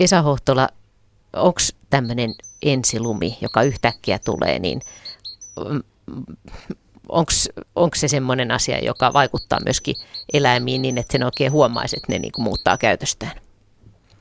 Esa 0.00 0.22
Hohtola, 0.22 0.68
onko 1.32 1.60
tämmöinen 1.90 2.34
ensilumi, 2.62 3.38
joka 3.40 3.62
yhtäkkiä 3.62 4.18
tulee, 4.18 4.58
niin 4.58 4.80
onko 7.74 7.94
se 7.96 8.08
semmoinen 8.08 8.50
asia, 8.50 8.84
joka 8.84 9.12
vaikuttaa 9.12 9.58
myöskin 9.64 9.96
eläimiin 10.32 10.82
niin, 10.82 10.98
että 10.98 11.12
sen 11.12 11.24
oikein 11.24 11.52
huomaisi, 11.52 11.96
että 11.96 12.12
ne 12.12 12.18
niin 12.18 12.32
kuin 12.32 12.44
muuttaa 12.44 12.78
käytöstään? 12.78 13.32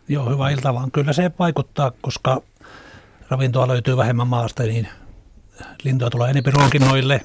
Joo, 0.07 0.29
hyvä 0.29 0.50
ilta 0.50 0.73
vaan. 0.73 0.92
Kyllä 0.92 1.13
se 1.13 1.31
vaikuttaa, 1.39 1.92
koska 2.02 2.42
ravintoa 3.30 3.68
löytyy 3.68 3.98
vähemmän 3.98 4.28
maasta, 4.28 4.64
niin 4.64 4.88
lintuja 5.84 6.10
tulee 6.10 6.30
enempi 6.30 6.52
ruokinnoille 6.52 7.22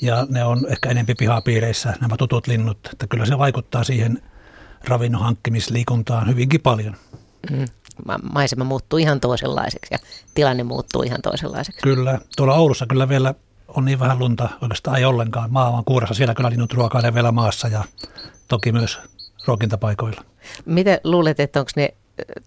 ja 0.00 0.26
ne 0.28 0.44
on 0.44 0.66
ehkä 0.68 0.90
enempi 0.90 1.14
pihapiireissä, 1.14 1.94
nämä 2.00 2.16
tutut 2.16 2.46
linnut. 2.46 2.78
Että 2.92 3.06
kyllä 3.06 3.26
se 3.26 3.38
vaikuttaa 3.38 3.84
siihen 3.84 4.22
ravinnon 4.84 5.20
hankkimisliikuntaan 5.20 6.28
hyvinkin 6.28 6.60
paljon. 6.60 6.96
Mm. 7.50 7.64
Maisema 8.32 8.64
muuttuu 8.64 8.98
ihan 8.98 9.20
toisenlaiseksi 9.20 9.94
ja 9.94 9.98
tilanne 10.34 10.62
muuttuu 10.62 11.02
ihan 11.02 11.22
toisenlaiseksi. 11.22 11.80
Kyllä. 11.82 12.18
Tuolla 12.36 12.54
Oulussa 12.54 12.86
kyllä 12.86 13.08
vielä 13.08 13.34
on 13.68 13.84
niin 13.84 13.98
vähän 13.98 14.18
lunta, 14.18 14.48
oikeastaan 14.62 14.96
ei 14.96 15.04
ollenkaan. 15.04 15.52
Maa 15.52 15.70
on 15.70 15.84
kuurassa, 15.84 16.14
siellä 16.14 16.34
kyllä 16.34 16.50
linnut 16.50 16.72
ruokailee 16.72 17.14
vielä 17.14 17.32
maassa 17.32 17.68
ja 17.68 17.84
toki 18.48 18.72
myös 18.72 19.00
ruokintapaikoilla. 19.46 20.24
Mitä 20.64 21.00
luulet, 21.04 21.40
että 21.40 21.60
onko 21.60 21.70
ne, 21.76 21.94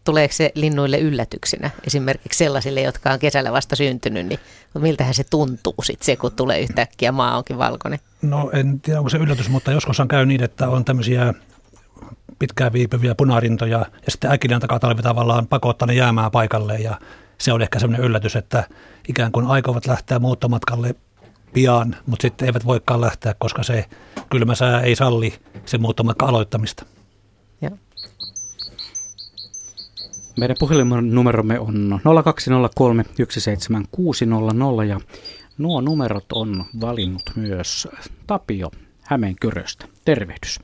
tuleeko 0.04 0.34
se 0.34 0.52
linnuille 0.56 0.98
yllätyksenä? 1.00 1.70
Esimerkiksi 1.88 2.38
sellaisille, 2.38 2.82
jotka 2.82 3.12
on 3.12 3.20
kesällä 3.20 3.52
vasta 3.52 3.76
syntynyt, 3.76 4.26
niin 4.26 4.40
miltähän 4.80 5.14
se 5.14 5.24
tuntuu 5.30 5.76
sitten 5.84 6.06
se, 6.06 6.16
kun 6.16 6.32
tulee 6.32 6.62
yhtäkkiä 6.62 7.12
maa 7.12 7.38
onkin 7.38 7.58
valkoinen? 7.58 8.00
No 8.22 8.50
en 8.54 8.80
tiedä, 8.80 9.00
onko 9.00 9.10
se 9.10 9.18
yllätys, 9.18 9.50
mutta 9.50 9.72
joskus 9.72 10.00
on 10.00 10.08
käy 10.08 10.26
niin, 10.26 10.44
että 10.44 10.70
on 10.70 10.86
tämmöisiä 10.86 11.34
pitkään 12.42 12.74
viipyviä 12.74 13.16
punarintoja 13.16 13.86
ja 14.06 14.12
sitten 14.12 14.32
äkillinen 14.32 14.62
takatalvi 14.62 15.02
tavallaan 15.02 15.48
pakottaa 15.48 15.86
ne 15.86 15.94
jäämään 15.94 16.32
paikalle 16.32 16.78
ja 16.78 17.00
se 17.38 17.54
on 17.54 17.62
ehkä 17.62 17.80
semmoinen 17.80 18.06
yllätys, 18.06 18.36
että 18.36 18.64
ikään 19.08 19.32
kuin 19.32 19.48
aikovat 19.48 19.86
lähteä 19.86 20.20
muuttomatkalle 20.20 20.96
pian, 21.54 21.96
mutta 22.06 22.22
sitten 22.22 22.46
eivät 22.46 22.66
voikaan 22.66 23.02
lähteä, 23.02 23.36
koska 23.40 23.64
se 23.64 23.86
kylmä 24.30 24.56
sää 24.56 24.82
ei 24.82 24.96
salli 24.96 25.34
sen 25.66 25.82
muuttomatka 25.82 26.26
aloittamista. 26.26 26.86
Ja. 27.62 27.72
Meidän 30.40 30.58
puhelinnumeromme 30.60 31.60
on 31.60 32.00
0203 32.24 33.06
17600 33.30 34.86
ja 34.88 35.00
nuo 35.58 35.82
numerot 35.82 36.32
on 36.32 36.66
valinnut 36.82 37.32
myös 37.36 37.88
Tapio 38.28 38.72
Hämeenkyröstä. 39.02 39.86
Tervehdys. 40.06 40.60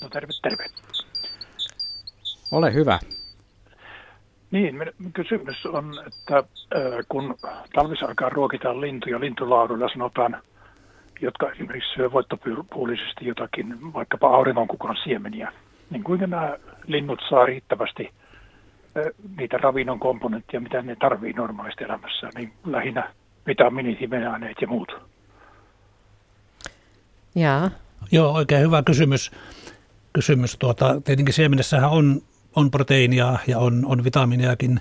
No 0.00 0.08
terve, 0.08 0.32
terve. 0.42 0.81
Ole 2.52 2.74
hyvä. 2.74 2.98
Niin, 4.50 4.92
kysymys 5.14 5.66
on, 5.66 5.94
että 6.06 6.44
kun 7.08 7.36
talvisaikaan 7.74 8.32
ruokitaan 8.32 8.80
lintuja 8.80 9.20
lintulaadulla, 9.20 9.88
sanotaan, 9.88 10.42
jotka 11.20 11.50
esimerkiksi 11.50 11.94
syö 11.94 12.12
voittopuolisesti 12.12 13.26
jotakin, 13.26 13.92
vaikkapa 13.92 14.36
auringonkukon 14.36 14.96
siemeniä, 15.04 15.52
niin 15.90 16.04
kuinka 16.04 16.26
nämä 16.26 16.56
linnut 16.86 17.20
saa 17.28 17.46
riittävästi 17.46 18.10
niitä 19.36 19.56
ravinnon 19.56 20.00
komponentteja, 20.00 20.60
mitä 20.60 20.82
ne 20.82 20.96
tarvii 20.96 21.32
normaalisti 21.32 21.84
elämässä, 21.84 22.28
niin 22.34 22.52
lähinnä 22.66 23.12
vitamiinit, 23.46 24.00
himenaineet 24.00 24.56
ja 24.60 24.68
muut. 24.68 24.92
Jaa. 27.34 27.70
Joo, 28.12 28.32
oikein 28.32 28.62
hyvä 28.62 28.82
kysymys. 28.82 29.30
kysymys. 30.12 30.56
Tuota, 30.58 31.00
tietenkin 31.00 31.34
siemenessähän 31.34 31.90
on 31.90 32.20
on 32.56 32.70
proteiinia 32.70 33.38
ja 33.46 33.58
on, 33.58 33.84
on 33.86 34.04
vitamiiniakin. 34.04 34.80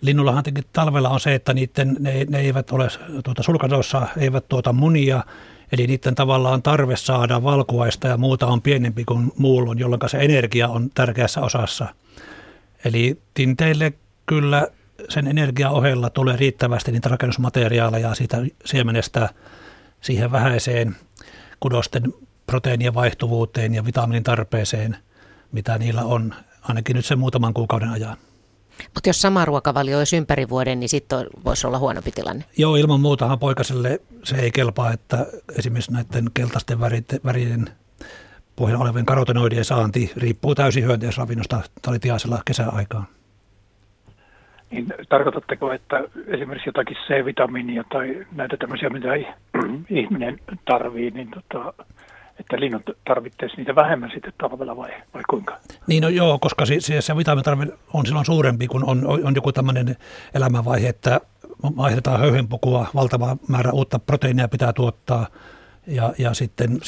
Linnullahan 0.00 0.44
talvella 0.72 1.08
on 1.08 1.20
se, 1.20 1.34
että 1.34 1.54
niiden, 1.54 1.96
ne, 2.00 2.26
ne 2.28 2.38
eivät 2.38 2.70
ole 2.70 2.88
tuota, 3.24 3.42
sulkadossa, 3.42 4.06
eivät 4.18 4.48
tuota 4.48 4.72
munia, 4.72 5.24
eli 5.72 5.86
niiden 5.86 6.14
tavallaan 6.14 6.62
tarve 6.62 6.96
saada 6.96 7.42
valkuaista 7.42 8.08
ja 8.08 8.16
muuta 8.16 8.46
on 8.46 8.62
pienempi 8.62 9.04
kuin 9.04 9.32
muulla, 9.38 9.74
jolloin 9.78 10.00
se 10.06 10.18
energia 10.18 10.68
on 10.68 10.90
tärkeässä 10.94 11.40
osassa. 11.40 11.88
Eli 12.84 13.18
tinteille 13.34 13.92
kyllä 14.26 14.68
sen 15.08 15.26
energian 15.26 15.72
ohella 15.72 16.10
tulee 16.10 16.36
riittävästi 16.36 16.92
niitä 16.92 17.08
rakennusmateriaaleja 17.08 18.14
siitä 18.14 18.36
siemenestä 18.64 19.28
siihen 20.00 20.32
vähäiseen 20.32 20.96
kudosten 21.60 22.14
proteiinien 22.46 22.94
vaihtuvuuteen 22.94 23.74
ja 23.74 23.84
vitamiinin 23.84 24.24
tarpeeseen, 24.24 24.96
mitä 25.52 25.78
niillä 25.78 26.04
on 26.04 26.34
ainakin 26.62 26.96
nyt 26.96 27.04
sen 27.04 27.18
muutaman 27.18 27.54
kuukauden 27.54 27.88
ajan. 27.88 28.16
Mutta 28.94 29.08
jos 29.08 29.22
sama 29.22 29.44
ruokavalio 29.44 29.98
olisi 29.98 30.16
ympäri 30.16 30.48
vuoden, 30.48 30.80
niin 30.80 30.88
sitten 30.88 31.26
voisi 31.44 31.66
olla 31.66 31.78
huonompi 31.78 32.12
tilanne. 32.12 32.44
Joo, 32.58 32.76
ilman 32.76 33.00
muutahan 33.00 33.38
poikaselle 33.38 34.00
se 34.22 34.36
ei 34.36 34.50
kelpaa, 34.50 34.92
että 34.92 35.26
esimerkiksi 35.58 35.92
näiden 35.92 36.30
keltaisten 36.34 36.80
värien 37.24 37.68
pohjalla 38.56 38.84
olevien 38.84 39.06
karotenoidien 39.06 39.64
saanti 39.64 40.12
riippuu 40.16 40.54
täysin 40.54 40.84
hyönteisravinnosta 40.84 41.60
talitiaisella 41.82 42.42
kesäaikaan. 42.44 43.06
Niin, 44.70 44.86
tarkoitatteko, 45.08 45.72
että 45.72 46.04
esimerkiksi 46.26 46.68
jotakin 46.68 46.96
C-vitamiinia 47.06 47.84
tai 47.92 48.26
näitä 48.32 48.56
tämmöisiä, 48.56 48.90
mitä 48.90 49.08
ihminen 50.00 50.40
tarvii, 50.64 51.10
niin 51.10 51.28
tota, 51.30 51.72
että 52.40 52.60
linnut 52.60 52.82
tarvitseisi 53.04 53.56
niitä 53.56 53.74
vähemmän 53.74 54.10
sitten 54.14 54.32
talvella 54.38 54.76
vai, 54.76 54.90
vai 55.14 55.22
kuinka? 55.30 55.58
Niin 55.86 56.02
no 56.02 56.08
joo, 56.08 56.38
koska 56.38 56.66
se, 56.66 56.80
se, 56.80 57.00
se 57.00 57.16
vitamiinitarve 57.16 57.66
on 57.94 58.06
silloin 58.06 58.26
suurempi, 58.26 58.66
kun 58.66 58.84
on, 58.84 59.06
on 59.06 59.34
joku 59.34 59.52
tämmöinen 59.52 59.96
elämänvaihe, 60.34 60.88
että 60.88 61.20
vaihdetaan 61.76 62.20
höyhenpukua, 62.20 62.86
valtava 62.94 63.36
määrä 63.48 63.72
uutta 63.72 63.98
proteiinia 63.98 64.48
pitää 64.48 64.72
tuottaa 64.72 65.26
ja, 65.86 66.12
ja 66.18 66.34
sitten 66.34 66.78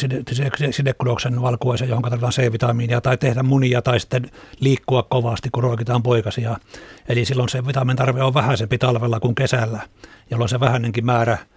sidekudoksen 0.70 1.42
valkuaisen, 1.42 1.88
johon 1.88 2.02
tarvitaan 2.02 2.32
C-vitamiinia, 2.32 3.00
tai 3.00 3.16
tehdä 3.18 3.42
munia, 3.42 3.82
tai 3.82 4.00
sitten 4.00 4.30
liikkua 4.60 5.02
kovasti, 5.02 5.50
kun 5.50 5.62
ruokitaan 5.62 6.02
poikasia. 6.02 6.56
Eli 7.08 7.24
silloin 7.24 7.48
se 7.48 7.66
vitamiinitarve 7.66 8.22
on 8.22 8.34
vähäisempi 8.34 8.78
talvella 8.78 9.20
kuin 9.20 9.34
kesällä, 9.34 9.80
jolloin 10.30 10.48
se 10.48 10.60
vähäinenkin 10.60 11.06
määrä– 11.06 11.38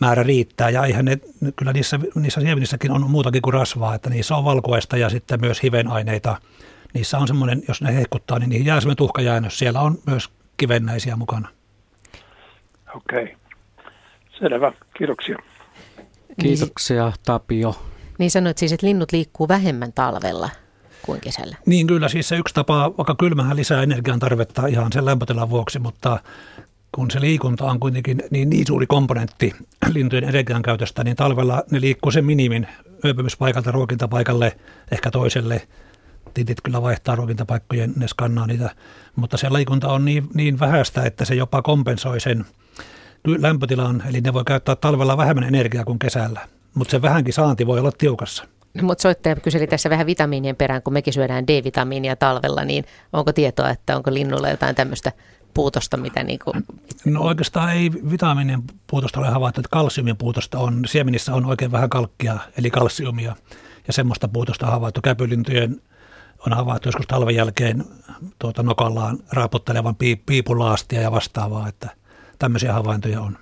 määrä 0.00 0.22
riittää. 0.22 0.70
Ja 0.70 0.84
eihän 0.84 1.04
ne, 1.04 1.18
kyllä 1.56 1.72
niissä, 1.72 2.00
niissä 2.14 2.40
siemenissäkin 2.40 2.90
on 2.90 3.10
muutakin 3.10 3.42
kuin 3.42 3.54
rasvaa, 3.54 3.94
että 3.94 4.10
niissä 4.10 4.36
on 4.36 4.44
valkuaista 4.44 4.96
ja 4.96 5.08
sitten 5.08 5.40
myös 5.40 5.62
hivenaineita. 5.62 6.36
Niissä 6.94 7.18
on 7.18 7.28
semmoinen, 7.28 7.62
jos 7.68 7.82
ne 7.82 7.94
hehkuttaa, 7.94 8.38
niin 8.38 8.50
niihin 8.50 8.66
jää 8.66 8.80
semmoinen 8.80 8.96
tuhkajäännös. 8.96 9.58
Siellä 9.58 9.80
on 9.80 9.98
myös 10.06 10.30
kivennäisiä 10.56 11.16
mukana. 11.16 11.48
Okei, 12.94 13.22
okay. 13.22 13.36
selvä. 14.38 14.72
Kiitoksia. 14.98 15.38
Kiitoksia 16.40 17.12
Tapio. 17.26 17.76
Niin 18.18 18.30
sanoit 18.30 18.58
siis, 18.58 18.72
että 18.72 18.86
linnut 18.86 19.12
liikkuu 19.12 19.48
vähemmän 19.48 19.92
talvella 19.92 20.50
kuin 21.02 21.20
kesällä. 21.20 21.56
Niin 21.66 21.86
kyllä, 21.86 22.08
siis 22.08 22.28
se 22.28 22.36
yksi 22.36 22.54
tapa, 22.54 22.94
vaikka 22.98 23.14
kylmähän 23.18 23.56
lisää 23.56 23.82
energian 23.82 24.18
tarvetta 24.18 24.66
ihan 24.66 24.92
sen 24.92 25.04
lämpötilan 25.04 25.50
vuoksi, 25.50 25.78
mutta 25.78 26.20
kun 26.94 27.10
se 27.10 27.20
liikunta 27.20 27.64
on 27.64 27.80
kuitenkin 27.80 28.22
niin, 28.30 28.50
niin 28.50 28.66
suuri 28.66 28.86
komponentti 28.86 29.54
lintujen 29.94 30.24
energian 30.24 30.62
käytöstä, 30.62 31.04
niin 31.04 31.16
talvella 31.16 31.62
ne 31.70 31.80
liikkuu 31.80 32.12
sen 32.12 32.24
minimin 32.24 32.66
yöpymispaikalta 33.04 33.70
ruokintapaikalle, 33.70 34.56
ehkä 34.90 35.10
toiselle. 35.10 35.62
Titit 36.34 36.60
kyllä 36.60 36.82
vaihtaa 36.82 37.16
ruokintapaikkojen, 37.16 37.92
ne 37.96 38.08
skannaa 38.08 38.46
niitä, 38.46 38.70
mutta 39.16 39.36
se 39.36 39.52
liikunta 39.52 39.88
on 39.88 40.04
niin, 40.04 40.28
niin 40.34 40.60
vähäistä, 40.60 41.02
että 41.02 41.24
se 41.24 41.34
jopa 41.34 41.62
kompensoi 41.62 42.20
sen 42.20 42.44
lämpötilan, 43.26 44.02
eli 44.08 44.20
ne 44.20 44.32
voi 44.32 44.44
käyttää 44.44 44.76
talvella 44.76 45.16
vähemmän 45.16 45.44
energiaa 45.44 45.84
kuin 45.84 45.98
kesällä, 45.98 46.40
mutta 46.74 46.90
se 46.90 47.02
vähänkin 47.02 47.34
saanti 47.34 47.66
voi 47.66 47.80
olla 47.80 47.92
tiukassa. 47.98 48.44
No, 48.74 48.82
mutta 48.82 49.02
soittaja 49.02 49.36
kyseli 49.36 49.66
tässä 49.66 49.90
vähän 49.90 50.06
vitamiinien 50.06 50.56
perään, 50.56 50.82
kun 50.82 50.92
mekin 50.92 51.12
syödään 51.12 51.46
D-vitamiinia 51.46 52.16
talvella, 52.16 52.64
niin 52.64 52.84
onko 53.12 53.32
tietoa, 53.32 53.70
että 53.70 53.96
onko 53.96 54.14
linnulla 54.14 54.48
jotain 54.48 54.74
tämmöistä 54.74 55.12
puutosta, 55.54 55.96
mitä 55.96 56.22
niin 56.22 56.38
kuin... 56.44 56.64
No 57.04 57.20
oikeastaan 57.20 57.72
ei 57.72 57.90
vitamiinien 58.10 58.62
puutosta 58.86 59.20
ole 59.20 59.28
havaittu, 59.28 59.60
että 59.60 59.68
kalsiumin 59.72 60.16
puutosta 60.16 60.58
on. 60.58 60.82
Siemenissä 60.86 61.34
on 61.34 61.46
oikein 61.46 61.72
vähän 61.72 61.90
kalkkia, 61.90 62.38
eli 62.58 62.70
kalsiumia, 62.70 63.36
ja 63.86 63.92
semmoista 63.92 64.28
puutosta 64.28 64.66
on 64.66 64.72
havaittu. 64.72 65.00
Käpylintujen 65.00 65.80
on 66.46 66.52
havaittu 66.52 66.88
joskus 66.88 67.06
talven 67.06 67.34
jälkeen 67.34 67.84
tuota, 68.38 68.62
nokallaan 68.62 69.18
raaputtelevan 69.32 69.96
piipulaastia 70.26 71.00
ja 71.00 71.12
vastaavaa, 71.12 71.68
että 71.68 71.90
tämmöisiä 72.38 72.72
havaintoja 72.72 73.20
on. 73.20 73.38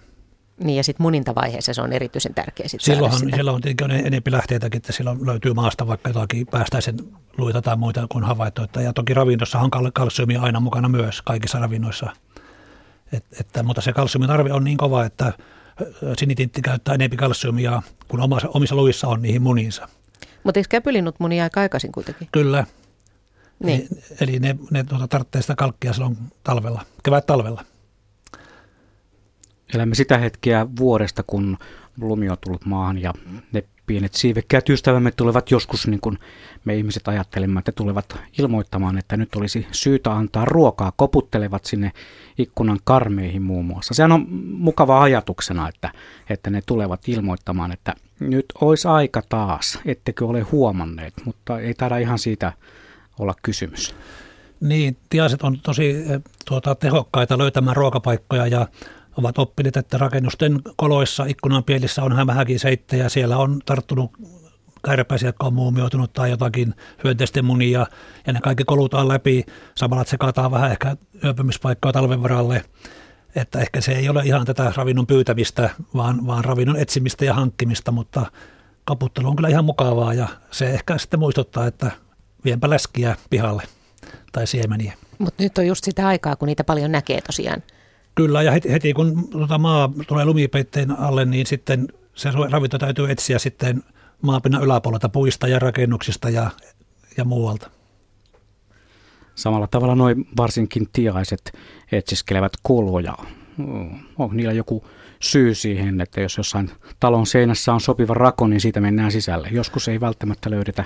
Niin 0.63 0.77
ja 0.77 0.85
sitten 0.85 1.05
munintavaiheessa 1.05 1.75
se 1.75 1.83
on 1.83 1.93
erityisen 1.93 2.35
tärkeä 2.35 2.69
sit 2.69 2.81
Silloinhan, 2.81 3.21
silloin 3.37 3.55
on 3.55 3.61
tietenkin 3.61 4.07
enempi 4.07 4.33
lähteitäkin, 4.33 4.77
että 4.79 4.93
silloin 4.93 5.27
löytyy 5.27 5.55
maasta 5.55 5.87
vaikka 5.87 6.11
jotakin 6.11 6.47
päästäisen 6.47 6.97
luita 7.39 7.63
tai 7.63 7.77
muita 7.77 8.07
kuin 8.09 8.25
havaittu. 8.25 8.63
Että, 8.63 8.81
ja 8.81 8.93
toki 8.93 9.15
ravinnossa 9.15 9.59
on 9.59 9.71
kalsiumia 9.95 10.43
aina 10.43 10.61
mukana 10.61 10.89
myös 10.89 11.23
kaikissa 11.23 11.59
ravinnoissa. 11.59 12.11
Et, 13.13 13.25
että, 13.41 13.63
mutta 13.63 13.81
se 13.81 13.93
kalsiumin 13.93 14.29
tarve 14.29 14.53
on 14.53 14.65
niin 14.65 14.77
kova, 14.77 15.05
että 15.05 15.33
sinitintti 16.19 16.63
käyttää 16.63 16.95
enempi 16.95 17.17
kalsiumia 17.17 17.83
kuin 18.09 18.21
omissa, 18.21 18.49
omissa 18.49 18.75
luissa 18.75 19.09
on 19.09 19.23
niihin 19.23 19.43
muniinsa. 19.43 19.89
Mutta 20.45 20.61
eikö 20.61 20.69
käpylinnut 20.69 21.21
munia 21.21 21.45
aika 21.45 21.61
aikaisin 21.61 21.93
kuitenkin? 21.93 22.29
Kyllä. 22.33 22.67
Niin. 23.65 23.89
Eli 24.21 24.39
ne, 24.39 24.57
ne 24.71 24.85
tuota, 24.85 25.09
tarvitsee 25.09 25.43
sitä 25.43 25.55
kalkkia 25.55 25.93
silloin 25.93 26.19
talvella, 26.45 26.83
kevät-talvella. 27.03 27.65
Elämme 29.75 29.95
sitä 29.95 30.19
hetkeä 30.19 30.67
vuodesta, 30.79 31.23
kun 31.23 31.59
lumi 32.01 32.29
on 32.29 32.37
tullut 32.41 32.65
maahan 32.65 32.99
ja 32.99 33.13
ne 33.53 33.65
pienet 33.87 34.15
siivekkäät 34.15 34.69
ystävämme 34.69 35.11
tulevat 35.11 35.51
joskus, 35.51 35.87
niin 35.87 36.01
kuin 36.01 36.19
me 36.65 36.77
ihmiset 36.77 37.09
ajattelemme, 37.09 37.59
että 37.59 37.73
tulevat 37.73 38.17
ilmoittamaan, 38.39 38.99
että 38.99 39.17
nyt 39.17 39.35
olisi 39.35 39.67
syytä 39.73 40.13
antaa 40.13 40.45
ruokaa, 40.45 40.93
koputtelevat 40.97 41.65
sinne 41.65 41.93
ikkunan 42.39 42.79
karmeihin 42.85 43.43
muun 43.43 43.65
muassa. 43.65 43.95
Sehän 43.95 44.13
on 44.13 44.27
mukava 44.43 45.03
ajatuksena, 45.03 45.69
että, 45.69 45.93
että 46.31 46.51
ne 46.51 46.63
tulevat 46.67 47.09
ilmoittamaan, 47.09 47.73
että 47.73 47.95
nyt 48.21 48.47
olisi 48.61 48.89
aika 48.89 49.23
taas, 49.29 49.79
ettekö 49.87 50.27
ole 50.27 50.41
huomanneet, 50.41 51.15
mutta 51.25 51.61
ei 51.61 51.75
taida 51.75 51.97
ihan 51.97 52.19
siitä 52.19 52.53
olla 53.19 53.35
kysymys. 53.43 53.95
Niin, 54.61 54.97
tiaiset 55.11 55.43
on 55.43 55.59
tosi 55.61 55.91
eh, 55.91 56.21
tuota, 56.49 56.75
tehokkaita 56.75 57.39
löytämään 57.39 57.77
ruokapaikkoja 57.77 58.47
ja 58.47 58.67
ovat 59.17 59.39
oppineet, 59.39 59.77
että 59.77 59.99
rakennusten 59.99 60.61
koloissa, 60.77 61.25
ikkunan 61.25 61.65
pielissä 61.65 62.03
on 62.03 62.27
vähänkin 62.27 62.61
seittejä. 62.61 63.09
Siellä 63.09 63.39
on 63.39 63.61
tarttunut 63.65 64.11
kärpäisiä, 64.85 65.29
jotka 65.29 65.47
on 65.47 65.55
muumioitunut 65.55 66.13
tai 66.13 66.31
jotakin 66.31 66.75
hyönteisten 67.05 67.45
munia 67.45 67.87
ja 68.27 68.33
ne 68.33 68.41
kaikki 68.41 68.65
kolutaan 68.65 69.09
läpi. 69.09 69.45
Samalla 69.75 70.05
sekataan 70.05 70.51
vähän 70.51 70.71
ehkä 70.71 70.97
yöpymispaikkaa 71.25 71.93
talven 71.93 72.23
varalle. 72.23 72.65
Että 73.35 73.61
ehkä 73.61 73.81
se 73.81 73.93
ei 73.93 74.09
ole 74.09 74.23
ihan 74.25 74.47
tätä 74.47 74.73
ravinnon 74.77 75.07
pyytämistä, 75.07 75.71
vaan, 75.95 76.27
vaan 76.27 76.45
ravinnon 76.45 76.77
etsimistä 76.77 77.25
ja 77.25 77.35
hankkimista, 77.35 77.93
mutta 77.93 78.27
kaputtelu 78.85 79.29
on 79.29 79.37
kyllä 79.37 79.49
ihan 79.49 79.65
mukavaa 79.65 80.15
ja 80.15 80.29
se 80.51 80.71
ehkä 80.71 80.99
sitten 80.99 81.21
muistuttaa, 81.21 81.67
että 81.67 81.91
vienpä 82.45 82.71
läskiä 82.71 83.17
pihalle 83.31 83.63
tai 84.33 84.47
siemeniä. 84.47 84.93
Mutta 85.19 85.43
nyt 85.43 85.59
on 85.59 85.67
just 85.67 85.85
sitä 85.85 86.07
aikaa, 86.07 86.37
kun 86.37 86.47
niitä 86.47 86.65
paljon 86.65 86.93
näkee 86.93 87.21
tosiaan. 87.21 87.63
Kyllä, 88.15 88.43
ja 88.43 88.53
heti, 88.53 88.73
heti 88.73 88.93
kun 88.93 89.29
tuota 89.29 89.59
maa 89.59 89.93
tulee 90.09 90.25
lumipeitteen 90.25 90.91
alle, 90.91 91.25
niin 91.25 91.47
sitten 91.47 91.89
se 92.15 92.31
ravinto 92.51 92.79
täytyy 92.79 93.11
etsiä 93.11 93.39
sitten 93.39 93.83
maapinnan 94.23 94.63
yläpuolelta 94.63 95.09
puista 95.09 95.49
ja 95.49 95.59
rakennuksista 95.59 96.31
ja, 96.31 96.51
ja 97.17 97.25
muualta. 97.25 97.71
Samalla 99.35 99.67
tavalla 99.67 99.95
noin 99.95 100.29
varsinkin 100.37 100.89
tiaiset 100.93 101.59
etsiskelevät 101.93 102.53
koloja. 102.63 103.15
Onko 104.19 104.35
niillä 104.35 104.53
joku 104.53 104.85
syy 105.21 105.55
siihen, 105.55 106.01
että 106.01 106.21
jos 106.21 106.37
jossain 106.37 106.71
talon 107.01 107.27
seinässä 107.27 107.73
on 107.73 107.81
sopiva 107.81 108.15
rako, 108.15 108.47
niin 108.47 108.61
siitä 108.61 108.81
mennään 108.81 109.13
sisälle. 109.13 109.49
Joskus 109.51 109.89
ei 109.89 110.01
välttämättä 110.01 110.51
löydetä 110.51 110.85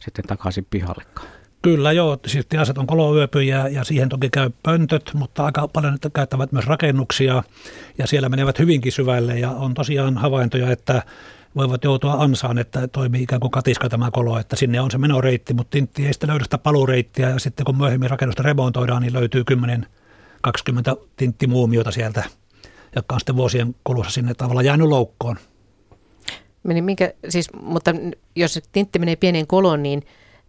sitten 0.00 0.24
takaisin 0.24 0.66
pihallekaan. 0.70 1.28
Kyllä 1.66 1.92
joo, 1.92 2.18
siis 2.26 2.46
tiaset 2.46 2.78
on 2.78 2.86
kolovyyöpyjä 2.86 3.68
ja 3.68 3.84
siihen 3.84 4.08
toki 4.08 4.28
käy 4.30 4.50
pöntöt, 4.62 5.10
mutta 5.14 5.44
aika 5.44 5.68
paljon 5.68 5.98
käyttävät 6.14 6.52
myös 6.52 6.66
rakennuksia 6.66 7.42
ja 7.98 8.06
siellä 8.06 8.28
menevät 8.28 8.58
hyvinkin 8.58 8.92
syvälle 8.92 9.38
ja 9.38 9.50
on 9.50 9.74
tosiaan 9.74 10.18
havaintoja, 10.18 10.70
että 10.70 11.02
voivat 11.56 11.84
joutua 11.84 12.12
ansaan, 12.12 12.58
että 12.58 12.88
toimii 12.88 13.22
ikään 13.22 13.40
kuin 13.40 13.50
katiska 13.50 13.88
tämä 13.88 14.10
kolo, 14.10 14.38
että 14.38 14.56
sinne 14.56 14.80
on 14.80 14.90
se 14.90 14.98
menoreitti, 14.98 15.54
mutta 15.54 15.70
tintti 15.70 16.06
ei 16.06 16.12
sitten 16.12 16.30
löydä 16.30 16.44
sitä 16.44 16.58
palureittiä 16.58 17.30
ja 17.30 17.38
sitten 17.38 17.66
kun 17.66 17.76
myöhemmin 17.76 18.10
rakennusta 18.10 18.42
remontoidaan, 18.42 19.02
niin 19.02 19.12
löytyy 19.12 19.44
10-20 19.52 21.06
tinttimuumiota 21.16 21.90
sieltä, 21.90 22.24
jotka 22.96 23.14
on 23.14 23.20
sitten 23.20 23.36
vuosien 23.36 23.74
kulussa 23.84 24.12
sinne 24.12 24.34
tavallaan 24.34 24.66
jäänyt 24.66 24.88
loukkoon. 24.88 25.36
Minkä, 26.62 27.12
siis, 27.28 27.52
mutta 27.52 27.94
jos 28.36 28.62
tintti 28.72 28.98
menee 28.98 29.16
pieneen 29.16 29.46
koloon, 29.46 29.82
niin 29.82 30.02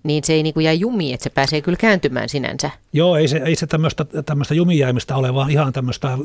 niin 0.03 0.23
se 0.23 0.33
ei 0.33 0.43
niin 0.43 0.53
kuin 0.53 0.63
jää 0.63 0.73
jumiin, 0.73 1.13
että 1.13 1.23
se 1.23 1.29
pääsee 1.29 1.61
kyllä 1.61 1.77
kääntymään 1.77 2.29
sinänsä. 2.29 2.69
Joo, 2.93 3.15
ei 3.15 3.27
se, 3.27 3.41
ei 3.45 3.55
se 3.55 3.67
tämmöistä, 3.67 4.05
tämmöistä 4.25 4.53
jumijäämistä 4.53 5.15
ole, 5.15 5.33
vaan 5.33 5.51
ihan 5.51 5.73
tämmöistä 5.73 6.07
äh, 6.13 6.19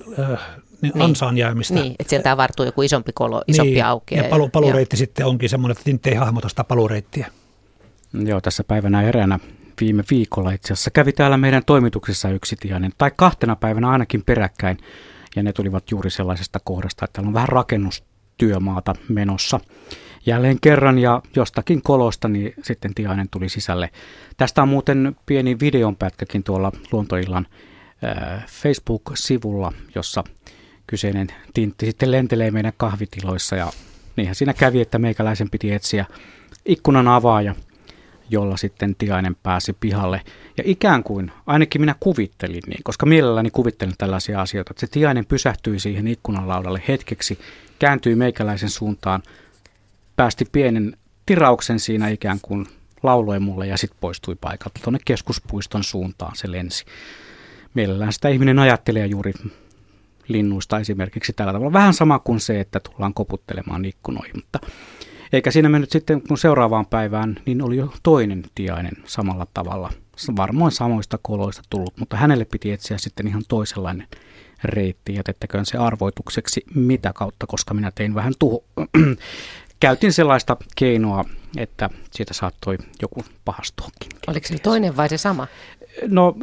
niin, 0.82 0.92
niin, 0.94 1.02
ansaan 1.02 1.38
jäämistä. 1.38 1.74
Niin, 1.74 1.94
että 1.98 2.10
sieltä 2.10 2.36
vartuu 2.36 2.66
joku 2.66 2.82
isompi 2.82 3.12
kolo, 3.14 3.42
isompi 3.46 3.72
niin, 3.72 3.84
auki. 3.84 4.14
Ja 4.14 4.24
palu, 4.24 4.48
palureitti 4.48 4.94
ja. 4.94 4.98
sitten 4.98 5.26
onkin 5.26 5.48
semmoinen, 5.48 5.72
että 5.72 5.84
Tintti 5.84 6.10
ei 6.10 6.16
hahmota 6.16 6.48
sitä 6.48 6.64
palureittiä. 6.64 7.26
Joo, 8.24 8.40
tässä 8.40 8.64
päivänä 8.64 9.02
eräänä 9.02 9.38
viime 9.80 10.04
viikolla 10.10 10.50
itse 10.52 10.72
asiassa 10.72 10.90
kävi 10.90 11.12
täällä 11.12 11.36
meidän 11.36 11.62
toimituksessa 11.66 12.30
yksi 12.30 12.56
tiainen, 12.56 12.92
tai 12.98 13.10
kahtena 13.16 13.56
päivänä 13.56 13.90
ainakin 13.90 14.22
peräkkäin, 14.24 14.78
ja 15.36 15.42
ne 15.42 15.52
tulivat 15.52 15.90
juuri 15.90 16.10
sellaisesta 16.10 16.60
kohdasta, 16.64 17.04
että 17.04 17.12
täällä 17.12 17.28
on 17.28 17.34
vähän 17.34 17.48
rakennustyömaata 17.48 18.94
menossa 19.08 19.60
jälleen 20.26 20.60
kerran 20.60 20.98
ja 20.98 21.22
jostakin 21.36 21.82
kolosta 21.82 22.28
niin 22.28 22.54
sitten 22.62 22.94
Tiainen 22.94 23.28
tuli 23.30 23.48
sisälle. 23.48 23.90
Tästä 24.36 24.62
on 24.62 24.68
muuten 24.68 25.16
pieni 25.26 25.56
videonpätkäkin 25.60 26.42
tuolla 26.42 26.72
Luontoillan 26.92 27.46
äh, 28.04 28.46
Facebook-sivulla, 28.46 29.72
jossa 29.94 30.24
kyseinen 30.86 31.28
tintti 31.54 31.86
sitten 31.86 32.10
lentelee 32.10 32.50
meidän 32.50 32.72
kahvitiloissa 32.76 33.56
ja 33.56 33.72
niinhän 34.16 34.34
siinä 34.34 34.54
kävi, 34.54 34.80
että 34.80 34.98
meikäläisen 34.98 35.50
piti 35.50 35.72
etsiä 35.72 36.06
ikkunan 36.66 37.08
avaaja, 37.08 37.54
jolla 38.30 38.56
sitten 38.56 38.94
Tiainen 38.96 39.36
pääsi 39.42 39.72
pihalle. 39.72 40.20
Ja 40.56 40.64
ikään 40.66 41.02
kuin, 41.02 41.32
ainakin 41.46 41.80
minä 41.80 41.94
kuvittelin 42.00 42.62
niin, 42.66 42.80
koska 42.84 43.06
mielelläni 43.06 43.50
kuvittelin 43.50 43.94
tällaisia 43.98 44.40
asioita, 44.40 44.72
että 44.72 44.80
se 44.80 44.86
Tiainen 44.86 45.26
pysähtyi 45.26 45.78
siihen 45.78 46.08
ikkunanlaudalle 46.08 46.82
hetkeksi, 46.88 47.38
kääntyi 47.78 48.14
meikäläisen 48.14 48.70
suuntaan, 48.70 49.22
päästi 50.16 50.44
pienen 50.52 50.96
tirauksen 51.26 51.80
siinä 51.80 52.08
ikään 52.08 52.38
kuin 52.42 52.66
lauloi 53.02 53.40
mulle 53.40 53.66
ja 53.66 53.76
sitten 53.76 53.98
poistui 54.00 54.34
paikalta 54.40 54.80
tuonne 54.84 54.98
keskuspuiston 55.04 55.84
suuntaan 55.84 56.36
se 56.36 56.50
lensi. 56.50 56.84
Mielellään 57.74 58.12
sitä 58.12 58.28
ihminen 58.28 58.58
ajattelee 58.58 59.06
juuri 59.06 59.32
linnuista 60.28 60.78
esimerkiksi 60.78 61.32
tällä 61.32 61.52
tavalla. 61.52 61.72
Vähän 61.72 61.94
sama 61.94 62.18
kuin 62.18 62.40
se, 62.40 62.60
että 62.60 62.80
tullaan 62.80 63.14
koputtelemaan 63.14 63.84
ikkunoihin, 63.84 64.36
mutta 64.36 64.58
eikä 65.32 65.50
siinä 65.50 65.68
mennyt 65.68 65.90
sitten 65.90 66.22
kun 66.22 66.38
seuraavaan 66.38 66.86
päivään, 66.86 67.36
niin 67.46 67.62
oli 67.62 67.76
jo 67.76 67.92
toinen 68.02 68.42
tiainen 68.54 68.94
samalla 69.04 69.46
tavalla. 69.54 69.90
Varmoin 70.36 70.72
samoista 70.72 71.18
koloista 71.22 71.62
tullut, 71.70 71.96
mutta 71.98 72.16
hänelle 72.16 72.44
piti 72.44 72.72
etsiä 72.72 72.98
sitten 72.98 73.28
ihan 73.28 73.42
toisenlainen 73.48 74.08
reitti. 74.64 75.14
Jätettäköön 75.14 75.66
se 75.66 75.78
arvoitukseksi 75.78 76.62
mitä 76.74 77.12
kautta, 77.12 77.46
koska 77.46 77.74
minä 77.74 77.92
tein 77.94 78.14
vähän 78.14 78.32
tuho, 78.38 78.64
käytin 79.82 80.12
sellaista 80.12 80.56
keinoa, 80.76 81.24
että 81.56 81.90
siitä 82.10 82.34
saattoi 82.34 82.78
joku 83.02 83.24
pahastuakin. 83.44 84.10
Oliko 84.26 84.48
se 84.48 84.58
toinen 84.58 84.96
vai 84.96 85.08
se 85.08 85.18
sama? 85.18 85.46
No 86.06 86.34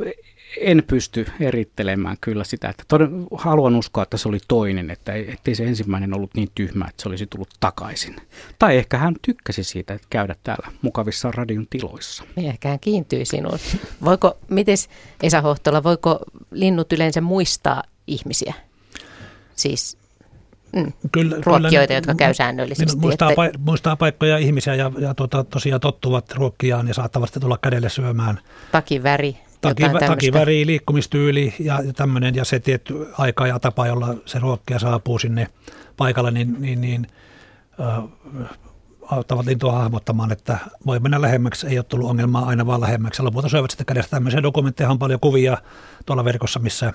en 0.58 0.84
pysty 0.88 1.28
erittelemään 1.40 2.18
kyllä 2.22 2.44
sitä, 2.44 2.70
että 2.70 2.84
toden, 2.88 3.28
haluan 3.38 3.76
uskoa, 3.76 4.04
että 4.04 4.18
se 4.18 4.30
oli 4.30 4.38
toinen, 4.48 4.90
että 4.90 5.14
ettei 5.14 5.56
se 5.56 5.64
ensimmäinen 5.64 6.14
ollut 6.14 6.34
niin 6.36 6.50
tyhmä, 6.56 6.86
että 6.90 7.04
se 7.04 7.10
olisi 7.10 7.28
tullut 7.28 7.50
takaisin. 7.60 8.16
Tai 8.60 8.78
ehkä 8.78 8.98
hän 8.98 9.16
tykkäsi 9.22 9.64
siitä, 9.64 9.94
että 9.94 10.08
käydä 10.10 10.36
täällä 10.44 10.68
mukavissa 10.82 11.32
radion 11.32 11.68
tiloissa. 11.70 12.24
Ehkä 12.38 12.70
hän 12.70 12.80
kiintyi 12.80 13.26
sinuun. 13.26 13.60
Voiko, 14.06 14.38
mites 14.50 14.90
Esa 15.24 15.42
Hohtola, 15.42 15.84
voiko 15.84 16.20
linnut 16.52 16.94
yleensä 16.94 17.22
muistaa 17.22 17.84
ihmisiä? 18.08 18.54
Siis 19.56 19.98
mm, 20.76 20.94
kyllä, 21.12 21.36
ruokkijoita, 21.46 21.88
kyllä, 21.88 21.98
jotka 21.98 22.16
käy 22.16 22.34
säännöllisesti. 22.34 22.94
Niin 22.96 23.02
muistaa, 23.02 23.30
että... 23.30 23.42
pa- 23.42 23.60
muistaa 23.60 23.96
paikkoja 23.96 24.38
ihmisiä 24.38 24.76
ja, 24.76 24.92
ja 25.00 25.14
tuota, 25.14 25.44
tosiaan 25.44 25.82
tottuvat 25.82 26.32
ruokkiaan 26.32 26.88
ja 26.88 26.94
saattavat 26.94 27.30
tulla 27.40 27.58
kädelle 27.58 27.90
syömään. 27.90 28.40
Takiväri. 28.72 29.38
Taki, 29.62 29.84
takiväri, 30.08 30.66
liikkumistyyli 30.66 31.54
ja, 31.60 31.82
ja 31.86 31.94
tämmöinen 31.94 32.36
ja 32.36 32.46
se 32.46 32.60
tietty 32.60 33.08
aika 33.18 33.48
ja 33.48 33.60
tapa, 33.60 33.88
jolla 33.88 34.16
se 34.26 34.40
ruokkija 34.40 34.80
saapuu 34.80 35.20
sinne 35.20 35.48
paikalle, 35.98 36.32
niin, 36.32 36.56
niin, 36.60 36.82
niin 36.82 37.08
äh, 37.80 38.04
auttavat 39.12 39.46
lintua 39.46 39.72
hahmottamaan, 39.72 40.32
että 40.32 40.58
voi 40.86 41.00
mennä 41.00 41.22
lähemmäksi, 41.22 41.68
ei 41.68 41.78
ole 41.78 41.84
tullut 41.84 42.10
ongelmaa 42.10 42.46
aina 42.46 42.66
vaan 42.66 42.82
lähemmäksi. 42.82 43.22
Lopulta 43.22 43.50
syövät 43.50 43.72
sitten 43.72 43.86
kädestä 43.86 44.10
tämmöisiä 44.10 44.44
dokumentteja, 44.44 44.90
on 44.90 45.00
paljon 45.00 45.20
kuvia 45.20 45.58
tuolla 46.06 46.26
verkossa, 46.26 46.60
missä 46.60 46.94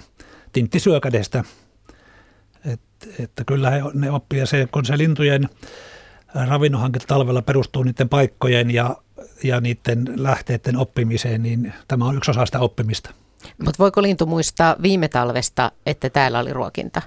tintti 0.52 0.80
syö 0.80 1.00
kädestä 1.00 1.44
et, 2.72 2.80
että 3.18 3.44
kyllä 3.44 3.70
he, 3.70 3.80
ne 3.94 4.10
oppii 4.10 4.38
ja 4.38 4.46
se, 4.46 4.68
kun 4.72 4.84
se 4.84 4.98
lintujen 4.98 5.48
ravinnonhankinta 6.48 7.06
talvella 7.06 7.42
perustuu 7.42 7.82
niiden 7.82 8.08
paikkojen 8.08 8.70
ja, 8.70 8.96
ja 9.42 9.60
niiden 9.60 10.04
lähteiden 10.16 10.76
oppimiseen, 10.76 11.42
niin 11.42 11.72
tämä 11.88 12.04
on 12.04 12.16
yksi 12.16 12.30
osa 12.30 12.46
sitä 12.46 12.60
oppimista. 12.60 13.10
Mutta 13.58 13.78
voiko 13.78 14.02
lintu 14.02 14.26
muistaa 14.26 14.76
viime 14.82 15.08
talvesta, 15.08 15.72
että 15.86 16.10
täällä 16.10 16.38
oli 16.38 16.52
ruokinta? 16.52 17.02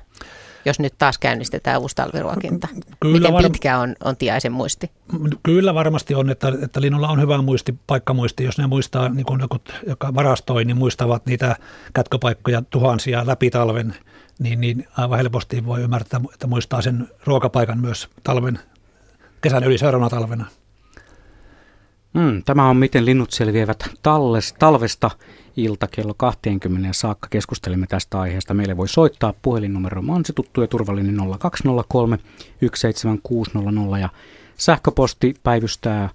jos 0.66 0.80
nyt 0.80 0.94
taas 0.98 1.18
käynnistetään 1.18 1.82
uusi 1.82 1.96
talviruokinta? 1.96 2.68
Kyllä 3.00 3.20
Miten 3.20 3.34
varm- 3.34 3.44
pitkä 3.44 3.80
on, 3.80 3.96
on 4.04 4.18
tiaisen 4.18 4.52
muisti? 4.52 4.92
Kyllä 5.44 5.74
varmasti 5.74 6.16
on, 6.16 6.30
että, 6.30 6.54
että 6.64 6.82
linnulla 6.82 7.08
on 7.08 7.22
hyvä 7.22 7.42
muisti, 7.42 7.76
paikkamuisti. 7.88 8.44
Jos 8.44 8.58
ne 8.58 8.68
muistaa, 8.68 9.10
niin 9.10 9.26
kuin 9.26 9.42
joku, 9.42 9.58
joka 9.88 10.16
varastoi, 10.16 10.66
niin 10.66 10.78
muistavat 10.78 11.26
niitä 11.26 11.56
kätköpaikkoja 11.94 12.62
tuhansia 12.70 13.28
läpi 13.28 13.50
talven– 13.50 13.96
niin, 14.40 14.62
niin 14.62 14.88
aivan 14.98 15.18
helposti 15.18 15.66
voi 15.66 15.82
ymmärtää, 15.82 16.22
että 16.34 16.48
muistaa 16.48 16.82
sen 16.82 17.08
ruokapaikan 17.26 17.80
myös 17.80 18.10
talven, 18.24 18.60
kesän 19.42 19.64
yli 19.64 19.78
seuraavana 19.78 20.10
talvena. 20.10 20.46
Mm, 22.14 22.44
tämä 22.44 22.70
on 22.70 22.78
Miten 22.78 23.06
linnut 23.06 23.32
selviävät 23.32 23.90
talles, 24.04 24.54
talvesta 24.60 25.12
ilta 25.58 25.88
kello 25.88 26.14
20 26.18 26.94
saakka. 26.94 27.28
Keskustelemme 27.30 27.88
tästä 27.88 28.20
aiheesta. 28.20 28.54
Meille 28.54 28.78
voi 28.78 28.88
soittaa. 28.88 29.34
Puhelinnumero 29.42 30.04
on 30.08 30.26
se 30.26 30.34
tuttu 30.34 30.62
ja 30.62 30.68
turvallinen 30.68 31.18
0203 31.40 32.20
17600 32.76 34.00
ja 34.00 34.10
sähköposti 34.58 35.36
päivystää 35.44 36.10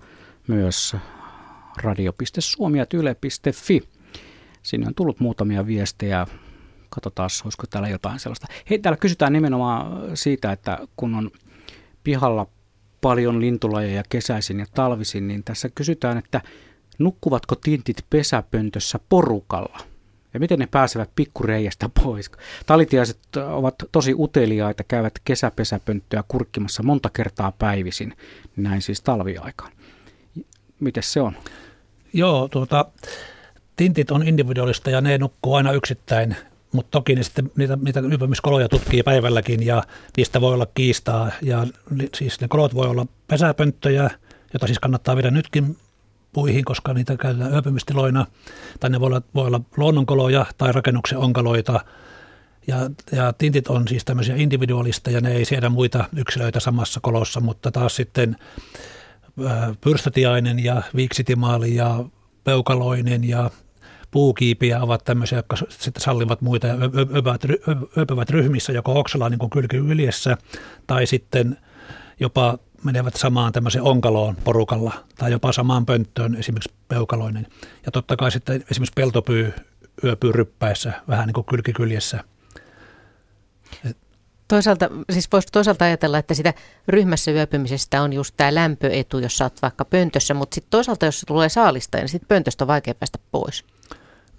myös 0.46 0.96
radio.suomi.yle.fi. 1.82 3.82
Sinne 4.62 4.86
on 4.86 4.94
tullut 4.94 5.20
muutamia 5.20 5.66
viestejä. 5.66 6.26
Katsotaan, 6.94 7.30
olisiko 7.44 7.66
täällä 7.70 7.88
jotain 7.88 8.18
sellaista. 8.18 8.46
Hei, 8.70 8.78
täällä 8.78 8.96
kysytään 8.96 9.32
nimenomaan 9.32 10.02
siitä, 10.16 10.52
että 10.52 10.78
kun 10.96 11.14
on 11.14 11.30
pihalla 12.04 12.46
paljon 13.00 13.40
lintulajeja 13.40 14.02
kesäisin 14.08 14.58
ja 14.60 14.66
talvisin, 14.74 15.28
niin 15.28 15.44
tässä 15.44 15.68
kysytään, 15.74 16.18
että 16.18 16.40
nukkuvatko 16.98 17.54
tintit 17.54 18.04
pesäpöntössä 18.10 19.00
porukalla? 19.08 19.78
Ja 20.34 20.40
miten 20.40 20.58
ne 20.58 20.66
pääsevät 20.66 21.10
pikkureijästä 21.14 21.90
pois? 22.02 22.30
Talitiaiset 22.66 23.36
ovat 23.36 23.74
tosi 23.92 24.14
uteliaita, 24.18 24.84
käyvät 24.84 25.14
kesäpesäpönttöä 25.24 26.24
kurkkimassa 26.28 26.82
monta 26.82 27.10
kertaa 27.10 27.52
päivisin, 27.58 28.16
näin 28.56 28.82
siis 28.82 29.02
talviaikaan. 29.02 29.72
Miten 30.80 31.02
se 31.02 31.20
on? 31.20 31.36
Joo, 32.12 32.48
tuota, 32.48 32.84
tintit 33.76 34.10
on 34.10 34.28
individuaalista 34.28 34.90
ja 34.90 35.00
ne 35.00 35.18
nukkuu 35.18 35.54
aina 35.54 35.72
yksittäin, 35.72 36.36
mutta 36.72 36.90
toki 36.90 37.14
ne 37.14 37.22
sitten 37.22 37.50
niitä, 37.56 37.78
niitä 37.82 38.00
ypämiskoloja 38.12 38.68
tutkii 38.68 39.02
päivälläkin 39.02 39.66
ja 39.66 39.82
niistä 40.16 40.40
voi 40.40 40.54
olla 40.54 40.66
kiistaa. 40.66 41.30
Ja 41.42 41.66
siis 42.14 42.40
ne 42.40 42.48
kolot 42.48 42.74
voi 42.74 42.88
olla 42.88 43.06
pesäpönttöjä, 43.26 44.10
jota 44.52 44.66
siis 44.66 44.78
kannattaa 44.78 45.16
viedä 45.16 45.30
nytkin 45.30 45.76
puihin, 46.32 46.64
koska 46.64 46.94
niitä 46.94 47.16
käytetään 47.16 47.52
yöpymistiloina. 47.52 48.26
Tai 48.80 48.90
ne 48.90 49.00
voi 49.00 49.06
olla, 49.06 49.22
voi 49.34 49.46
olla 49.46 49.60
luonnonkoloja 49.76 50.46
tai 50.58 50.72
rakennuksen 50.72 51.18
onkaloita. 51.18 51.80
Ja, 52.66 52.76
ja 53.12 53.32
tintit 53.32 53.68
on 53.68 53.88
siis 53.88 54.04
tämmöisiä 54.04 54.36
individualisteja, 54.36 55.20
ne 55.20 55.32
ei 55.32 55.44
siedä 55.44 55.68
muita 55.68 56.04
yksilöitä 56.16 56.60
samassa 56.60 57.00
kolossa, 57.02 57.40
mutta 57.40 57.70
taas 57.70 57.96
sitten 57.96 58.36
pyrstötiainen 59.80 60.64
ja 60.64 60.82
viiksitimaali 60.96 61.74
ja 61.74 62.04
peukaloinen 62.44 63.28
ja 63.28 63.50
puukiipiä 64.12 64.82
ovat 64.82 65.04
tämmöisiä, 65.04 65.38
jotka 65.38 65.56
sitten 65.56 66.02
sallivat 66.02 66.40
muita 66.40 66.66
ja 66.66 66.74
öpövät 67.98 68.30
ryhmissä 68.30 68.72
joko 68.72 68.98
oksalla 68.98 69.28
niin 69.28 69.38
kuin 69.38 69.50
kylkyyljessä 69.50 70.36
tai 70.86 71.06
sitten 71.06 71.58
jopa 72.20 72.58
menevät 72.84 73.14
samaan 73.16 73.52
tämmöiseen 73.52 73.84
onkaloon 73.84 74.36
porukalla 74.44 74.92
tai 75.18 75.32
jopa 75.32 75.52
samaan 75.52 75.86
pönttöön 75.86 76.34
esimerkiksi 76.34 76.72
peukaloinen. 76.88 77.46
Ja 77.86 77.92
totta 77.92 78.16
kai 78.16 78.30
sitten 78.30 78.64
esimerkiksi 78.70 78.92
peltopyy 78.94 79.52
yöpyy 80.04 80.32
ryppäissä 80.32 80.92
vähän 81.08 81.26
niin 81.26 81.34
kuin 81.34 81.46
kylkikyljessä. 81.46 82.24
Toisaalta, 84.48 84.90
siis 85.12 85.28
voisi 85.32 85.48
toisaalta 85.52 85.84
ajatella, 85.84 86.18
että 86.18 86.34
sitä 86.34 86.54
ryhmässä 86.88 87.30
yöpymisestä 87.30 88.02
on 88.02 88.12
just 88.12 88.34
tämä 88.36 88.54
lämpöetu, 88.54 89.18
jos 89.18 89.38
sä 89.38 89.44
oot 89.44 89.62
vaikka 89.62 89.84
pöntössä, 89.84 90.34
mutta 90.34 90.54
sitten 90.54 90.70
toisaalta, 90.70 91.06
jos 91.06 91.24
tulee 91.26 91.48
saalista, 91.48 91.98
niin 91.98 92.08
sitten 92.08 92.28
pöntöstä 92.28 92.64
on 92.64 92.68
vaikea 92.68 92.94
päästä 92.94 93.18
pois. 93.30 93.64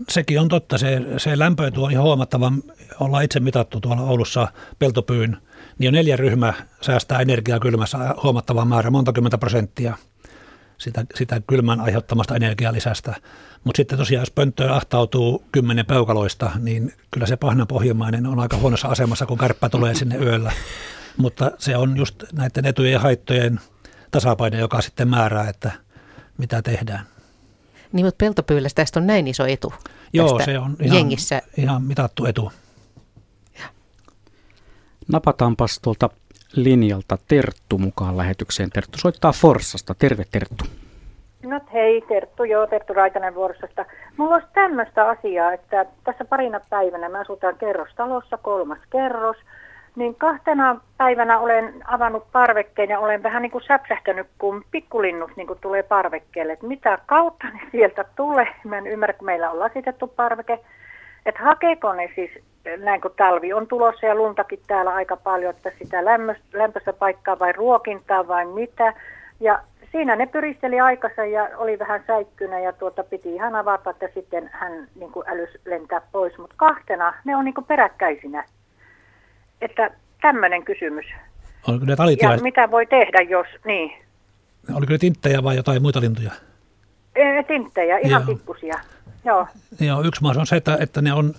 Sekin 0.10 0.40
on 0.40 0.48
totta. 0.48 0.78
Se, 0.78 1.02
se 1.18 1.40
lämpöetu 1.40 1.84
on 1.84 1.92
ihan 1.92 2.04
huomattava. 2.04 2.52
Ollaan 3.00 3.24
itse 3.24 3.40
mitattu 3.40 3.80
tuolla 3.80 4.02
Oulussa 4.02 4.48
peltopyyn, 4.80 5.38
niin 5.78 5.86
jo 5.86 5.92
neljä 5.92 6.16
ryhmä 6.16 6.54
säästää 6.82 7.20
energiaa 7.20 7.60
kylmässä 7.60 7.98
huomattava 8.24 8.66
määrä, 8.66 8.90
monta 8.90 9.14
kymmentä 9.14 9.38
prosenttia 9.38 9.98
sitä, 10.78 11.06
sitä 11.16 11.42
kylmän 11.48 11.80
aiheuttamasta 11.80 12.36
energialisästä. 12.36 13.16
Mutta 13.64 13.78
sitten 13.78 13.98
tosiaan, 13.98 14.22
jos 14.22 14.32
pönttöön 14.32 14.72
ahtautuu 14.72 15.44
kymmenen 15.52 15.86
peukaloista, 15.86 16.52
niin 16.60 16.94
kyllä 17.12 17.28
se 17.28 17.38
pahnan 17.38 17.68
pohjimainen 17.68 18.26
on 18.26 18.40
aika 18.40 18.58
huonossa 18.58 18.88
asemassa, 18.88 19.26
kun 19.26 19.38
kärppä 19.38 19.70
tulee 19.70 19.96
sinne 19.96 20.16
yöllä. 20.16 20.52
Mutta 21.18 21.52
se 21.58 21.78
on 21.78 21.98
just 21.98 22.24
näiden 22.34 22.66
etujen 22.66 22.94
ja 22.94 23.00
haittojen 23.00 23.60
tasapaino, 24.12 24.58
joka 24.58 24.82
sitten 24.82 25.08
määrää, 25.08 25.50
että 25.50 25.72
mitä 26.38 26.62
tehdään. 26.62 27.13
Niin, 27.94 28.06
mutta 28.06 28.26
peltopyylästä 28.26 28.82
tästä 28.82 29.00
on 29.00 29.08
näin 29.08 29.28
iso 29.28 29.46
etu 29.46 29.74
Joo, 30.14 30.40
se 30.46 30.60
on 30.60 30.76
ihan, 30.80 30.98
jengissä. 30.98 31.42
ihan 31.58 31.84
mitattu 31.84 32.26
etu. 32.26 32.52
Napataanpas 35.08 35.80
tuolta 35.80 36.10
linjalta 36.56 37.18
Terttu 37.28 37.78
mukaan 37.78 38.18
lähetykseen. 38.18 38.70
Terttu 38.70 38.98
soittaa 38.98 39.32
Forssasta. 39.32 39.96
Terve 39.96 40.24
Terttu. 40.32 40.66
No 41.44 41.62
hei 41.74 42.02
Terttu, 42.02 42.44
joo 42.44 42.68
Terttu 42.68 42.94
Raitanen 42.94 43.34
Forssasta. 43.34 43.86
Mulla 44.18 44.34
olisi 44.34 44.48
tämmöistä 44.54 45.10
asiaa, 45.10 45.54
että 45.54 45.86
tässä 46.04 46.26
parina 46.26 46.60
päivänä 46.70 47.10
me 47.10 47.20
asutaan 47.20 47.58
kerrostalossa, 47.58 48.38
kolmas 48.38 48.80
kerros– 48.92 49.38
niin 49.96 50.16
kahtena 50.16 50.82
päivänä 50.98 51.40
olen 51.40 51.74
avannut 51.86 52.32
parvekkeen 52.32 52.90
ja 52.90 53.00
olen 53.00 53.24
vähän 53.24 53.42
niin 53.42 53.52
kuin 53.52 53.64
säpsähtänyt, 53.64 54.28
kun 54.38 54.66
pikkulinnut 54.72 55.32
niin 55.36 55.48
kuin 55.48 55.60
tulee 55.62 55.84
parvekkeelle. 55.84 56.54
Että 56.54 56.68
mitä 56.68 56.98
kautta 57.06 57.48
ne 57.48 57.60
sieltä 57.72 58.06
tulee? 58.16 58.48
Mä 58.64 58.78
en 58.78 58.88
ymmärrä, 58.88 59.14
kun 59.14 59.26
meillä 59.26 59.52
on 59.52 59.60
lasitettu 59.60 60.08
parveke. 60.08 60.60
Että 61.26 61.44
hakeeko 61.44 61.94
ne 61.94 62.12
siis, 62.16 62.32
näin 62.78 63.02
kun 63.02 63.14
talvi 63.18 63.54
on 63.54 63.68
tulossa 63.68 64.06
ja 64.06 64.16
luntakin 64.16 64.60
täällä 64.68 64.94
aika 64.94 65.18
paljon, 65.18 65.56
että 65.56 65.72
sitä 65.80 66.06
lämpöistä 66.54 66.94
paikkaa 66.94 67.40
vai 67.40 67.52
ruokintaa 67.52 68.28
vai 68.28 68.46
mitä. 68.46 68.94
Ja 69.40 69.60
siinä 69.92 70.16
ne 70.16 70.26
pyristeli 70.26 70.80
aikansa 70.80 71.26
ja 71.26 71.50
oli 71.58 71.80
vähän 71.80 72.04
säikkynä 72.08 72.60
ja 72.60 72.74
tuota 72.74 73.04
piti 73.04 73.36
ihan 73.36 73.56
avata, 73.56 73.90
että 73.90 74.10
sitten 74.14 74.50
hän 74.54 74.88
niin 74.96 75.12
kuin 75.12 75.30
älys 75.30 75.58
lentää 75.66 76.02
pois. 76.12 76.38
Mutta 76.38 76.56
kahtena 76.58 77.14
ne 77.26 77.36
on 77.36 77.46
niin 77.46 77.56
kuin 77.56 77.66
peräkkäisinä 77.66 78.44
että 79.64 79.92
tämmöinen 80.22 80.66
kysymys. 80.66 81.06
Oliko 81.68 81.86
ne 81.86 81.96
Ja 82.22 82.38
mitä 82.42 82.72
voi 82.72 82.86
tehdä, 82.86 83.22
jos, 83.30 83.48
niin. 83.66 83.92
Oliko 84.74 84.92
ne 84.92 84.98
tinttejä 84.98 85.44
vai 85.44 85.56
jotain 85.56 85.82
muita 85.82 86.02
lintuja? 86.02 86.32
E, 87.16 87.44
tinttejä, 87.44 87.98
ihan 87.98 88.24
Joo. 88.28 88.36
pikkusia. 88.36 88.80
Joo. 89.26 89.48
Joo, 89.80 90.02
yksi 90.02 90.22
maa 90.22 90.34
on 90.38 90.48
se, 90.48 90.56
että, 90.56 90.78
että 90.80 91.02
ne 91.02 91.14
on 91.14 91.34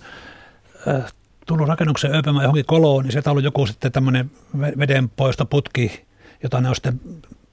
äh, 0.87 1.13
tullut 1.45 1.67
rakennuksen 1.67 2.15
ööpymään 2.15 2.43
johonkin 2.43 2.65
koloon, 2.65 3.03
niin 3.03 3.11
sieltä 3.11 3.29
on 3.29 3.31
ollut 3.31 3.43
joku 3.43 3.65
sitten 3.65 3.91
tämmöinen 3.91 4.31
vedenpoistoputki, 4.79 6.05
jota 6.43 6.61
ne 6.61 6.69
on 6.69 6.75
sitten 6.75 6.99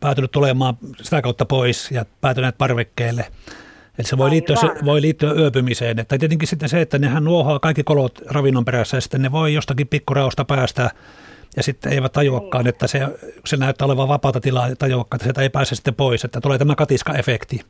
päätynyt 0.01 0.31
tulemaan 0.31 0.77
sitä 1.03 1.23
kautta 1.23 1.45
pois 1.45 1.91
ja 1.91 2.05
päätyneet 2.21 2.59
parvekkeelle. 2.59 3.27
Eli 3.99 4.07
se 4.07 4.19
voi 4.19 4.31
liittyä, 4.31 4.57
se 4.57 4.67
voi 4.85 5.03
liittyä 5.03 5.33
yöpymiseen. 5.33 5.99
Että 5.99 6.19
tietenkin 6.19 6.49
sitten 6.49 6.69
se, 6.69 6.81
että 6.81 6.99
nehän 6.99 7.25
nuohoaa 7.25 7.59
kaikki 7.59 7.83
kolot 7.85 8.19
ravinnon 8.31 8.65
perässä 8.65 8.97
ja 8.97 9.01
sitten 9.01 9.23
ne 9.23 9.33
voi 9.33 9.55
jostakin 9.55 9.89
pikkuraosta 9.89 10.45
päästä 10.45 10.91
ja 11.57 11.63
sitten 11.63 11.93
eivät 11.93 12.13
tajuakaan, 12.13 12.67
että 12.67 12.87
se, 12.87 13.01
se 13.47 13.57
näyttää 13.57 13.87
olevan 13.87 14.09
vapaata 14.09 14.41
tilaa 14.41 14.69
ja 14.69 14.77
tajuakaan, 14.77 15.17
että 15.17 15.25
sieltä 15.25 15.43
ei 15.43 15.51
pääse 15.51 15.75
sitten 15.75 15.95
pois, 15.95 16.25
että 16.25 16.41
tulee 16.41 16.59
tämä 16.59 16.75
katiska-efekti. 16.75 17.61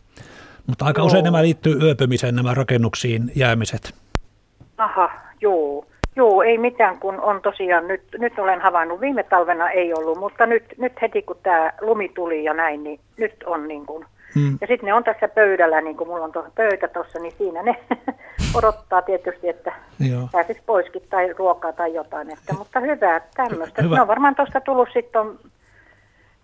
Mutta 0.66 0.84
aika 0.84 1.00
joo. 1.00 1.06
usein 1.06 1.24
nämä 1.24 1.42
liittyy 1.42 1.78
yöpymiseen, 1.82 2.34
nämä 2.34 2.54
rakennuksiin 2.54 3.32
jäämiset. 3.34 3.94
Aha, 4.78 5.10
joo. 5.40 5.86
Joo, 6.16 6.42
ei 6.42 6.58
mitään, 6.58 6.98
kun 6.98 7.20
on 7.20 7.42
tosiaan, 7.42 7.88
nyt, 7.88 8.02
nyt 8.18 8.38
olen 8.38 8.60
havainnut, 8.60 9.00
viime 9.00 9.22
talvena 9.22 9.70
ei 9.70 9.94
ollut, 9.94 10.18
mutta 10.18 10.46
nyt, 10.46 10.64
nyt 10.78 10.92
heti 11.02 11.22
kun 11.22 11.36
tämä 11.42 11.72
lumi 11.80 12.08
tuli 12.08 12.44
ja 12.44 12.54
näin, 12.54 12.84
niin 12.84 13.00
nyt 13.16 13.34
on 13.46 13.68
niin 13.68 13.86
kuin– 13.86 14.04
Hmm. 14.34 14.58
Ja 14.60 14.66
sitten 14.66 14.86
ne 14.86 14.94
on 14.94 15.04
tässä 15.04 15.28
pöydällä, 15.28 15.80
niin 15.80 15.96
kuin 15.96 16.08
mulla 16.08 16.24
on 16.24 16.32
tuo 16.32 16.46
pöytä 16.54 16.88
tuossa, 16.88 17.18
niin 17.18 17.34
siinä 17.38 17.62
ne 17.62 17.76
odottaa 18.58 19.02
tietysti, 19.02 19.48
että 19.48 19.72
Joo. 20.10 20.28
pääsisi 20.32 20.62
poiskin 20.66 21.02
tai 21.10 21.32
ruokaa 21.32 21.72
tai 21.72 21.94
jotain. 21.94 22.30
Että, 22.30 22.54
mutta 22.54 22.80
hyvää 22.80 23.20
tämmöistä. 23.34 23.82
Hyvä. 23.82 23.96
Ne 23.96 24.02
on 24.02 24.08
varmaan 24.08 24.34
tuosta 24.34 24.60
tullut 24.60 24.88
sitten 24.92 25.38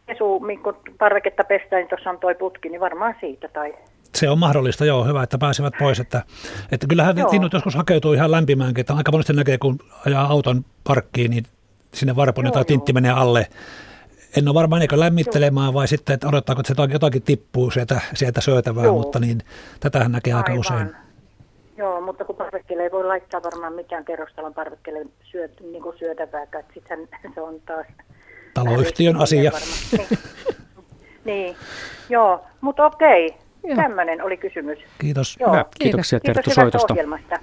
pesu, 0.07 0.41
kun 0.63 0.77
parveketta 0.99 1.45
pestään, 1.45 1.81
niin 1.81 1.89
tuossa 1.89 2.11
on 2.11 2.19
toi 2.19 2.35
putki, 2.35 2.69
niin 2.69 2.81
varmaan 2.81 3.15
siitä. 3.21 3.49
Tai... 3.49 3.75
Se 4.15 4.31
on 4.31 4.39
mahdollista, 4.39 4.85
joo, 4.85 5.05
hyvä, 5.05 5.23
että 5.23 5.39
pääsevät 5.39 5.75
pois. 5.79 6.01
Että, 6.01 6.23
että 6.73 6.87
kyllähän 6.87 7.17
linnut 7.33 7.53
joskus 7.53 7.75
hakeutuu 7.75 8.13
ihan 8.13 8.31
lämpimäänkin, 8.31 8.81
että 8.81 8.95
aika 8.95 9.13
monesti 9.13 9.33
näkee, 9.33 9.59
kun 9.59 9.79
ajaa 10.07 10.27
auton 10.27 10.65
parkkiin, 10.85 11.31
niin 11.31 11.45
sinne 11.95 12.17
varpon 12.17 12.53
tai 12.53 12.65
tintti 12.65 12.93
menee 12.93 13.13
alle 13.13 13.47
en 14.37 14.49
ole 14.49 14.55
varmaan 14.55 14.83
eikö 14.83 15.01
lämmittelemään 15.01 15.75
vai 15.75 15.89
sitten, 15.89 16.15
että 16.15 16.29
odottaako, 16.29 16.61
että 16.61 16.75
se 16.75 16.93
jotakin 16.93 17.23
tippuu 17.23 17.71
sieltä, 17.71 18.01
sieltä 18.15 18.41
syötävää, 18.41 18.85
Joo. 18.85 18.97
mutta 18.97 19.19
niin, 19.19 19.43
tätähän 19.81 20.13
näkee 20.13 20.33
Aivan. 20.33 20.51
aika 20.51 20.61
usein. 20.61 20.97
Joo, 21.77 22.01
mutta 22.01 22.25
kun 22.25 22.37
parvekkeelle 22.37 22.83
ei 22.83 22.91
voi 22.91 23.05
laittaa 23.05 23.43
varmaan 23.43 23.73
mikään 23.73 24.05
kerrostalon 24.05 24.55
parvekkeelle 24.55 25.07
syöt, 25.23 25.61
niin 25.61 25.83
kuin 25.83 25.99
syötävää, 25.99 26.43
että 26.43 26.65
sitten 26.75 27.09
se 27.35 27.41
on 27.41 27.61
taas... 27.67 27.87
Taloyhtiön 28.55 29.17
asia. 29.17 29.53
Niin. 29.97 30.09
niin, 31.25 31.57
joo, 32.09 32.45
mutta 32.61 32.87
okei, 32.87 33.35
Tämmöinen 33.77 34.23
oli 34.23 34.37
kysymys. 34.37 34.79
Kiitos. 34.99 35.37
Joo. 35.41 35.51
Hyvä. 35.51 35.65
Kiitoksia 35.79 36.21
Kiitos 36.21 36.35
Terttu 36.35 36.61
soitosta. 36.61 36.95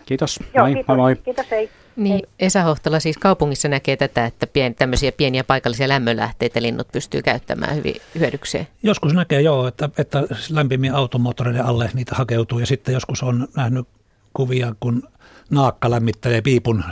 Kiitos. 0.06 0.40
Joo, 0.54 0.66
moi, 0.66 0.74
kiitos. 0.74 0.88
moi 0.88 0.98
moi. 0.98 1.16
Kiitos, 1.16 1.52
hei. 1.52 1.70
Niin, 1.96 2.28
Esa 2.40 2.64
Hohtola 2.64 3.00
siis 3.00 3.18
kaupungissa 3.18 3.68
näkee 3.68 3.98
tätä, 3.98 4.26
että 4.26 4.48
pien, 4.48 4.76
tämmöisiä 4.76 5.12
pieniä 5.12 5.44
paikallisia 5.44 5.88
lämmönlähteitä 5.88 6.62
linnut 6.62 6.88
pystyy 6.92 7.22
käyttämään 7.22 7.76
hyvin 7.76 7.96
hyödykseen. 8.20 8.68
Joskus 8.84 9.14
näkee 9.14 9.42
joo, 9.42 9.68
että, 9.68 9.90
että 9.98 10.24
lämpimien 10.50 10.96
automoottoreiden 10.96 11.66
alle 11.66 11.90
niitä 11.94 12.16
hakeutuu 12.16 12.60
ja 12.60 12.66
sitten 12.66 12.94
joskus 12.94 13.24
on 13.24 13.48
nähnyt 13.56 13.88
kuvia, 14.34 14.76
kun 14.80 15.04
naakka 15.50 15.90
lämmittelee 15.90 16.42
piipun 16.42 16.84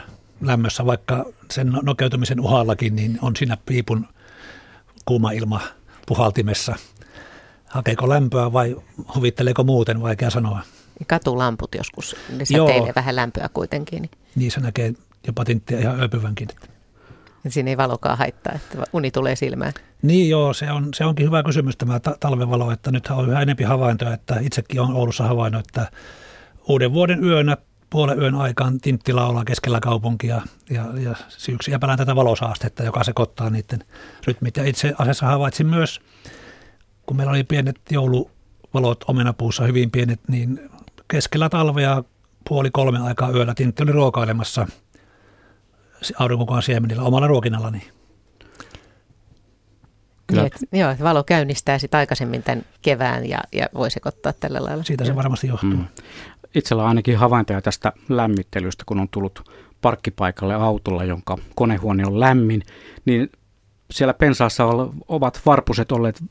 lämmössä, 0.42 0.86
vaikka 0.86 1.26
sen 1.52 1.74
nokeutumisen 1.84 2.40
uhallakin, 2.40 2.96
niin 2.96 3.20
on 3.22 3.36
siinä 3.36 3.58
piipun 3.66 4.08
kuuma 5.06 5.32
ilma 5.32 5.62
puhaltimessa. 6.06 6.76
Hakeeko 7.74 8.10
lämpöä 8.10 8.54
vai 8.54 8.76
huvitteleeko 9.16 9.64
muuten, 9.64 10.02
vaikea 10.02 10.30
sanoa. 10.30 10.62
Katulamput 11.08 11.76
joskus, 11.76 12.16
ne 12.30 12.44
Joo. 12.50 12.68
säteilee 12.68 12.94
vähän 12.96 13.16
lämpöä 13.16 13.50
kuitenkin, 13.54 14.02
niin 14.02 14.12
Niissä 14.36 14.60
näkee 14.62 14.94
jopa 15.28 15.46
tinttiä 15.46 15.80
ihan 15.80 16.02
öpyvänkin. 16.02 16.48
siinä 17.50 17.70
ei 17.70 17.78
valokaa 17.78 18.16
haittaa, 18.16 18.54
että 18.54 18.78
uni 18.94 19.12
tulee 19.12 19.36
silmään. 19.36 19.74
Niin 20.02 20.30
joo, 20.30 20.54
se, 20.54 20.72
on, 20.72 20.94
se 20.94 21.06
onkin 21.06 21.26
hyvä 21.26 21.44
kysymys 21.44 21.78
tämä 21.78 22.00
ta- 22.00 22.18
talvevalo, 22.20 22.72
että 22.72 22.92
nythän 22.92 23.18
on 23.18 23.30
yhä 23.30 23.42
enempi 23.42 23.64
havaintoja, 23.64 24.14
että 24.14 24.36
itsekin 24.42 24.82
on 24.82 24.94
Oulussa 24.94 25.24
havainnut, 25.24 25.68
että 25.68 25.88
uuden 26.68 26.94
vuoden 26.94 27.24
yönä 27.24 27.58
puolen 27.90 28.20
yön 28.22 28.36
aikaan 28.36 28.80
tintti 28.80 29.14
laulaa 29.14 29.46
keskellä 29.46 29.80
kaupunkia 29.80 30.42
ja, 30.70 30.86
ja 31.00 31.16
syyksi 31.28 31.74
epäillään 31.74 31.98
tätä 32.00 32.16
valosaastetta, 32.16 32.84
joka 32.84 33.04
sekoittaa 33.04 33.50
niiden 33.50 33.84
rytmit. 34.28 34.58
Ja 34.58 34.64
itse 34.66 34.94
asiassa 34.98 35.26
havaitsin 35.26 35.68
myös, 35.68 36.02
kun 37.06 37.18
meillä 37.18 37.32
oli 37.32 37.44
pienet 37.44 37.80
jouluvalot 37.92 39.04
omenapuussa, 39.08 39.64
hyvin 39.64 39.92
pienet, 39.92 40.20
niin 40.28 40.70
keskellä 41.08 41.50
talvea 41.50 42.04
puoli 42.50 42.72
kolme 42.72 43.00
aikaa 43.00 43.32
yöllä 43.32 43.54
tintti 43.56 43.84
oli 43.84 43.92
ruokailemassa 43.92 44.68
aurinkokuvan 46.20 46.64
siemenillä 46.64 47.04
omalla 47.04 47.28
ruokinnallani. 47.28 47.88
Kyllä. 50.28 50.42
Niin, 50.42 50.54
että, 50.54 50.78
joo, 50.78 50.96
valo 51.04 51.24
käynnistää 51.24 51.78
sitten 51.78 51.98
aikaisemmin 51.98 52.44
tämän 52.44 52.66
kevään 52.82 53.30
ja, 53.30 53.40
ja 53.52 53.70
voi 53.74 53.92
sekoittaa 53.92 54.34
tällä 54.34 54.64
lailla. 54.64 54.84
Siitä 54.84 55.06
se 55.06 55.16
varmasti 55.16 55.48
johtuu. 55.48 55.70
Mm. 55.70 55.86
Itsellä 56.56 56.84
on 56.84 56.90
ainakin 56.90 57.18
havaintoja 57.18 57.62
tästä 57.62 57.94
lämmittelystä, 58.10 58.84
kun 58.88 59.00
on 59.00 59.10
tullut 59.10 59.52
parkkipaikalle 59.82 60.54
autolla, 60.54 61.04
jonka 61.04 61.38
konehuone 61.56 62.06
on 62.06 62.20
lämmin, 62.20 62.62
niin 63.06 63.30
siellä 63.92 64.14
pensaassa 64.14 64.66
ovat 65.08 65.42
varpuset 65.46 65.92
olleet 65.92 66.24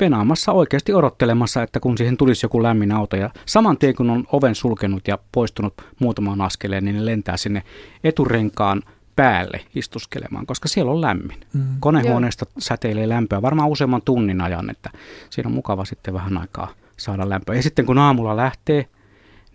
venaamassa 0.00 0.52
oikeasti 0.52 0.94
odottelemassa, 0.94 1.62
että 1.62 1.80
kun 1.80 1.98
siihen 1.98 2.16
tulisi 2.16 2.44
joku 2.46 2.62
lämmin 2.62 2.92
auto 2.92 3.16
ja 3.16 3.30
saman 3.46 3.78
tien 3.78 3.94
kun 3.94 4.10
on 4.10 4.24
oven 4.32 4.54
sulkenut 4.54 5.08
ja 5.08 5.18
poistunut 5.32 5.74
muutamaan 5.98 6.40
askeleen, 6.40 6.84
niin 6.84 6.96
ne 6.96 7.06
lentää 7.06 7.36
sinne 7.36 7.62
eturenkaan 8.04 8.82
päälle 9.16 9.60
istuskelemaan, 9.74 10.46
koska 10.46 10.68
siellä 10.68 10.92
on 10.92 11.00
lämmin. 11.00 11.40
Mm. 11.52 11.62
Konehuoneesta 11.80 12.46
säteilee 12.58 13.08
lämpöä 13.08 13.42
varmaan 13.42 13.68
useamman 13.68 14.02
tunnin 14.02 14.40
ajan, 14.40 14.70
että 14.70 14.90
siinä 15.30 15.48
on 15.48 15.54
mukava 15.54 15.84
sitten 15.84 16.14
vähän 16.14 16.38
aikaa 16.38 16.74
saada 16.96 17.28
lämpöä. 17.28 17.56
Ja 17.56 17.62
sitten 17.62 17.86
kun 17.86 17.98
aamulla 17.98 18.36
lähtee, 18.36 18.86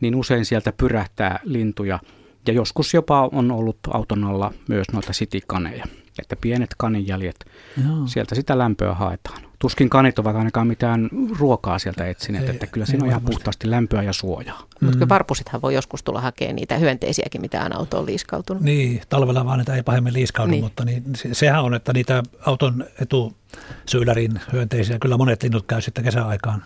niin 0.01 0.15
usein 0.15 0.45
sieltä 0.45 0.73
pyrähtää 0.77 1.39
lintuja 1.43 1.99
ja 2.47 2.53
joskus 2.53 2.93
jopa 2.93 3.29
on 3.31 3.51
ollut 3.51 3.77
auton 3.93 4.23
alla 4.23 4.53
myös 4.67 4.87
noita 4.93 5.13
sitikaneja. 5.13 5.85
Että 6.19 6.35
pienet 6.35 6.69
kaninjäljet, 6.77 7.45
Joo. 7.87 8.07
sieltä 8.07 8.35
sitä 8.35 8.57
lämpöä 8.57 8.93
haetaan. 8.93 9.41
Tuskin 9.59 9.89
kanit 9.89 10.19
ovat 10.19 10.35
ainakaan 10.35 10.67
mitään 10.67 11.09
ruokaa 11.39 11.79
sieltä 11.79 12.07
etsineet, 12.07 12.43
Ei, 12.43 12.49
että 12.49 12.67
kyllä 12.67 12.85
siinä 12.85 13.03
on 13.03 13.09
ihan 13.09 13.21
puhtaasti 13.21 13.71
lämpöä 13.71 14.03
ja 14.03 14.13
suojaa. 14.13 14.63
Mutta 14.81 15.05
Mm. 15.05 15.09
varpusithan 15.09 15.61
voi 15.61 15.73
joskus 15.73 16.03
tulla 16.03 16.21
hakemaan 16.21 16.55
niitä 16.55 16.77
hyönteisiäkin, 16.77 17.41
mitä 17.41 17.63
on 17.65 17.75
autoon 17.75 18.05
liiskautunut. 18.05 18.63
Niin, 18.63 19.01
talvella 19.09 19.45
vaan 19.45 19.59
niitä 19.59 19.75
ei 19.75 19.83
pahemmin 19.83 20.13
liiskaudu, 20.13 20.51
Niin. 20.51 20.63
mutta 20.63 20.85
niin, 20.85 21.03
se, 21.15 21.33
sehän 21.33 21.63
on, 21.63 21.73
että 21.73 21.93
niitä 21.93 22.23
auton 22.45 22.85
etusyydärin 23.01 24.39
hyönteisiä, 24.53 24.99
kyllä 24.99 25.17
monet 25.17 25.43
linnut 25.43 25.65
käy 25.67 25.81
sitten 25.81 26.03
kesäaikaan 26.03 26.63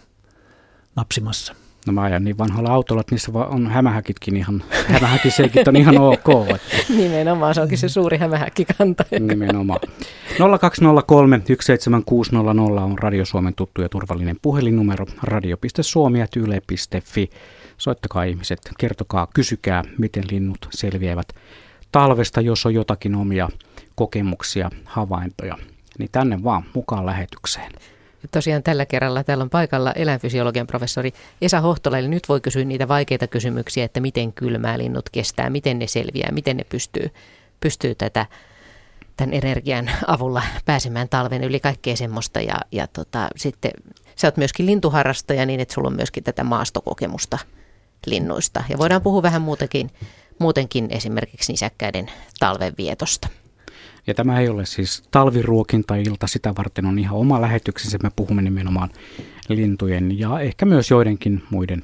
napsimassa. 0.95 1.55
No 1.87 1.93
mä 1.93 2.01
ajan 2.01 2.23
niin 2.23 2.37
vanhalla 2.37 2.69
autolla, 2.69 3.01
että 3.01 3.15
niissä 3.15 3.31
on 3.33 3.67
hämähäkitkin 3.67 4.37
ihan, 4.37 4.63
hämähäkiseikit 4.87 5.67
on 5.67 5.75
ihan 5.75 5.97
ok. 5.97 6.49
Että 6.49 6.77
Nimenomaan, 6.97 7.55
se 7.55 7.61
onkin 7.61 7.77
se 7.77 7.89
suuri 7.89 8.17
hämähäkkikanta. 8.17 9.05
Nimenomaan. 9.19 9.79
0203 10.59 11.41
17600 11.59 12.83
on 12.83 12.99
Radio 12.99 13.25
Suomen 13.25 13.55
tuttu 13.55 13.81
ja 13.81 13.89
turvallinen 13.89 14.37
puhelinnumero 14.41 15.05
radio.suomi.yle.fi. 15.23 17.29
Soittakaa 17.77 18.23
ihmiset, 18.23 18.59
kertokaa, 18.77 19.27
kysykää, 19.33 19.83
miten 19.97 20.23
linnut 20.31 20.67
selviävät 20.69 21.33
talvesta, 21.91 22.41
jos 22.41 22.65
on 22.65 22.73
jotakin 22.73 23.15
omia 23.15 23.49
kokemuksia, 23.95 24.69
havaintoja. 24.85 25.57
Niin 25.99 26.09
tänne 26.11 26.43
vaan 26.43 26.63
mukaan 26.73 27.05
lähetykseen. 27.05 27.71
Tosiaan 28.31 28.63
tällä 28.63 28.85
kerralla 28.85 29.23
täällä 29.23 29.41
on 29.41 29.49
paikalla 29.49 29.91
eläinfysiologian 29.91 30.67
professori 30.67 31.13
Esa 31.41 31.61
Hohtola, 31.61 31.97
eli 31.97 32.07
nyt 32.07 32.29
voi 32.29 32.41
kysyä 32.41 32.65
niitä 32.65 32.87
vaikeita 32.87 33.27
kysymyksiä, 33.27 33.85
että 33.85 33.99
miten 33.99 34.33
kylmää 34.33 34.77
linnut 34.77 35.09
kestää, 35.09 35.49
miten 35.49 35.79
ne 35.79 35.87
selviää, 35.87 36.31
miten 36.31 36.57
ne 36.57 36.63
pystyy, 36.63 37.11
pystyy 37.59 37.95
tätä 37.95 38.25
tämän 39.17 39.33
energian 39.33 39.91
avulla 40.07 40.43
pääsemään 40.65 41.09
talven 41.09 41.43
yli 41.43 41.59
kaikkea 41.59 41.95
semmoista. 41.95 42.41
Ja, 42.41 42.55
ja 42.71 42.87
tota, 42.87 43.27
sitten 43.35 43.71
sä 44.15 44.27
oot 44.27 44.37
myöskin 44.37 44.65
lintuharrastaja 44.65 45.45
niin, 45.45 45.59
että 45.59 45.73
sulla 45.73 45.87
on 45.87 45.95
myöskin 45.95 46.23
tätä 46.23 46.43
maastokokemusta 46.43 47.39
linnuista. 48.05 48.63
Ja 48.69 48.77
voidaan 48.77 49.01
puhua 49.01 49.21
vähän 49.21 49.41
muutenkin, 49.41 49.89
muutenkin 50.39 50.87
esimerkiksi 50.91 51.51
nisäkkäiden 51.51 52.11
talvenvietosta. 52.39 53.27
Ja 54.09 54.13
tämä 54.15 54.39
ei 54.39 54.49
ole 54.49 54.65
siis 54.65 55.03
talviruokinta-ilta, 55.11 56.27
sitä 56.27 56.53
varten 56.57 56.85
on 56.85 56.99
ihan 56.99 57.17
oma 57.17 57.41
lähetyksensä. 57.41 57.97
Me 58.03 58.11
puhumme 58.15 58.41
nimenomaan 58.41 58.89
lintujen 59.49 60.19
ja 60.19 60.39
ehkä 60.39 60.65
myös 60.65 60.91
joidenkin 60.91 61.43
muiden 61.49 61.81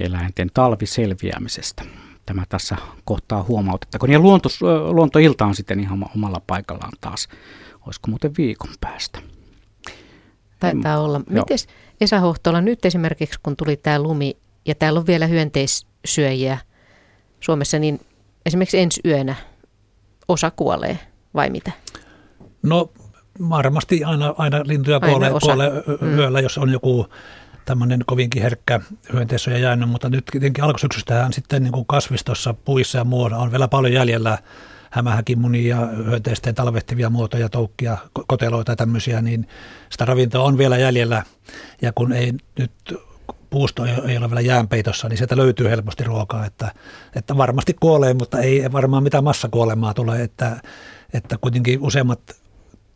eläinten 0.00 0.50
talviselviämisestä. 0.54 1.84
Tämä 2.26 2.44
tässä 2.48 2.76
kohtaa 3.04 3.42
huomautettakoon. 3.42 4.10
Ja 4.10 4.18
luonto, 4.18 4.48
luontoilta 4.90 5.46
on 5.46 5.54
sitten 5.54 5.80
ihan 5.80 6.06
omalla 6.16 6.40
paikallaan 6.46 6.92
taas. 7.00 7.28
Olisiko 7.86 8.10
muuten 8.10 8.32
viikon 8.38 8.70
päästä? 8.80 9.18
Taitaa 10.58 11.00
olla. 11.00 11.20
Joo. 11.30 11.44
Mites 11.44 11.68
Esa 12.00 12.20
Hohtola, 12.20 12.60
nyt 12.60 12.84
esimerkiksi 12.84 13.40
kun 13.42 13.56
tuli 13.56 13.76
tämä 13.76 14.02
lumi 14.02 14.36
ja 14.66 14.74
täällä 14.74 15.00
on 15.00 15.06
vielä 15.06 15.26
hyönteissyöjiä 15.26 16.58
Suomessa, 17.40 17.78
niin 17.78 18.00
esimerkiksi 18.46 18.78
ensi 18.78 19.00
yönä 19.04 19.34
osa 20.28 20.50
kuolee 20.50 21.11
vai 21.34 21.50
mitä? 21.50 21.72
No 22.62 22.90
varmasti 23.50 24.04
aina, 24.04 24.34
aina 24.38 24.60
lintuja 24.64 24.96
Aina 25.02 25.08
kuolee, 25.08 25.32
osa. 25.32 25.46
kuolee 25.46 25.70
Mm. 26.00 26.18
yöllä, 26.18 26.40
jos 26.40 26.58
on 26.58 26.72
joku 26.72 27.06
tämmöinen 27.64 28.00
kovinkin 28.06 28.42
herkkä 28.42 28.80
hyönteissyöjä 29.12 29.58
jäänyt, 29.58 29.88
mutta 29.88 30.08
nyt 30.08 30.24
tietenkin 30.30 30.64
alkusyksystähän 30.64 31.32
sitten 31.32 31.62
niin 31.62 31.72
kuin 31.72 31.86
kasvistossa, 31.86 32.54
puissa 32.54 32.98
ja 32.98 33.04
muualla 33.04 33.36
on 33.36 33.50
vielä 33.52 33.68
paljon 33.68 33.92
jäljellä 33.92 34.38
hämähäkimunia, 34.90 35.76
hyönteisten 35.86 36.54
talvehtivia 36.54 37.10
muotoja, 37.10 37.48
toukkia, 37.48 37.96
ko- 38.18 38.24
koteloita 38.28 38.72
ja 38.72 38.76
tämmöisiä, 38.76 39.22
niin 39.22 39.48
sitä 39.90 40.04
ravintoa 40.04 40.44
on 40.44 40.58
vielä 40.58 40.78
jäljellä. 40.78 41.22
Ja 41.82 41.92
kun 41.94 42.12
ei 42.12 42.32
nyt 42.58 42.72
puusto 43.50 43.84
ei 43.84 43.92
ei 44.08 44.16
ole 44.18 44.28
vielä 44.30 44.40
jäänpeitossa, 44.40 45.08
niin 45.08 45.16
sieltä 45.16 45.36
löytyy 45.36 45.70
helposti 45.70 46.04
ruokaa, 46.04 46.46
että, 46.46 46.72
että 47.16 47.36
varmasti 47.36 47.76
kuolee, 47.80 48.14
mutta 48.14 48.38
ei 48.38 48.72
varmaan 48.72 49.02
mitään 49.02 49.24
massakuolemaa 49.24 49.94
tule, 49.94 50.22
että, 50.22 50.60
että 51.14 51.38
kuitenkin 51.40 51.80
useimmat 51.80 52.20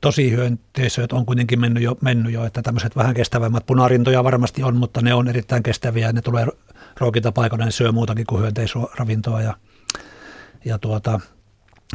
tosi 0.00 0.30
hyönteisöt 0.30 1.12
on 1.12 1.26
kuitenkin 1.26 1.60
mennyt 1.60 1.82
jo, 1.82 1.96
mennyt 2.00 2.32
jo, 2.32 2.44
että 2.44 2.62
tämmöiset 2.62 2.96
vähän 2.96 3.14
kestävämmät 3.14 3.66
punarintoja 3.66 4.24
varmasti 4.24 4.62
on, 4.62 4.76
mutta 4.76 5.02
ne 5.02 5.14
on 5.14 5.28
erittäin 5.28 5.62
kestäviä 5.62 6.06
ja 6.06 6.12
ne 6.12 6.22
tulee 6.22 6.46
ruokintapaikoille, 7.00 7.64
ne 7.64 7.70
syö 7.70 7.92
muutakin 7.92 8.26
kuin 8.26 8.42
hyönteisravintoa 8.42 9.42
ja, 9.42 9.54
ja, 10.64 10.78
tuota, 10.78 11.20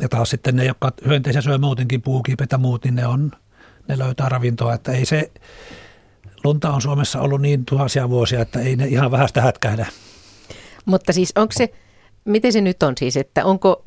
ja 0.01 0.09
taas 0.09 0.29
sitten 0.29 0.55
ne, 0.55 0.65
jotka 0.65 0.91
hyönteisiä 1.05 1.41
syö 1.41 1.57
muutenkin, 1.57 2.01
puukipet 2.01 2.51
ja 2.51 2.57
muut, 2.57 2.83
niin 2.83 2.95
ne, 2.95 3.07
on, 3.07 3.31
ne 3.87 3.97
löytää 3.97 4.29
ravintoa, 4.29 4.73
että 4.73 4.91
ei 4.91 5.05
se, 5.05 5.31
lunta 6.43 6.73
on 6.73 6.81
Suomessa 6.81 7.21
ollut 7.21 7.41
niin 7.41 7.65
tuhansia 7.65 8.09
vuosia, 8.09 8.41
että 8.41 8.59
ei 8.59 8.75
ne 8.75 8.87
ihan 8.87 9.11
vähästä 9.11 9.41
hätkähdä. 9.41 9.85
Mutta 10.85 11.13
siis 11.13 11.31
onko 11.35 11.51
se, 11.57 11.73
miten 12.25 12.53
se 12.53 12.61
nyt 12.61 12.83
on 12.83 12.93
siis, 12.99 13.17
että 13.17 13.45
onko, 13.45 13.81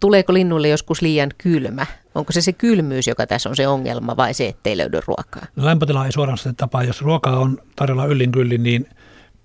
tuleeko 0.00 0.34
linnulle 0.34 0.68
joskus 0.68 1.02
liian 1.02 1.30
kylmä? 1.38 1.86
Onko 2.14 2.32
se 2.32 2.40
se 2.40 2.52
kylmyys, 2.52 3.06
joka 3.06 3.26
tässä 3.26 3.48
on 3.48 3.56
se 3.56 3.68
ongelma 3.68 4.16
vai 4.16 4.34
se, 4.34 4.48
ettei 4.48 4.76
löydy 4.76 5.00
ruokaa? 5.06 5.46
No, 5.56 5.64
lämpötila 5.64 6.06
ei 6.06 6.12
suoraan 6.12 6.38
sitä 6.38 6.52
tapaa. 6.56 6.84
Jos 6.84 7.02
ruokaa 7.02 7.38
on 7.38 7.58
tarjolla 7.76 8.06
yllin 8.06 8.32
kyllin, 8.32 8.62
niin 8.62 8.88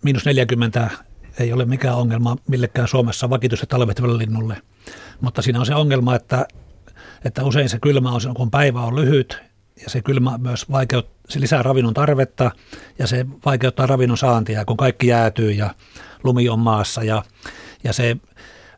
miinus 0.04 0.26
40 0.26 0.90
ei 1.40 1.54
ole 1.54 1.66
mikään 1.66 1.98
ongelma 1.98 2.38
millekään 2.48 2.88
Suomessa 2.88 3.30
vakituisesti 3.30 3.68
talvehtivalle 3.68 4.18
linnulle. 4.18 4.58
Mutta 5.22 5.42
siinä 5.42 5.60
on 5.60 5.66
se 5.66 5.76
ongelma, 5.76 6.16
että, 6.16 6.46
että 7.26 7.44
usein 7.44 7.70
se 7.70 7.80
kylmä 7.80 8.12
on 8.12 8.22
kun 8.36 8.52
päivä 8.52 8.82
on 8.82 8.96
lyhyt 8.96 9.42
ja 9.84 9.90
se 9.90 10.02
kylmä 10.02 10.38
myös 10.38 10.72
vaikeut, 10.72 11.10
se 11.30 11.40
lisää 11.40 11.64
ravinnon 11.64 11.94
tarvetta 11.94 12.52
ja 13.00 13.08
se 13.08 13.26
vaikeuttaa 13.46 13.86
ravinnon 13.86 14.18
saantia, 14.18 14.66
kun 14.66 14.78
kaikki 14.78 15.08
jäätyy 15.08 15.52
ja 15.52 15.76
lumi 16.24 16.50
on 16.50 16.60
maassa 16.60 17.04
ja, 17.04 17.24
ja 17.84 17.94
se 17.94 18.18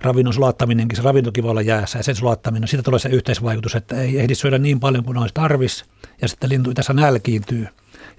ravinnon 0.04 0.34
sulattaminenkin, 0.34 0.96
se 0.96 1.02
ravintokin 1.02 1.44
voi 1.44 1.52
olla 1.52 1.62
jäässä 1.62 2.00
ja 2.00 2.04
sen 2.04 2.16
sulattaminen, 2.16 2.68
siitä 2.68 2.84
tulee 2.84 3.00
se 3.00 3.10
yhteisvaikutus, 3.10 3.76
että 3.76 4.02
ei 4.02 4.20
ehdi 4.20 4.36
syödä 4.36 4.58
niin 4.58 4.80
paljon 4.80 5.04
kuin 5.04 5.18
olisi 5.18 5.34
tarvis 5.34 5.86
ja 6.22 6.28
sitten 6.28 6.50
lintu 6.50 6.74
tässä 6.74 6.94
nälkiintyy. 6.94 7.68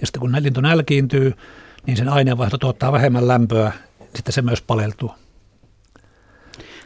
Ja 0.01 0.07
sitten 0.07 0.21
kun 0.21 0.37
lintu 0.41 0.61
nälkiintyy, 0.61 1.33
niin 1.87 1.97
sen 1.97 2.09
aineenvaihto 2.09 2.59
tuottaa 2.59 2.93
vähemmän 2.93 3.29
lämpöä, 3.29 3.73
sitten 4.15 4.33
se 4.33 4.43
myös 4.43 4.63
paleltuu. 4.63 5.15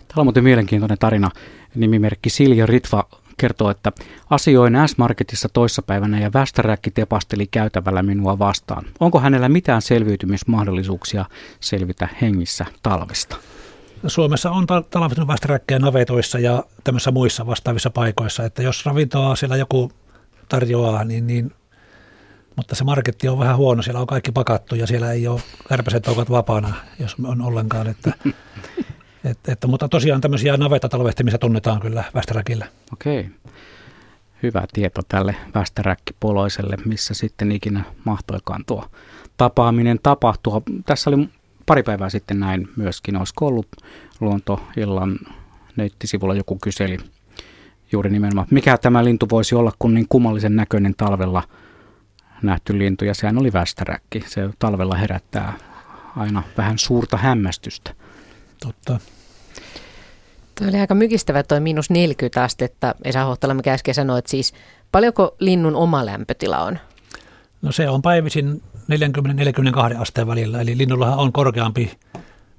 Tämä 0.08 0.20
on 0.20 0.26
muuten 0.26 0.44
mielenkiintoinen 0.44 0.98
tarina. 0.98 1.30
Nimimerkki 1.74 2.30
Silja 2.30 2.66
Ritva 2.66 3.04
kertoo, 3.36 3.70
että 3.70 3.92
asioin 4.30 4.74
S-Marketissa 4.86 5.48
toissapäivänä 5.48 6.20
ja 6.20 6.32
västäräkki 6.32 6.90
tepasteli 6.90 7.46
käytävällä 7.46 8.02
minua 8.02 8.38
vastaan. 8.38 8.84
Onko 9.00 9.20
hänellä 9.20 9.48
mitään 9.48 9.82
selviytymismahdollisuuksia 9.82 11.24
selvitä 11.60 12.08
hengissä 12.20 12.66
talvesta? 12.82 13.36
Suomessa 14.06 14.50
on 14.50 14.66
talvisin 14.90 15.26
västäräkkejä 15.26 15.78
navetoissa 15.78 16.38
ja 16.38 16.64
tämmöisissä 16.84 17.10
muissa 17.10 17.46
vastaavissa 17.46 17.90
paikoissa, 17.90 18.44
että 18.44 18.62
jos 18.62 18.86
ravintoa 18.86 19.36
siellä 19.36 19.56
joku 19.56 19.92
tarjoaa, 20.48 21.04
niin, 21.04 21.26
niin 21.26 21.52
mutta 22.56 22.74
se 22.74 22.84
marketti 22.84 23.28
on 23.28 23.38
vähän 23.38 23.56
huono, 23.56 23.82
siellä 23.82 24.00
on 24.00 24.06
kaikki 24.06 24.32
pakattu 24.32 24.74
ja 24.74 24.86
siellä 24.86 25.12
ei 25.12 25.28
ole 25.28 25.40
kärpäset 25.68 26.06
ovat 26.06 26.30
vapaana, 26.30 26.74
jos 26.98 27.16
on 27.24 27.42
ollenkaan. 27.42 27.86
Että, 27.86 28.12
et, 29.24 29.38
että, 29.48 29.66
mutta 29.66 29.88
tosiaan 29.88 30.20
tämmöisiä 30.20 30.56
navetatalvehtimisia 30.56 31.38
tunnetaan 31.38 31.80
kyllä 31.80 32.04
Västäräkillä. 32.14 32.66
Okei. 32.92 33.30
Hyvä 34.42 34.64
tieto 34.72 35.00
tälle 35.08 35.36
Västäräkkipoloiselle, 35.54 36.76
missä 36.84 37.14
sitten 37.14 37.52
ikinä 37.52 37.84
mahtoikaan 38.04 38.64
tuo 38.66 38.84
tapaaminen 39.36 39.98
tapahtua. 40.02 40.62
Tässä 40.86 41.10
oli 41.10 41.28
pari 41.68 41.82
päivää 41.82 42.10
sitten 42.10 42.40
näin 42.40 42.68
myöskin, 42.76 43.16
olisiko 43.16 43.46
ollut 43.46 43.68
luontoillan 44.20 45.18
nettisivulla 45.76 46.34
joku 46.34 46.58
kyseli 46.62 46.98
juuri 47.92 48.10
nimenomaan, 48.10 48.48
mikä 48.50 48.78
tämä 48.78 49.04
lintu 49.04 49.26
voisi 49.30 49.54
olla, 49.54 49.72
kun 49.78 49.94
niin 49.94 50.06
kummallisen 50.08 50.56
näköinen 50.56 50.94
talvella– 50.96 51.42
nähty 52.42 52.78
lintu 52.78 53.04
ja 53.04 53.14
sehän 53.14 53.38
oli 53.38 53.52
västäräkki. 53.52 54.24
Se 54.26 54.50
talvella 54.58 54.94
herättää 54.94 55.52
aina 56.16 56.42
vähän 56.56 56.78
suurta 56.78 57.16
hämmästystä. 57.16 57.94
Totta. 58.62 59.00
Tuo 60.54 60.68
oli 60.68 60.76
aika 60.76 60.94
mykistävä 60.94 61.42
tuo 61.42 61.60
miinus 61.60 61.90
40 61.90 62.44
astetta. 62.44 62.94
Esa 63.04 63.24
Hohtala, 63.24 63.54
mikä 63.54 63.72
äsken 63.72 63.94
sanoi, 63.94 64.18
että 64.18 64.30
siis 64.30 64.54
paljonko 64.92 65.36
linnun 65.38 65.76
oma 65.76 66.06
lämpötila 66.06 66.58
on? 66.58 66.78
No 67.62 67.72
se 67.72 67.88
on 67.88 68.02
päivisin 68.02 68.62
40-42 68.92 70.00
asteen 70.00 70.26
välillä, 70.26 70.60
eli 70.60 70.78
linnullahan 70.78 71.18
on 71.18 71.32
korkeampi, 71.32 71.98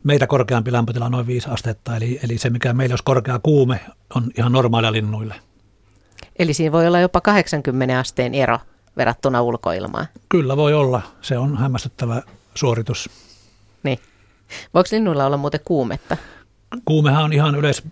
meitä 0.04 0.28
korkeampi 0.28 0.72
lämpötila 0.72 1.10
noin 1.10 1.28
5 1.28 1.50
astetta, 1.50 1.96
eli, 1.96 2.20
eli 2.24 2.38
se 2.38 2.50
mikä 2.50 2.74
meillä 2.74 2.94
olisi 2.94 3.04
korkea 3.04 3.40
kuume 3.40 3.80
on 4.16 4.32
ihan 4.38 4.52
normaalia 4.52 4.92
linnuille. 4.92 5.36
Eli 6.40 6.54
siinä 6.54 6.72
voi 6.72 6.88
olla 6.88 7.00
jopa 7.00 7.22
80 7.22 8.00
asteen 8.00 8.34
ero 8.34 8.60
verrattuna 8.98 9.42
ulkoilmaan. 9.42 10.06
Kyllä 10.30 10.58
voi 10.58 10.74
olla. 10.74 11.02
Se 11.22 11.38
on 11.38 11.58
hämmästyttävä 11.58 12.22
suoritus. 12.56 13.10
Niin. 13.84 14.00
Voiko 14.74 14.90
linnuilla 14.92 15.26
olla 15.26 15.38
muuten 15.38 15.60
kuumetta? 15.66 16.18
Kuumehan 16.86 17.24
on 17.24 17.34
ihan 17.34 17.56
yleis 17.56 17.84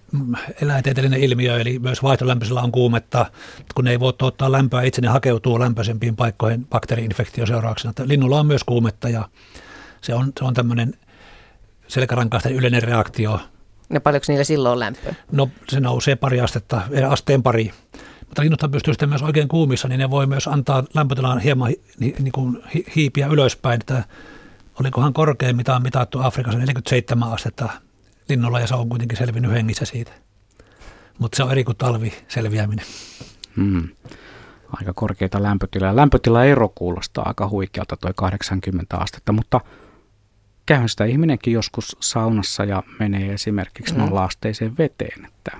eläintieteellinen 0.62 1.24
ilmiö, 1.24 1.60
eli 1.62 1.80
myös 1.80 2.04
vaihtolämpöisellä 2.04 2.62
on 2.62 2.72
kuumetta. 2.72 3.26
Kun 3.76 3.86
ne 3.86 3.92
ei 3.92 4.00
voi 4.00 4.14
tuottaa 4.14 4.52
lämpöä 4.52 4.82
itse, 4.82 5.02
ne 5.02 5.08
hakeutuu 5.08 5.60
lämpöisempiin 5.60 6.16
paikkoihin 6.16 6.66
bakteeriinfektion 6.66 7.48
seurauksena. 7.48 7.90
Että 7.90 8.08
linnulla 8.08 8.40
on 8.40 8.46
myös 8.46 8.64
kuumetta 8.64 9.10
ja 9.10 9.30
se 10.02 10.14
on, 10.14 10.34
se 10.40 10.46
on 10.46 10.54
tämmöinen 10.54 10.94
selkärankaisten 11.88 12.54
yleinen 12.54 12.84
reaktio. 12.84 13.40
No 13.90 14.02
paljonko 14.02 14.26
niillä 14.28 14.44
silloin 14.44 14.74
on 14.74 14.80
lämpöä? 14.80 15.16
No 15.32 15.50
se 15.70 15.80
nousee 15.80 16.16
pari 16.16 16.42
astetta, 16.42 16.82
asteen 17.10 17.44
pari. 17.44 17.72
Mutta 18.28 18.42
linnuthan 18.42 18.72
pystyy 18.72 18.94
sitten 18.94 19.10
myös 19.10 19.22
oikein 19.22 19.48
kuumissa, 19.48 19.88
niin 19.88 20.00
ne 20.00 20.10
voi 20.10 20.28
myös 20.28 20.48
antaa 20.48 20.84
lämpötilan 20.94 21.40
hieman 21.40 21.74
niin 22.00 22.32
kuin 22.32 22.64
hiipiä 22.96 23.28
ylöspäin. 23.28 23.80
Että 23.80 24.04
olikohan 24.80 25.14
korkein, 25.14 25.56
mitä 25.56 25.76
on 25.76 25.84
mitattu 25.84 26.20
Afrikassa, 26.20 26.60
47 26.60 27.30
astetta 27.30 27.70
linnulla 28.30 28.60
ja 28.60 28.68
se 28.68 28.76
on 28.76 28.90
kuitenkin 28.90 29.18
selvinnyt 29.18 29.52
hengissä 29.52 29.86
siitä. 29.86 30.12
Mutta 31.20 31.36
se 31.36 31.44
on 31.44 31.52
eri 31.52 31.64
kuin 31.64 31.78
talvi 31.78 32.14
selviäminen. 32.28 32.86
Hmm. 33.56 33.90
Aika 34.72 34.94
korkeita 34.94 35.44
lämpötilaa. 35.44 35.96
Lämpötilaero 35.96 36.70
kuulostaa 36.76 37.28
aika 37.28 37.50
huikealta, 37.50 37.98
toi 37.98 38.12
80 38.16 38.98
astetta, 38.98 39.32
mutta 39.32 39.62
käyhän 40.66 40.90
sitä 40.90 41.06
ihminenkin 41.06 41.54
joskus 41.54 41.98
saunassa 42.00 42.64
ja 42.64 42.84
menee 43.00 43.34
esimerkiksi 43.34 43.94
mm. 43.94 44.00
nolla-asteiseen 44.00 44.78
veteen. 44.78 45.26
Että 45.26 45.58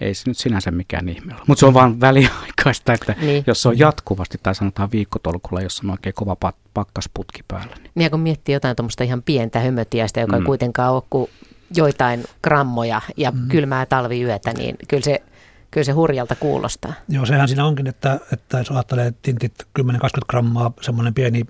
ei 0.00 0.14
se 0.14 0.30
nyt 0.30 0.38
sinänsä 0.38 0.70
mikään 0.70 1.08
ihme 1.08 1.34
ole. 1.34 1.42
Mutta 1.46 1.60
se 1.60 1.66
on 1.66 1.74
vaan 1.74 2.00
väliaikaista, 2.00 2.92
että 2.92 3.14
niin. 3.20 3.44
jos 3.46 3.62
se 3.62 3.68
on 3.68 3.78
jatkuvasti 3.78 4.38
tai 4.42 4.54
sanotaan 4.54 4.90
viikkotolkulla, 4.92 5.62
jos 5.62 5.80
on 5.80 5.90
oikein 5.90 6.14
kova 6.14 6.36
pakkasputki 6.74 7.40
päällä. 7.48 7.74
Niin, 7.76 7.90
niin 7.94 8.10
kun 8.10 8.20
miettii 8.20 8.52
jotain 8.52 8.76
tuommoista 8.76 9.04
ihan 9.04 9.22
pientä 9.22 9.60
hömötiäistä, 9.60 10.20
joka 10.20 10.36
mm. 10.36 10.42
ei 10.42 10.46
kuitenkaan 10.46 10.92
ole 10.92 11.02
kuin 11.10 11.30
joitain 11.76 12.24
grammoja 12.42 13.00
ja 13.16 13.30
mm. 13.30 13.48
kylmää 13.48 13.86
talviyötä, 13.86 14.52
niin 14.52 14.76
kyllä 14.88 15.02
se, 15.02 15.22
kyllä 15.70 15.84
se 15.84 15.92
hurjalta 15.92 16.36
kuulostaa. 16.36 16.92
Joo, 17.08 17.26
sehän 17.26 17.48
siinä 17.48 17.64
onkin, 17.64 17.86
että, 17.86 18.20
että 18.32 18.58
jos 18.58 18.70
ajattelee 18.70 19.12
tintit 19.22 19.54
10-20 19.80 19.84
grammaa, 20.28 20.72
semmoinen 20.80 21.14
pieni 21.14 21.42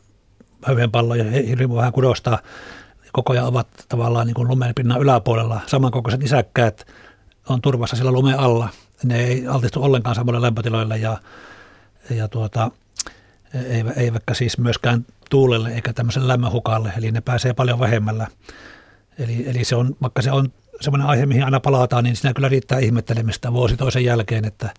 höyhenpallo 0.62 1.14
ja 1.14 1.24
hirveän 1.24 1.74
vähän 1.74 1.92
kudostaa, 1.92 2.38
koko 3.12 3.32
ajan 3.32 3.46
ovat 3.46 3.68
tavallaan 3.88 4.26
niin 4.26 4.34
kuin 4.34 4.48
lumenpinnan 4.48 5.00
yläpuolella 5.00 5.60
samankokoiset 5.66 6.22
isäkkäät, 6.22 6.87
on 7.48 7.60
turvassa 7.60 7.96
siellä 7.96 8.12
lumen 8.12 8.38
alla. 8.38 8.68
Ne 9.04 9.24
ei 9.24 9.46
altistu 9.46 9.82
ollenkaan 9.82 10.16
samalle 10.16 10.42
lämpötiloille 10.42 10.96
ja, 10.96 11.18
ja 12.10 12.28
tuota, 12.28 12.70
eivätkä 13.96 14.34
siis 14.34 14.58
myöskään 14.58 15.06
tuulelle 15.30 15.70
eikä 15.70 15.92
tämmöisen 15.92 16.28
lämmönhukalle, 16.28 16.92
eli 16.96 17.12
ne 17.12 17.20
pääsee 17.20 17.52
paljon 17.52 17.80
vähemmällä. 17.80 18.26
Eli, 19.18 19.50
eli 19.50 19.64
se 19.64 19.77
on, 19.77 19.96
vaikka 20.03 20.22
se 20.22 20.33
on 20.33 20.53
semmoinen 20.81 21.09
aihe, 21.09 21.27
mihin 21.27 21.44
aina 21.44 21.61
palataan, 21.61 22.05
niin 22.05 22.16
siinä 22.16 22.35
kyllä 22.35 22.48
riittää 22.48 22.79
ihmettelemistä 22.79 23.53
vuosi 23.53 23.77
toisen 23.77 24.05
jälkeen, 24.05 24.44
että 24.44 24.70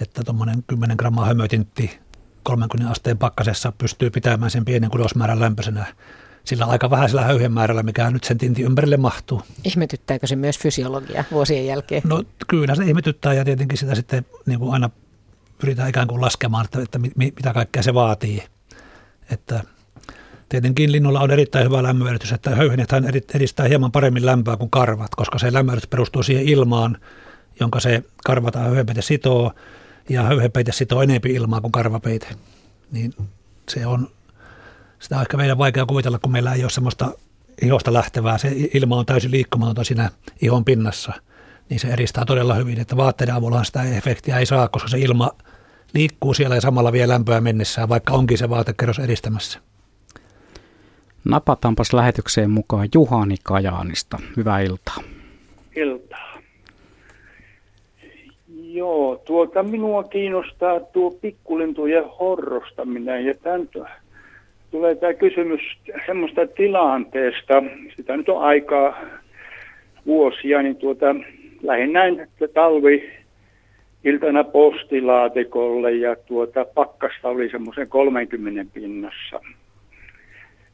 että 0.00 0.24
tuommoinen 0.24 0.64
10 0.66 0.96
grammaa 0.96 1.26
hömötintti 1.26 1.98
30 2.42 2.90
asteen 2.90 3.18
pakkasessa 3.18 3.72
pystyy 3.72 4.10
pitämään 4.10 4.50
sen 4.50 4.64
pienen 4.64 4.90
kudosmäärän 4.90 5.40
lämpöisenä 5.40 5.86
sillä 6.44 6.64
aika 6.64 6.90
vähäisellä 6.90 7.22
höyhenmäärällä, 7.22 7.82
mikä 7.82 8.10
nyt 8.10 8.24
sen 8.24 8.38
tinti 8.38 8.62
ympärille 8.62 8.96
mahtuu. 8.96 9.42
Ihmetyttääkö 9.64 10.26
se 10.26 10.36
myös 10.36 10.58
fysiologia 10.58 11.24
vuosien 11.32 11.66
jälkeen? 11.66 12.02
No 12.04 12.22
kyllä 12.46 12.74
se 12.74 12.84
ihmetyttää 12.84 13.34
ja 13.34 13.44
tietenkin 13.44 13.78
sitä 13.78 13.94
sitten 13.94 14.26
niin 14.46 14.58
kuin 14.58 14.72
aina 14.72 14.90
pyritään 15.58 15.88
ikään 15.88 16.08
kuin 16.08 16.20
laskemaan, 16.20 16.64
että, 16.64 16.82
että 16.82 16.98
mitä 17.16 17.52
kaikkea 17.54 17.82
se 17.82 17.94
vaatii. 17.94 18.42
Että 19.30 19.62
tietenkin 20.48 20.92
linnulla 20.92 21.20
on 21.20 21.30
erittäin 21.30 21.64
hyvä 21.64 21.82
lämmöitys, 21.82 22.32
että 22.32 22.56
höyhenethän 22.56 23.04
edistää 23.34 23.68
hieman 23.68 23.92
paremmin 23.92 24.26
lämpöä 24.26 24.56
kuin 24.56 24.70
karvat, 24.70 25.14
koska 25.14 25.38
se 25.38 25.52
lämmöitys 25.52 25.86
perustuu 25.86 26.22
siihen 26.22 26.48
ilmaan, 26.48 26.98
jonka 27.60 27.80
se 27.80 28.02
karvata 28.24 28.58
höyhenpeite 28.58 29.02
sitoo, 29.02 29.52
ja 30.08 30.22
höyhenpeite 30.22 30.72
sitoo 30.72 31.02
enempi 31.02 31.30
ilmaa 31.30 31.60
kuin 31.60 31.72
karvapeite. 31.72 32.26
Niin 32.92 33.14
se 33.68 33.86
on 33.86 34.08
sitä 35.04 35.16
on 35.16 35.22
ehkä 35.22 35.36
meidän 35.36 35.58
vaikea 35.58 35.86
kuvitella, 35.86 36.18
kun 36.18 36.32
meillä 36.32 36.54
ei 36.54 36.64
ole 36.64 36.70
semmoista 36.70 37.10
ihosta 37.62 37.92
lähtevää. 37.92 38.38
Se 38.38 38.52
ilma 38.74 38.96
on 38.96 39.06
täysin 39.06 39.30
liikkumatonta 39.30 39.84
siinä 39.84 40.10
ihon 40.42 40.64
pinnassa, 40.64 41.12
niin 41.68 41.80
se 41.80 41.88
eristää 41.88 42.24
todella 42.24 42.54
hyvin. 42.54 42.80
Että 42.80 42.96
vaatteiden 42.96 43.34
avulla 43.34 43.64
sitä 43.64 43.82
efektiä 43.82 44.38
ei 44.38 44.46
saa, 44.46 44.68
koska 44.68 44.88
se 44.88 44.98
ilma 44.98 45.30
liikkuu 45.94 46.34
siellä 46.34 46.54
ja 46.54 46.60
samalla 46.60 46.92
vie 46.92 47.08
lämpöä 47.08 47.40
mennessään, 47.40 47.88
vaikka 47.88 48.12
onkin 48.12 48.38
se 48.38 48.50
vaatekerros 48.50 48.98
edistämässä. 48.98 49.58
Napataanpas 51.24 51.92
lähetykseen 51.92 52.50
mukaan 52.50 52.88
Juhani 52.94 53.34
Kajaanista. 53.42 54.18
Hyvää 54.36 54.60
iltaa. 54.60 54.96
Iltaa. 55.76 56.38
Joo, 58.62 59.22
tuota 59.24 59.62
minua 59.62 60.04
kiinnostaa 60.04 60.80
tuo 60.80 61.10
pikkulintujen 61.10 62.04
horrostaminen 62.20 63.26
ja 63.26 63.34
tämän 63.34 63.68
tulee 64.70 64.94
tämä 64.94 65.14
kysymys 65.14 65.60
semmoista 66.06 66.46
tilanteesta, 66.46 67.62
sitä 67.96 68.16
nyt 68.16 68.28
on 68.28 68.42
aikaa 68.42 69.00
vuosia, 70.06 70.62
niin 70.62 70.76
tuota, 70.76 71.06
lähinnä 71.62 72.00
talvi 72.54 73.10
iltana 74.04 74.44
postilaatikolle 74.44 75.92
ja 75.92 76.16
tuota, 76.16 76.64
pakkasta 76.74 77.28
oli 77.28 77.50
semmoisen 77.50 77.88
30 77.88 78.70
pinnassa. 78.74 79.40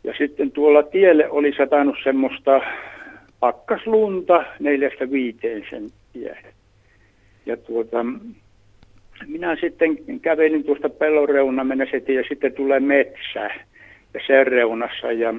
Ja 0.04 0.14
sitten 0.18 0.52
tuolla 0.52 0.82
tielle 0.82 1.30
oli 1.30 1.52
satanut 1.56 1.96
semmoista 2.04 2.60
pakkaslunta 3.40 4.44
neljästä 4.60 5.10
viiteen 5.10 5.66
senttiä. 5.70 6.36
Ja 7.46 7.56
tuota, 7.56 8.06
minä 9.26 9.56
sitten 9.60 10.20
kävelin 10.22 10.64
tuosta 10.64 10.88
pellon 10.88 11.28
reuna 11.28 11.66
ja 12.14 12.24
sitten 12.28 12.52
tulee 12.52 12.80
metsä 12.80 13.50
ja 14.14 14.20
sen 14.26 14.46
reunassa. 14.46 15.12
Ja 15.12 15.34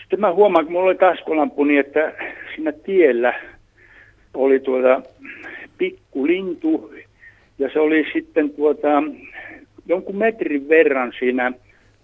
sitten 0.00 0.20
mä 0.20 0.32
huomaan, 0.32 0.64
kun 0.64 0.72
mulla 0.72 0.86
oli 0.86 0.94
taskulampu, 0.94 1.64
niin 1.64 1.80
että 1.80 2.12
siinä 2.54 2.72
tiellä 2.72 3.34
oli 4.34 4.60
tuota 4.60 5.02
pikku 5.78 6.26
lintu 6.26 6.94
ja 7.58 7.70
se 7.72 7.80
oli 7.80 8.06
sitten 8.12 8.50
tuota, 8.50 9.02
jonkun 9.86 10.16
metrin 10.16 10.68
verran 10.68 11.12
siinä 11.18 11.52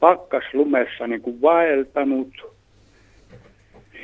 pakkaslumessa 0.01 1.07
niin 1.07 1.21
kuin 1.21 1.43
vaeltanut. 1.43 2.57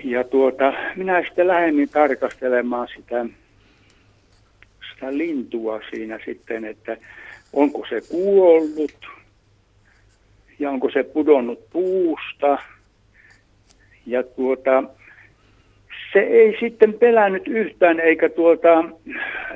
Ja 0.05 0.25
tuota, 0.25 0.73
minä 0.97 1.23
sitten 1.23 1.49
lähemmin 1.49 1.89
tarkastelemaan 1.89 2.89
sitä, 2.97 3.27
sitä 4.93 5.19
lintua 5.19 5.81
siinä 5.91 6.19
sitten, 6.25 6.65
että 6.65 6.97
onko 7.53 7.87
se 7.89 8.01
kuollut 8.11 9.07
ja 10.59 10.71
onko 10.71 10.91
se 10.91 11.03
pudonnut 11.03 11.71
puusta. 11.71 12.59
Ja 14.07 14.23
tuota, 14.23 14.85
se 16.13 16.19
ei 16.19 16.57
sitten 16.61 16.95
pelännyt 16.95 17.49
yhtään 17.49 18.01
eikä 18.01 18.29
tuota, 18.29 18.85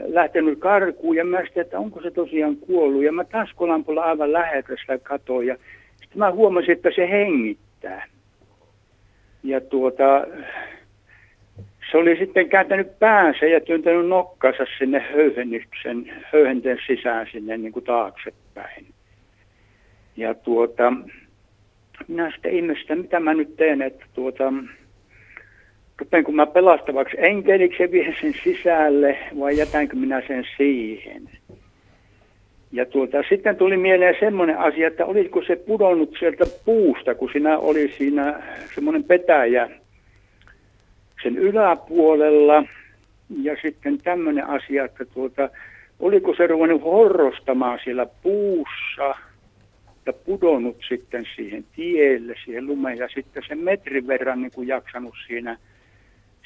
lähtenyt 0.07 0.59
karkuun 0.59 1.17
ja 1.17 1.25
mä 1.25 1.45
sitten, 1.45 1.61
että 1.61 1.79
onko 1.79 2.03
se 2.03 2.11
tosiaan 2.11 2.57
kuollut. 2.57 3.05
Ja 3.05 3.13
mä 3.13 3.25
taskulampulla 3.25 4.03
aivan 4.03 4.33
läheltä 4.33 4.77
sitä 4.81 4.99
katoin 4.99 5.47
ja 5.47 5.57
mä 6.17 6.33
huomasin, 6.33 6.73
että 6.73 6.91
se 6.95 7.11
hengittää. 7.11 8.07
Ja 9.43 9.61
tuota, 9.61 10.27
se 11.91 11.97
oli 11.99 12.17
sitten 12.17 12.49
kääntänyt 12.49 12.99
päänsä 12.99 13.47
ja 13.47 13.61
työntänyt 13.61 14.09
nokkansa 14.09 14.65
sinne 14.79 15.01
höyhennyksen, 15.13 16.13
höyhenten 16.33 16.79
sisään 16.87 17.27
sinne 17.33 17.57
niin 17.57 17.73
kuin 17.73 17.85
taaksepäin. 17.85 18.87
Ja 20.17 20.35
tuota, 20.35 20.93
minä 22.09 22.31
sitten 22.31 22.53
ihmestä, 22.53 22.97
mitä 22.97 23.21
mä 23.21 23.35
nyt 23.35 23.57
teen, 23.57 23.83
että 23.83 24.07
tuota, 24.15 24.53
rupeanko 25.99 26.33
mä 26.33 26.47
pelastavaksi 26.47 27.17
enkeliksi 27.19 27.83
ja 27.83 27.91
vien 27.91 28.17
sen 28.21 28.35
sisälle 28.45 29.19
vai 29.41 29.57
jätänkö 29.57 29.97
minä 29.97 30.23
sen 30.27 30.45
siihen. 30.57 31.29
Ja 32.77 32.87
tuota, 32.87 33.23
sitten 33.29 33.57
tuli 33.57 33.77
mieleen 33.77 34.17
semmoinen 34.21 34.59
asia, 34.59 34.89
että 34.89 35.07
olisiko 35.07 35.43
se 35.43 35.57
pudonnut 35.57 36.17
sieltä 36.19 36.45
puusta, 36.65 37.15
kun 37.15 37.31
siinä 37.33 37.59
oli 37.59 37.93
siinä 37.99 38.43
semmoinen 38.75 39.05
petäjä 39.05 39.71
sen 41.23 41.39
yläpuolella. 41.39 42.65
Ja 43.43 43.57
sitten 43.63 43.99
tämmöinen 43.99 44.47
asia, 44.47 44.85
että 44.85 45.05
tuota, 45.05 45.51
oliko 46.01 46.35
se 46.35 46.47
ruvennut 46.47 46.83
horrostamaan 46.83 47.79
siellä 47.85 48.07
puussa 48.23 49.15
ja 50.07 50.13
pudonnut 50.13 50.77
sitten 50.89 51.27
siihen 51.37 51.65
tielle, 51.77 52.35
siihen 52.45 52.67
lumeen 52.67 52.99
ja 52.99 53.09
sitten 53.15 53.43
sen 53.49 53.59
metrin 53.59 54.07
verran 54.07 54.43
niin 54.43 54.53
kuin 54.55 54.69
jaksanut 54.69 55.15
siinä 55.27 55.59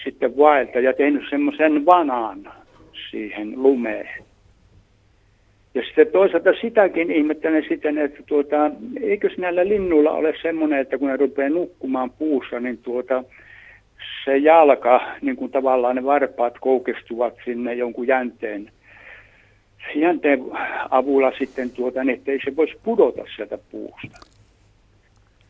sitten 0.04 0.36
vaelta 0.36 0.80
ja 0.80 0.92
tehnyt 0.92 1.22
semmoisen 1.30 1.86
vanan 1.86 2.52
siihen 3.10 3.62
lumeen. 3.62 4.29
Ja 5.74 5.82
sitten 5.82 6.06
toisaalta 6.06 6.50
sitäkin 6.60 7.10
ihmettelen 7.10 7.64
sitten, 7.68 7.98
että 7.98 8.22
tuota, 8.26 8.70
eikö 9.02 9.30
näillä 9.38 9.68
linnuilla 9.68 10.10
ole 10.10 10.34
semmoinen, 10.42 10.78
että 10.78 10.98
kun 10.98 11.08
ne 11.08 11.16
rupeaa 11.16 11.48
nukkumaan 11.48 12.10
puussa, 12.10 12.60
niin 12.60 12.78
tuota, 12.78 13.24
se 14.24 14.36
jalka, 14.36 15.00
niin 15.20 15.36
kuin 15.36 15.50
tavallaan 15.50 15.96
ne 15.96 16.04
varpaat 16.04 16.58
koukestuvat 16.60 17.34
sinne 17.44 17.74
jonkun 17.74 18.06
jänteen, 18.06 18.72
jänteen 19.94 20.44
avulla 20.90 21.32
sitten, 21.38 21.70
tuota, 21.70 22.04
niin 22.04 22.18
ettei 22.18 22.40
se 22.44 22.56
voisi 22.56 22.78
pudota 22.82 23.22
sieltä 23.36 23.58
puusta. 23.70 24.18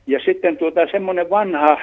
Ja 0.06 0.20
sitten 0.24 0.56
tuota, 0.56 0.80
semmoinen 0.90 1.30
vanha 1.30 1.80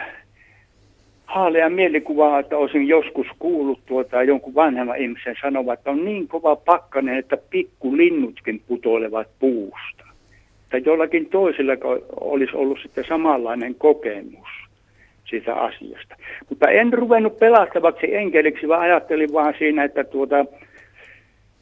haalea 1.28 1.70
mielikuva, 1.70 2.40
että 2.40 2.58
olisin 2.58 2.88
joskus 2.88 3.28
kuullut 3.40 3.80
tuota, 3.86 4.24
jonkun 4.24 4.56
vanhemman 4.56 4.98
ihmisen 4.98 5.36
sanova, 5.42 5.74
että 5.74 5.92
on 5.92 6.06
niin 6.06 6.28
kova 6.28 6.56
pakkanen, 6.56 7.18
että 7.18 7.38
pikkulinnutkin 7.50 8.62
putoilevat 8.68 9.28
puusta. 9.40 10.04
Tai 10.70 10.82
jollakin 10.86 11.26
toisella 11.26 11.74
olisi 12.20 12.56
ollut 12.56 12.80
sitten 12.82 13.06
samanlainen 13.08 13.76
kokemus 13.76 14.48
siitä 15.30 15.56
asiasta. 15.56 16.16
Mutta 16.50 16.70
en 16.70 16.94
ruvennut 16.94 17.40
pelastavaksi 17.40 18.16
enkeliksi, 18.16 18.68
vaan 18.68 18.82
ajattelin 18.82 19.34
vaan 19.34 19.54
siinä, 19.58 19.84
että 19.84 20.04
tuota, 20.04 20.46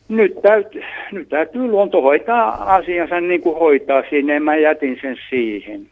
nyt, 0.10 0.42
täytyy, 0.42 0.84
nyt 1.12 1.30
täytyy 1.30 1.68
luonto 1.68 2.02
hoitaa 2.02 2.76
asiansa 2.76 3.22
niin 3.22 3.42
kuin 3.42 3.60
hoitaa 3.60 4.04
siinä, 4.10 4.34
ja 4.34 4.42
mä 4.42 4.56
jätin 4.56 4.98
sen 5.02 5.18
siihen. 5.30 5.88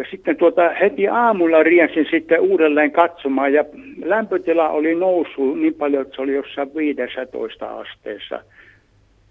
Ja 0.00 0.06
sitten 0.10 0.36
tuota, 0.36 0.68
heti 0.68 1.08
aamulla 1.08 1.62
riensin 1.62 2.06
sitten 2.10 2.40
uudelleen 2.40 2.90
katsomaan 2.90 3.52
ja 3.52 3.64
lämpötila 4.04 4.68
oli 4.68 4.94
noussut 4.94 5.58
niin 5.58 5.74
paljon, 5.74 6.02
että 6.02 6.16
se 6.16 6.22
oli 6.22 6.34
jossain 6.34 6.74
15 6.74 7.66
asteessa. 7.66 8.42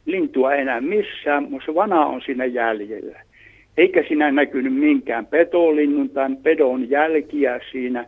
Lintua 0.06 0.54
ei 0.54 0.62
enää 0.62 0.82
missään, 0.82 1.44
mutta 1.44 1.66
se 1.66 1.76
vana 1.76 2.06
on 2.06 2.22
siinä 2.22 2.46
jäljellä. 2.46 3.20
Eikä 3.78 4.04
siinä 4.08 4.32
näkynyt 4.32 4.74
minkään 4.74 5.26
petolinnun 5.26 6.10
tai 6.10 6.30
pedon 6.44 6.90
jälkiä 6.90 7.60
siinä. 7.72 8.06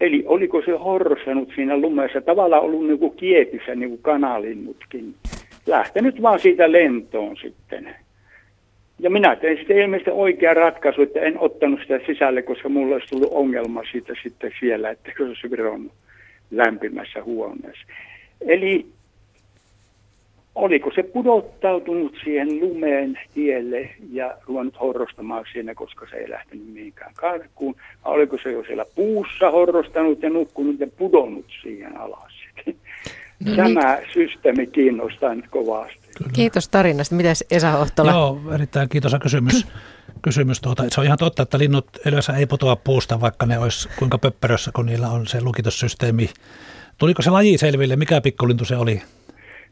Eli 0.00 0.24
oliko 0.26 0.62
se 0.62 0.72
horrosanut 0.72 1.52
siinä 1.54 1.76
lumessa, 1.76 2.20
tavallaan 2.20 2.62
ollut 2.62 2.86
niin 2.86 2.98
kuin 2.98 3.16
kiepissä 3.16 3.74
niin 3.74 3.88
kuin 3.88 4.02
kanalinnutkin. 4.02 5.14
Lähtenyt 5.66 6.22
vaan 6.22 6.40
siitä 6.40 6.72
lentoon 6.72 7.36
sitten. 7.36 7.94
Ja 9.00 9.10
minä 9.10 9.36
tein 9.36 9.58
sitten 9.58 9.78
ilmeisesti 9.78 10.10
oikea 10.10 10.54
ratkaisu, 10.54 11.02
että 11.02 11.20
en 11.20 11.38
ottanut 11.38 11.80
sitä 11.80 12.00
sisälle, 12.06 12.42
koska 12.42 12.68
mulla 12.68 12.94
olisi 12.94 13.08
tullut 13.08 13.32
ongelma 13.32 13.82
siitä 13.92 14.12
sitten 14.22 14.52
siellä, 14.60 14.90
että 14.90 15.12
se 15.16 15.24
olisi 15.24 15.50
vironnut 15.50 15.92
lämpimässä 16.50 17.22
huoneessa. 17.22 17.86
Eli 18.40 18.86
oliko 20.54 20.90
se 20.94 21.02
pudottautunut 21.02 22.16
siihen 22.24 22.60
lumeen 22.60 23.18
tielle 23.34 23.90
ja 24.12 24.34
ruvennut 24.46 24.80
horrostamaan 24.80 25.44
siinä, 25.52 25.74
koska 25.74 26.06
se 26.10 26.16
ei 26.16 26.30
lähtenyt 26.30 26.66
mihinkään 26.66 27.14
karkuun. 27.14 27.76
Vai 28.04 28.14
oliko 28.14 28.38
se 28.42 28.52
jo 28.52 28.64
siellä 28.64 28.84
puussa 28.94 29.50
horrostanut 29.50 30.22
ja 30.22 30.30
nukkunut 30.30 30.80
ja 30.80 30.86
pudonnut 30.86 31.46
siihen 31.62 31.96
alas. 32.00 32.32
No 33.46 33.56
Tämä 33.56 33.96
niin. 33.96 34.08
systeemi 34.12 34.66
kiinnostaa 34.66 35.34
nyt 35.34 35.44
kovasti. 35.50 35.99
Kyllä. 36.18 36.30
Kiitos 36.32 36.68
tarinasta. 36.68 37.14
Mitäs 37.14 37.44
Esa 37.50 37.78
Ohtola? 37.78 38.10
Joo, 38.10 38.40
erittäin 38.54 38.88
kiitos 38.88 39.16
kysymys. 39.22 39.66
kysymys 40.22 40.60
tuota, 40.60 40.84
se 40.88 41.00
on 41.00 41.06
ihan 41.06 41.18
totta, 41.18 41.42
että 41.42 41.58
linnut 41.58 41.86
yleensä 42.06 42.32
ei 42.32 42.46
putoa 42.46 42.76
puusta, 42.76 43.20
vaikka 43.20 43.46
ne 43.46 43.58
olisi 43.58 43.88
kuinka 43.98 44.18
pöppärössä, 44.18 44.70
kun 44.74 44.86
niillä 44.86 45.08
on 45.08 45.26
se 45.26 45.42
lukitussysteemi. 45.42 46.30
Tuliko 46.98 47.22
se 47.22 47.30
laji 47.30 47.58
selville? 47.58 47.96
Mikä 47.96 48.20
pikkulintu 48.20 48.64
se 48.64 48.76
oli? 48.76 49.02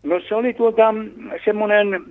No 0.03 0.21
se 0.29 0.35
oli 0.35 0.55
tuota 0.55 0.95
semmoinen 1.45 2.05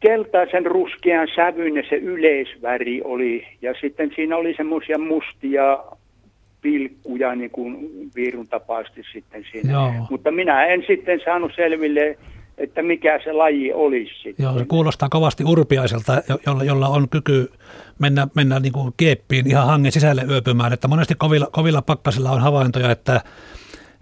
keltaisen 0.00 0.66
ruskean 0.66 1.28
sävyinen 1.36 1.84
se 1.88 1.96
yleisväri 1.96 3.02
oli. 3.04 3.46
Ja 3.62 3.74
sitten 3.80 4.12
siinä 4.16 4.36
oli 4.36 4.54
semmoisia 4.56 4.98
mustia 4.98 5.78
pilkkuja 6.60 7.34
niin 7.34 7.50
kuin 7.50 7.90
viirun 8.16 8.48
tapaisesti 8.48 9.02
sitten 9.12 9.44
siinä. 9.52 9.72
Joo. 9.72 9.92
Mutta 10.10 10.30
minä 10.30 10.64
en 10.64 10.84
sitten 10.86 11.20
saanut 11.24 11.52
selville, 11.56 12.18
että 12.60 12.82
mikä 12.82 13.20
se 13.24 13.32
laji 13.32 13.72
olisi 13.72 14.12
sitten. 14.22 14.44
Joo, 14.44 14.58
se 14.58 14.64
kuulostaa 14.64 15.08
kovasti 15.08 15.44
urpiaiselta, 15.44 16.22
jolla, 16.46 16.64
jolla 16.64 16.88
on 16.88 17.08
kyky 17.08 17.52
mennä, 17.98 18.28
mennä 18.34 18.60
niin 18.60 18.72
kuin 18.72 18.94
kieppiin 18.96 19.50
ihan 19.50 19.66
hangen 19.66 19.92
sisälle 19.92 20.24
yöpymään. 20.28 20.72
Että 20.72 20.88
monesti 20.88 21.14
kovilla, 21.14 21.48
kovilla 21.52 21.82
pakkasilla 21.82 22.30
on 22.30 22.40
havaintoja, 22.40 22.90
että, 22.90 23.20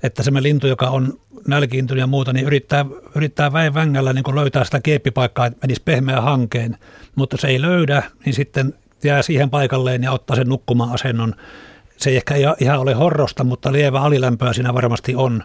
että 0.02 0.22
semmoinen 0.22 0.50
lintu, 0.50 0.66
joka 0.66 0.86
on 0.86 1.12
nälkiintynyt 1.48 2.00
ja 2.00 2.06
muuta, 2.06 2.32
niin 2.32 2.46
yrittää, 2.46 2.84
yrittää 3.16 3.52
väen 3.52 3.74
vängällä 3.74 4.12
niin 4.12 4.34
löytää 4.34 4.64
sitä 4.64 4.80
kieppipaikkaa, 4.80 5.46
että 5.46 5.58
menisi 5.62 5.82
pehmeä 5.84 6.20
hankeen, 6.20 6.76
mutta 7.16 7.36
se 7.36 7.48
ei 7.48 7.62
löydä, 7.62 8.02
niin 8.24 8.34
sitten 8.34 8.74
jää 9.04 9.22
siihen 9.22 9.50
paikalleen 9.50 10.02
ja 10.02 10.12
ottaa 10.12 10.36
sen 10.36 10.48
nukkuma-asennon 10.48 11.34
se 11.98 12.10
ei 12.10 12.16
ehkä 12.16 12.34
ihan 12.60 12.78
ole 12.78 12.94
horrosta, 12.94 13.44
mutta 13.44 13.72
lievä 13.72 14.00
alilämpöä 14.00 14.52
siinä 14.52 14.74
varmasti 14.74 15.14
on. 15.14 15.42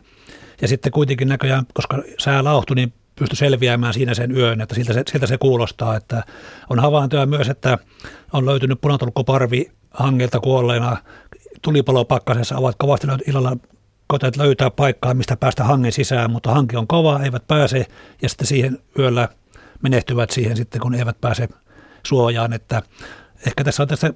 Ja 0.62 0.68
sitten 0.68 0.92
kuitenkin 0.92 1.28
näköjään, 1.28 1.66
koska 1.74 2.04
sää 2.18 2.44
lauhtui, 2.44 2.76
niin 2.76 2.94
pystyi 3.16 3.38
selviämään 3.38 3.94
siinä 3.94 4.14
sen 4.14 4.38
yön, 4.38 4.62
että 4.62 4.76
siltä 4.76 4.94
se, 4.94 5.04
siltä 5.12 5.28
se 5.28 5.38
kuulostaa. 5.38 5.96
Että 5.96 6.24
on 6.70 6.80
havaintoja 6.80 7.26
myös, 7.26 7.50
että 7.50 7.78
on 8.34 8.46
löytynyt 8.46 8.82
punatulkkoparvi 8.82 9.72
hangelta 9.92 10.40
kuolleena 10.40 10.98
tulipalopakkasessa, 11.62 12.58
ovat 12.58 12.76
kovasti 12.80 13.08
illalla 13.28 13.58
koteet 14.08 14.38
löytää 14.38 14.70
paikkaa, 14.70 15.14
mistä 15.14 15.38
päästä 15.38 15.64
hangen 15.64 15.92
sisään, 15.92 16.32
mutta 16.32 16.54
hanki 16.54 16.76
on 16.76 16.88
kova, 16.88 17.20
eivät 17.20 17.48
pääse 17.48 17.86
ja 18.22 18.30
sitten 18.30 18.48
siihen 18.48 18.80
yöllä 19.00 19.28
menehtyvät 19.82 20.30
siihen 20.30 20.58
sitten, 20.58 20.82
kun 20.82 20.96
eivät 20.96 21.22
pääse 21.22 21.50
suojaan, 22.04 22.54
että 22.54 22.82
ehkä 23.48 23.64
tässä 23.64 23.84
on 23.84 23.90
tässä 23.90 24.14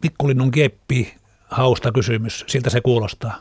pikkulinnun 0.00 0.50
keppi 0.50 1.14
hausta 1.50 1.92
kysymys, 1.92 2.44
siltä 2.46 2.70
se 2.70 2.80
kuulostaa. 2.80 3.40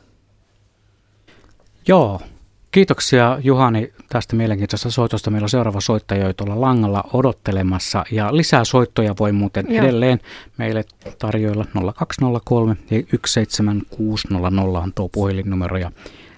Joo, 1.87 2.21
Kiitoksia 2.71 3.39
Juhani 3.43 3.93
tästä 4.09 4.35
mielenkiintoisesta 4.35 4.91
soitosta. 4.91 5.31
Meillä 5.31 5.45
on 5.45 5.49
seuraava 5.49 5.81
soittaja 5.81 6.27
jo 6.27 6.33
tuolla 6.33 6.61
langalla 6.61 7.03
odottelemassa 7.13 8.05
ja 8.11 8.37
lisää 8.37 8.63
soittoja 8.63 9.15
voi 9.19 9.31
muuten 9.31 9.65
Joo. 9.69 9.83
edelleen 9.83 10.19
meille 10.57 10.85
tarjoilla 11.19 11.65
0203 11.95 12.77
ja 12.91 13.03
17600 13.25 14.81
on 14.81 14.93
tuo 14.93 15.09
puhelinnumero 15.09 15.77
ja 15.77 15.91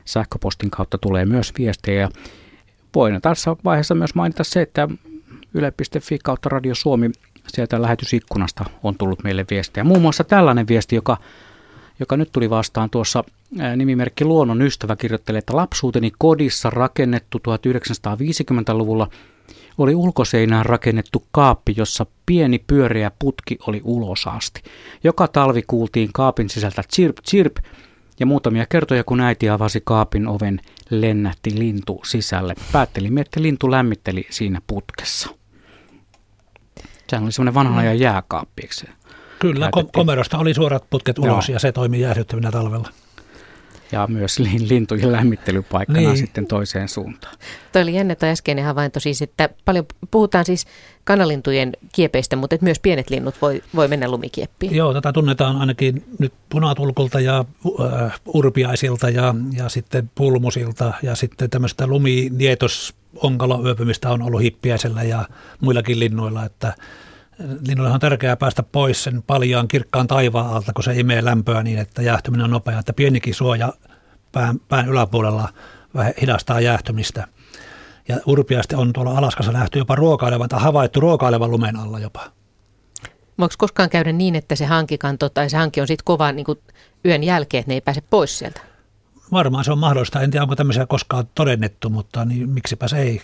sähköpostin 0.05 0.71
kautta 0.71 0.97
tulee 0.97 1.25
myös 1.25 1.53
viestejä. 1.57 2.09
Voin 2.95 3.21
tässä 3.21 3.55
vaiheessa 3.63 3.95
myös 3.95 4.15
mainita 4.15 4.43
se, 4.43 4.61
että 4.61 4.87
yle.fi 5.53 6.19
kautta 6.23 6.49
Radio 6.49 6.75
Suomi 6.75 7.11
sieltä 7.47 7.81
lähetysikkunasta 7.81 8.65
on 8.83 8.95
tullut 8.97 9.23
meille 9.23 9.45
viestejä. 9.49 9.83
Muun 9.83 10.01
muassa 10.01 10.23
tällainen 10.23 10.67
viesti, 10.67 10.95
joka, 10.95 11.17
joka 12.01 12.17
nyt 12.17 12.31
tuli 12.31 12.49
vastaan 12.49 12.89
tuossa 12.89 13.23
nimimerkki 13.75 14.25
Luonnon 14.25 14.61
ystävä 14.61 14.95
kirjoittelee, 14.95 15.39
että 15.39 15.55
lapsuuteni 15.55 16.11
kodissa 16.17 16.69
rakennettu 16.69 17.37
1950-luvulla 17.37 19.07
oli 19.77 19.95
ulkoseinään 19.95 20.65
rakennettu 20.65 21.23
kaappi, 21.31 21.73
jossa 21.77 22.05
pieni 22.25 22.59
pyöreä 22.67 23.11
putki 23.19 23.57
oli 23.67 23.81
ulos 23.83 24.27
asti. 24.27 24.61
Joka 25.03 25.27
talvi 25.27 25.61
kuultiin 25.67 26.09
kaapin 26.13 26.49
sisältä 26.49 26.83
chirp 26.93 27.17
chirp 27.29 27.57
ja 28.19 28.25
muutamia 28.25 28.65
kertoja 28.65 29.03
kun 29.03 29.21
äiti 29.21 29.49
avasi 29.49 29.81
kaapin 29.83 30.27
oven, 30.27 30.59
lennähti 30.89 31.59
lintu 31.59 32.01
sisälle. 32.05 32.55
Päättelimme, 32.71 33.21
että 33.21 33.41
lintu 33.41 33.71
lämmitteli 33.71 34.27
siinä 34.29 34.61
putkessa. 34.67 35.29
Sehän 37.09 37.23
oli 37.23 37.31
semmoinen 37.31 37.53
vanhan 37.53 37.77
ajan 37.77 37.99
jääkaappi, 37.99 38.61
eikö 38.61 38.73
se? 38.73 38.87
Kyllä, 39.41 39.69
kom- 39.71 39.89
komerosta 39.93 40.37
oli 40.37 40.53
suorat 40.53 40.83
putket 40.89 41.19
ulos 41.19 41.49
Joo. 41.49 41.55
ja 41.55 41.59
se 41.59 41.71
toimi 41.71 41.99
jäähdyttävinä 41.99 42.51
talvella. 42.51 42.89
Ja 43.91 44.07
myös 44.07 44.39
lintujen 44.39 45.11
lämmittelypaikkana 45.11 45.99
niin. 45.99 46.17
sitten 46.17 46.47
toiseen 46.47 46.89
suuntaan. 46.89 47.35
Tuo 47.71 47.81
oli 47.81 47.95
jännä 47.95 48.15
tuo 48.15 48.29
äskeinen 48.29 48.65
havainto 48.65 48.99
siis, 48.99 49.21
että 49.21 49.49
paljon 49.65 49.85
puhutaan 50.11 50.45
siis 50.45 50.65
kanalintujen 51.03 51.71
kiepeistä, 51.95 52.35
mutta 52.35 52.55
että 52.55 52.63
myös 52.63 52.79
pienet 52.79 53.09
linnut 53.09 53.35
voi, 53.41 53.63
voi 53.75 53.87
mennä 53.87 54.11
lumikieppiin. 54.11 54.75
Joo, 54.75 54.93
tätä 54.93 55.13
tunnetaan 55.13 55.55
ainakin 55.55 56.03
nyt 56.19 56.33
punatulkulta 56.49 57.19
ja 57.19 57.45
uh, 57.65 57.79
urpiaisilta 58.25 59.09
ja, 59.09 59.35
ja 59.53 59.69
sitten 59.69 60.11
pulmusilta 60.15 60.93
ja 61.03 61.15
sitten 61.15 61.49
tämmöistä 61.49 61.87
luminietos 61.87 62.93
onkaloyöpymistä 63.15 64.09
on 64.09 64.21
ollut 64.21 64.41
hippiäisellä 64.41 65.03
ja 65.03 65.25
muillakin 65.59 65.99
linnuilla, 65.99 66.45
että 66.45 66.73
linnuille 67.67 67.93
on 67.93 67.99
tärkeää 67.99 68.35
päästä 68.35 68.63
pois 68.63 69.03
sen 69.03 69.23
paljaan 69.23 69.67
kirkkaan 69.67 70.07
taivaan 70.07 70.53
alta, 70.53 70.73
kun 70.73 70.83
se 70.83 70.99
imee 70.99 71.25
lämpöä 71.25 71.63
niin, 71.63 71.77
että 71.79 72.01
jäähtyminen 72.01 72.43
on 72.43 72.51
nopea, 72.51 72.79
että 72.79 72.93
pienikin 72.93 73.33
suoja 73.33 73.73
pään, 74.31 74.59
pään 74.59 74.89
yläpuolella 74.89 75.49
vähän 75.95 76.13
hidastaa 76.21 76.61
jäähtymistä. 76.61 77.27
Ja 78.07 78.17
urpiaasti 78.25 78.75
on 78.75 78.93
tuolla 78.93 79.17
Alaskassa 79.17 79.51
nähty 79.51 79.79
jopa 79.79 79.95
ruokailevan 79.95 80.49
tai 80.49 80.61
havaittu 80.61 80.99
ruokailevan 80.99 81.51
lumen 81.51 81.75
alla 81.75 81.99
jopa. 81.99 82.31
Voiko 83.39 83.55
koskaan 83.57 83.89
käydä 83.89 84.11
niin, 84.11 84.35
että 84.35 84.55
se 84.55 84.65
hankikanto 84.65 85.29
tai 85.29 85.49
se 85.49 85.57
hanki 85.57 85.81
on 85.81 85.87
sitten 85.87 86.05
kova 86.05 86.31
niin 86.31 86.45
yön 87.05 87.23
jälkeen, 87.23 87.59
että 87.59 87.69
ne 87.69 87.73
ei 87.73 87.81
pääse 87.81 88.01
pois 88.01 88.39
sieltä? 88.39 88.61
Varmaan 89.31 89.63
se 89.63 89.71
on 89.71 89.77
mahdollista. 89.77 90.21
En 90.21 90.31
tiedä, 90.31 90.43
onko 90.43 90.55
tämmöisiä 90.55 90.85
koskaan 90.85 91.25
todennettu, 91.35 91.89
mutta 91.89 92.25
niin 92.25 92.49
miksipä 92.49 92.87
se 92.87 92.97
ei. 92.97 93.21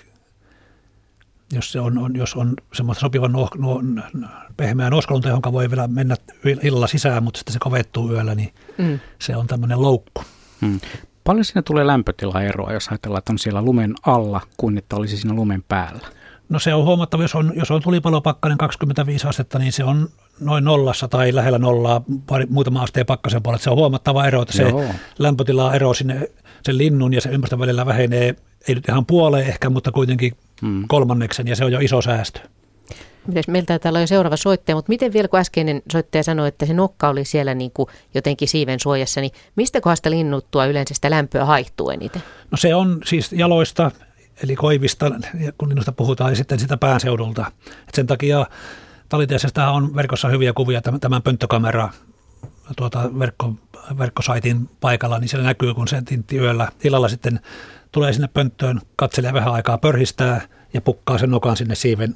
Jos, 1.52 1.72
se 1.72 1.80
on, 1.80 1.98
on, 1.98 2.16
jos 2.16 2.36
on 2.36 2.54
semmoista 2.74 3.02
sopivan 3.02 3.32
nuo, 3.32 3.50
nuo, 3.58 3.82
pehmeää 4.58 4.90
noskalunta, 4.90 5.28
johon 5.28 5.54
voi 5.54 5.70
vielä 5.70 5.88
mennä 5.88 6.16
illalla 6.64 6.88
sisään, 6.88 7.24
mutta 7.24 7.38
sitten 7.38 7.54
se 7.54 7.60
kovettuu 7.60 8.12
yöllä, 8.12 8.36
niin 8.36 8.54
mm. 8.78 9.00
se 9.20 9.36
on 9.36 9.48
tämmöinen 9.48 9.82
loukku. 9.82 10.24
Mm. 10.62 10.80
Paljon 11.24 11.46
siinä 11.46 11.62
tulee 11.62 11.88
lämpötilaeroa, 11.88 12.74
jos 12.74 12.88
ajatellaan, 12.88 13.20
että 13.20 13.34
on 13.34 13.40
siellä 13.40 13.62
lumen 13.62 13.94
alla, 14.06 14.42
kuin 14.58 14.78
että 14.78 14.96
olisi 14.96 15.18
siinä 15.18 15.36
lumen 15.36 15.64
päällä? 15.68 16.08
No 16.50 16.60
se 16.60 16.74
on 16.74 16.86
huomattava, 16.86 17.24
jos 17.24 17.36
on, 17.36 17.54
jos 17.56 17.72
on 17.72 17.82
tulipalopakkanen 17.82 18.58
25 18.58 19.28
astetta, 19.28 19.60
niin 19.60 19.72
se 19.72 19.84
on 19.84 20.10
noin 20.40 20.64
nollassa 20.64 21.08
tai 21.08 21.36
lähellä 21.36 21.60
nollaa 21.60 22.02
pari, 22.28 22.46
muutama 22.50 22.82
asteen 22.82 23.06
pakkasen 23.06 23.44
puolella. 23.44 23.64
Se 23.64 23.70
on 23.70 23.78
huomattava 23.78 24.28
ero, 24.28 24.42
että 24.42 24.54
se 24.54 24.64
Joo. 24.64 24.84
lämpötila 25.20 25.74
ero 25.74 25.94
sinne 25.94 26.30
sen 26.64 26.78
linnun 26.78 27.14
ja 27.14 27.22
sen 27.22 27.34
ympäristön 27.34 27.60
välillä 27.60 27.86
vähenee, 27.86 28.36
ei 28.68 28.76
nyt 28.76 28.88
ihan 28.90 29.06
puoleen 29.06 29.48
ehkä, 29.48 29.70
mutta 29.70 29.92
kuitenkin 29.92 30.38
hmm. 30.62 30.84
kolmanneksen 30.88 31.48
ja 31.48 31.56
se 31.56 31.66
on 31.66 31.72
jo 31.72 31.80
iso 31.80 32.02
säästö. 32.02 32.40
Mites, 33.28 33.48
meiltä 33.48 33.80
täällä 33.80 33.98
on 33.98 34.04
jo 34.04 34.08
seuraava 34.08 34.38
soittaja, 34.38 34.76
mutta 34.76 34.90
miten 34.90 35.14
vielä 35.14 35.28
kun 35.28 35.40
äskeinen 35.40 35.82
soittaja 35.92 36.24
sanoi, 36.24 36.48
että 36.48 36.66
se 36.66 36.74
nokka 36.74 37.10
oli 37.10 37.26
siellä 37.26 37.54
niin 37.54 37.72
kuin 37.72 37.90
jotenkin 38.14 38.48
siiven 38.48 38.80
suojassa, 38.80 39.22
niin 39.22 39.32
mistä 39.56 39.82
kohdasta 39.82 40.10
linnuttua 40.10 40.66
yleensä 40.66 40.94
sitä 40.94 41.10
lämpöä 41.10 41.46
haihtuu 41.46 41.90
eniten? 41.90 42.24
No 42.52 42.58
se 42.58 42.76
on 42.76 43.02
siis 43.06 43.32
jaloista, 43.32 43.92
eli 44.44 44.56
koivista, 44.56 45.12
kun 45.58 45.70
linnusta 45.70 45.92
puhutaan, 45.92 46.32
ja 46.32 46.36
sitten 46.36 46.60
sitä 46.60 46.78
päänseudulta. 46.78 47.52
Et 47.68 47.96
sen 47.96 48.08
takia 48.08 48.46
Taliteessa 49.10 49.70
on 49.72 49.96
verkossa 49.96 50.28
hyviä 50.28 50.54
kuvia 50.54 50.82
tämän 50.82 51.22
pönttökamera 51.22 51.90
tuota 52.76 53.10
verkko, 53.20 53.54
verkkosaitin 53.98 54.70
paikalla, 54.82 55.20
niin 55.20 55.30
siellä 55.30 55.48
näkyy, 55.48 55.74
kun 55.74 55.88
se 55.88 56.02
tintti 56.02 56.38
yöllä. 56.38 56.68
Illalla 56.84 57.08
sitten 57.10 57.40
tulee 57.92 58.14
sinne 58.14 58.28
pönttöön, 58.28 58.82
katselee 58.96 59.34
vähän 59.34 59.54
aikaa, 59.54 59.78
pörhistää 59.78 60.42
ja 60.74 60.82
pukkaa 60.82 61.18
sen 61.18 61.32
nokan 61.32 61.58
sinne 61.58 61.76
siiven, 61.76 62.16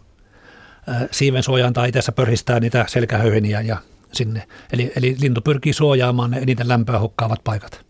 äh, 0.90 1.02
siiven 1.12 1.44
suojaan 1.44 1.74
tai 1.74 1.90
itse 1.90 2.12
pörhistää 2.12 2.60
niitä 2.60 2.86
selkähöyheniä 2.88 3.62
ja 3.62 3.78
sinne. 4.14 4.48
Eli, 4.74 4.92
eli 4.96 5.16
lintu 5.22 5.42
pyrkii 5.42 5.74
suojaamaan 5.74 6.32
ne 6.32 6.38
eniten 6.38 6.68
lämpöä 6.68 7.00
hukkaavat 7.00 7.44
paikat. 7.44 7.86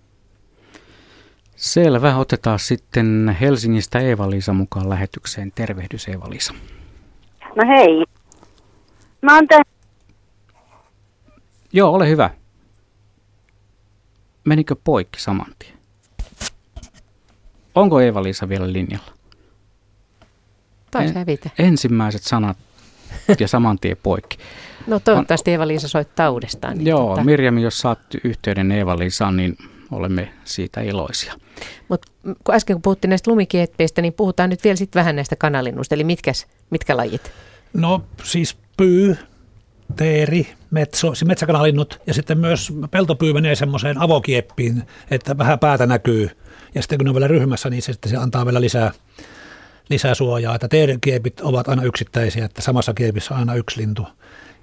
Selvä. 1.56 2.16
Otetaan 2.18 2.60
sitten 2.60 3.38
Helsingistä 3.42 4.00
Eeva-Liisa 4.00 4.54
mukaan 4.54 4.90
lähetykseen. 4.90 5.52
Tervehdys 5.56 6.08
Eeva-Liisa. 6.08 6.54
No 7.56 7.68
hei. 7.68 8.04
Mä 9.22 9.36
oon 9.36 9.48
te- 9.48 9.62
Joo, 11.74 11.92
ole 11.94 12.10
hyvä. 12.10 12.30
Menikö 14.46 14.76
poikki 14.84 15.20
saman 15.22 15.54
tien? 15.60 15.78
Onko 17.76 18.02
Eeva-Liisa 18.02 18.50
vielä 18.50 18.74
linjalla? 18.74 19.12
Taisi 20.92 21.16
hävitä. 21.16 21.50
Ensimmäiset 21.60 22.24
sanat 22.24 22.58
ja 23.40 23.48
saman 23.48 23.80
tien 23.80 23.98
poikki. 24.04 24.38
No 24.88 25.00
toivottavasti 25.00 25.52
Eeva-Liisa 25.52 25.88
soittaa 25.88 26.30
uudestaan. 26.30 26.78
Niin 26.78 26.88
Joo, 26.88 27.10
tota... 27.10 27.24
Mirjam, 27.24 27.58
jos 27.58 27.80
saat 27.80 28.00
yhteyden 28.24 28.72
Eeva-Liisaan, 28.72 29.38
niin 29.38 29.58
olemme 29.92 30.34
siitä 30.44 30.82
iloisia. 30.82 31.34
Mutta 31.90 32.08
kun 32.44 32.56
äsken 32.56 32.76
kun 32.76 32.82
puhuttiin 32.82 33.10
näistä 33.10 33.32
lumikieppeistä, 33.32 34.02
niin 34.02 34.14
puhutaan 34.14 34.50
nyt 34.50 34.64
vielä 34.64 34.76
sitten 34.76 35.00
vähän 35.00 35.16
näistä 35.16 35.36
kanalinnuista. 35.36 35.96
Eli 35.96 36.04
mitkäs, 36.04 36.48
mitkä 36.70 36.98
lajit? 36.98 37.32
No 37.74 38.04
siis 38.24 38.58
pyy, 38.78 39.18
teeri, 39.96 40.48
metso, 40.72 41.16
siis 41.16 41.28
metsäkanalinnut 41.28 42.02
ja 42.08 42.14
sitten 42.14 42.38
myös 42.38 42.74
peltopyy 42.92 43.34
menee 43.34 43.56
semmoiseen 43.56 44.02
avokieppiin, 44.02 44.84
että 45.12 45.38
vähän 45.38 45.60
päätä 45.60 45.86
näkyy. 45.86 46.30
Ja 46.76 46.82
sitten 46.82 46.98
kun 46.98 47.06
ne 47.06 47.10
on 47.10 47.16
vielä 47.16 47.28
ryhmässä, 47.28 47.70
niin 47.70 47.82
se, 47.82 47.94
se 48.06 48.18
antaa 48.18 48.46
vielä 48.46 48.62
lisää, 48.62 48.92
lisää 49.90 50.16
suojaa. 50.16 50.56
Että 50.56 50.68
teerikiepit 50.68 51.42
ovat 51.42 51.68
aina 51.68 51.84
yksittäisiä, 51.84 52.46
että 52.46 52.62
samassa 52.62 52.94
kiepissä 52.94 53.34
on 53.34 53.40
aina 53.40 53.56
yksi 53.56 53.82
lintu. 53.82 54.08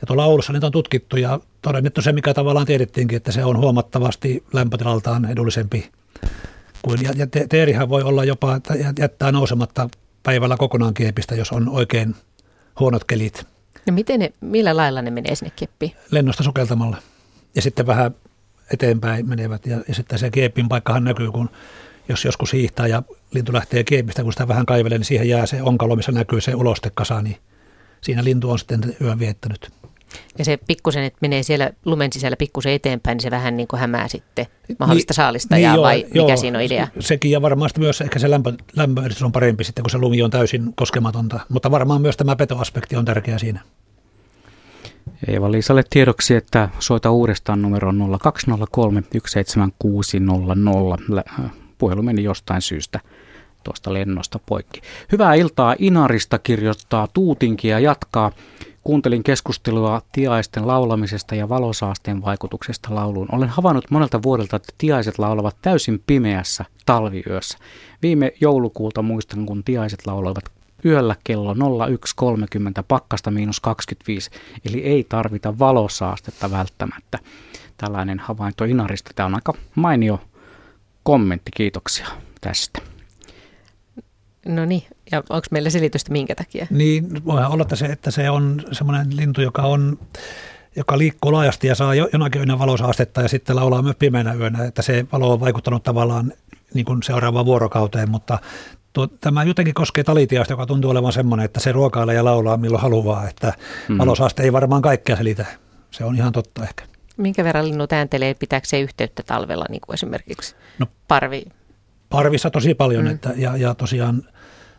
Ja 0.00 0.06
tuolla 0.06 0.24
Oulussa 0.24 0.52
niitä 0.52 0.66
on 0.66 0.72
tutkittu 0.72 1.16
ja 1.16 1.40
todennettu 1.62 2.02
se, 2.02 2.12
mikä 2.12 2.34
tavallaan 2.34 2.66
tiedettiinkin, 2.66 3.16
että 3.16 3.32
se 3.32 3.44
on 3.44 3.56
huomattavasti 3.56 4.44
lämpötilaltaan 4.52 5.24
edullisempi 5.24 5.90
kuin, 6.82 7.02
ja, 7.02 7.12
ja 7.16 7.26
teerihän 7.48 7.88
voi 7.88 8.02
olla 8.02 8.24
jopa, 8.24 8.56
että 8.56 8.74
jättää 8.98 9.32
nousematta 9.32 9.88
päivällä 10.22 10.56
kokonaan 10.56 10.94
kiepistä, 10.94 11.34
jos 11.34 11.52
on 11.52 11.68
oikein 11.68 12.14
huonot 12.80 13.04
kelit. 13.04 13.46
No 13.86 13.94
miten 13.94 14.20
ne, 14.20 14.32
millä 14.40 14.76
lailla 14.76 15.02
ne 15.02 15.10
menee 15.10 15.34
sinne 15.34 15.52
keppiin? 15.56 15.92
Lennosta 16.10 16.42
sukeltamalla. 16.42 16.96
Ja 17.54 17.62
sitten 17.62 17.86
vähän 17.86 18.14
eteenpäin 18.72 19.28
menevät. 19.28 19.66
Ja, 19.66 19.80
ja 19.88 19.94
sitten 19.94 20.18
se 20.18 20.30
kiepin 20.30 20.68
paikkahan 20.68 21.04
näkyy, 21.04 21.30
kun 21.30 21.50
jos 22.08 22.24
joskus 22.24 22.52
hiihtää 22.52 22.86
ja 22.86 23.02
lintu 23.34 23.52
lähtee 23.52 23.84
kiepistä, 23.84 24.22
kun 24.22 24.32
sitä 24.32 24.48
vähän 24.48 24.66
kaivelee, 24.66 24.98
niin 24.98 25.06
siihen 25.06 25.28
jää 25.28 25.46
se 25.46 25.62
onkalo, 25.62 25.96
missä 25.96 26.12
näkyy 26.12 26.40
se 26.40 26.54
ulostekasa, 26.54 27.22
niin 27.22 27.36
siinä 28.00 28.24
lintu 28.24 28.50
on 28.50 28.58
sitten 28.58 28.96
yön 29.00 29.18
viettänyt. 29.18 29.70
Ja 30.38 30.44
se 30.44 30.58
pikkusen, 30.66 31.04
että 31.04 31.18
menee 31.20 31.42
siellä 31.42 31.70
lumen 31.84 32.12
sisällä 32.12 32.36
pikkusen 32.36 32.72
eteenpäin, 32.72 33.16
niin 33.16 33.22
se 33.22 33.30
vähän 33.30 33.56
niin 33.56 33.68
kuin 33.68 33.80
hämää 33.80 34.08
sitten 34.08 34.46
mahdollista 34.78 35.10
niin, 35.10 35.16
saalista 35.16 35.54
niin, 35.54 35.64
joo, 35.64 35.82
vai 35.82 36.06
joo, 36.14 36.26
mikä 36.26 36.36
siinä 36.36 36.58
on 36.58 36.64
idea? 36.64 36.88
Sekin 37.00 37.30
ja 37.30 37.42
varmasti 37.42 37.80
myös 37.80 38.00
ehkä 38.00 38.18
se 38.18 38.30
lämpö, 38.30 38.52
lämpöedistys 38.76 39.22
on 39.22 39.32
parempi 39.32 39.64
sitten, 39.64 39.82
kun 39.82 39.90
se 39.90 39.98
lumi 39.98 40.22
on 40.22 40.30
täysin 40.30 40.72
koskematonta. 40.74 41.40
Mutta 41.48 41.70
varmaan 41.70 42.02
myös 42.02 42.16
tämä 42.16 42.36
petoaspekti 42.36 42.96
on 42.96 43.04
tärkeä 43.04 43.38
siinä. 43.38 43.60
Eeva-Liisalle 45.28 45.82
tiedoksi, 45.90 46.34
että 46.34 46.68
soita 46.78 47.10
uudestaan 47.10 47.62
numero 47.62 47.92
0203 48.20 49.02
17600. 49.26 50.98
Puhelu 51.78 52.02
meni 52.02 52.22
jostain 52.22 52.62
syystä 52.62 53.00
tuosta 53.64 53.92
lennosta 53.92 54.38
poikki. 54.46 54.80
Hyvää 55.12 55.34
iltaa 55.34 55.74
Inarista 55.78 56.38
kirjoittaa 56.38 57.08
Tuutinki 57.14 57.68
ja 57.68 57.78
jatkaa. 57.78 58.32
Kuuntelin 58.84 59.22
keskustelua 59.22 60.02
tiaisten 60.12 60.66
laulamisesta 60.66 61.34
ja 61.34 61.48
valosaasteen 61.48 62.22
vaikutuksesta 62.22 62.94
lauluun. 62.94 63.28
Olen 63.32 63.48
havainnut 63.48 63.90
monelta 63.90 64.22
vuodelta, 64.22 64.56
että 64.56 64.74
tiaiset 64.78 65.18
laulavat 65.18 65.56
täysin 65.62 66.02
pimeässä 66.06 66.64
talviyössä. 66.86 67.58
Viime 68.02 68.32
joulukuulta 68.40 69.02
muistan, 69.02 69.46
kun 69.46 69.64
tiaiset 69.64 70.06
lauloivat 70.06 70.44
yöllä 70.84 71.16
kello 71.24 71.54
01.30 71.54 71.60
pakkasta 72.88 73.30
miinus 73.30 73.60
25, 73.60 74.30
eli 74.68 74.80
ei 74.80 75.06
tarvita 75.08 75.58
valosaastetta 75.58 76.50
välttämättä. 76.50 77.18
Tällainen 77.76 78.18
havainto 78.18 78.64
Inarista. 78.64 79.10
Tämä 79.14 79.26
on 79.26 79.34
aika 79.34 79.52
mainio 79.74 80.20
kommentti, 81.08 81.50
kiitoksia 81.56 82.06
tästä. 82.40 82.80
No 84.46 84.64
niin, 84.64 84.82
ja 85.12 85.18
onko 85.18 85.46
meillä 85.50 85.70
selitystä 85.70 86.12
minkä 86.12 86.34
takia? 86.34 86.66
Niin, 86.70 87.24
voi 87.24 87.44
olla, 87.44 87.62
että 87.62 87.76
se, 87.76 87.86
että 87.86 88.10
se 88.10 88.30
on 88.30 88.62
semmoinen 88.72 89.16
lintu, 89.16 89.40
joka 89.40 89.62
on 89.62 89.98
joka 90.76 90.98
liikkuu 90.98 91.32
laajasti 91.32 91.66
ja 91.66 91.74
saa 91.74 91.94
jonakin 91.94 92.38
yönä 92.38 92.58
valosaastetta 92.58 93.22
ja 93.22 93.28
sitten 93.28 93.56
laulaa 93.56 93.82
myös 93.82 93.96
pimeänä 93.98 94.34
yönä, 94.34 94.64
että 94.64 94.82
se 94.82 95.06
valo 95.12 95.32
on 95.32 95.40
vaikuttanut 95.40 95.82
tavallaan 95.82 96.32
niin 96.74 96.86
kuin 96.86 97.02
seuraavaan 97.02 97.46
vuorokauteen, 97.46 98.10
mutta 98.10 98.38
tuo, 98.92 99.06
tämä 99.06 99.44
jotenkin 99.44 99.74
koskee 99.74 100.04
talitiasta, 100.04 100.52
joka 100.52 100.66
tuntuu 100.66 100.90
olevan 100.90 101.12
semmoinen, 101.12 101.44
että 101.44 101.60
se 101.60 101.72
ruokailee 101.72 102.14
ja 102.14 102.24
laulaa 102.24 102.56
milloin 102.56 102.82
haluaa, 102.82 103.28
että 103.28 103.52
mm. 103.88 103.98
valosaaste 103.98 104.42
ei 104.42 104.52
varmaan 104.52 104.82
kaikkea 104.82 105.16
selitä. 105.16 105.46
Se 105.90 106.04
on 106.04 106.14
ihan 106.16 106.32
totta 106.32 106.62
ehkä. 106.62 106.87
Minkä 107.18 107.44
verran 107.44 107.68
linnut 107.68 107.92
ääntelee, 107.92 108.34
pitääkö 108.34 108.68
se 108.68 108.80
yhteyttä 108.80 109.22
talvella, 109.22 109.64
niin 109.68 109.80
kuin 109.80 109.94
esimerkiksi 109.94 110.56
no, 110.78 110.86
parvi? 111.08 111.44
Parvissa 112.08 112.50
tosi 112.50 112.74
paljon, 112.74 113.04
mm. 113.04 113.10
että, 113.10 113.32
ja, 113.36 113.56
ja 113.56 113.74
tosiaan 113.74 114.22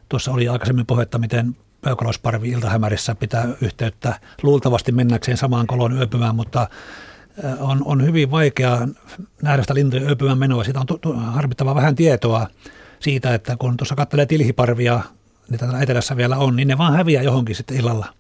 tuossa 0.10 0.32
oli 0.32 0.48
aikaisemmin 0.48 0.86
puhetta, 0.86 1.18
miten 1.18 1.56
peukaloisparvi 1.82 2.50
iltahämärissä 2.50 3.16
pitää 3.16 3.48
yhteyttä 3.62 4.20
luultavasti 4.44 4.92
mennäkseen 4.92 5.38
samaan 5.38 5.68
kolon 5.68 5.98
yöpymään, 5.98 6.36
mutta 6.36 6.68
on, 7.60 7.82
on 7.86 8.06
hyvin 8.06 8.32
vaikea 8.32 8.88
nähdä 9.42 9.64
sitä 9.64 9.74
lintujen 9.74 10.08
yöpymään 10.08 10.38
menoa. 10.38 10.64
Siitä 10.64 10.80
on 10.80 10.86
tu, 10.86 10.98
tu, 10.98 11.14
harmittavaa 11.14 11.76
vähän 11.76 11.96
tietoa 11.96 12.48
siitä, 13.00 13.34
että 13.34 13.56
kun 13.60 13.78
tuossa 13.78 13.96
katselee 13.96 14.26
tilhiparvia, 14.26 15.02
niitä 15.50 15.66
täällä 15.66 15.82
etelässä 15.82 16.18
vielä 16.18 16.38
on, 16.38 16.56
niin 16.56 16.68
ne 16.68 16.78
vaan 16.78 16.94
häviää 16.94 17.24
johonkin 17.24 17.56
sitten 17.56 17.78
illalla. 17.78 18.14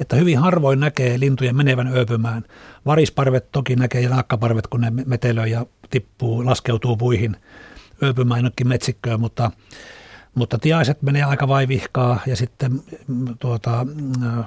Että 0.00 0.16
hyvin 0.16 0.38
harvoin 0.38 0.80
näkee 0.80 1.20
lintujen 1.20 1.56
menevän 1.56 1.96
ööpymään. 1.96 2.44
Varisparvet 2.86 3.52
toki 3.52 3.76
näkee 3.76 4.00
ja 4.00 4.08
naakkaparvet, 4.08 4.66
kun 4.66 4.80
ne 4.80 4.92
metelöi 5.06 5.50
ja 5.50 5.66
tippuu, 5.90 6.46
laskeutuu 6.46 6.96
puihin 6.96 7.36
ööpymään 8.02 8.38
jonnekin 8.38 8.68
metsikköön, 8.68 9.20
mutta, 9.20 9.50
mutta 10.34 10.58
tiaiset 10.58 11.02
menee 11.02 11.22
aika 11.22 11.48
vaivihkaa 11.48 12.20
ja 12.26 12.36
sitten 12.36 12.72
mm, 13.08 13.24
tuota, 13.38 13.84
mm, 13.84 14.44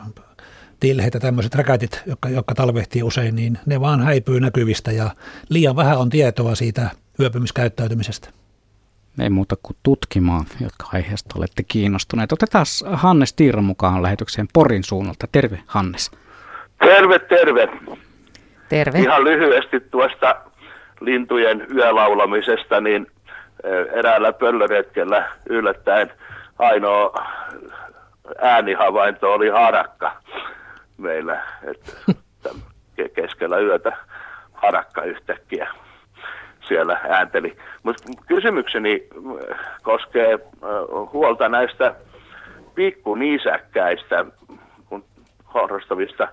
tilheet 0.80 1.14
ja 1.14 1.20
tämmöiset 1.20 1.56
räkätit, 1.56 2.02
jotka, 2.06 2.30
jotka 2.30 2.56
talvehtii 2.56 3.04
usein, 3.04 3.36
niin 3.36 3.58
ne 3.66 3.82
vaan 3.82 4.04
häipyy 4.04 4.40
näkyvistä 4.40 4.92
ja 4.92 5.16
liian 5.50 5.76
vähän 5.76 5.98
on 5.98 6.10
tietoa 6.10 6.56
siitä 6.56 6.90
yöpymiskäyttäytymisestä. 7.20 8.30
Ei 9.20 9.30
muuta 9.30 9.56
kuin 9.64 9.78
tutkimaan, 9.84 10.46
jotka 10.62 10.86
aiheesta 10.94 11.36
olette 11.38 11.64
kiinnostuneet. 11.68 12.32
Otetaan 12.32 12.66
Hannes 12.94 13.34
Tiira 13.34 13.62
mukaan 13.62 14.04
lähetykseen 14.04 14.48
Porin 14.54 14.84
suunnalta. 14.84 15.28
Terve 15.32 15.60
Hannes. 15.66 16.12
Terve, 16.80 17.20
terve. 17.20 17.70
Terve. 18.70 19.00
Ihan 19.00 19.24
lyhyesti 19.24 19.80
tuosta 19.80 20.36
lintujen 21.02 21.68
yölaulamisesta, 21.76 22.82
niin 22.82 23.08
eräällä 23.94 24.34
pöllöretkellä 24.34 25.30
yllättäen 25.50 26.12
ainoa 26.60 27.26
äänihavainto 28.42 29.34
oli 29.34 29.50
harakka 29.50 30.22
meillä, 30.98 31.44
että 31.64 31.92
keskellä 33.16 33.60
yötä 33.60 33.98
harakka 34.54 35.04
yhtäkkiä 35.04 35.68
siellä 36.68 37.00
äänteli. 37.10 37.58
Mutta 37.84 38.04
kysymykseni 38.28 39.08
koskee 39.84 40.40
huolta 41.14 41.50
näistä 41.50 41.96
pikkunisäkkäistä, 42.76 44.26
kun 44.90 45.04
harrastavista 45.46 46.28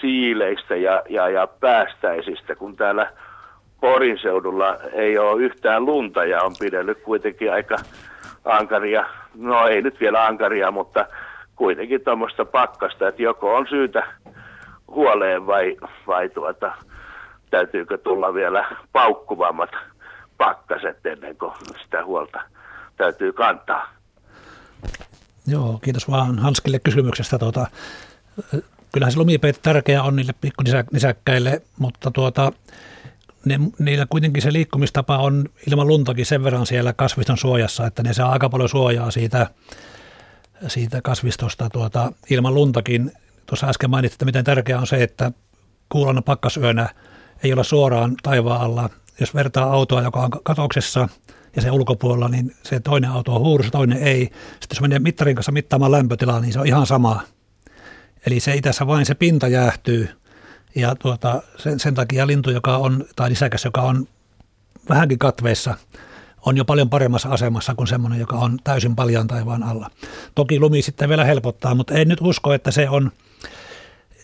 siileistä 0.00 0.76
ja, 0.76 1.02
ja, 1.08 1.28
ja 1.28 1.46
päästäisistä, 1.46 2.54
kun 2.54 2.76
täällä 2.76 3.12
Porin 3.80 4.18
seudulla 4.18 4.76
ei 4.92 5.18
ole 5.18 5.42
yhtään 5.42 5.86
lunta 5.86 6.24
ja 6.24 6.42
on 6.42 6.52
pidellyt 6.60 6.98
kuitenkin 7.02 7.52
aika 7.52 7.76
ankaria, 8.44 9.04
no 9.34 9.66
ei 9.66 9.82
nyt 9.82 10.00
vielä 10.00 10.26
ankaria, 10.26 10.70
mutta 10.70 11.06
kuitenkin 11.56 12.04
tuommoista 12.04 12.44
pakkasta, 12.44 13.08
että 13.08 13.22
joko 13.22 13.54
on 13.54 13.66
syytä 13.68 14.06
huoleen 14.88 15.46
vai, 15.46 15.76
vai 16.06 16.28
tuota, 16.28 16.72
täytyykö 17.52 17.98
tulla 17.98 18.34
vielä 18.34 18.76
paukkuvammat 18.92 19.70
pakkaset 20.38 21.06
ennen 21.06 21.36
kuin 21.36 21.52
sitä 21.82 22.04
huolta 22.04 22.40
täytyy 22.96 23.32
kantaa. 23.32 23.88
Joo, 25.46 25.78
kiitos 25.84 26.10
vaan 26.10 26.38
Hanskille 26.38 26.78
kysymyksestä. 26.78 27.38
Tuota, 27.38 27.66
kyllähän 28.92 29.12
se 29.12 29.18
lumipeet 29.18 29.60
tärkeä 29.62 30.02
on 30.02 30.16
niille 30.16 30.32
pikkunisäkkäille, 30.40 31.62
mutta 31.78 32.10
tuota, 32.10 32.52
ne, 33.44 33.60
niillä 33.78 34.06
kuitenkin 34.10 34.42
se 34.42 34.52
liikkumistapa 34.52 35.18
on 35.18 35.44
ilman 35.70 35.86
luntakin 35.86 36.26
sen 36.26 36.44
verran 36.44 36.66
siellä 36.66 36.92
kasviston 36.92 37.38
suojassa, 37.38 37.86
että 37.86 38.02
ne 38.02 38.12
saa 38.12 38.32
aika 38.32 38.48
paljon 38.48 38.68
suojaa 38.68 39.10
siitä, 39.10 39.46
siitä 40.66 41.00
kasvistosta 41.02 41.70
tuota, 41.70 42.12
ilman 42.30 42.54
luntakin. 42.54 43.12
Tuossa 43.46 43.66
äsken 43.66 43.90
mainitsin, 43.90 44.14
että 44.14 44.24
miten 44.24 44.44
tärkeää 44.44 44.80
on 44.80 44.86
se, 44.86 45.02
että 45.02 45.32
kuulana 45.88 46.22
pakkasyönä 46.22 46.88
ei 47.42 47.52
ole 47.52 47.64
suoraan 47.64 48.14
taivaan 48.22 48.60
alla. 48.60 48.90
Jos 49.20 49.34
vertaa 49.34 49.72
autoa, 49.72 50.02
joka 50.02 50.20
on 50.20 50.30
katoksessa 50.42 51.08
ja 51.56 51.62
se 51.62 51.70
ulkopuolella, 51.70 52.28
niin 52.28 52.56
se 52.62 52.80
toinen 52.80 53.10
auto 53.10 53.34
on 53.34 53.40
huurussa, 53.40 53.72
toinen 53.72 53.98
ei. 53.98 54.24
Sitten 54.50 54.66
jos 54.70 54.80
menee 54.80 54.98
mittarin 54.98 55.36
kanssa 55.36 55.52
mittaamaan 55.52 55.92
lämpötilaa, 55.92 56.40
niin 56.40 56.52
se 56.52 56.60
on 56.60 56.66
ihan 56.66 56.86
sama. 56.86 57.20
Eli 58.26 58.40
se 58.40 58.54
itässä 58.54 58.86
vain 58.86 59.06
se 59.06 59.14
pinta 59.14 59.48
jäähtyy– 59.48 60.08
ja 60.74 60.94
tuota, 60.94 61.42
sen, 61.56 61.80
sen 61.80 61.94
takia 61.94 62.26
lintu, 62.26 62.50
joka 62.50 62.76
on, 62.76 63.04
tai 63.16 63.30
lisäkäs, 63.30 63.64
joka 63.64 63.82
on 63.82 64.08
vähänkin 64.88 65.18
katveessa, 65.18 65.74
on 66.46 66.56
jo 66.56 66.64
paljon 66.64 66.90
paremmassa 66.90 67.28
asemassa 67.28 67.74
kuin 67.74 67.86
semmoinen, 67.86 68.20
joka 68.20 68.36
on 68.36 68.58
täysin 68.64 68.96
paljon 68.96 69.26
taivaan 69.26 69.62
alla. 69.62 69.90
Toki 70.34 70.60
lumi 70.60 70.82
sitten 70.82 71.08
vielä 71.08 71.24
helpottaa, 71.24 71.74
mutta 71.74 71.94
en 71.94 72.08
nyt 72.08 72.20
usko, 72.20 72.52
että 72.52 72.70
se 72.70 72.88
on, 72.88 73.12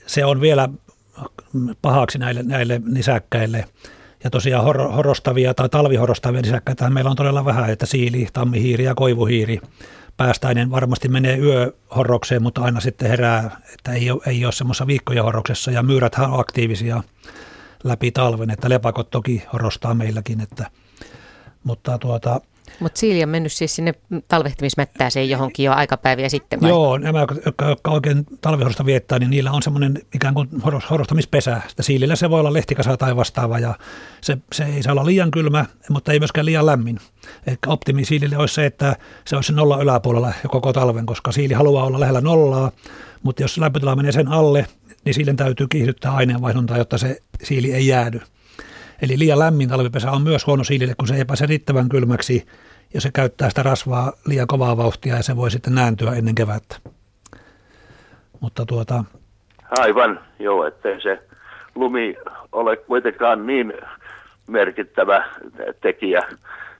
se 0.06 0.24
on 0.24 0.40
vielä 0.40 0.68
pahaksi 1.82 2.18
näille, 2.18 2.42
näille 2.42 2.80
nisäkkäille. 2.84 3.64
Ja 4.24 4.30
tosiaan 4.30 4.64
hor, 4.64 4.92
horostavia 4.92 5.54
tai 5.54 5.68
talvihorostavia 5.68 6.42
nisäkkäitä 6.42 6.90
meillä 6.90 7.10
on 7.10 7.16
todella 7.16 7.44
vähän, 7.44 7.70
että 7.70 7.86
siili, 7.86 8.26
tammihiiri 8.32 8.84
ja 8.84 8.94
koivuhiiri 8.94 9.60
päästäinen 10.16 10.70
varmasti 10.70 11.08
menee 11.08 11.38
yöhorrokseen, 11.38 12.42
mutta 12.42 12.60
aina 12.60 12.80
sitten 12.80 13.08
herää, 13.08 13.60
että 13.72 13.92
ei 13.92 14.10
ole, 14.10 14.22
ei 14.26 14.44
ole 14.44 14.52
semmoisessa 14.52 14.86
viikkojen 14.86 15.24
horroksessa 15.24 15.70
ja 15.70 15.82
myyrät 15.82 16.14
on 16.18 16.40
aktiivisia 16.40 17.02
läpi 17.84 18.10
talven, 18.10 18.50
että 18.50 18.68
lepakot 18.68 19.10
toki 19.10 19.42
horostaa 19.52 19.94
meilläkin, 19.94 20.40
että, 20.40 20.70
mutta 21.64 21.98
tuota, 21.98 22.40
mutta 22.80 23.00
siili 23.00 23.22
on 23.22 23.28
mennyt 23.28 23.52
siis 23.52 23.76
sinne 23.76 23.94
talvehtimismättääseen 24.28 25.30
johonkin 25.30 25.64
jo 25.64 25.72
aikapäiviä 25.72 26.28
sitten 26.28 26.60
vai? 26.60 26.70
Joo, 26.70 26.98
nämä, 26.98 27.26
jotka, 27.46 27.90
oikein 27.90 28.26
talvihorosta 28.40 28.86
viettää, 28.86 29.18
niin 29.18 29.30
niillä 29.30 29.50
on 29.50 29.62
semmoinen 29.62 30.02
ikään 30.14 30.34
kuin 30.34 30.48
horostamispesä. 30.90 31.60
Sitä 31.68 31.82
siilillä 31.82 32.16
se 32.16 32.30
voi 32.30 32.40
olla 32.40 32.52
lehtikasa 32.52 32.96
tai 32.96 33.16
vastaava 33.16 33.58
ja 33.58 33.74
se, 34.20 34.38
se 34.52 34.64
ei 34.64 34.82
saa 34.82 34.92
olla 34.92 35.06
liian 35.06 35.30
kylmä, 35.30 35.64
mutta 35.90 36.12
ei 36.12 36.18
myöskään 36.18 36.46
liian 36.46 36.66
lämmin. 36.66 36.98
Eli 37.46 37.56
optimi 37.66 38.04
siilille 38.04 38.36
olisi 38.36 38.54
se, 38.54 38.66
että 38.66 38.96
se 39.24 39.36
olisi 39.36 39.52
nolla 39.52 39.82
yläpuolella 39.82 40.32
jo 40.42 40.48
koko 40.48 40.72
talven, 40.72 41.06
koska 41.06 41.32
siili 41.32 41.54
haluaa 41.54 41.84
olla 41.84 42.00
lähellä 42.00 42.20
nollaa, 42.20 42.72
mutta 43.22 43.42
jos 43.42 43.58
lämpötila 43.58 43.96
menee 43.96 44.12
sen 44.12 44.28
alle, 44.28 44.66
niin 45.04 45.14
siilin 45.14 45.36
täytyy 45.36 45.66
kiihdyttää 45.68 46.12
aineenvaihduntaa, 46.12 46.78
jotta 46.78 46.98
se 46.98 47.22
siili 47.42 47.72
ei 47.72 47.86
jäädy. 47.86 48.20
Eli 49.02 49.18
liian 49.18 49.38
lämmin 49.38 49.68
talvipesä 49.68 50.10
on 50.10 50.22
myös 50.22 50.46
huono 50.46 50.64
siilille, 50.64 50.94
kun 50.94 51.08
se 51.08 51.14
ei 51.14 51.24
pääse 51.24 51.46
riittävän 51.46 51.88
kylmäksi 51.88 52.46
ja 52.94 53.00
se 53.00 53.10
käyttää 53.14 53.48
sitä 53.48 53.62
rasvaa 53.62 54.12
liian 54.26 54.46
kovaa 54.46 54.76
vauhtia 54.76 55.16
ja 55.16 55.22
se 55.22 55.36
voi 55.36 55.50
sitten 55.50 55.74
nääntyä 55.74 56.12
ennen 56.12 56.34
kevättä. 56.34 56.76
Mutta 58.40 58.66
tuota... 58.66 59.04
Aivan, 59.78 60.20
joo, 60.38 60.66
ettei 60.66 61.00
se 61.00 61.22
lumi 61.74 62.16
ole 62.52 62.76
kuitenkaan 62.76 63.46
niin 63.46 63.72
merkittävä 64.46 65.24
tekijä 65.80 66.22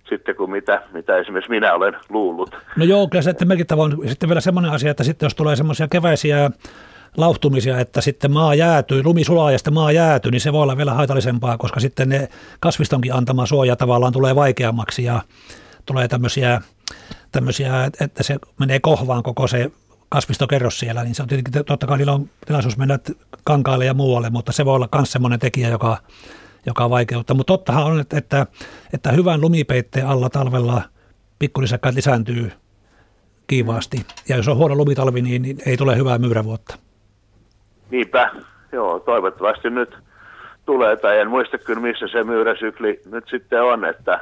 sitten 0.09 0.37
kuin 0.37 0.51
mitä, 0.51 0.83
mitä 0.93 1.16
esimerkiksi 1.16 1.51
minä 1.51 1.75
olen 1.75 1.97
luullut. 2.09 2.57
No 2.77 2.85
joo, 2.85 3.09
kyllä 3.09 3.23
se 3.23 3.31
että 3.31 3.45
merkittävä 3.45 3.83
on 3.83 3.99
sitten 4.07 4.29
vielä 4.29 4.41
semmoinen 4.41 4.73
asia, 4.73 4.91
että 4.91 5.05
sitten 5.05 5.27
jos 5.27 5.35
tulee 5.35 5.57
semmoisia 5.57 5.89
keväisiä 5.89 6.51
lauhtumisia, 7.19 7.81
että 7.81 8.01
sitten 8.01 8.33
maa 8.33 8.55
jäätyy, 8.55 9.03
lumi 9.05 9.25
sulaa 9.25 9.53
ja 9.53 9.59
sitten 9.59 9.75
maa 9.75 9.93
jäätyy, 9.93 10.31
niin 10.31 10.41
se 10.41 10.53
voi 10.53 10.62
olla 10.62 10.77
vielä 10.77 10.95
haitallisempaa, 10.95 11.59
koska 11.59 11.81
sitten 11.81 12.09
ne 12.09 12.29
kasvistonkin 12.61 13.14
antama 13.14 13.47
suoja 13.47 13.77
tavallaan 13.77 14.12
tulee 14.12 14.35
vaikeammaksi 14.35 15.05
ja 15.05 15.23
tulee 15.87 16.09
tämmöisiä, 16.09 16.61
tämmöisiä 17.33 17.91
että 18.01 18.23
se 18.23 18.37
menee 18.59 18.81
kohvaan 18.81 19.23
koko 19.23 19.47
se 19.47 19.71
kasvistokerros 20.09 20.79
siellä, 20.79 21.05
niin 21.05 21.14
se 21.14 21.23
on 21.23 21.29
tietenkin, 21.29 21.64
totta 21.64 21.87
kai 21.87 21.99
niillä 21.99 22.12
on 22.12 22.31
tilaisuus 22.47 22.77
mennä 22.77 22.99
kankaalle 23.45 23.85
ja 23.85 23.95
muualle, 23.95 24.31
mutta 24.31 24.53
se 24.53 24.64
voi 24.64 24.75
olla 24.75 24.89
myös 24.95 25.12
semmoinen 25.12 25.39
tekijä, 25.39 25.69
joka, 25.69 25.99
joka 26.66 26.91
vaikeuttaa. 26.91 27.37
Mutta 27.37 27.53
tottahan 27.53 27.85
on, 27.85 28.01
että, 28.01 28.19
että, 28.19 28.47
että 28.93 29.12
hyvän 29.12 29.41
lumipeitteen 29.41 30.07
alla 30.07 30.31
talvella 30.31 30.83
pikkulisäkkäät 31.39 31.95
lisääntyy 31.95 32.53
kiivaasti. 33.47 34.07
Ja 34.29 34.37
jos 34.37 34.49
on 34.49 34.57
huono 34.57 34.75
lumitalvi, 34.75 35.23
niin, 35.23 35.43
niin 35.43 35.59
ei 35.66 35.77
tule 35.77 35.97
hyvää 35.97 36.19
myyrävuotta. 36.19 36.79
Niinpä, 37.91 38.30
joo, 38.72 39.01
toivottavasti 39.01 39.70
nyt 39.70 39.99
tulee, 40.66 40.97
tai 40.97 41.18
en 41.18 41.30
muista 41.30 41.59
kyllä 41.59 41.80
missä 41.80 42.09
se 42.09 42.24
myyräsykli 42.24 43.01
nyt 43.11 43.24
sitten 43.30 43.62
on, 43.62 43.84
että, 43.84 44.20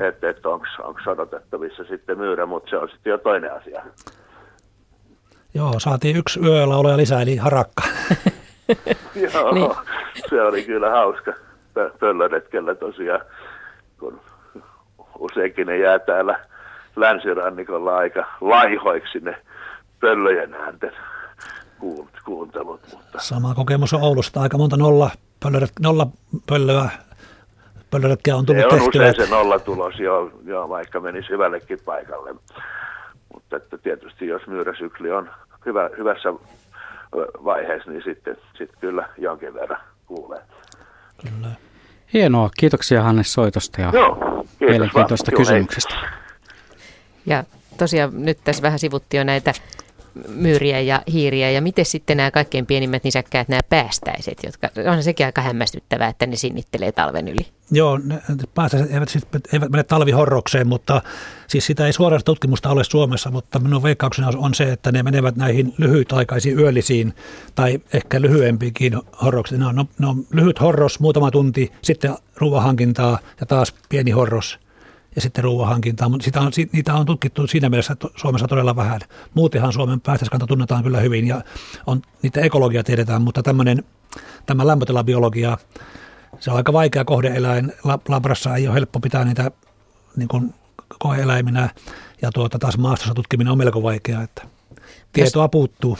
että, 0.00 0.30
että 0.30 0.48
onko 0.48 0.66
odotettavissa 1.06 1.84
sitten 1.84 2.18
myyrä, 2.18 2.46
mutta 2.46 2.70
se 2.70 2.76
on 2.76 2.88
sitten 2.88 3.10
jo 3.10 3.18
toinen 3.18 3.52
asia. 3.52 3.82
Joo, 5.54 5.74
saatiin 5.78 6.16
yksi 6.16 6.40
yöllä 6.40 6.76
ole 6.76 6.96
lisää, 6.96 7.22
eli 7.22 7.36
harakka. 7.36 7.82
Joo, 9.34 9.52
niin. 9.52 9.70
se 10.30 10.42
oli 10.42 10.64
kyllä 10.64 10.90
hauska 10.90 11.32
pöllöretkellä 12.00 12.74
tosiaan, 12.74 13.20
kun 14.00 14.20
useinkin 15.18 15.66
ne 15.66 15.78
jää 15.78 15.98
täällä 15.98 16.40
länsirannikolla 16.96 17.96
aika 17.96 18.26
laihoiksi 18.40 19.20
ne 19.20 19.36
pöllöjen 20.00 20.54
äänten 20.54 20.92
kuuntelut. 22.24 22.80
Mutta... 22.92 23.18
Sama 23.18 23.54
kokemus 23.54 23.92
on 23.92 24.02
Oulusta, 24.02 24.40
aika 24.40 24.58
monta 24.58 24.76
nolla, 24.76 25.10
pöllöret, 25.40 25.72
nolla 25.80 26.06
pöllöä 26.46 26.90
pöllöretkiä 27.90 28.36
on 28.36 28.46
tullut 28.46 28.62
se 28.62 28.66
on 28.66 28.80
tehtyä. 28.80 29.10
usein 29.10 29.28
se 29.28 29.34
nollatulos, 29.34 29.98
joo, 29.98 30.30
joo, 30.44 30.68
vaikka 30.68 31.00
menisi 31.00 31.28
hyvällekin 31.28 31.78
paikalle. 31.84 32.34
Mutta 33.34 33.56
että 33.56 33.78
tietysti 33.78 34.26
jos 34.26 34.46
myyräsykli 34.46 35.10
on 35.10 35.30
hyvä, 35.66 35.90
hyvässä 35.98 36.28
vaiheessa, 37.44 37.90
niin 37.90 38.02
sitten 38.04 38.36
sit 38.58 38.70
kyllä 38.80 39.08
jonkin 39.18 39.54
verran 39.54 39.80
kuulee. 40.06 40.42
Kyllä. 41.22 41.48
Hienoa. 42.12 42.50
Kiitoksia 42.58 43.02
Hannes 43.02 43.32
soitosta 43.32 43.80
ja 43.80 43.90
Joo, 43.94 44.44
mielenkiintoista 44.60 45.32
kysymyksestä. 45.32 45.94
Ja 47.26 47.44
tosiaan 47.78 48.10
nyt 48.24 48.38
tässä 48.44 48.62
vähän 48.62 48.78
sivuttiin 48.78 49.18
jo 49.18 49.24
näitä 49.24 49.52
myyriä 50.28 50.80
ja 50.80 51.02
hiiriä 51.12 51.50
ja 51.50 51.60
miten 51.60 51.84
sitten 51.84 52.16
nämä 52.16 52.30
kaikkein 52.30 52.66
pienimmät 52.66 53.04
nisäkkäät, 53.04 53.48
nämä 53.48 53.60
päästäiset, 53.70 54.38
jotka 54.44 54.68
on 54.90 55.02
sekin 55.02 55.26
aika 55.26 55.42
hämmästyttävää, 55.42 56.08
että 56.08 56.26
ne 56.26 56.36
sinnittelee 56.36 56.92
talven 56.92 57.28
yli. 57.28 57.46
Joo, 57.70 57.98
ne 57.98 58.20
päästäiset 58.54 58.92
eivät, 58.92 59.08
siis, 59.08 59.26
eivät 59.52 59.70
mene 59.70 59.82
talvihorrokseen, 59.82 60.66
mutta 60.66 61.02
siis 61.48 61.66
sitä 61.66 61.86
ei 61.86 61.92
suoraan 61.92 62.24
tutkimusta 62.24 62.70
ole 62.70 62.84
Suomessa, 62.84 63.30
mutta 63.30 63.58
minun 63.58 63.82
veikkauksena 63.82 64.30
on 64.36 64.54
se, 64.54 64.72
että 64.72 64.92
ne 64.92 65.02
menevät 65.02 65.36
näihin 65.36 65.74
lyhytaikaisiin 65.78 66.58
yöllisiin 66.58 67.14
tai 67.54 67.80
ehkä 67.92 68.20
lyhyempiinkin 68.20 69.00
horroksiin. 69.22 69.60
Ne 69.60 69.66
ne 69.98 70.06
on 70.06 70.26
lyhyt 70.30 70.60
horros, 70.60 71.00
muutama 71.00 71.30
tunti, 71.30 71.72
sitten 71.82 72.14
ruoahankintaa 72.36 73.18
ja 73.40 73.46
taas 73.46 73.74
pieni 73.88 74.10
horros– 74.10 74.58
ja 75.16 75.22
sitten 75.22 75.44
ruoahankintaa, 75.44 76.08
mutta 76.08 76.24
sitä 76.24 76.40
on, 76.40 76.52
niitä 76.72 76.94
on 76.94 77.06
tutkittu 77.06 77.46
siinä 77.46 77.68
mielessä 77.68 77.96
Suomessa 78.16 78.48
todella 78.48 78.76
vähän. 78.76 79.00
Muutenhan 79.34 79.72
Suomen 79.72 80.00
päästöskanta 80.00 80.46
tunnetaan 80.46 80.82
kyllä 80.82 81.00
hyvin 81.00 81.26
ja 81.26 81.42
on, 81.86 82.02
niitä 82.22 82.40
ekologia 82.40 82.84
tiedetään, 82.84 83.22
mutta 83.22 83.42
tämmöinen, 83.42 83.84
tämä 84.46 84.66
lämpötilabiologia, 84.66 85.58
se 86.40 86.50
on 86.50 86.56
aika 86.56 86.72
vaikea 86.72 87.04
kohdeeläin. 87.04 87.72
Labrassa 88.08 88.56
ei 88.56 88.68
ole 88.68 88.74
helppo 88.74 89.00
pitää 89.00 89.24
niitä 89.24 89.50
niin 90.16 90.28
kuin 90.28 90.54
koeeläiminä 90.98 91.70
ja 92.22 92.30
tuota, 92.34 92.58
taas 92.58 92.78
maastossa 92.78 93.14
tutkiminen 93.14 93.52
on 93.52 93.58
melko 93.58 93.82
vaikeaa, 93.82 94.22
että 94.22 94.42
tietoa 95.12 95.44
Jos, 95.44 95.50
puuttuu. 95.52 95.98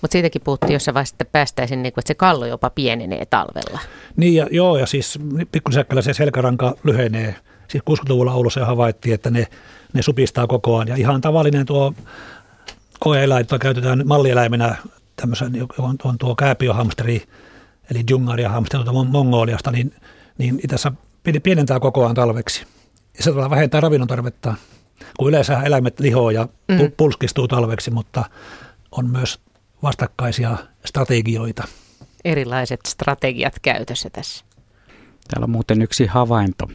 Mutta 0.00 0.12
siitäkin 0.12 0.42
puhuttiin 0.44 0.72
jossain 0.72 0.94
vaiheessa, 0.94 1.14
että 1.14 1.24
päästäisiin, 1.24 1.82
niin 1.82 1.92
kuin, 1.92 2.02
että 2.02 2.08
se 2.08 2.14
kallo 2.14 2.46
jopa 2.46 2.70
pienenee 2.70 3.26
talvella. 3.26 3.80
Niin 4.16 4.34
ja, 4.34 4.46
joo, 4.50 4.76
ja 4.76 4.86
siis 4.86 5.18
pikkulisäkkällä 5.52 6.02
se 6.02 6.14
selkäranka 6.14 6.74
lyhenee– 6.84 7.34
siis 7.70 7.84
60-luvulla 7.90 8.32
Oulussa 8.32 8.66
havaittiin, 8.66 9.14
että 9.14 9.30
ne, 9.30 9.46
ne 9.92 10.02
supistaa 10.02 10.46
koko 10.46 10.76
ajan. 10.76 10.88
Ja 10.88 10.96
ihan 10.96 11.20
tavallinen 11.20 11.66
tuo 11.66 11.94
koeeläin, 13.00 13.40
jota 13.40 13.58
käytetään 13.58 14.02
mallieläimenä, 14.06 14.76
tämmöisen, 15.16 15.52
on, 15.78 15.96
on 16.04 16.18
tuo 16.18 16.34
kääpiohamsteri, 16.34 17.22
eli 17.90 18.04
jungaria 18.10 18.48
hamsteri 18.48 18.84
tuota 18.84 19.04
Mongoliasta, 19.04 19.70
niin, 19.70 19.94
niin 20.38 20.60
tässä 20.68 20.92
pienentää 21.42 21.80
koko 21.80 22.04
ajan 22.04 22.14
talveksi. 22.14 22.66
Ja 23.16 23.22
se 23.22 23.34
vähentää 23.34 23.80
ravinnon 23.80 24.08
tarvetta, 24.08 24.54
kun 25.18 25.28
yleensä 25.28 25.62
eläimet 25.62 26.00
lihoo 26.00 26.30
ja 26.30 26.48
mm. 26.68 26.92
pulskistuu 26.96 27.48
talveksi, 27.48 27.90
mutta 27.90 28.24
on 28.92 29.10
myös 29.10 29.40
vastakkaisia 29.82 30.56
strategioita. 30.84 31.64
Erilaiset 32.24 32.80
strategiat 32.86 33.54
käytössä 33.62 34.10
tässä. 34.10 34.44
Täällä 35.28 35.44
on 35.44 35.50
muuten 35.50 35.82
yksi 35.82 36.06
havainto. 36.06 36.68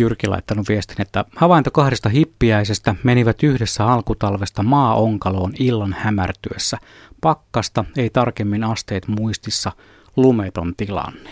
Jyrki 0.00 0.26
laittanut 0.26 0.68
viestin, 0.68 1.00
että 1.00 1.24
havainto 1.36 1.70
kahdesta 1.70 2.08
hippiäisestä 2.08 2.94
menivät 3.02 3.42
yhdessä 3.42 3.86
alkutalvesta 3.86 4.62
maa-onkaloon 4.62 5.52
illan 5.58 5.96
hämärtyessä. 5.98 6.78
Pakkasta, 7.20 7.84
ei 7.96 8.10
tarkemmin 8.10 8.64
asteet 8.64 9.08
muistissa, 9.08 9.72
lumeton 10.16 10.74
tilanne. 10.76 11.30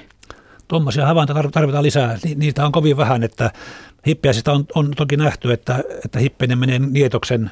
Tuommoisia 0.68 1.06
havaintoja 1.06 1.50
tarvitaan 1.50 1.84
lisää. 1.84 2.18
Niitä 2.36 2.66
on 2.66 2.72
kovin 2.72 2.96
vähän, 2.96 3.22
että 3.22 3.50
hippiäisistä 4.06 4.52
on, 4.52 4.66
on 4.74 4.90
toki 4.96 5.16
nähty, 5.16 5.52
että, 5.52 5.82
että 6.04 6.18
hippeinen 6.18 6.58
menee 6.58 6.78
nietoksen 6.78 7.50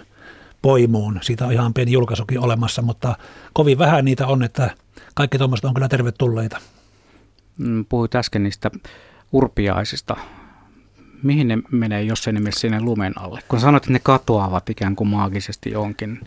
poimuun. 0.63 1.19
Siitä 1.23 1.47
on 1.47 1.53
ihan 1.53 1.75
pieni 1.75 1.93
julkaisukin 1.93 2.41
olemassa, 2.41 2.83
mutta 2.83 3.17
kovin 3.53 3.79
vähän 3.79 4.05
niitä 4.05 4.27
on, 4.27 4.43
että 4.43 4.71
kaikki 5.15 5.39
tuommoiset 5.39 5.65
on 5.65 5.75
kyllä 5.75 5.89
tervetulleita. 5.89 6.61
Mm, 7.59 7.85
puhuit 7.89 8.15
äsken 8.15 8.43
niistä 8.43 8.71
urpiaisista 9.33 10.17
mihin 11.25 11.49
ne 11.49 11.59
menee, 11.71 12.03
jos 12.03 12.27
ei 12.27 12.33
ne 12.33 12.51
sinne 12.51 12.81
lumen 12.81 13.13
alle? 13.19 13.41
Kun 13.49 13.61
sanoit, 13.61 13.83
että 13.83 13.93
ne 13.93 14.01
katoavat 14.03 14.71
ikään 14.71 14.97
kuin 14.97 15.09
maagisesti 15.09 15.71
jonkin, 15.71 16.21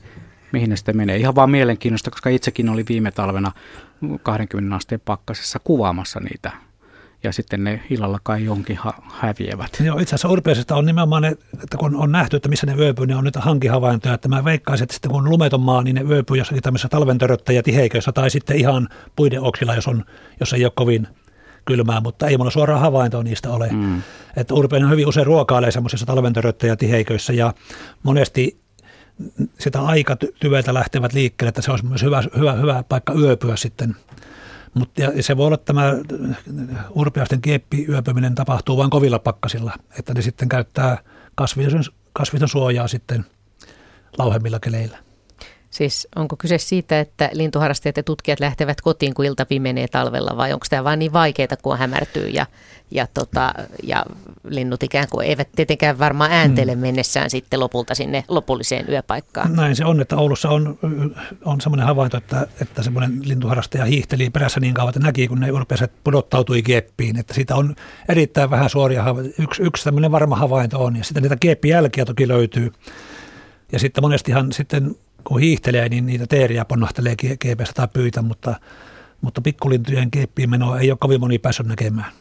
mihin 0.52 0.70
ne 0.70 0.76
sitten 0.76 0.98
menee? 0.98 1.18
Ihan 1.18 1.36
vaan 1.36 1.52
mielenkiinnosta, 1.52 2.12
koska 2.12 2.30
itsekin 2.30 2.70
oli 2.70 2.86
viime 2.90 3.12
talvena 3.12 3.52
20 4.24 4.76
asteen 4.76 5.02
pakkasessa 5.06 5.60
kuvaamassa 5.64 6.20
niitä 6.20 6.52
ja 7.24 7.32
sitten 7.32 7.64
ne 7.64 7.82
illalla 7.90 8.20
kai 8.24 8.46
jonkin 8.46 8.78
ha- 8.78 9.04
häviävät. 9.10 9.78
Joo, 9.84 10.00
itse 10.00 10.16
asiassa 10.16 10.30
urpeisesta 10.30 10.76
on 10.76 10.86
nimenomaan 10.86 11.22
ne, 11.22 11.30
että 11.64 11.78
kun 11.78 11.96
on 11.96 12.12
nähty, 12.12 12.38
että 12.38 12.50
missä 12.50 12.68
ne 12.68 12.76
yöpyy, 12.76 13.08
niin 13.08 13.18
on 13.18 13.24
nyt 13.24 13.36
hankihavaintoja, 13.36 14.14
että 14.14 14.30
mä 14.30 14.46
veikkaisin, 14.46 14.84
että 14.84 14.94
sitten 14.94 15.12
kun 15.12 15.24
on 15.24 15.30
lumeton 15.30 15.62
maa, 15.62 15.84
niin 15.84 15.96
ne 15.96 16.02
yöpyy 16.02 16.38
jossakin 16.38 16.64
tämmöisessä 16.64 16.90
talventöröttäjä 16.90 17.64
tiheiköissä 17.64 18.12
tai 18.12 18.30
sitten 18.30 18.58
ihan 18.58 18.90
puiden 19.16 19.42
oksilla, 19.42 19.76
jos, 19.76 19.88
on, 19.88 20.06
jos 20.40 20.54
ei 20.54 20.66
ole 20.66 20.72
kovin 20.76 21.08
kylmää, 21.68 22.02
mutta 22.02 22.28
ei 22.28 22.38
mulla 22.38 22.52
suoraan 22.52 22.82
havaintoa 22.82 23.24
niistä 23.24 23.50
ole. 23.50 23.70
Mm. 23.72 24.02
Että 24.36 24.54
Urpeinen 24.54 24.90
hyvin 24.90 25.08
usein 25.08 25.26
ruokailee 25.26 25.72
semmoisissa 25.72 26.06
talventöröttäjä 26.06 26.76
tiheiköissä 26.76 27.34
ja 27.34 27.54
monesti 28.04 28.60
sitä 29.60 29.82
aikatyötä 29.82 30.74
lähtevät 30.74 31.14
liikkeelle, 31.14 31.50
että 31.50 31.62
se 31.62 31.72
olisi 31.72 31.86
myös 31.86 32.04
hyvä, 32.04 32.24
hyvä, 32.38 32.54
hyvä 32.54 32.84
paikka 32.90 33.14
yöpyä 33.14 33.56
sitten. 33.56 33.96
Mutta 34.74 35.02
se 35.20 35.38
voi 35.38 35.48
olla, 35.48 35.58
tämä 35.58 35.94
urpeasten 36.90 37.42
kieppi 37.42 37.86
yöpyminen 37.90 38.36
tapahtuu 38.36 38.78
vain 38.78 38.90
kovilla 38.90 39.20
pakkasilla, 39.20 39.74
että 40.00 40.14
ne 40.14 40.22
sitten 40.22 40.50
käyttää 40.50 40.98
kasviton, 41.36 41.84
kasviton 42.14 42.50
suojaa 42.50 42.88
sitten 42.88 43.26
lauhemmilla 44.18 44.60
keleillä. 44.60 44.98
Siis 45.78 46.08
onko 46.16 46.36
kyse 46.38 46.58
siitä, 46.58 47.00
että 47.00 47.30
lintuharrastajat 47.34 47.98
ja 47.98 48.04
tutkijat 48.04 48.40
lähtevät 48.40 48.82
kotiin, 48.82 49.14
kun 49.14 49.26
ilta 49.26 49.46
pimenee 49.46 49.88
talvella, 49.88 50.38
vai 50.38 50.54
onko 50.54 50.66
tämä 50.70 50.84
vain 50.84 51.00
niin 51.00 51.14
vaikeaa, 51.14 51.58
kun 51.62 51.78
hämärtyy 51.78 52.28
ja, 52.28 52.46
ja, 52.92 53.08
tota, 53.14 53.54
ja 53.84 54.06
linnut 54.48 54.84
ikään 54.84 55.08
kuin 55.12 55.28
eivät 55.28 55.48
tietenkään 55.56 56.00
varmaan 56.00 56.32
ääntele 56.32 56.72
hmm. 56.74 56.82
mennessään 56.82 57.30
sitten 57.30 57.60
lopulta 57.60 57.96
sinne 57.96 58.24
lopulliseen 58.28 58.86
yöpaikkaan? 58.90 59.56
Näin 59.56 59.76
se 59.76 59.86
on, 59.86 60.02
että 60.02 60.18
Oulussa 60.18 60.50
on, 60.50 60.80
on 61.46 61.62
semmoinen 61.62 61.88
havainto, 61.88 62.18
että, 62.18 62.48
että 62.62 62.84
semmoinen 62.84 63.20
lintuharrastaja 63.24 63.86
hiihteli 63.86 64.30
perässä 64.30 64.60
niin 64.60 64.74
kauan, 64.74 64.90
että 64.90 65.00
näki, 65.00 65.28
kun 65.28 65.40
ne 65.40 65.52
urpeiset 65.52 65.92
pudottautui 66.04 66.62
kieppiin, 66.62 67.20
että 67.20 67.34
siitä 67.34 67.56
on 67.56 67.76
erittäin 68.10 68.50
vähän 68.50 68.70
suoria 68.70 69.04
havaintoja. 69.04 69.44
Yksi, 69.44 69.64
yksi 69.64 69.84
tämmöinen 69.84 70.12
varma 70.12 70.36
havainto 70.36 70.84
on, 70.84 70.96
ja 70.96 71.04
sitten 71.04 71.24
niitä 71.24 71.38
kieppijälkiä 71.40 72.06
toki 72.06 72.28
löytyy. 72.28 72.72
Ja 73.72 73.80
sitten 73.80 74.04
monestihan 74.04 74.52
sitten 74.52 74.96
kun 75.28 75.40
hiihtelee, 75.40 75.90
niin 75.90 76.06
niitä 76.06 76.28
teeriä 76.28 76.66
ponnahtelee 76.66 77.16
keepestä 77.40 77.74
tai 77.74 77.88
pyytä, 77.94 78.22
mutta, 78.22 78.56
mutta 79.22 79.42
pikkulintujen 79.42 80.12
keeppiin 80.12 80.50
menoa 80.50 80.80
ei 80.80 80.92
ole 80.92 80.98
kovin 81.02 81.20
moni 81.20 81.40
päässyt 81.40 81.68
näkemään. 81.68 82.12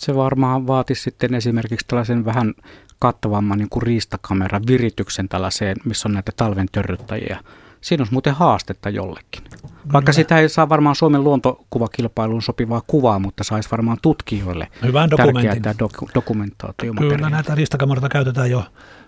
Se 0.00 0.14
varmaan 0.14 0.66
vaatisi 0.66 1.02
sitten 1.02 1.34
esimerkiksi 1.34 1.86
tällaisen 1.88 2.24
vähän 2.24 2.54
kattavamman 2.98 3.58
niin 3.58 3.68
kuin 3.68 3.82
riistakameran 3.82 4.62
virityksen 4.66 5.28
tällaiseen, 5.28 5.76
missä 5.84 6.08
on 6.08 6.12
näitä 6.12 6.32
talven 6.36 6.66
törryttäjiä. 6.72 7.40
Siinä 7.80 8.00
olisi 8.00 8.12
muuten 8.12 8.34
haastetta 8.34 8.90
jollekin. 8.90 9.42
Vaikka 9.62 10.00
Kyllä. 10.00 10.12
sitä 10.12 10.38
ei 10.38 10.48
saa 10.48 10.68
varmaan 10.68 10.96
Suomen 10.96 11.24
luontokuvakilpailuun 11.24 12.42
sopivaa 12.42 12.82
kuvaa, 12.86 13.18
mutta 13.18 13.44
saisi 13.44 13.70
varmaan 13.70 13.98
tutkijoille 14.02 14.68
Hyvän 14.82 15.10
dokumentin. 15.10 15.62
tärkeää 15.62 15.88
dok- 15.88 16.10
dokumentaatio. 16.14 16.92
Kyllä 16.94 17.30
näitä 17.30 17.54
riistakameroita 17.54 18.08
käytetään 18.08 18.50
jo 18.50 18.64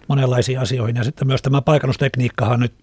monenlaisiin 0.08 0.60
asioihin. 0.60 0.96
Ja 0.96 1.04
sitten 1.04 1.26
myös 1.26 1.42
tämä 1.42 1.62
paikannustekniikkahan 1.62 2.60
nyt 2.60 2.74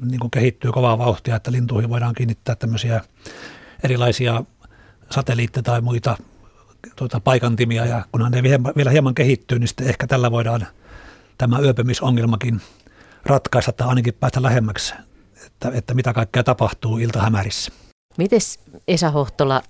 niin 0.00 0.20
kuin 0.20 0.30
kehittyy 0.30 0.72
kovaa 0.72 0.98
vauhtia, 0.98 1.36
että 1.36 1.52
lintuihin 1.52 1.90
voidaan 1.90 2.14
kiinnittää 2.14 2.54
tämmöisiä 2.54 3.00
erilaisia 3.84 4.44
satelliitteja 5.10 5.62
tai 5.62 5.80
muita 5.80 6.16
tuota, 6.96 7.20
paikantimia 7.20 7.86
ja 7.86 8.04
kunhan 8.12 8.32
ne 8.32 8.42
vielä 8.76 8.90
hieman 8.90 9.14
kehittyy, 9.14 9.58
niin 9.58 9.68
sitten 9.68 9.88
ehkä 9.88 10.06
tällä 10.06 10.30
voidaan 10.30 10.66
tämä 11.38 11.58
yöpymisongelmakin 11.58 12.60
ratkaista 13.26 13.72
tai 13.72 13.88
ainakin 13.88 14.14
päästä 14.14 14.42
lähemmäksi, 14.42 14.94
että, 15.46 15.70
että 15.74 15.94
mitä 15.94 16.12
kaikkea 16.12 16.44
tapahtuu 16.44 16.98
iltahämärissä. 16.98 17.72
Mites 18.16 18.60
Esa 18.88 19.10
Hohtola, 19.10 19.62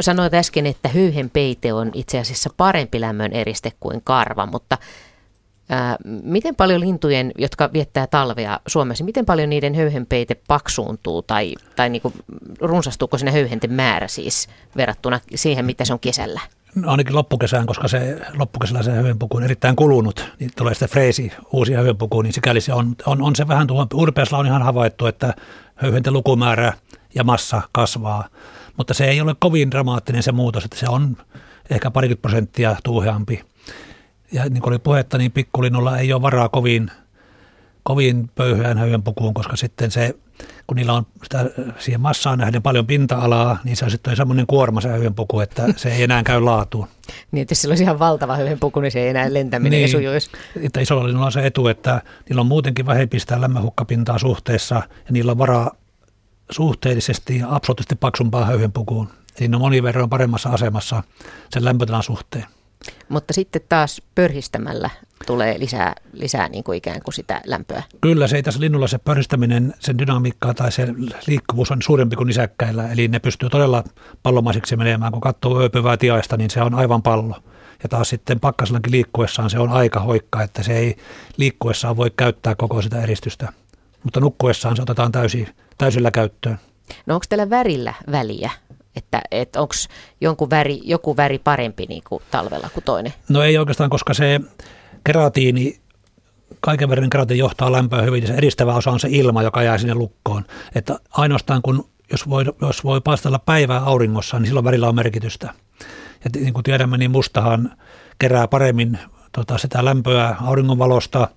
sanoit 0.00 0.34
äsken, 0.34 0.66
että 0.66 0.88
hyyhenpeite 0.88 1.72
on 1.72 1.90
itse 1.94 2.18
asiassa 2.18 2.50
parempi 2.56 3.00
lämmön 3.00 3.32
eriste 3.32 3.72
kuin 3.80 4.00
karva, 4.04 4.46
mutta 4.46 4.78
ää, 5.68 5.96
miten 6.22 6.54
paljon 6.54 6.80
lintujen, 6.80 7.32
jotka 7.38 7.70
viettää 7.72 8.06
talvea 8.06 8.60
Suomessa, 8.66 9.04
miten 9.04 9.26
paljon 9.26 9.50
niiden 9.50 9.74
höyhenpeite 9.74 10.36
paksuuntuu 10.48 11.22
tai, 11.22 11.54
tai 11.76 11.88
niin 11.88 12.02
kuin, 12.02 12.14
runsastuuko 12.60 13.18
sinne 13.18 13.32
höyhenten 13.32 13.72
määrä 13.72 14.08
siis 14.08 14.48
verrattuna 14.76 15.20
siihen, 15.34 15.64
mitä 15.64 15.84
se 15.84 15.92
on 15.92 16.00
kesällä? 16.00 16.40
No 16.74 16.90
ainakin 16.90 17.14
loppukesään, 17.14 17.66
koska 17.66 17.88
se 17.88 18.20
loppukesällä 18.38 18.82
se 18.82 18.90
höyhenpuku 18.90 19.36
on 19.36 19.42
erittäin 19.42 19.76
kulunut, 19.76 20.32
niin 20.40 20.50
tulee 20.56 20.74
sitten 20.74 20.88
freesi, 20.88 21.32
uusia 21.52 21.78
höyhenpukuja, 21.78 22.22
niin 22.22 22.32
sikäli 22.32 22.60
se 22.60 22.72
on, 22.72 22.94
on, 23.06 23.22
on 23.22 23.36
se 23.36 23.48
vähän 23.48 23.66
tuohon, 23.66 23.86
urpeasla 23.94 24.38
on 24.38 24.46
ihan 24.46 24.62
havaittu, 24.62 25.06
että 25.06 25.34
höyhenten 25.74 26.12
lukumäärä 26.12 26.72
ja 27.14 27.24
massa 27.24 27.62
kasvaa, 27.72 28.28
mutta 28.76 28.94
se 28.94 29.04
ei 29.04 29.20
ole 29.20 29.34
kovin 29.38 29.70
dramaattinen 29.70 30.22
se 30.22 30.32
muutos, 30.32 30.64
että 30.64 30.78
se 30.78 30.86
on 30.88 31.16
ehkä 31.70 31.90
parikymmentä 31.90 32.22
prosenttia 32.22 32.76
tuuheampi. 32.84 33.53
Ja 34.32 34.44
niin 34.48 34.62
kuin 34.62 34.72
oli 34.72 34.78
puhetta, 34.78 35.18
niin 35.18 35.32
pikkulinnulla 35.32 35.98
ei 35.98 36.12
ole 36.12 36.22
varaa 36.22 36.48
kovin, 36.48 36.90
kovin 37.82 38.30
pöyhään 38.34 38.78
höyhenpukuun, 38.78 39.34
koska 39.34 39.56
sitten 39.56 39.90
se, 39.90 40.14
kun 40.66 40.76
niillä 40.76 40.92
on 40.92 41.06
sitä, 41.22 41.50
siihen 41.78 42.00
massaan 42.00 42.38
nähden 42.38 42.62
paljon 42.62 42.86
pinta-alaa, 42.86 43.58
niin 43.64 43.76
se 43.76 43.84
on 43.84 43.90
sitten 43.90 44.16
semmoinen 44.16 44.46
kuorma 44.46 44.80
se 44.80 44.88
höyhenpuku, 44.88 45.40
että 45.40 45.64
se 45.76 45.94
ei 45.94 46.02
enää 46.02 46.22
käy 46.22 46.40
laatuun. 46.40 46.88
niin, 47.32 47.42
että 47.42 47.52
jos 47.52 47.60
sillä 47.60 47.72
olisi 47.72 47.84
ihan 47.84 47.98
valtava 47.98 48.36
höyhenpuku, 48.36 48.80
niin 48.80 48.92
se 48.92 49.00
ei 49.00 49.08
enää 49.08 49.34
lentäminen 49.34 49.78
niin, 49.78 49.90
sujuisi. 49.90 50.30
Että 50.62 50.80
isolla 50.80 51.06
linnulla 51.06 51.26
on 51.26 51.32
se 51.32 51.46
etu, 51.46 51.68
että 51.68 52.02
niillä 52.28 52.40
on 52.40 52.46
muutenkin 52.46 52.86
vähempi 52.86 53.20
sitä 53.20 53.40
lämmönhukkapintaa 53.40 54.18
suhteessa, 54.18 54.74
ja 54.74 55.10
niillä 55.10 55.32
on 55.32 55.38
varaa 55.38 55.70
suhteellisesti 56.50 57.38
ja 57.38 57.54
absoluuttisesti 57.54 57.94
paksumpaan 57.94 58.46
höyhenpukuun. 58.46 59.08
Eli 59.40 59.48
ne 59.48 59.56
on 59.56 59.60
monin 59.60 59.82
verran 59.82 60.08
paremmassa 60.08 60.48
asemassa 60.48 61.02
sen 61.50 61.64
lämpötilan 61.64 62.02
suhteen. 62.02 62.44
Mutta 63.08 63.34
sitten 63.34 63.62
taas 63.68 64.02
pörhistämällä 64.14 64.90
tulee 65.26 65.58
lisää, 65.58 65.94
lisää 66.12 66.48
niin 66.48 66.64
kuin 66.64 66.78
ikään 66.78 67.02
kuin 67.02 67.14
sitä 67.14 67.40
lämpöä. 67.46 67.82
Kyllä, 68.00 68.26
se 68.26 68.36
ei 68.36 68.42
tässä 68.42 68.60
linnulla 68.60 68.88
se 68.88 68.98
pörhistäminen, 68.98 69.74
sen 69.80 69.98
dynamiikka 69.98 70.54
tai 70.54 70.72
se 70.72 70.86
liikkuvuus 71.26 71.70
on 71.70 71.82
suurempi 71.82 72.16
kuin 72.16 72.26
nisäkkäillä. 72.26 72.92
Eli 72.92 73.08
ne 73.08 73.18
pystyy 73.18 73.50
todella 73.50 73.84
pallomaisiksi 74.22 74.76
menemään. 74.76 75.12
Kun 75.12 75.20
katsoo 75.20 75.60
ööpyvää 75.60 75.96
tiaista, 75.96 76.36
niin 76.36 76.50
se 76.50 76.62
on 76.62 76.74
aivan 76.74 77.02
pallo. 77.02 77.36
Ja 77.82 77.88
taas 77.88 78.08
sitten 78.08 78.40
pakkasellakin 78.40 78.92
liikkuessaan 78.92 79.50
se 79.50 79.58
on 79.58 79.70
aika 79.70 80.00
hoikka, 80.00 80.42
että 80.42 80.62
se 80.62 80.76
ei 80.78 80.96
liikkuessaan 81.36 81.96
voi 81.96 82.10
käyttää 82.16 82.54
koko 82.54 82.82
sitä 82.82 83.02
eristystä. 83.02 83.52
Mutta 84.02 84.20
nukkuessaan 84.20 84.76
se 84.76 84.82
otetaan 84.82 85.12
täysin, 85.12 85.48
täysillä 85.78 86.10
käyttöön. 86.10 86.58
No 87.06 87.14
onko 87.14 87.26
teillä 87.28 87.50
värillä 87.50 87.94
väliä? 88.10 88.50
Että, 88.96 89.20
että 89.30 89.60
onko 89.60 90.50
väri, 90.50 90.80
joku 90.84 91.16
väri 91.16 91.38
parempi 91.38 91.86
niin 91.88 92.02
kuin 92.08 92.22
talvella 92.30 92.68
kuin 92.74 92.84
toinen? 92.84 93.12
No 93.28 93.42
ei 93.42 93.58
oikeastaan, 93.58 93.90
koska 93.90 94.14
se 94.14 94.40
keratiini, 95.04 95.80
kaiken 96.60 96.88
verran 96.88 97.10
keratiini 97.10 97.38
johtaa 97.38 97.72
lämpöä 97.72 98.02
hyvin 98.02 98.22
ja 98.22 98.26
se 98.26 98.34
edistävä 98.34 98.74
osa 98.74 98.90
on 98.90 99.00
se 99.00 99.08
ilma, 99.10 99.42
joka 99.42 99.62
jää 99.62 99.78
sinne 99.78 99.94
lukkoon. 99.94 100.44
Että 100.74 100.98
ainoastaan 101.10 101.62
kun, 101.62 101.88
jos 102.12 102.28
voi, 102.28 102.44
jos 102.60 102.84
voi 102.84 103.00
paistella 103.00 103.38
päivää 103.38 103.80
auringossa, 103.80 104.38
niin 104.38 104.46
silloin 104.46 104.64
värillä 104.64 104.88
on 104.88 104.94
merkitystä. 104.94 105.54
Ja 106.24 106.30
niin 106.34 106.54
kuin 106.54 106.64
tiedämme, 106.64 106.98
niin 106.98 107.10
mustahan 107.10 107.76
kerää 108.18 108.48
paremmin 108.48 108.98
tota, 109.32 109.58
sitä 109.58 109.84
lämpöä 109.84 110.36
auringonvalosta 110.40 111.28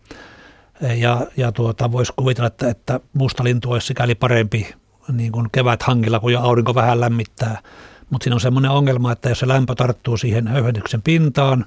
ja, 0.96 1.28
ja 1.38 1.52
tuota, 1.52 1.92
voisi 1.92 2.14
kuvitella, 2.16 2.48
että, 2.48 2.70
että 2.70 3.00
musta 3.14 3.44
lintu 3.44 3.72
olisi 3.72 3.88
sikäli 3.88 4.16
parempi 4.16 4.76
niin 5.12 5.32
kuin 5.32 5.50
kevät 5.52 5.84
hangilla, 5.84 6.20
kun 6.20 6.34
jo 6.34 6.42
aurinko 6.42 6.76
vähän 6.76 7.00
lämmittää. 7.00 7.62
Mutta 8.10 8.24
siinä 8.24 8.36
on 8.36 8.42
semmoinen 8.42 8.72
ongelma, 8.72 9.12
että 9.12 9.30
jos 9.30 9.40
se 9.40 9.48
lämpö 9.48 9.76
tarttuu 9.76 10.18
siihen 10.18 10.48
höyhennyksen 10.48 11.02
pintaan, 11.02 11.66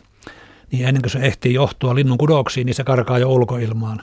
niin 0.73 0.87
ennen 0.87 1.03
kuin 1.03 1.11
se 1.11 1.19
ehtii 1.19 1.55
johtua 1.55 1.95
linnun 1.95 2.19
kudoksiin, 2.19 2.67
niin 2.67 2.75
se 2.75 2.85
karkaa 2.85 3.19
jo 3.19 3.29
ulkoilmaan. 3.29 4.03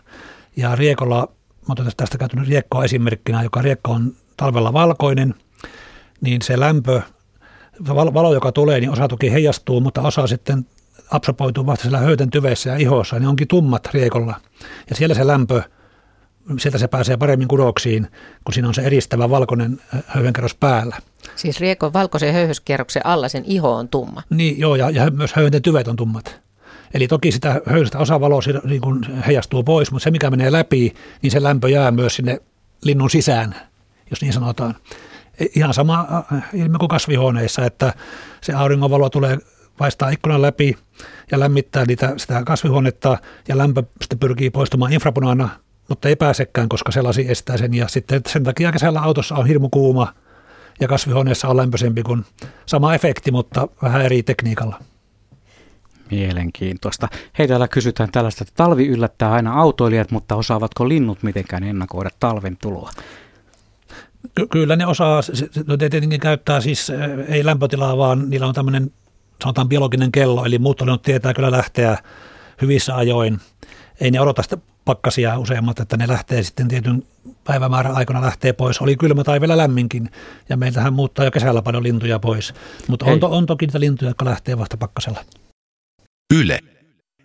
Ja 0.55 0.75
riekolla, 0.75 1.29
mä 1.67 1.71
otan 1.71 1.91
tästä 1.97 2.17
käytänyt 2.17 2.47
riekkoa 2.47 2.83
esimerkkinä, 2.83 3.43
joka 3.43 3.61
riekko 3.61 3.91
on 3.91 4.13
talvella 4.37 4.73
valkoinen, 4.73 5.35
niin 6.21 6.41
se 6.41 6.59
lämpö, 6.59 7.01
valo, 7.87 8.33
joka 8.33 8.51
tulee, 8.51 8.79
niin 8.79 8.91
osa 8.91 9.07
toki 9.07 9.31
heijastuu, 9.31 9.81
mutta 9.81 10.01
osa 10.01 10.27
sitten 10.27 10.65
absorboituu 11.11 11.65
vasta 11.65 11.81
siellä 11.81 11.97
höyten 11.97 12.29
tyveissä 12.29 12.69
ja 12.69 12.77
ihossa, 12.77 13.19
niin 13.19 13.27
onkin 13.27 13.47
tummat 13.47 13.89
riekolla. 13.93 14.35
Ja 14.89 14.95
siellä 14.95 15.15
se 15.15 15.27
lämpö 15.27 15.61
sieltä 16.59 16.77
se 16.77 16.87
pääsee 16.87 17.17
paremmin 17.17 17.47
kudoksiin, 17.47 18.07
kun 18.43 18.53
siinä 18.53 18.67
on 18.67 18.73
se 18.73 18.81
eristävä 18.81 19.29
valkoinen 19.29 19.81
höyhenkerros 20.07 20.55
päällä. 20.55 20.97
Siis 21.35 21.59
riekon 21.59 21.93
valkoisen 21.93 22.33
höyhyskerroksen 22.33 23.05
alla 23.05 23.29
sen 23.29 23.43
iho 23.45 23.75
on 23.75 23.89
tumma? 23.89 24.23
Niin, 24.29 24.59
joo, 24.59 24.75
ja, 24.75 24.89
ja 24.89 25.11
myös 25.11 25.33
höyhenten 25.33 25.61
tyvet 25.61 25.87
on 25.87 25.95
tummat. 25.95 26.39
Eli 26.93 27.07
toki 27.07 27.31
sitä 27.31 27.61
höyhestä 27.65 27.97
osa 27.99 28.19
valoa 28.19 28.41
niin 28.63 28.81
kuin 28.81 29.03
heijastuu 29.27 29.63
pois, 29.63 29.91
mutta 29.91 30.03
se 30.03 30.11
mikä 30.11 30.29
menee 30.29 30.51
läpi, 30.51 30.93
niin 31.21 31.31
se 31.31 31.43
lämpö 31.43 31.69
jää 31.69 31.91
myös 31.91 32.15
sinne 32.15 32.41
linnun 32.83 33.09
sisään, 33.09 33.55
jos 34.09 34.21
niin 34.21 34.33
sanotaan. 34.33 34.75
E, 35.39 35.45
ihan 35.55 35.73
sama 35.73 36.23
ilme 36.53 36.77
kuin 36.77 36.89
kasvihuoneissa, 36.89 37.65
että 37.65 37.93
se 38.41 38.53
auringonvalo 38.53 39.09
tulee 39.09 39.37
paistaa 39.77 40.09
ikkunan 40.09 40.41
läpi 40.41 40.77
ja 41.31 41.39
lämmittää 41.39 41.85
niitä, 41.85 42.13
sitä 42.17 42.43
kasvihuonetta 42.45 43.17
ja 43.47 43.57
lämpö 43.57 43.83
sitten 44.01 44.19
pyrkii 44.19 44.49
poistumaan 44.49 44.93
infrapunaana 44.93 45.49
mutta 45.89 46.09
ei 46.09 46.15
pääsekään, 46.15 46.69
koska 46.69 46.91
se 46.91 47.01
lasi 47.01 47.31
estää 47.31 47.57
sen. 47.57 47.73
Ja 47.73 47.87
sitten 47.87 48.21
sen 48.27 48.43
takia 48.43 48.71
kesällä 48.71 49.01
autossa 49.01 49.35
on 49.35 49.47
hirmu 49.47 49.69
kuuma 49.69 50.13
ja 50.79 50.87
kasvihuoneessa 50.87 51.47
on 51.47 51.57
lämpöisempi 51.57 52.03
kuin 52.03 52.25
sama 52.65 52.95
efekti, 52.95 53.31
mutta 53.31 53.67
vähän 53.81 54.01
eri 54.01 54.23
tekniikalla. 54.23 54.79
Mielenkiintoista. 56.11 57.07
Hei, 57.39 57.47
täällä 57.47 57.67
kysytään 57.67 58.11
tällaista, 58.11 58.43
että 58.43 58.53
talvi 58.55 58.87
yllättää 58.87 59.31
aina 59.31 59.53
autoilijat, 59.53 60.11
mutta 60.11 60.35
osaavatko 60.35 60.89
linnut 60.89 61.23
mitenkään 61.23 61.63
ennakoida 61.63 62.09
talven 62.19 62.57
tuloa? 62.57 62.91
Ky- 64.35 64.47
kyllä 64.47 64.75
ne 64.75 64.85
osaa, 64.85 65.21
no 65.67 65.77
tietenkin 65.77 66.19
käyttää 66.19 66.61
siis 66.61 66.91
ei 67.27 67.45
lämpötilaa, 67.45 67.97
vaan 67.97 68.29
niillä 68.29 68.47
on 68.47 68.53
tämmöinen 68.53 68.91
sanotaan 69.43 69.69
biologinen 69.69 70.11
kello, 70.11 70.45
eli 70.45 70.59
muut 70.59 70.81
tietää 71.03 71.33
kyllä 71.33 71.51
lähteä 71.51 71.97
hyvissä 72.61 72.95
ajoin. 72.95 73.39
Ei 74.01 74.11
ne 74.11 74.21
odota 74.21 74.43
sitä 74.43 74.57
pakkasia 74.85 75.39
useammat, 75.39 75.79
että 75.79 75.97
ne 75.97 76.07
lähtee 76.07 76.43
sitten 76.43 76.67
tietyn 76.67 77.03
päivämäärän 77.43 77.95
aikana 77.95 78.21
lähtee 78.21 78.53
pois. 78.53 78.81
Oli 78.81 78.95
kylmä 78.95 79.23
tai 79.23 79.41
vielä 79.41 79.57
lämminkin 79.57 80.09
ja 80.49 80.57
meiltähän 80.57 80.93
muuttaa 80.93 81.25
jo 81.25 81.31
kesällä 81.31 81.61
paljon 81.61 81.83
lintuja 81.83 82.19
pois. 82.19 82.53
Mutta 82.87 83.05
on, 83.05 83.19
to, 83.19 83.27
on 83.29 83.45
toki 83.45 83.65
niitä 83.65 83.79
lintuja, 83.79 84.09
jotka 84.09 84.25
lähtee 84.25 84.57
vasta 84.57 84.77
pakkasella. 84.77 85.25
Yle, 86.33 86.59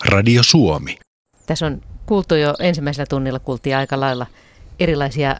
Radio 0.05 0.43
Suomi. 0.43 0.99
Tässä 1.47 1.67
on 1.67 1.81
kuultu 2.07 2.35
jo 2.35 2.55
ensimmäisellä 2.59 3.07
tunnilla, 3.07 3.39
kuultiin 3.39 3.77
aika 3.77 4.01
lailla 4.01 4.27
erilaisia 4.81 5.37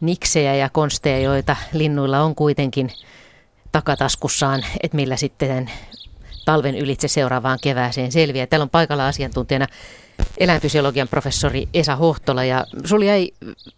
niksejä 0.00 0.54
ja 0.54 0.68
konsteja, 0.68 1.18
joita 1.18 1.56
linnuilla 1.72 2.20
on 2.20 2.34
kuitenkin 2.34 2.90
takataskussaan, 3.72 4.64
että 4.82 4.96
millä 4.96 5.16
sitten 5.16 5.70
talven 6.44 6.74
ylitse 6.74 7.08
seuraavaan 7.08 7.58
kevääseen 7.62 8.12
selviää. 8.12 8.46
Täällä 8.46 8.62
on 8.62 8.70
paikalla 8.70 9.06
asiantuntijana 9.06 9.66
eläinfysiologian 10.38 11.08
professori 11.08 11.68
Esa 11.74 11.96
Hohtola 11.96 12.44
ja 12.44 12.64
sulla 12.84 13.04
jäi 13.04 13.30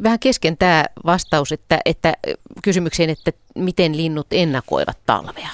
vähän 0.03 0.19
kesken 0.19 0.57
tämä 0.57 0.85
vastaus, 1.07 1.53
että, 1.53 1.79
että 1.85 2.15
kysymykseen, 2.63 3.11
että 3.11 3.33
miten 3.55 3.97
linnut 3.97 4.27
ennakoivat 4.31 4.99
talvea. 5.07 5.49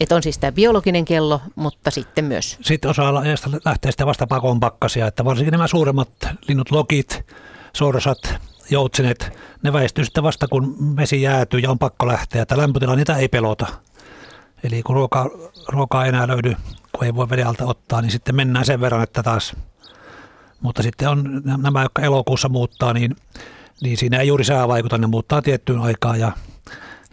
Että 0.00 0.16
on 0.16 0.22
siis 0.22 0.38
tämä 0.38 0.52
biologinen 0.52 1.04
kello, 1.04 1.40
mutta 1.54 1.90
sitten 1.90 2.24
myös. 2.24 2.58
Sitten 2.60 2.90
osa 2.90 3.14
lähtee 3.64 3.90
sitten 3.90 4.06
vasta 4.06 4.26
pakoon 4.26 4.60
pakkasia, 4.60 5.06
että 5.06 5.24
varsinkin 5.24 5.52
nämä 5.52 5.66
suuremmat 5.66 6.08
linnut, 6.48 6.70
lokit, 6.70 7.26
sorsat, 7.72 8.34
joutsenet, 8.70 9.38
ne 9.62 9.72
väistyy 9.72 10.04
sitten 10.04 10.22
vasta 10.22 10.48
kun 10.48 10.96
vesi 10.96 11.22
jäätyy 11.22 11.60
ja 11.60 11.70
on 11.70 11.78
pakko 11.78 12.06
lähteä, 12.06 12.42
että 12.42 12.58
lämpötila 12.58 12.96
niitä 12.96 13.16
ei 13.16 13.28
pelota. 13.28 13.66
Eli 14.64 14.82
kun 14.82 14.96
ruokaa, 14.96 15.28
ruokaa 15.68 16.04
ei 16.04 16.08
enää 16.08 16.28
löydy, 16.28 16.56
kun 16.92 17.04
ei 17.04 17.14
voi 17.14 17.30
veden 17.30 17.46
alta 17.46 17.64
ottaa, 17.64 18.02
niin 18.02 18.10
sitten 18.10 18.36
mennään 18.36 18.64
sen 18.64 18.80
verran, 18.80 19.02
että 19.02 19.22
taas 19.22 19.56
mutta 20.60 20.82
sitten 20.82 21.08
on 21.08 21.42
nämä, 21.44 21.82
jotka 21.82 22.02
elokuussa 22.02 22.48
muuttaa, 22.48 22.92
niin, 22.92 23.16
niin 23.82 23.96
siinä 23.96 24.18
ei 24.18 24.28
juuri 24.28 24.44
sää 24.44 24.68
vaikuta, 24.68 24.98
ne 24.98 25.06
muuttaa 25.06 25.42
tiettyyn 25.42 25.78
aikaan 25.78 26.20
ja, 26.20 26.32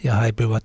ja 0.04 0.14
häipyvät, 0.14 0.64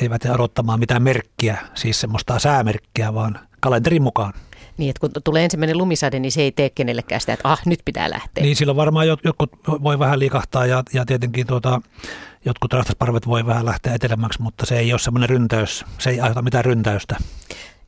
eivät 0.00 0.24
odottamaan 0.24 0.80
mitään 0.80 1.02
merkkiä, 1.02 1.58
siis 1.74 2.00
semmoista 2.00 2.38
säämerkkiä, 2.38 3.14
vaan 3.14 3.38
kalenterin 3.60 4.02
mukaan. 4.02 4.32
Niin, 4.76 4.90
että 4.90 5.00
kun 5.00 5.10
tulee 5.24 5.44
ensimmäinen 5.44 5.78
lumisade, 5.78 6.18
niin 6.18 6.32
se 6.32 6.42
ei 6.42 6.52
tee 6.52 6.70
kenellekään 6.70 7.20
sitä, 7.20 7.32
että 7.32 7.48
ah, 7.48 7.60
nyt 7.66 7.80
pitää 7.84 8.10
lähteä. 8.10 8.44
Niin, 8.44 8.56
silloin 8.56 8.76
varmaan 8.76 9.08
jotkut 9.08 9.50
voi 9.66 9.98
vähän 9.98 10.18
liikahtaa 10.18 10.66
ja, 10.66 10.82
ja 10.92 11.06
tietenkin 11.06 11.46
tuota, 11.46 11.80
jotkut 12.44 12.72
rastasparvet 12.72 13.26
voi 13.26 13.46
vähän 13.46 13.66
lähteä 13.66 13.94
etelämäksi, 13.94 14.42
mutta 14.42 14.66
se 14.66 14.78
ei 14.78 14.92
ole 14.92 14.98
semmoinen 14.98 15.28
ryntäys, 15.28 15.84
se 15.98 16.10
ei 16.10 16.20
aiheuta 16.20 16.42
mitään 16.42 16.64
ryntäystä. 16.64 17.16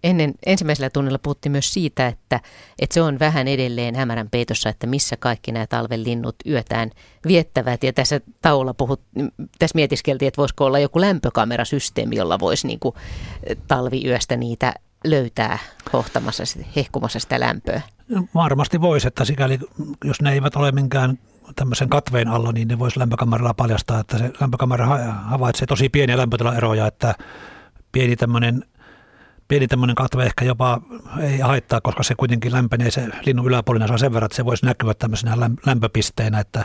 Ennen 0.05 0.35
ensimmäisellä 0.47 0.91
tunnilla 0.91 1.19
puhuttiin 1.19 1.53
myös 1.53 1.73
siitä, 1.73 2.07
että, 2.07 2.41
että 2.79 2.95
se 2.95 3.03
on 3.03 3.19
vähän 3.19 3.49
edelleen 3.49 3.95
hämärän 3.95 4.31
peitossa, 4.31 4.69
että 4.69 4.87
missä 4.87 5.17
kaikki 5.17 5.53
nämä 5.53 5.67
talven 5.67 6.05
linnut 6.05 6.35
yötään 6.47 6.91
viettävät. 7.27 7.85
Ja 7.85 7.93
tässä 7.93 8.21
taululla 8.43 8.75
puhut, 8.75 9.01
tässä 9.59 9.75
mietiskeltiin, 9.75 10.27
että 10.29 10.39
voisiko 10.39 10.65
olla 10.65 10.79
joku 10.79 11.01
lämpökamerasysteemi, 11.01 12.17
jolla 12.17 12.39
voisi 12.41 12.67
niin 12.67 12.81
kuin 12.81 12.95
talviyöstä 13.69 14.37
niitä 14.37 14.75
löytää 15.05 15.59
hohtamassa, 15.93 16.43
hehkumassa 16.77 17.19
sitä 17.19 17.41
lämpöä. 17.41 17.83
Varmasti 18.35 18.81
voisi, 18.81 19.09
että 19.09 19.25
sikäli 19.25 19.59
jos 20.05 20.21
ne 20.21 20.33
eivät 20.33 20.57
ole 20.57 20.73
minkään 20.73 21.19
tämmöisen 21.57 21.89
katveen 21.89 22.29
alla, 22.29 22.53
niin 22.53 22.69
ne 22.69 22.79
voisi 22.79 22.99
lämpökameralla 22.99 23.55
paljastaa, 23.55 24.01
että 24.01 24.19
se 24.19 24.33
lämpökamera 24.41 24.87
havaitsee 25.25 25.67
tosi 25.67 25.89
pieniä 25.89 26.17
lämpötilaeroja, 26.17 26.87
että 26.87 27.15
pieni 27.93 28.17
tämmöinen 28.17 28.65
pieni 29.51 29.69
tämmöinen 29.69 29.97
katve 29.97 30.25
ehkä 30.27 30.45
jopa 30.45 30.81
ei 31.21 31.39
haittaa, 31.39 31.81
koska 31.81 32.03
se 32.03 32.15
kuitenkin 32.15 32.53
lämpenee 32.53 32.91
se 32.91 33.09
linnun 33.27 33.47
yläpuolinen 33.47 33.89
saa 33.89 33.99
sen 33.99 34.13
verran, 34.13 34.27
että 34.27 34.37
se 34.37 34.45
voisi 34.45 34.67
näkyä 34.67 34.95
tämmöisenä 34.95 35.37
lämpöpisteenä, 35.67 36.41
että, 36.41 36.65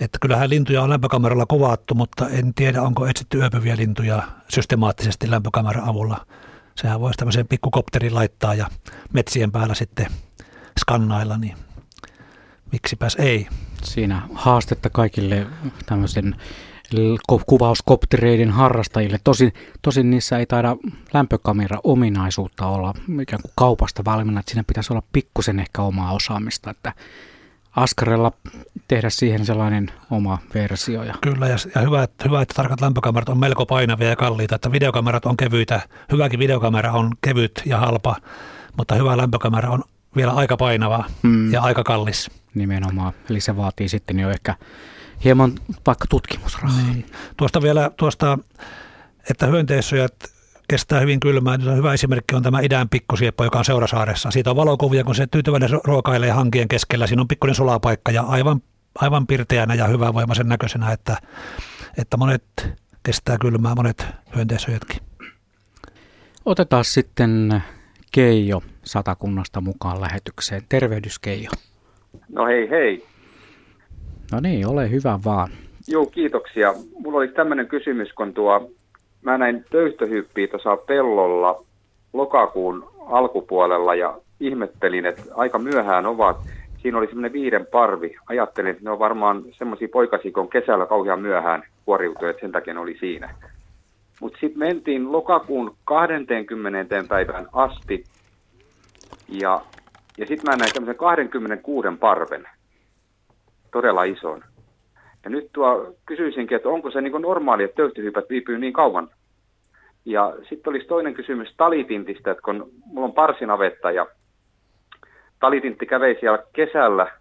että 0.00 0.18
kyllähän 0.20 0.50
lintuja 0.50 0.82
on 0.82 0.90
lämpökameralla 0.90 1.46
kuvattu, 1.46 1.94
mutta 1.94 2.28
en 2.28 2.54
tiedä, 2.54 2.82
onko 2.82 3.06
etsitty 3.06 3.38
yöpyviä 3.38 3.76
lintuja 3.76 4.22
systemaattisesti 4.48 5.30
lämpökameran 5.30 5.84
avulla. 5.84 6.26
Sehän 6.74 7.00
voisi 7.00 7.16
tämmöiseen 7.16 7.48
pikkukopterin 7.48 8.14
laittaa 8.14 8.54
ja 8.54 8.66
metsien 9.12 9.52
päällä 9.52 9.74
sitten 9.74 10.06
skannailla, 10.80 11.38
niin 11.38 11.56
miksipäs 12.72 13.16
ei. 13.18 13.48
Siinä 13.84 14.22
haastetta 14.34 14.90
kaikille 14.90 15.46
tämmöisen 15.86 16.36
kuvauskoptereiden 17.46 18.50
harrastajille. 18.50 19.18
Tosin, 19.24 19.52
tosin 19.82 20.10
niissä 20.10 20.38
ei 20.38 20.46
taida 20.46 20.76
lämpökamera-ominaisuutta 21.12 22.66
olla 22.66 22.94
ikään 23.22 23.42
kuin 23.42 23.52
kaupasta 23.54 24.04
valmiina, 24.04 24.40
että 24.40 24.50
siinä 24.50 24.64
pitäisi 24.66 24.92
olla 24.92 25.02
pikkusen 25.12 25.60
ehkä 25.60 25.82
omaa 25.82 26.12
osaamista, 26.12 26.70
että 26.70 26.92
askarella 27.76 28.32
tehdä 28.88 29.10
siihen 29.10 29.46
sellainen 29.46 29.90
oma 30.10 30.38
versio. 30.54 31.02
Ja... 31.02 31.14
Kyllä, 31.20 31.48
ja, 31.48 31.56
ja 31.74 31.80
hyvä, 31.80 32.02
että, 32.02 32.24
hyvä, 32.24 32.42
että 32.42 32.54
tarkat 32.54 32.80
lämpökamerat 32.80 33.28
on 33.28 33.38
melko 33.38 33.66
painavia 33.66 34.08
ja 34.08 34.16
kalliita, 34.16 34.54
että 34.54 34.72
videokamerat 34.72 35.26
on 35.26 35.36
kevyitä. 35.36 35.80
Hyväkin 36.12 36.38
videokamera 36.38 36.92
on 36.92 37.12
kevyt 37.20 37.62
ja 37.66 37.78
halpa, 37.78 38.16
mutta 38.76 38.94
hyvä 38.94 39.16
lämpökamera 39.16 39.70
on 39.70 39.84
vielä 40.16 40.32
aika 40.32 40.56
painava 40.56 41.04
mm. 41.22 41.52
ja 41.52 41.62
aika 41.62 41.84
kallis. 41.84 42.30
Nimenomaan, 42.54 43.12
eli 43.30 43.40
se 43.40 43.56
vaatii 43.56 43.88
sitten 43.88 44.20
jo 44.20 44.30
ehkä 44.30 44.54
hieman 45.24 45.52
vaikka 45.86 46.06
tutkimusrahaa. 46.10 46.82
Niin. 46.82 47.06
Tuosta 47.36 47.62
vielä, 47.62 47.90
tuosta, 47.96 48.38
että 49.30 49.46
hyönteissyöt 49.46 50.14
kestää 50.68 51.00
hyvin 51.00 51.20
kylmää. 51.20 51.56
Niin 51.56 51.76
hyvä 51.76 51.94
esimerkki 51.94 52.34
on 52.34 52.42
tämä 52.42 52.60
idän 52.60 52.88
pikkusieppo, 52.88 53.44
joka 53.44 53.58
on 53.58 53.64
Seurasaaressa. 53.64 54.30
Siitä 54.30 54.50
on 54.50 54.56
valokuvia, 54.56 55.04
kun 55.04 55.14
se 55.14 55.26
tyytyväinen 55.26 55.70
ruokailee 55.84 56.30
hankien 56.30 56.68
keskellä. 56.68 57.06
Siinä 57.06 57.22
on 57.22 57.28
pikkuinen 57.28 57.54
sulapaikka 57.54 58.12
ja 58.12 58.22
aivan, 58.22 58.62
aivan 58.94 59.26
pirteänä 59.26 59.74
ja 59.74 59.86
hyvävoimaisen 59.86 60.48
näköisenä, 60.48 60.92
että, 60.92 61.16
että 61.98 62.16
monet 62.16 62.44
kestää 63.02 63.38
kylmää, 63.40 63.74
monet 63.74 64.06
hyönteissyötkin. 64.34 65.02
Otetaan 66.44 66.84
sitten 66.84 67.62
Keijo 68.12 68.62
Satakunnasta 68.84 69.60
mukaan 69.60 70.00
lähetykseen. 70.00 70.62
Tervehdys 70.68 71.18
Keijo. 71.18 71.50
No 72.28 72.46
hei 72.46 72.70
hei. 72.70 73.04
No 74.32 74.40
niin, 74.40 74.66
ole 74.66 74.90
hyvä 74.90 75.18
vaan. 75.24 75.48
Joo, 75.88 76.06
kiitoksia. 76.06 76.74
Mulla 76.98 77.18
oli 77.18 77.28
tämmöinen 77.28 77.68
kysymys, 77.68 78.12
kun 78.12 78.34
tuo, 78.34 78.70
mä 79.22 79.38
näin 79.38 79.64
töyhtöhyppiä 79.70 80.46
tuossa 80.48 80.76
pellolla 80.76 81.64
lokakuun 82.12 82.90
alkupuolella 83.06 83.94
ja 83.94 84.18
ihmettelin, 84.40 85.06
että 85.06 85.22
aika 85.34 85.58
myöhään 85.58 86.06
ovat. 86.06 86.36
Siinä 86.82 86.98
oli 86.98 87.06
semmoinen 87.06 87.32
viiden 87.32 87.66
parvi. 87.66 88.16
Ajattelin, 88.26 88.70
että 88.70 88.84
ne 88.84 88.90
on 88.90 88.98
varmaan 88.98 89.42
semmoisia 89.58 89.88
poikasia, 89.92 90.32
kun 90.32 90.50
kesällä 90.50 90.86
kauhean 90.86 91.20
myöhään 91.20 91.62
kuoriutui, 91.84 92.30
että 92.30 92.40
sen 92.40 92.52
takia 92.52 92.74
ne 92.74 92.80
oli 92.80 92.96
siinä. 93.00 93.34
Mutta 94.20 94.38
sitten 94.40 94.58
mentiin 94.58 95.12
lokakuun 95.12 95.76
20. 95.84 97.04
päivän 97.08 97.48
asti 97.52 98.04
ja, 99.28 99.60
ja 100.18 100.26
sitten 100.26 100.50
mä 100.50 100.56
näin 100.56 100.72
tämmöisen 100.72 100.96
26 100.96 101.88
parven 102.00 102.48
todella 103.72 104.04
ison. 104.04 104.44
Ja 105.24 105.30
nyt 105.30 105.48
tuo 105.52 105.94
kysyisinkin, 106.06 106.56
että 106.56 106.68
onko 106.68 106.90
se 106.90 107.00
niin 107.00 107.22
normaali, 107.22 107.62
että 107.62 107.76
töyhtyhypät 107.76 108.28
viipyy 108.30 108.58
niin 108.58 108.72
kauan. 108.72 109.10
Ja 110.04 110.36
sitten 110.48 110.70
olisi 110.70 110.86
toinen 110.86 111.14
kysymys 111.14 111.54
talitintistä, 111.56 112.30
että 112.30 112.42
kun 112.42 112.70
mulla 112.84 113.06
on 113.06 113.12
parsinavetta 113.12 113.90
ja 113.90 114.06
talitintti 115.40 115.86
kävei 115.86 116.20
siellä 116.20 116.44
kesällä 116.52 117.12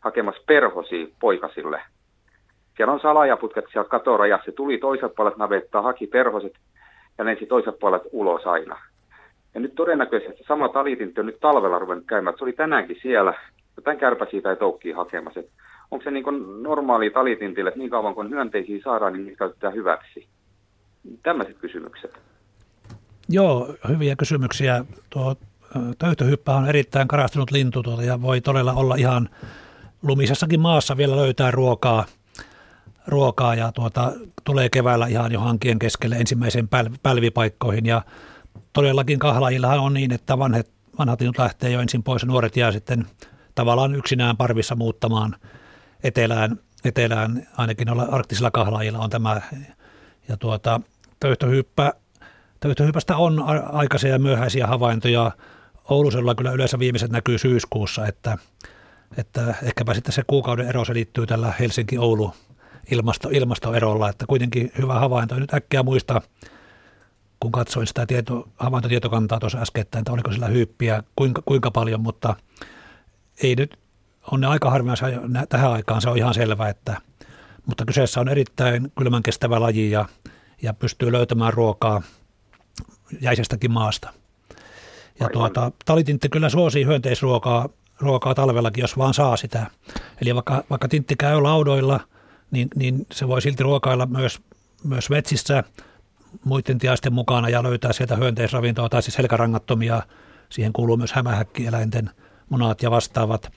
hakemassa 0.00 0.42
perhosi 0.46 1.14
poikasille. 1.20 1.82
Siellä 2.76 2.92
on 2.92 3.00
salajaputkat 3.00 3.64
siellä 3.72 3.88
katorajassa. 3.88 4.44
Se 4.44 4.52
tuli 4.52 4.78
toiset 4.78 5.14
puolet 5.16 5.36
navettaa, 5.36 5.82
haki 5.82 6.06
perhoset 6.06 6.52
ja 7.18 7.24
lensi 7.24 7.46
toiset 7.46 7.78
puolet 7.78 8.02
ulos 8.12 8.46
aina. 8.46 8.89
Ja 9.54 9.60
nyt 9.60 9.74
todennäköisesti 9.74 10.44
sama 10.48 10.68
talitintti 10.68 11.20
on 11.20 11.26
nyt 11.26 11.40
talvella 11.40 11.78
ruvennut 11.78 12.06
käymään. 12.06 12.38
Se 12.38 12.44
oli 12.44 12.52
tänäänkin 12.52 12.96
siellä. 13.02 13.34
Tämän 13.84 13.98
kärpä 13.98 14.26
siitä 14.30 14.50
ei 14.50 14.56
toukkiin 14.56 14.96
hakemassa 14.96 15.40
onko 15.90 16.04
se 16.04 16.10
niin 16.10 16.24
kuin 16.24 16.62
normaali 16.62 17.10
talitintille, 17.10 17.72
niin 17.76 17.90
kauan 17.90 18.14
kuin 18.14 18.30
hyönteisiä 18.30 18.80
saadaan, 18.84 19.12
niin 19.12 19.24
niitä 19.24 19.38
käytetään 19.38 19.74
hyväksi? 19.74 20.26
Tämmöiset 21.22 21.58
kysymykset. 21.58 22.18
Joo, 23.28 23.74
hyviä 23.88 24.16
kysymyksiä. 24.16 24.84
Tuo 25.10 25.36
töytöhyppä 25.98 26.54
on 26.54 26.68
erittäin 26.68 27.08
karastunut 27.08 27.50
lintu 27.50 27.82
tuota, 27.82 28.02
ja 28.02 28.22
voi 28.22 28.40
todella 28.40 28.72
olla 28.72 28.94
ihan 28.94 29.28
lumisessakin 30.02 30.60
maassa 30.60 30.96
vielä 30.96 31.16
löytää 31.16 31.50
ruokaa, 31.50 32.04
ruokaa 33.06 33.54
ja 33.54 33.72
tuota, 33.72 34.12
tulee 34.44 34.68
keväällä 34.68 35.06
ihan 35.06 35.32
jo 35.32 35.40
hankien 35.40 35.78
keskelle 35.78 36.16
ensimmäiseen 36.16 36.68
päl- 36.68 36.98
pälvipaikkoihin 37.02 37.86
ja 37.86 38.02
todellakin 38.72 39.18
kahlaajillahan 39.18 39.78
on 39.78 39.94
niin, 39.94 40.12
että 40.12 40.38
vanhat, 40.38 40.66
vanhat 40.98 41.20
linnut 41.20 41.38
lähtee 41.38 41.70
jo 41.70 41.80
ensin 41.80 42.02
pois 42.02 42.22
ja 42.22 42.28
nuoret 42.28 42.56
jää 42.56 42.72
sitten 42.72 43.06
tavallaan 43.54 43.94
yksinään 43.94 44.36
parvissa 44.36 44.76
muuttamaan– 44.76 45.36
etelään, 46.04 46.58
etelään 46.84 47.46
ainakin 47.56 47.90
olla 47.90 48.02
arktisilla 48.02 48.50
kahlaajilla 48.50 48.98
on 48.98 49.10
tämä. 49.10 49.40
Ja 50.28 50.36
tuota, 50.36 50.80
töyhtöhyppä, 51.20 51.92
töyhtöhypästä 52.60 53.16
on 53.16 53.44
aikaisia 53.72 54.10
ja 54.10 54.18
myöhäisiä 54.18 54.66
havaintoja. 54.66 55.30
Oulusella 55.88 56.34
kyllä 56.34 56.52
yleensä 56.52 56.78
viimeiset 56.78 57.10
näkyy 57.10 57.38
syyskuussa, 57.38 58.06
että, 58.06 58.38
että 59.16 59.54
ehkäpä 59.62 59.94
sitten 59.94 60.12
se 60.12 60.22
kuukauden 60.26 60.68
ero 60.68 60.84
selittyy 60.84 61.26
tällä 61.26 61.52
Helsinki-Oulu 61.60 62.34
ilmasto, 62.90 63.28
ilmastoerolla, 63.32 64.08
että 64.08 64.24
kuitenkin 64.28 64.72
hyvä 64.78 64.94
havainto. 64.94 65.34
Nyt 65.34 65.54
äkkiä 65.54 65.82
muista, 65.82 66.22
kun 67.40 67.52
katsoin 67.52 67.86
sitä 67.86 68.06
tieto, 68.06 68.48
havaintotietokantaa 68.56 69.40
tuossa 69.40 69.58
äskettäin, 69.58 70.02
että 70.02 70.12
oliko 70.12 70.32
sillä 70.32 70.46
hyyppiä, 70.46 71.02
kuinka, 71.16 71.42
kuinka 71.44 71.70
paljon, 71.70 72.00
mutta 72.00 72.36
ei 73.42 73.56
nyt 73.56 73.78
on 74.30 74.40
ne 74.40 74.46
aika 74.46 74.70
harvinaisia 74.70 75.20
tähän 75.48 75.72
aikaan, 75.72 76.02
se 76.02 76.10
on 76.10 76.18
ihan 76.18 76.34
selvä, 76.34 76.68
että, 76.68 76.96
mutta 77.66 77.84
kyseessä 77.84 78.20
on 78.20 78.28
erittäin 78.28 78.92
kylmän 78.98 79.22
kestävä 79.22 79.60
laji 79.60 79.90
ja, 79.90 80.08
ja 80.62 80.74
pystyy 80.74 81.12
löytämään 81.12 81.52
ruokaa 81.52 82.02
jäisestäkin 83.20 83.70
maasta. 83.70 84.12
Ja 85.20 85.28
tuota, 85.32 85.72
talitintti 85.84 86.28
kyllä 86.28 86.48
suosii 86.48 86.84
hyönteisruokaa 86.84 87.68
ruokaa 88.00 88.34
talvellakin, 88.34 88.82
jos 88.82 88.98
vaan 88.98 89.14
saa 89.14 89.36
sitä. 89.36 89.66
Eli 90.22 90.34
vaikka, 90.34 90.64
vaikka 90.70 90.88
tintti 90.88 91.16
käy 91.16 91.40
laudoilla, 91.40 92.00
niin, 92.50 92.68
niin 92.76 93.06
se 93.12 93.28
voi 93.28 93.42
silti 93.42 93.62
ruokailla 93.62 94.06
myös, 94.06 94.40
myös 94.84 95.10
metsissä 95.10 95.64
muiden 96.44 96.78
tiaisten 96.78 97.12
mukana 97.12 97.48
ja 97.48 97.62
löytää 97.62 97.92
sieltä 97.92 98.16
hyönteisravintoa 98.16 98.88
tai 98.88 99.02
siis 99.02 99.14
selkärangattomia. 99.14 100.02
Siihen 100.48 100.72
kuuluu 100.72 100.96
myös 100.96 101.12
hämähäkkieläinten 101.12 102.10
munat 102.48 102.82
ja 102.82 102.90
vastaavat. 102.90 103.52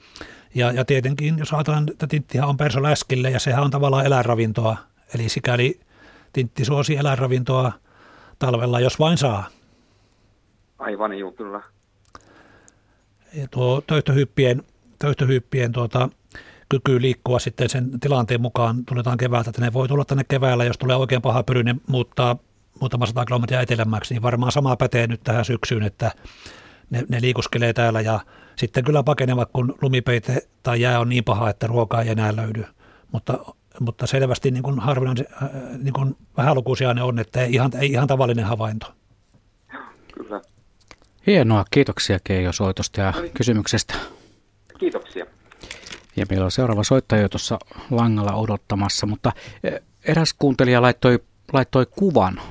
Ja, 0.56 0.72
ja 0.72 0.86
tietenkin, 0.86 1.38
jos 1.38 1.54
ajatellaan, 1.54 1.90
että 1.92 2.08
tinttihän 2.08 2.50
on 2.50 2.58
persoläskille 2.58 3.30
ja 3.30 3.40
sehän 3.40 3.64
on 3.64 3.72
tavallaan 3.72 4.06
eläinravintoa, 4.06 4.78
eli 5.16 5.30
sikäli 5.30 5.80
tintti 6.34 6.66
suosi 6.66 6.98
eläinravintoa 6.98 7.72
talvella, 8.40 8.80
jos 8.80 9.00
vain 9.00 9.18
saa. 9.18 9.48
Aivan, 10.80 11.20
joo, 11.20 11.32
kyllä. 11.32 11.62
Ja 13.34 13.48
tuo 13.52 13.82
töyhtöhyppien, 13.88 14.64
töyhtöhyppien 15.00 15.72
tuota, 15.72 16.10
kyky 16.70 17.02
liikkua 17.02 17.40
sitten 17.40 17.70
sen 17.70 18.00
tilanteen 18.00 18.42
mukaan 18.42 18.86
tuletaan 18.86 19.18
keväältä, 19.18 19.50
että 19.50 19.62
ne 19.62 19.74
voi 19.74 19.88
tulla 19.88 20.06
tänne 20.06 20.24
keväällä, 20.24 20.64
jos 20.64 20.78
tulee 20.78 20.96
oikein 20.96 21.22
paha 21.22 21.44
pyry, 21.44 21.64
ne 21.64 21.76
muuttaa 21.88 22.38
muutama 22.84 23.06
sata 23.06 23.26
kilometriä 23.26 23.62
etelämmäksi, 23.62 24.14
niin 24.14 24.22
varmaan 24.22 24.52
sama 24.52 24.76
pätee 24.76 25.08
nyt 25.08 25.24
tähän 25.24 25.46
syksyyn, 25.46 25.84
että 25.84 26.12
ne, 26.90 27.04
ne 27.10 27.22
liikuskelee 27.22 27.74
täällä 27.74 28.02
ja 28.02 28.20
sitten 28.56 28.84
kyllä 28.84 29.04
pakenevat, 29.04 29.50
kun 29.54 29.78
lumipeite 29.82 30.48
tai 30.64 30.82
jää 30.82 31.00
on 31.00 31.10
niin 31.10 31.24
paha, 31.24 31.50
että 31.50 31.68
ruokaa 31.68 32.02
ei 32.02 32.10
enää 32.10 32.36
löydy. 32.36 32.66
Mutta, 33.12 33.40
mutta 33.80 34.08
selvästi 34.08 34.52
niin 34.52 34.64
kuin 34.64 34.80
harvinaisen, 34.80 35.28
äh, 35.44 35.50
niin 35.78 35.94
kuin 35.94 36.16
vähälukuisia 36.38 36.94
ne 36.94 37.04
on, 37.04 37.20
että 37.20 37.42
ei 37.42 37.54
ihan, 37.54 37.72
ei 37.80 37.92
ihan 37.92 38.08
tavallinen 38.08 38.46
havainto. 38.46 38.94
Kyllä. 40.14 40.42
Hienoa, 41.28 41.66
kiitoksia 41.72 42.20
Keijo 42.24 42.52
soitosta 42.52 43.02
ja 43.02 43.14
kysymyksestä. 43.34 43.94
Kiitoksia. 44.80 45.26
Ja 46.16 46.26
meillä 46.30 46.46
on 46.46 46.52
seuraava 46.52 46.84
soittaja 46.84 47.22
jo 47.22 47.30
tuossa 47.30 47.60
langalla 47.92 48.34
odottamassa, 48.34 49.06
mutta 49.06 49.32
e, 49.64 49.72
eräs 50.06 50.34
kuuntelija 50.40 50.82
laittoi, 50.82 51.20
laittoi 51.54 51.86
kuvan. 51.86 52.42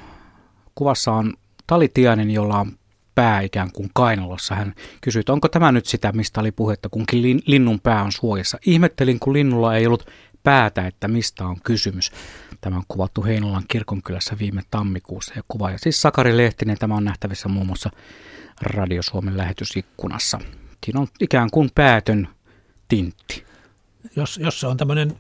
Kuvassa 0.74 1.12
on 1.12 1.34
talitiainen, 1.66 2.30
jolla 2.30 2.58
on 2.58 2.72
pää 3.14 3.40
ikään 3.40 3.72
kuin 3.72 3.90
kainalossa. 3.94 4.54
Hän 4.54 4.74
kysyi, 5.00 5.20
että 5.20 5.32
onko 5.32 5.48
tämä 5.48 5.72
nyt 5.72 5.86
sitä, 5.86 6.12
mistä 6.12 6.40
oli 6.40 6.52
puhetta, 6.52 6.88
lin, 7.12 7.42
linnun 7.46 7.80
pää 7.80 8.02
on 8.02 8.12
suojassa. 8.12 8.58
Ihmettelin, 8.66 9.20
kun 9.20 9.32
linnulla 9.32 9.76
ei 9.76 9.86
ollut 9.86 10.06
päätä, 10.42 10.86
että 10.86 11.08
mistä 11.08 11.46
on 11.46 11.56
kysymys. 11.64 12.12
Tämä 12.60 12.76
on 12.76 12.82
kuvattu 12.88 13.24
Heinolan 13.24 13.64
kirkonkylässä 13.68 14.36
viime 14.38 14.62
tammikuussa 14.70 15.32
ja 15.36 15.42
kuva. 15.48 15.70
Ja 15.70 15.78
siis 15.78 16.02
Sakari 16.02 16.36
Lehtinen, 16.36 16.78
tämä 16.78 16.94
on 16.94 17.04
nähtävissä 17.04 17.48
muun 17.48 17.66
muassa 17.66 17.90
Radio 18.62 19.02
Suomen 19.02 19.36
lähetysikkunassa. 19.36 20.38
Siinä 20.84 21.00
on 21.00 21.08
ikään 21.20 21.50
kuin 21.50 21.70
päätön 21.74 22.28
tintti. 22.88 23.44
Jos, 24.16 24.38
jos 24.38 24.60
se 24.60 24.66
on 24.66 24.76
tämmöinen 24.76 25.18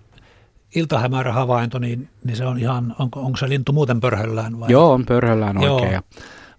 iltahämärä 0.74 1.32
havainto, 1.32 1.78
niin, 1.78 2.08
niin 2.24 2.36
se 2.36 2.46
on 2.46 2.58
ihan, 2.58 2.96
onko, 2.98 3.20
onko 3.20 3.36
se 3.36 3.48
lintu 3.48 3.72
muuten 3.72 4.00
pörhöllään? 4.00 4.60
Vai? 4.60 4.72
Joo, 4.72 4.92
on 4.92 5.06
pörhöllään 5.06 5.58
oikein. 5.58 5.92
Joo. 5.92 6.02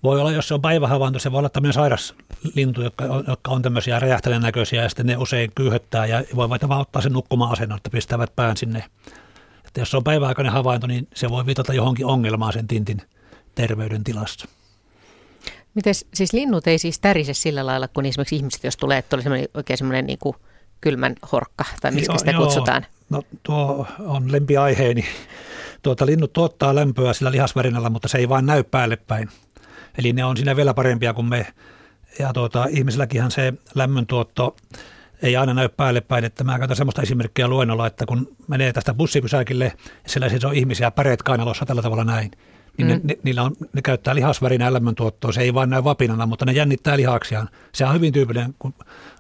Voi 0.03 0.20
olla, 0.20 0.32
jos 0.32 0.47
se 0.47 0.53
on 0.53 0.61
päivähavainto, 0.61 1.20
se 1.20 1.32
voi 1.32 1.39
olla 1.39 1.49
tämmöinen 1.49 1.74
sairas 1.74 2.16
lintu, 2.55 2.82
jotka, 2.82 3.05
jotka 3.28 3.51
on 3.51 3.61
tämmöisiä 3.61 3.99
räjähtelen 3.99 4.41
näköisiä 4.41 4.84
ja 4.84 4.89
sitten 4.89 5.05
ne 5.05 5.18
usein 5.18 5.51
kyyhöttää 5.55 6.05
ja 6.05 6.24
voi 6.36 6.49
vaan 6.49 6.82
ottaa 6.82 7.01
sen 7.01 7.14
nukkumaan 7.14 7.51
asennon, 7.51 7.78
että 7.78 7.89
pistävät 7.89 8.36
pään 8.36 8.57
sinne. 8.57 8.84
Että 9.68 9.82
jos 9.82 9.91
se 9.91 9.97
on 9.97 10.03
päiväaikainen 10.03 10.53
havainto, 10.53 10.88
niin 10.88 11.07
se 11.14 11.30
voi 11.30 11.45
viitata 11.45 11.74
johonkin 11.74 12.05
ongelmaan 12.05 12.53
sen 12.53 12.68
tintin 12.68 13.01
terveydentilassa. 13.55 14.47
Miten 15.76 15.93
siis 16.14 16.34
linnut 16.34 16.68
ei 16.68 16.78
siis 16.78 16.99
tärise 16.99 17.34
sillä 17.34 17.66
lailla 17.66 17.88
kuin 17.88 18.05
esimerkiksi 18.05 18.36
ihmiset, 18.36 18.64
jos 18.64 18.78
tulee, 18.78 18.97
että 18.97 19.16
oli 19.16 19.24
semmoinen, 19.24 19.47
oikein 19.53 19.78
semmoinen 19.78 20.05
niin 20.05 20.20
kuin 20.20 20.36
kylmän 20.82 21.16
horkka, 21.32 21.66
tai 21.82 21.91
miksi 21.91 22.18
sitä 22.18 22.32
joo, 22.32 22.43
kutsutaan? 22.43 22.86
No 23.14 23.22
tuo 23.43 23.88
on 23.99 24.32
lempiaiheeni. 24.32 25.05
Tuota, 25.82 26.05
linnut 26.05 26.34
tuottaa 26.34 26.76
lämpöä 26.76 27.14
sillä 27.14 27.32
lihasvärinällä, 27.32 27.89
mutta 27.89 28.07
se 28.07 28.18
ei 28.18 28.30
vain 28.30 28.45
näy 28.45 28.64
päälle 28.64 28.95
päin. 28.95 29.30
Eli 29.97 30.14
ne 30.14 30.26
on 30.26 30.38
siinä 30.38 30.55
vielä 30.55 30.74
parempia 30.74 31.14
kuin 31.14 31.30
me. 31.30 31.47
Ja 32.20 32.34
tuota, 32.34 32.66
ihmisilläkin 32.70 33.32
se 33.32 33.53
lämmöntuotto 33.76 34.55
ei 35.22 35.38
aina 35.38 35.53
näy 35.53 35.70
päälle 35.70 36.01
päin. 36.01 36.26
Että 36.26 36.43
mä 36.43 36.59
käytän 36.59 36.78
semmoista 36.78 37.01
esimerkkiä 37.01 37.47
luennolla, 37.47 37.88
että 37.88 38.05
kun 38.05 38.36
menee 38.47 38.74
tästä 38.74 38.93
bussipysäkille, 38.93 39.74
siellä 40.07 40.30
siis 40.30 40.45
on 40.45 40.55
ihmisiä 40.55 40.91
päreet 40.91 41.24
kainalossa 41.24 41.66
tällä 41.66 41.82
tavalla 41.82 42.03
näin. 42.03 42.32
Niin 42.78 42.88
mm. 42.88 42.93
ne, 42.93 43.01
ne, 43.03 43.18
niillä 43.24 43.43
on, 43.43 43.55
ne 43.74 43.82
käyttää 43.82 44.16
lihasvärinä 44.16 44.74
lämmöntuottoa. 44.74 45.32
Se 45.32 45.41
ei 45.41 45.53
vain 45.53 45.70
näy 45.70 45.84
vapinana, 45.84 46.26
mutta 46.26 46.45
ne 46.45 46.51
jännittää 46.51 46.97
lihaksiaan. 46.97 47.49
Se 47.74 47.86
on 47.86 47.93
hyvin 47.93 48.14
tyypillinen, 48.14 48.55
kun 48.59 48.74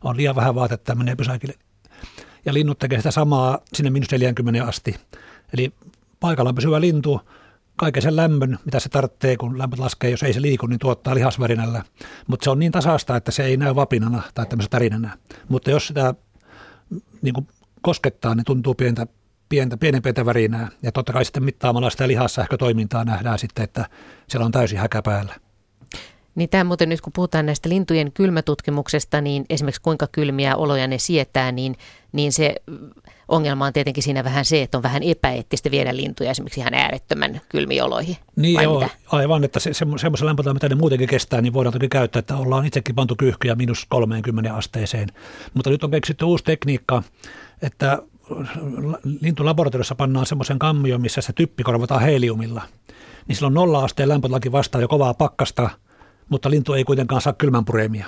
on 0.03 0.17
liian 0.17 0.35
vähän 0.35 0.55
vaatetta 0.55 0.95
menee 0.95 1.15
pysäkille. 1.15 1.53
Ja 2.45 2.53
linnut 2.53 2.79
tekee 2.79 2.99
sitä 2.99 3.11
samaa 3.11 3.59
sinne 3.73 3.89
minus 3.89 4.11
40 4.11 4.63
asti. 4.63 4.95
Eli 5.53 5.73
paikallaan 6.19 6.55
pysyvä 6.55 6.81
lintu 6.81 7.21
kaiken 7.75 8.03
sen 8.03 8.15
lämmön, 8.15 8.59
mitä 8.65 8.79
se 8.79 8.89
tarvitsee, 8.89 9.37
kun 9.37 9.57
lämpöt 9.57 9.79
laskee, 9.79 10.09
jos 10.09 10.23
ei 10.23 10.33
se 10.33 10.41
liiku, 10.41 10.67
niin 10.67 10.79
tuottaa 10.79 11.15
lihasvärinällä. 11.15 11.83
Mutta 12.27 12.43
se 12.43 12.49
on 12.49 12.59
niin 12.59 12.71
tasasta, 12.71 13.15
että 13.15 13.31
se 13.31 13.43
ei 13.43 13.57
näy 13.57 13.75
vapinana 13.75 14.21
tai 14.33 14.45
tämmöisenä 14.45 14.69
tärinänä. 14.69 15.17
Mutta 15.49 15.71
jos 15.71 15.87
sitä 15.87 16.13
niin 17.21 17.33
kuin 17.33 17.47
koskettaa, 17.81 18.35
niin 18.35 18.45
tuntuu 18.45 18.73
pientä, 18.73 19.07
pientä, 19.49 19.77
pienen 19.77 20.01
pientä 20.01 20.25
värinää. 20.25 20.69
Ja 20.81 20.91
totta 20.91 21.13
kai 21.13 21.25
sitten 21.25 21.43
mittaamalla 21.43 21.89
sitä 21.89 22.07
lihassähkötoimintaa 22.07 23.05
nähdään 23.05 23.39
sitten, 23.39 23.63
että 23.63 23.85
siellä 24.27 24.45
on 24.45 24.51
täysin 24.51 24.79
häkä 24.79 25.01
päällä. 25.01 25.35
Niin 26.35 26.49
tämä 26.49 26.63
muuten 26.63 26.89
nyt 26.89 27.01
kun 27.01 27.13
puhutaan 27.13 27.45
näistä 27.45 27.69
lintujen 27.69 28.11
kylmätutkimuksesta, 28.11 29.21
niin 29.21 29.45
esimerkiksi 29.49 29.81
kuinka 29.81 30.07
kylmiä 30.07 30.55
oloja 30.55 30.87
ne 30.87 30.97
sietää, 30.97 31.51
niin, 31.51 31.75
niin 32.11 32.31
se 32.31 32.55
ongelma 33.27 33.65
on 33.65 33.73
tietenkin 33.73 34.03
siinä 34.03 34.23
vähän 34.23 34.45
se, 34.45 34.61
että 34.61 34.77
on 34.77 34.83
vähän 34.83 35.03
epäeettistä 35.03 35.71
viedä 35.71 35.95
lintuja 35.95 36.31
esimerkiksi 36.31 36.59
ihan 36.59 36.73
äärettömän 36.73 37.41
kylmiin 37.49 37.83
oloihin. 37.83 38.17
Niin 38.35 38.63
joo, 38.63 38.79
mitä? 38.79 38.89
aivan, 39.07 39.43
että 39.43 39.59
se, 39.59 39.73
se, 39.73 39.85
semmoisen 39.97 40.27
lämpötilan, 40.27 40.55
mitä 40.55 40.69
ne 40.69 40.75
muutenkin 40.75 41.07
kestää, 41.07 41.41
niin 41.41 41.53
voidaan 41.53 41.73
toki 41.73 41.89
käyttää, 41.89 42.19
että 42.19 42.37
ollaan 42.37 42.65
itsekin 42.65 42.95
pantu 42.95 43.15
kyyhkyjä 43.15 43.55
minus 43.55 43.85
30 43.89 44.53
asteeseen. 44.53 45.09
Mutta 45.53 45.69
nyt 45.69 45.83
on 45.83 45.91
keksitty 45.91 46.25
uusi 46.25 46.43
tekniikka, 46.43 47.03
että 47.61 48.01
lintulaboratoriossa 49.21 49.95
pannaan 49.95 50.25
semmoisen 50.25 50.59
kammion, 50.59 51.01
missä 51.01 51.21
se 51.21 51.33
typpi 51.33 51.63
korvataan 51.63 52.01
heliumilla. 52.01 52.61
Niin 53.27 53.35
silloin 53.35 53.53
nolla 53.53 53.83
asteen 53.83 54.09
lämpötilaki 54.09 54.51
vastaa 54.51 54.81
jo 54.81 54.87
kovaa 54.87 55.13
pakkasta– 55.13 55.69
mutta 56.29 56.49
lintu 56.49 56.73
ei 56.73 56.83
kuitenkaan 56.83 57.21
saa 57.21 57.33
kylmänpureemia. 57.33 58.05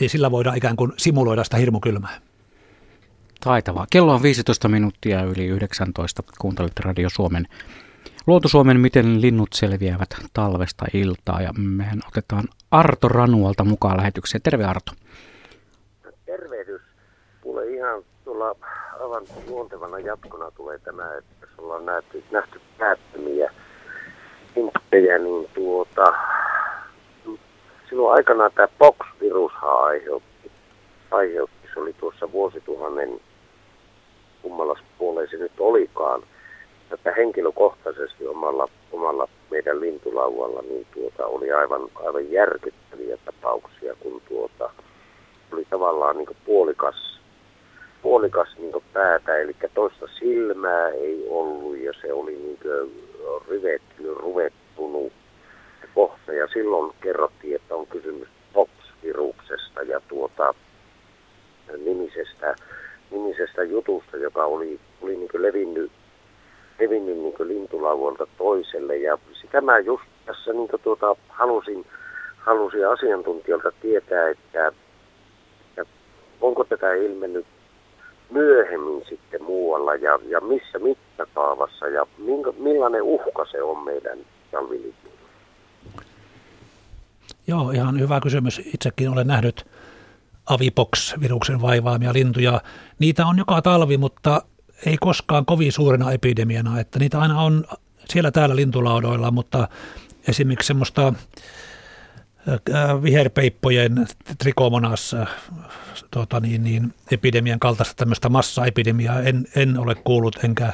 Ei 0.00 0.08
sillä 0.08 0.30
voida 0.30 0.54
ikään 0.54 0.76
kuin 0.76 0.92
simuloida 0.96 1.44
sitä 1.44 1.56
hirmukylmää. 1.56 2.20
Taitavaa. 3.44 3.86
Kello 3.90 4.14
on 4.14 4.22
15 4.22 4.68
minuuttia 4.68 5.22
yli 5.22 5.46
19. 5.46 6.22
Kuuntelit 6.38 6.80
Radio 6.80 7.08
Suomen 7.10 7.46
Luontosuomen, 8.26 8.80
miten 8.80 9.20
linnut 9.20 9.48
selviävät 9.52 10.08
talvesta 10.32 10.84
iltaa. 10.94 11.42
Ja 11.42 11.52
mehän 11.58 12.00
otetaan 12.08 12.44
Arto 12.70 13.08
Ranualta 13.08 13.64
mukaan 13.64 13.96
lähetykseen. 13.96 14.42
Terve 14.42 14.64
Arto. 14.64 14.92
Tervehdys. 16.26 16.82
Tulee 17.42 17.66
ihan 17.74 18.02
tulla 18.24 18.56
aivan 19.00 19.22
luontevana 19.48 19.98
jatkona 19.98 20.50
tulee 20.50 20.78
tämä, 20.78 21.14
että 21.18 21.34
jos 21.40 21.50
ollaan 21.58 21.86
nähty, 21.86 22.24
nähty 22.30 22.60
päättömiä 22.78 23.50
niin 25.18 25.48
tuota, 25.54 26.14
silloin 27.98 28.16
aikanaan 28.16 28.50
tämä 28.54 28.68
Pox-virus 28.78 29.52
aiheutti, 29.62 30.50
aiheutti, 31.10 31.68
se 31.74 31.80
oli 31.80 31.92
tuossa 31.92 32.32
vuosituhannen 32.32 33.20
kummalla 34.42 34.78
puoleen 34.98 35.28
se 35.30 35.36
nyt 35.36 35.52
olikaan, 35.58 36.22
tätä 36.88 37.12
henkilökohtaisesti 37.16 38.26
omalla, 38.26 38.68
omalla 38.92 39.28
meidän 39.50 39.80
lintulauvalla, 39.80 40.62
niin 40.62 40.86
tuota, 40.94 41.26
oli 41.26 41.52
aivan, 41.52 41.80
aivan 41.94 42.32
järkyttäviä 42.32 43.18
tapauksia, 43.24 43.94
kun 44.00 44.22
tuota, 44.28 44.70
oli 45.52 45.66
tavallaan 45.70 46.16
niin 46.16 46.36
puolikas, 46.44 47.20
puolikas 48.02 48.48
niin 48.58 48.72
päätä, 48.92 49.36
eli 49.36 49.56
toista 49.74 50.06
silmää 50.18 50.88
ei 50.88 51.26
ollut 51.28 51.76
ja 51.76 51.92
se 52.00 52.12
oli 52.12 52.36
niin 52.36 52.58
rivettynyt, 53.48 54.16
ruvettunut 54.16 55.12
kohta 55.94 56.32
ja 56.32 56.46
silloin 56.46 56.92
kerrottiin, 57.00 57.56
että 57.56 57.74
on 57.74 57.86
kysymys 57.86 58.28
POX-viruksesta 58.52 59.82
ja 59.82 60.00
tuota, 60.08 60.54
nimisestä, 61.84 62.54
nimisestä 63.10 63.62
jutusta, 63.62 64.16
joka 64.16 64.44
oli, 64.44 64.80
oli 65.02 65.16
niin 65.16 65.28
levinnyt, 65.34 65.92
levinnyt 66.80 67.16
niin 67.16 67.48
lintulauvalta 67.48 68.26
toiselle 68.38 68.96
ja 68.96 69.18
sitä 69.40 69.60
mä 69.60 69.78
just 69.78 70.04
tässä 70.26 70.52
niin 70.52 70.68
tuota, 70.82 71.16
halusin, 71.28 71.86
halusin 72.38 72.88
asiantuntijalta 72.88 73.72
tietää, 73.80 74.28
että, 74.28 74.72
että 75.76 75.94
onko 76.40 76.64
tätä 76.64 76.94
ilmennyt 76.94 77.46
myöhemmin 78.30 79.04
sitten 79.08 79.42
muualla 79.42 79.94
ja, 79.94 80.18
ja 80.28 80.40
missä 80.40 80.78
mittakaavassa 80.78 81.88
ja 81.88 82.06
minkä, 82.18 82.52
millainen 82.58 83.02
uhka 83.02 83.46
se 83.50 83.62
on 83.62 83.84
meidän 83.84 84.18
talviliikkeelle. 84.50 85.17
Joo, 87.48 87.70
ihan 87.70 88.00
hyvä 88.00 88.20
kysymys. 88.20 88.60
Itsekin 88.74 89.08
olen 89.08 89.26
nähnyt 89.26 89.66
Avipox-viruksen 90.46 91.60
vaivaamia 91.60 92.12
lintuja. 92.12 92.60
Niitä 92.98 93.26
on 93.26 93.38
joka 93.38 93.62
talvi, 93.62 93.96
mutta 93.96 94.42
ei 94.86 94.96
koskaan 95.00 95.46
kovin 95.46 95.72
suurena 95.72 96.12
epidemiana. 96.12 96.80
Että 96.80 96.98
niitä 96.98 97.20
aina 97.20 97.40
on 97.40 97.64
siellä 98.08 98.30
täällä 98.30 98.56
lintulaudoilla, 98.56 99.30
mutta 99.30 99.68
esimerkiksi 100.28 100.66
semmoista 100.66 101.12
viherpeippojen 103.02 104.06
trikomonas 104.38 105.16
tota 106.10 106.40
niin, 106.40 106.64
niin, 106.64 106.94
epidemian 107.10 107.58
kaltaista 107.58 107.94
tämmöistä 107.96 108.28
massaepidemiaa 108.28 109.20
en, 109.20 109.46
en 109.56 109.78
ole 109.78 109.94
kuullut 109.94 110.44
enkä, 110.44 110.72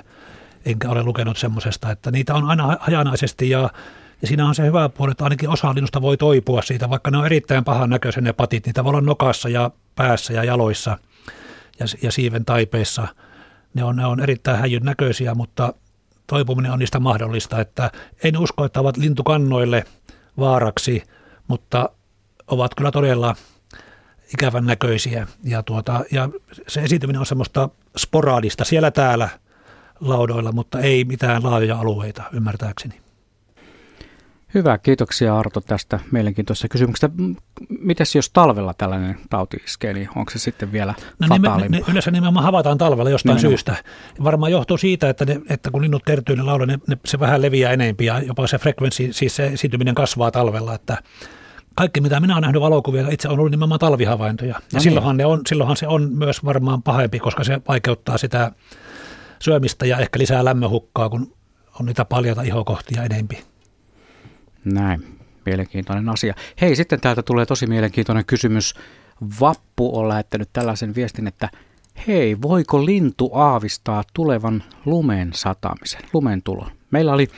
enkä 0.64 0.90
ole 0.90 1.02
lukenut 1.02 1.36
semmoisesta, 1.36 1.90
että 1.90 2.10
niitä 2.10 2.34
on 2.34 2.44
aina 2.44 2.76
hajanaisesti 2.80 3.50
ja 3.50 3.70
ja 4.24 4.28
siinä 4.28 4.48
on 4.48 4.54
se 4.54 4.66
hyvä 4.66 4.88
puoli, 4.88 5.10
että 5.10 5.24
ainakin 5.24 5.48
osa 5.48 5.74
linnusta 5.74 6.02
voi 6.02 6.16
toipua 6.16 6.62
siitä, 6.62 6.90
vaikka 6.90 7.10
ne 7.10 7.18
on 7.18 7.26
erittäin 7.26 7.64
pahan 7.64 7.90
näköisiä 7.90 8.20
ne 8.20 8.32
patit. 8.32 8.66
Niitä 8.66 8.84
voi 8.84 8.90
olla 8.90 9.00
nokassa 9.00 9.48
ja 9.48 9.70
päässä 9.94 10.32
ja 10.32 10.44
jaloissa 10.44 10.98
ja, 11.80 11.86
ja 12.02 12.12
siiven 12.12 12.44
taipeissa. 12.44 13.08
Ne 13.74 13.84
on, 13.84 13.96
ne 13.96 14.06
on 14.06 14.20
erittäin 14.20 14.58
häijyn 14.58 14.82
näköisiä, 14.82 15.34
mutta 15.34 15.74
toipuminen 16.26 16.72
on 16.72 16.78
niistä 16.78 17.00
mahdollista. 17.00 17.60
Että 17.60 17.90
en 18.24 18.38
usko, 18.38 18.64
että 18.64 18.80
ovat 18.80 18.96
lintukannoille 18.96 19.84
vaaraksi, 20.38 21.02
mutta 21.48 21.90
ovat 22.46 22.74
kyllä 22.74 22.90
todella 22.90 23.36
ikävän 24.34 24.66
näköisiä. 24.66 25.26
Ja, 25.42 25.62
tuota, 25.62 26.04
ja 26.12 26.28
se 26.68 26.80
esiintyminen 26.80 27.20
on 27.20 27.26
semmoista 27.26 27.68
sporaadista 27.96 28.64
siellä 28.64 28.90
täällä 28.90 29.28
laudoilla, 30.00 30.52
mutta 30.52 30.80
ei 30.80 31.04
mitään 31.04 31.42
laajoja 31.42 31.78
alueita 31.78 32.22
ymmärtääkseni. 32.32 33.03
Hyvä, 34.54 34.78
kiitoksia 34.78 35.38
Arto 35.38 35.60
tästä 35.60 36.00
mielenkiintoisesta 36.10 36.68
kysymyksestä. 36.68 37.10
Mites 37.80 38.14
jos 38.14 38.30
talvella 38.30 38.74
tällainen 38.74 39.16
tauti 39.30 39.56
iskee, 39.64 39.92
niin 39.92 40.08
onko 40.16 40.30
se 40.30 40.38
sitten 40.38 40.72
vielä 40.72 40.94
no, 41.18 41.28
fataalimpi? 41.28 41.76
Ne, 41.76 41.84
yleensä 41.88 42.10
nimenomaan 42.10 42.44
havaitaan 42.44 42.78
talvella 42.78 43.10
jostain 43.10 43.36
nimenomaan. 43.36 43.50
syystä. 43.50 43.76
Varmaan 44.24 44.52
johtuu 44.52 44.78
siitä, 44.78 45.08
että, 45.08 45.24
ne, 45.24 45.40
että 45.48 45.70
kun 45.70 45.82
linnut 45.82 46.02
kertyy, 46.06 46.36
niin 46.36 46.46
lauda, 46.46 46.66
ne, 46.66 46.78
ne, 46.86 46.96
se 47.04 47.20
vähän 47.20 47.42
leviää 47.42 47.72
enempi 47.72 48.04
ja 48.04 48.20
jopa 48.20 48.46
se 48.46 48.58
frekvenssi, 48.58 49.12
siis 49.12 49.36
se 49.36 49.46
esiintyminen 49.46 49.94
kasvaa 49.94 50.30
talvella. 50.30 50.74
Että 50.74 50.96
kaikki, 51.74 52.00
mitä 52.00 52.20
minä 52.20 52.34
olen 52.34 52.42
nähnyt 52.42 52.62
valokuvia, 52.62 53.08
itse 53.08 53.28
on 53.28 53.38
ollut 53.38 53.50
nimenomaan 53.50 53.78
talvihavaintoja. 53.78 54.48
Ja 54.48 54.54
no 54.54 54.62
niin. 54.72 54.80
silloinhan, 54.80 55.16
ne 55.16 55.26
on, 55.26 55.40
silloinhan 55.48 55.76
se 55.76 55.88
on 55.88 56.12
myös 56.12 56.44
varmaan 56.44 56.82
pahempi, 56.82 57.18
koska 57.18 57.44
se 57.44 57.60
vaikeuttaa 57.68 58.18
sitä 58.18 58.52
syömistä 59.42 59.86
ja 59.86 59.98
ehkä 59.98 60.18
lisää 60.18 60.44
lämmöhukkaa, 60.44 61.08
kun 61.08 61.32
on 61.80 61.86
niitä 61.86 62.04
paljata 62.04 62.42
ihokohtia 62.42 63.02
enempi. 63.02 63.53
Näin, 64.64 65.18
mielenkiintoinen 65.46 66.08
asia. 66.08 66.34
Hei, 66.60 66.76
sitten 66.76 67.00
täältä 67.00 67.22
tulee 67.22 67.46
tosi 67.46 67.66
mielenkiintoinen 67.66 68.24
kysymys. 68.24 68.74
Vappu 69.40 69.98
on 69.98 70.08
lähettänyt 70.08 70.48
tällaisen 70.52 70.94
viestin, 70.94 71.26
että 71.26 71.48
hei, 72.06 72.36
voiko 72.42 72.86
lintu 72.86 73.30
aavistaa 73.34 74.04
tulevan 74.14 74.64
lumen 74.84 75.30
satamisen, 75.34 76.00
lumen 76.12 76.42
tulon? 76.42 76.70
Meillä 76.90 77.12
oli 77.12 77.28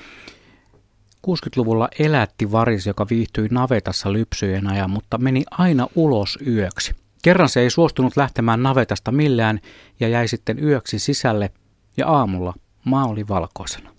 60-luvulla 1.26 1.88
elätti 1.98 2.52
varis, 2.52 2.86
joka 2.86 3.06
viihtyi 3.10 3.48
navetassa 3.50 4.12
lypsyjen 4.12 4.66
ajan, 4.66 4.90
mutta 4.90 5.18
meni 5.18 5.44
aina 5.50 5.86
ulos 5.94 6.38
yöksi. 6.46 6.94
Kerran 7.22 7.48
se 7.48 7.60
ei 7.60 7.70
suostunut 7.70 8.16
lähtemään 8.16 8.62
navetasta 8.62 9.12
millään 9.12 9.60
ja 10.00 10.08
jäi 10.08 10.28
sitten 10.28 10.64
yöksi 10.64 10.98
sisälle 10.98 11.50
ja 11.96 12.08
aamulla 12.08 12.54
maa 12.84 13.06
oli 13.06 13.28
valkoisena 13.28 13.95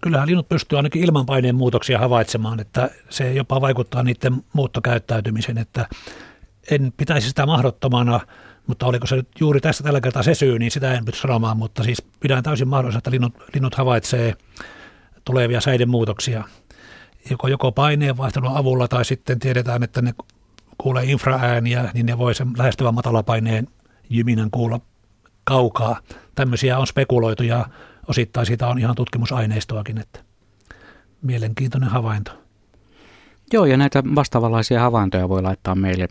kyllähän 0.00 0.28
linnut 0.28 0.48
pystyy 0.48 0.76
ainakin 0.76 1.04
ilmanpaineen 1.04 1.54
muutoksia 1.54 1.98
havaitsemaan, 1.98 2.60
että 2.60 2.90
se 3.10 3.32
jopa 3.32 3.60
vaikuttaa 3.60 4.02
niiden 4.02 4.42
muuttokäyttäytymiseen, 4.52 5.58
että 5.58 5.86
en 6.70 6.92
pitäisi 6.96 7.28
sitä 7.28 7.46
mahdottomana, 7.46 8.20
mutta 8.66 8.86
oliko 8.86 9.06
se 9.06 9.16
nyt 9.16 9.28
juuri 9.40 9.60
tässä 9.60 9.84
tällä 9.84 10.00
kertaa 10.00 10.22
se 10.22 10.34
syy, 10.34 10.58
niin 10.58 10.70
sitä 10.70 10.94
en 10.94 11.04
pysty 11.04 11.20
sanomaan, 11.20 11.56
mutta 11.56 11.82
siis 11.82 12.02
pidän 12.20 12.42
täysin 12.42 12.68
mahdollista, 12.68 12.98
että 12.98 13.10
linnut, 13.10 13.34
linnut 13.54 13.74
havaitsee 13.74 14.34
tulevia 15.24 15.60
säiden 15.60 15.88
muutoksia. 15.88 16.44
Joko, 17.30 17.48
joko 17.48 17.72
paineen 17.72 18.16
vaihtelun 18.16 18.56
avulla 18.56 18.88
tai 18.88 19.04
sitten 19.04 19.38
tiedetään, 19.38 19.82
että 19.82 20.02
ne 20.02 20.14
kuulee 20.78 21.04
infraääniä, 21.04 21.90
niin 21.94 22.06
ne 22.06 22.18
voi 22.18 22.34
sen 22.34 22.48
lähestyvän 22.58 22.94
matalapaineen 22.94 23.68
jyminän 24.10 24.50
kuulla 24.50 24.80
kaukaa. 25.44 26.00
Tämmöisiä 26.34 26.78
on 26.78 26.86
spekuloitu 26.86 27.42
ja 27.42 27.66
osittain 28.10 28.46
siitä 28.46 28.68
on 28.68 28.78
ihan 28.78 28.94
tutkimusaineistoakin, 28.94 29.98
että 29.98 30.20
mielenkiintoinen 31.22 31.90
havainto. 31.90 32.32
Joo, 33.52 33.64
ja 33.64 33.76
näitä 33.76 34.02
vastaavanlaisia 34.14 34.80
havaintoja 34.80 35.28
voi 35.28 35.42
laittaa 35.42 35.74
meille 35.74 36.08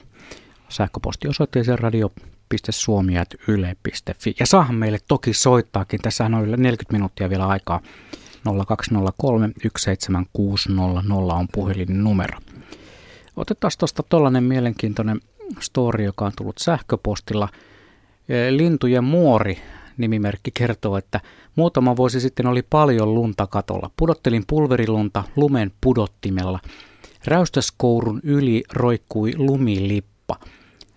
sähköpostiosoitteeseen 0.69 1.79
radio.suomi.yle.fi. 1.79 4.35
Ja 4.39 4.45
saahan 4.45 4.75
meille 4.75 4.97
toki 5.07 5.33
soittaakin. 5.33 6.01
Tässä 6.01 6.25
on 6.25 6.33
yli 6.33 6.57
40 6.57 6.93
minuuttia 6.93 7.29
vielä 7.29 7.47
aikaa. 7.47 7.81
0203 8.67 9.49
17600 9.77 11.35
on 11.35 11.47
puhelin 11.53 12.03
numero. 12.03 12.39
Otetaan 13.35 13.71
tuosta 13.79 14.03
tuollainen 14.03 14.43
mielenkiintoinen 14.43 15.21
story, 15.59 16.03
joka 16.03 16.25
on 16.25 16.31
tullut 16.37 16.57
sähköpostilla. 16.57 17.49
Lintujen 18.49 19.03
muori 19.03 19.61
nimimerkki 19.99 20.51
kertoo, 20.53 20.97
että 20.97 21.19
muutama 21.55 21.95
vuosi 21.95 22.19
sitten 22.19 22.47
oli 22.47 22.61
paljon 22.69 23.15
lunta 23.15 23.47
katolla. 23.47 23.91
Pudottelin 23.97 24.43
pulverilunta 24.47 25.23
lumen 25.35 25.71
pudottimella. 25.81 26.59
Räystäskourun 27.25 28.19
yli 28.23 28.63
roikkui 28.73 29.33
lumilippa. 29.37 30.35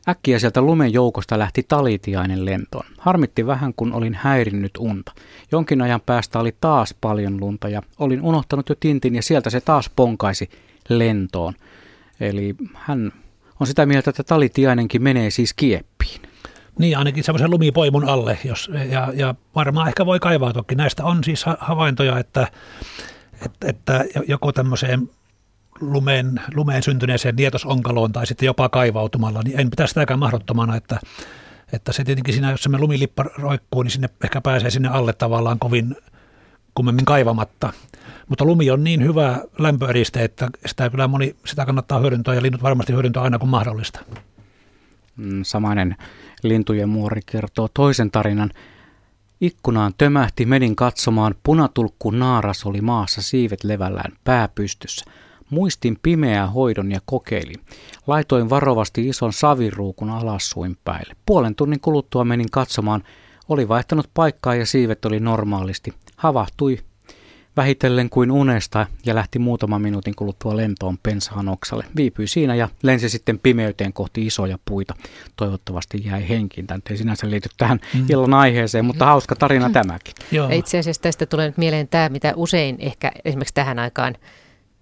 Äkkiä 0.08 0.38
sieltä 0.38 0.60
lumen 0.60 0.92
joukosta 0.92 1.38
lähti 1.38 1.62
talitiainen 1.68 2.44
lentoon. 2.44 2.86
Harmitti 2.98 3.46
vähän, 3.46 3.74
kun 3.76 3.92
olin 3.92 4.14
häirinnyt 4.14 4.72
unta. 4.78 5.12
Jonkin 5.52 5.82
ajan 5.82 6.00
päästä 6.00 6.38
oli 6.38 6.56
taas 6.60 6.94
paljon 7.00 7.40
lunta 7.40 7.68
ja 7.68 7.82
olin 7.98 8.22
unohtanut 8.22 8.68
jo 8.68 8.74
tintin 8.80 9.14
ja 9.14 9.22
sieltä 9.22 9.50
se 9.50 9.60
taas 9.60 9.90
ponkaisi 9.96 10.50
lentoon. 10.88 11.54
Eli 12.20 12.54
hän 12.74 13.12
on 13.60 13.66
sitä 13.66 13.86
mieltä, 13.86 14.10
että 14.10 14.22
talitiainenkin 14.22 15.02
menee 15.02 15.30
siis 15.30 15.54
kieppiin. 15.54 16.20
Niin, 16.78 16.98
ainakin 16.98 17.24
semmoisen 17.24 17.50
lumipoimun 17.50 18.08
alle, 18.08 18.38
jos, 18.44 18.70
ja, 18.90 19.12
ja 19.14 19.34
varmaan 19.54 19.88
ehkä 19.88 20.06
voi 20.06 20.20
kaivaa 20.20 20.52
toki. 20.52 20.74
Näistä 20.74 21.04
on 21.04 21.24
siis 21.24 21.44
havaintoja, 21.58 22.18
että, 22.18 22.48
että, 23.46 23.68
että 23.68 24.04
joko 24.28 24.52
tämmöiseen 24.52 25.10
lumeen, 25.80 26.40
lumeen 26.54 26.82
syntyneeseen 26.82 27.36
nietosonkaloon 27.36 28.12
tai 28.12 28.26
sitten 28.26 28.46
jopa 28.46 28.68
kaivautumalla, 28.68 29.40
niin 29.44 29.60
en 29.60 29.70
pitäisi 29.70 29.92
sitäkään 29.92 30.18
mahdottomana, 30.18 30.76
että, 30.76 31.00
että 31.72 31.92
se 31.92 32.04
tietenkin 32.04 32.34
siinä, 32.34 32.50
jos 32.50 32.62
se 32.62 32.78
lumilippa 32.78 33.24
roikkuu, 33.38 33.82
niin 33.82 33.90
sinne 33.90 34.08
ehkä 34.24 34.40
pääsee 34.40 34.70
sinne 34.70 34.88
alle 34.88 35.12
tavallaan 35.12 35.58
kovin 35.58 35.96
kummemmin 36.74 37.04
kaivamatta. 37.04 37.72
Mutta 38.28 38.44
lumi 38.44 38.70
on 38.70 38.84
niin 38.84 39.04
hyvä 39.04 39.40
lämpöeriste, 39.58 40.24
että 40.24 40.48
sitä 40.66 40.90
kyllä 40.90 41.08
moni, 41.08 41.36
sitä 41.46 41.66
kannattaa 41.66 41.98
hyödyntää 41.98 42.34
ja 42.34 42.42
linnut 42.42 42.62
varmasti 42.62 42.92
hyödyntää 42.92 43.22
aina 43.22 43.38
kun 43.38 43.48
mahdollista. 43.48 44.00
Mm, 45.16 45.42
samainen 45.42 45.96
lintujen 46.42 46.88
muori 46.88 47.20
kertoo 47.26 47.68
toisen 47.74 48.10
tarinan. 48.10 48.50
Ikkunaan 49.40 49.92
tömähti, 49.98 50.46
menin 50.46 50.76
katsomaan, 50.76 51.34
punatulkku 51.42 52.10
naaras 52.10 52.66
oli 52.66 52.80
maassa 52.80 53.22
siivet 53.22 53.64
levällään, 53.64 54.12
pää 54.24 54.48
pystyssä. 54.48 55.04
Muistin 55.50 55.98
pimeää 56.02 56.46
hoidon 56.46 56.92
ja 56.92 57.00
kokeilin. 57.04 57.60
Laitoin 58.06 58.50
varovasti 58.50 59.08
ison 59.08 59.32
saviruukun 59.32 60.10
alassuin 60.10 60.76
päälle. 60.84 61.16
Puolen 61.26 61.54
tunnin 61.54 61.80
kuluttua 61.80 62.24
menin 62.24 62.50
katsomaan, 62.50 63.02
oli 63.48 63.68
vaihtanut 63.68 64.10
paikkaa 64.14 64.54
ja 64.54 64.66
siivet 64.66 65.04
oli 65.04 65.20
normaalisti. 65.20 65.94
Havahtui 66.16 66.78
vähitellen 67.56 68.10
kuin 68.10 68.30
unesta 68.30 68.86
ja 69.06 69.14
lähti 69.14 69.38
muutaman 69.38 69.82
minuutin 69.82 70.14
kuluttua 70.16 70.56
lentoon 70.56 70.98
pensaan 71.02 71.48
oksalle. 71.48 71.84
Viipyi 71.96 72.26
siinä 72.26 72.54
ja 72.54 72.68
lensi 72.82 73.08
sitten 73.08 73.38
pimeyteen 73.38 73.92
kohti 73.92 74.26
isoja 74.26 74.58
puita. 74.64 74.94
Toivottavasti 75.36 76.02
jäi 76.04 76.28
henkiin. 76.28 76.66
Tämä 76.66 76.80
ei 76.90 76.96
sinänsä 76.96 77.30
liity 77.30 77.48
tähän 77.56 77.80
mm. 77.94 78.06
illan 78.08 78.34
aiheeseen, 78.34 78.84
mutta 78.84 79.06
hauska 79.06 79.36
tarina 79.36 79.68
mm. 79.68 79.72
tämäkin. 79.72 80.14
Joo. 80.30 80.48
Itse 80.52 80.78
asiassa 80.78 81.02
tästä 81.02 81.26
tulee 81.26 81.46
nyt 81.46 81.58
mieleen 81.58 81.88
tämä, 81.88 82.08
mitä 82.08 82.32
usein 82.36 82.76
ehkä 82.78 83.12
esimerkiksi 83.24 83.54
tähän 83.54 83.78
aikaan 83.78 84.14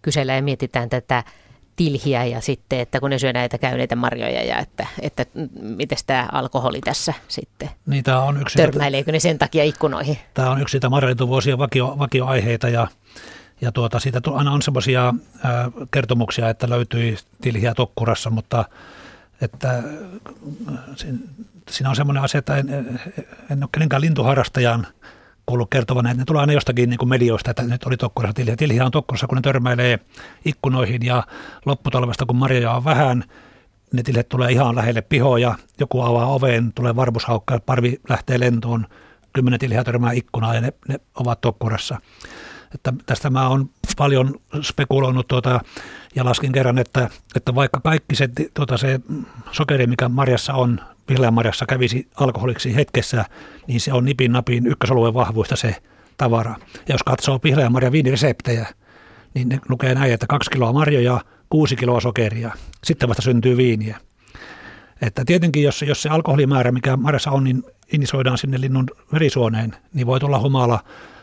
kysellään 0.03 0.37
ja 0.37 0.43
mietitään 0.43 0.89
tätä 0.89 1.25
tilhiä 1.81 2.25
ja 2.25 2.41
sitten, 2.41 2.81
että 2.81 3.01
kun 3.01 3.11
ne 3.11 3.19
syö 3.19 3.33
näitä 3.33 3.59
käyneitä 3.59 3.97
marjoja 3.97 4.45
ja 4.45 4.59
että, 4.59 4.87
että 5.01 5.27
miten 5.61 5.99
tämä 6.07 6.29
alkoholi 6.33 6.81
tässä 6.81 7.15
sitten 7.29 7.71
niin, 7.87 8.05
tämä 8.05 8.23
on 8.23 8.41
yksi 8.41 8.57
törmäileekö 8.57 9.13
ne 9.13 9.21
sen 9.21 9.39
takia 9.39 9.65
ikkunoihin? 9.65 10.19
Tämä 10.35 10.51
on 10.51 10.61
yksi 10.63 10.73
sitä 10.73 10.89
marjoituvuosien 10.89 11.59
vakio, 11.59 11.97
vakioaiheita 11.99 12.69
ja, 12.69 12.89
ja 13.61 13.73
tuota, 13.73 13.99
siitä 13.99 14.21
aina 14.35 14.53
on 14.53 14.63
semmoisia 14.63 15.15
kertomuksia, 15.91 16.49
että 16.49 16.71
löytyi 16.71 17.17
tilhiä 17.41 17.75
tokkurassa, 17.75 18.31
mutta 18.31 18.65
että 19.41 19.83
siinä 21.71 21.91
on 21.91 21.97
semmoinen 21.97 22.23
asia, 22.23 22.39
että 22.39 22.57
en, 22.57 23.01
en 23.51 23.63
ole 23.63 23.69
kenenkään 23.73 24.03
lintuharrastajan– 24.03 24.87
kuullut 25.51 25.71
kertovan, 25.71 26.07
että 26.07 26.19
ne 26.19 26.25
tulee 26.25 26.41
aina 26.41 26.53
jostakin 26.53 26.91
niin 26.91 26.99
kuin 26.99 27.09
medioista, 27.09 27.51
että 27.51 27.63
nyt 27.63 27.85
oli 27.85 27.97
Tokkurassa 27.97 28.35
tilhiä. 28.35 28.57
Tilhiä 28.57 28.85
on 28.85 28.91
Tokkurassa, 28.91 29.27
kun 29.27 29.37
ne 29.37 29.43
törmäilee 29.43 29.99
ikkunoihin 30.45 31.07
ja 31.07 31.23
lopputalvesta, 31.67 32.27
kun 32.27 32.37
marjoja 32.37 32.73
on 32.73 32.85
vähän, 32.85 33.25
ne 33.93 34.03
tilhet 34.03 34.29
tulee 34.29 34.53
ihan 34.53 34.77
lähelle 34.77 35.03
pihoja, 35.03 35.55
joku 35.81 36.01
avaa 36.01 36.27
oveen, 36.27 36.73
tulee 36.73 36.97
varpushaukka, 36.97 37.61
parvi 37.67 38.01
lähtee 38.09 38.41
lentoon, 38.41 38.87
kymmenen 39.33 39.61
tilhiä 39.61 39.85
törmää 39.85 40.13
ikkunaa 40.13 40.55
ja 40.55 40.61
ne, 40.61 40.73
ne 40.89 41.01
ovat 41.15 41.41
Tokkurassa. 41.41 42.01
Että 42.75 42.93
tästä 43.07 43.31
mä 43.31 43.49
oon 43.49 43.71
paljon 43.97 44.35
spekuloinut 44.63 45.29
tuota, 45.29 45.61
ja 46.15 46.25
laskin 46.25 46.53
kerran, 46.53 46.79
että, 46.79 47.11
että 47.37 47.55
vaikka 47.55 47.81
kaikki 47.81 48.15
se, 48.15 48.29
tuota, 48.55 48.77
se 48.77 49.01
sokeri, 49.53 49.87
mikä 49.87 50.09
marjassa 50.09 50.55
on, 50.55 50.81
marjassa 51.31 51.67
kävisi 51.67 52.09
alkoholiksi 52.17 52.75
hetkessä, 52.75 53.25
niin 53.67 53.81
se 53.81 53.93
on 53.93 54.05
nipin 54.05 54.33
napin 54.33 54.67
ykkösalueen 54.67 55.15
vahvuista 55.15 55.57
se 55.57 55.77
tavara. 56.17 56.55
Ja 56.75 56.95
jos 56.95 57.03
katsoo 57.03 57.41
marja 57.71 57.93
viinireseptejä, 57.93 58.67
niin 59.35 59.49
ne 59.49 59.59
lukee 59.69 59.95
näin, 59.95 60.13
että 60.13 60.27
kaksi 60.27 60.51
kiloa 60.51 60.73
marjoja, 60.73 61.21
kuusi 61.49 61.77
kiloa 61.77 62.01
sokeria. 62.01 62.51
Sitten 62.85 63.09
vasta 63.09 63.23
syntyy 63.23 63.57
viiniä. 63.57 64.01
Että 65.03 65.25
tietenkin, 65.25 65.63
jos, 65.63 65.83
jos 65.83 66.03
se 66.03 66.09
alkoholimäärä, 66.09 66.73
mikä 66.73 66.97
marjassa 66.97 67.31
on, 67.31 67.45
niin 67.45 67.63
inisoidaan 67.93 68.39
sinne 68.39 68.61
linnun 68.61 68.87
verisuoneen, 69.13 69.77
niin 69.95 70.07
voi 70.07 70.21
tulla 70.21 70.39
humala, 70.39 70.81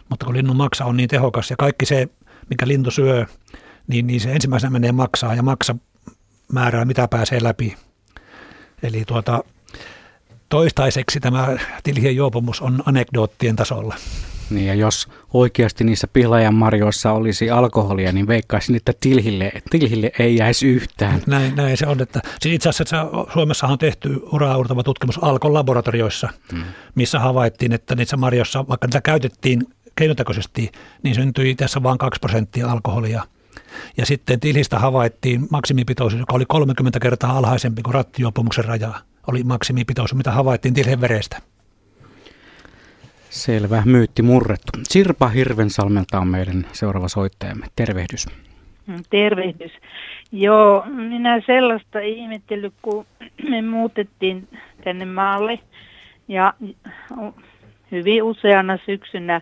mutta 0.10 0.26
kun 0.26 0.36
linnun 0.36 0.56
maksa 0.56 0.86
on 0.86 0.98
niin 0.98 1.10
tehokas 1.10 1.50
ja 1.50 1.56
kaikki 1.56 1.86
se, 1.86 2.08
mikä 2.50 2.68
lintu 2.68 2.92
syö, 2.92 3.26
niin, 3.88 4.08
niin 4.08 4.22
se 4.22 4.32
ensimmäisenä 4.32 4.72
menee 4.72 4.92
maksaa 4.92 5.36
ja 5.36 5.44
maksa 5.44 5.76
määrää, 6.54 6.86
mitä 6.86 7.08
pääsee 7.08 7.44
läpi. 7.44 7.76
Eli 8.84 9.04
tuota, 9.08 9.44
toistaiseksi 10.50 11.20
tämä 11.20 11.58
tilhien 11.84 12.16
juopumus 12.16 12.62
on 12.62 12.84
anekdoottien 12.86 13.56
tasolla. 13.56 13.96
Niin 14.50 14.68
ja 14.68 14.74
jos 14.74 15.08
oikeasti 15.34 15.84
niissä 15.84 16.08
pihlajan 16.08 16.54
marjoissa 16.54 17.12
olisi 17.12 17.50
alkoholia, 17.50 18.12
niin 18.12 18.28
veikkaisin, 18.28 18.76
että 18.76 18.94
tilhille, 19.00 19.52
tilhille 19.70 20.12
ei 20.20 20.36
jäisi 20.36 20.68
yhtään. 20.68 21.22
Näin, 21.28 21.56
näin 21.56 21.78
se 21.78 21.88
on. 21.88 22.02
Että, 22.02 22.22
siis 22.40 22.56
itse 22.56 22.70
asiassa 22.70 23.08
Suomessa 23.34 23.68
on 23.68 23.78
tehty 23.78 24.22
uraurtava 24.32 24.84
tutkimus 24.84 25.24
Alkon 25.24 25.54
laboratorioissa, 25.54 26.30
hmm. 26.52 26.64
missä 26.96 27.20
havaittiin, 27.20 27.74
että 27.74 27.96
niissä 27.96 28.18
marjoissa, 28.18 28.68
vaikka 28.68 28.88
niitä 28.88 29.02
käytettiin 29.02 29.68
keinotekoisesti, 29.96 30.72
niin 31.04 31.16
syntyi 31.16 31.56
tässä 31.56 31.84
vain 31.84 31.98
2 31.98 32.20
prosenttia 32.20 32.72
alkoholia. 32.72 33.24
Ja 33.98 34.06
sitten 34.06 34.40
tilhistä 34.40 34.80
havaittiin 34.80 35.48
maksimipitoisuus, 35.52 36.20
joka 36.20 36.36
oli 36.36 36.46
30 36.48 37.00
kertaa 37.00 37.38
alhaisempi 37.38 37.82
kuin 37.82 37.94
rattijuopumuksen 37.94 38.66
raja, 38.66 38.94
oli 39.28 39.44
maksimipitoisuus, 39.44 40.18
mitä 40.18 40.32
havaittiin 40.32 40.74
tilhen 40.74 41.02
verestä. 41.02 41.38
Selvä, 43.30 43.84
myytti 43.86 44.22
murrettu. 44.22 44.72
Sirpa 44.84 45.28
Hirvensalmelta 45.28 46.20
on 46.20 46.28
meidän 46.28 46.66
seuraava 46.72 47.08
soittajamme. 47.08 47.66
Tervehdys. 47.76 48.28
Mm, 48.88 49.04
tervehdys. 49.10 49.72
Joo, 50.32 50.84
minä 50.88 51.42
sellaista 51.46 52.00
ihmettelyt, 52.00 52.74
kun 52.82 53.06
me 53.50 53.62
muutettiin 53.62 54.48
tänne 54.84 55.06
maalle 55.06 55.60
ja 56.28 56.54
hyvin 57.92 58.24
useana 58.24 58.78
syksynä 58.86 59.42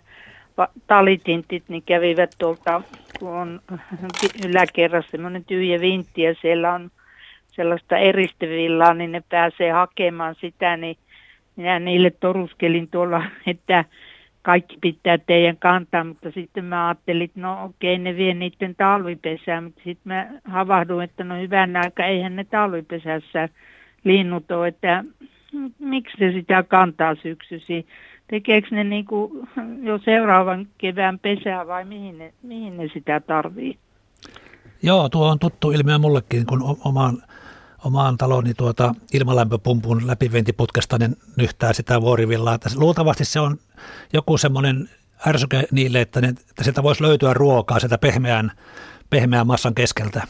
talitintit 0.87 1.63
niin 1.67 1.83
kävivät 1.83 2.35
tuolta, 2.37 2.81
kun 3.19 3.29
on 3.29 3.61
yläkerrassa 4.49 5.11
semmoinen 5.11 5.45
tyhjä 5.45 5.79
vintti 5.79 6.21
ja 6.21 6.35
siellä 6.41 6.73
on 6.73 6.91
sellaista 7.55 7.97
eristevillaa, 7.97 8.93
niin 8.93 9.11
ne 9.11 9.23
pääsee 9.29 9.71
hakemaan 9.71 10.35
sitä, 10.41 10.77
niin 10.77 10.97
minä 11.55 11.79
niille 11.79 12.11
toruskelin 12.11 12.87
tuolla, 12.87 13.23
että 13.47 13.85
kaikki 14.41 14.77
pitää 14.81 15.17
teidän 15.17 15.57
kantaa, 15.57 16.03
mutta 16.03 16.31
sitten 16.31 16.65
mä 16.65 16.87
ajattelin, 16.87 17.25
että 17.25 17.39
no 17.39 17.65
okei, 17.65 17.97
ne 17.97 18.15
vie 18.15 18.33
niiden 18.33 18.75
talvipesään, 18.75 19.63
mutta 19.63 19.81
sitten 19.83 20.13
mä 20.13 20.27
havahduin, 20.43 21.03
että 21.03 21.23
no 21.23 21.41
hyvän 21.41 21.75
aika, 21.75 22.05
eihän 22.05 22.35
ne 22.35 22.43
talvipesässä 22.43 23.49
linnut 24.03 24.51
ole, 24.51 24.67
että 24.67 25.03
miksi 25.79 26.17
se 26.19 26.31
sitä 26.31 26.63
kantaa 26.63 27.15
syksysi? 27.15 27.87
Tekeekö 28.27 28.67
ne 28.71 28.83
niin 28.83 29.05
kuin 29.05 29.47
jo 29.81 29.97
seuraavan 29.97 30.67
kevään 30.77 31.19
pesää 31.19 31.67
vai 31.67 31.85
mihin 31.85 32.17
ne, 32.17 32.33
mihin 32.43 32.77
ne 32.77 32.89
sitä 32.93 33.19
tarvii? 33.19 33.77
Joo, 34.83 35.09
tuo 35.09 35.27
on 35.27 35.39
tuttu 35.39 35.71
ilmiö 35.71 35.97
mullekin, 35.97 36.45
kun 36.45 36.77
omaan 36.85 37.17
omaan 37.85 38.17
taloni 38.17 38.53
tuota 38.53 38.95
ilmalämpöpumpun 39.13 40.07
läpiventiputkesta 40.07 40.97
niin 40.97 41.17
nyhtää 41.35 41.73
sitä 41.73 42.01
vuorivillaa. 42.01 42.57
Luultavasti 42.75 43.25
se 43.25 43.39
on 43.39 43.57
joku 44.13 44.37
semmoinen 44.37 44.89
ärsyke 45.27 45.67
niille, 45.71 46.01
että, 46.01 46.21
ne, 46.21 46.27
että 46.27 46.63
sieltä 46.63 46.83
voisi 46.83 47.03
löytyä 47.03 47.33
ruokaa 47.33 47.79
sieltä 47.79 47.97
pehmeän, 47.97 48.51
pehmeän 49.09 49.47
massan 49.47 49.75
keskeltä. 49.75 50.27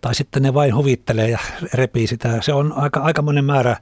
Tai 0.00 0.14
sitten 0.14 0.42
ne 0.42 0.54
vain 0.54 0.74
huvittelee 0.74 1.30
ja 1.30 1.38
repii 1.74 2.06
sitä. 2.06 2.42
Se 2.42 2.52
on 2.52 2.72
aika, 2.72 3.00
aika 3.00 3.22
monen 3.22 3.44
määrä 3.44 3.76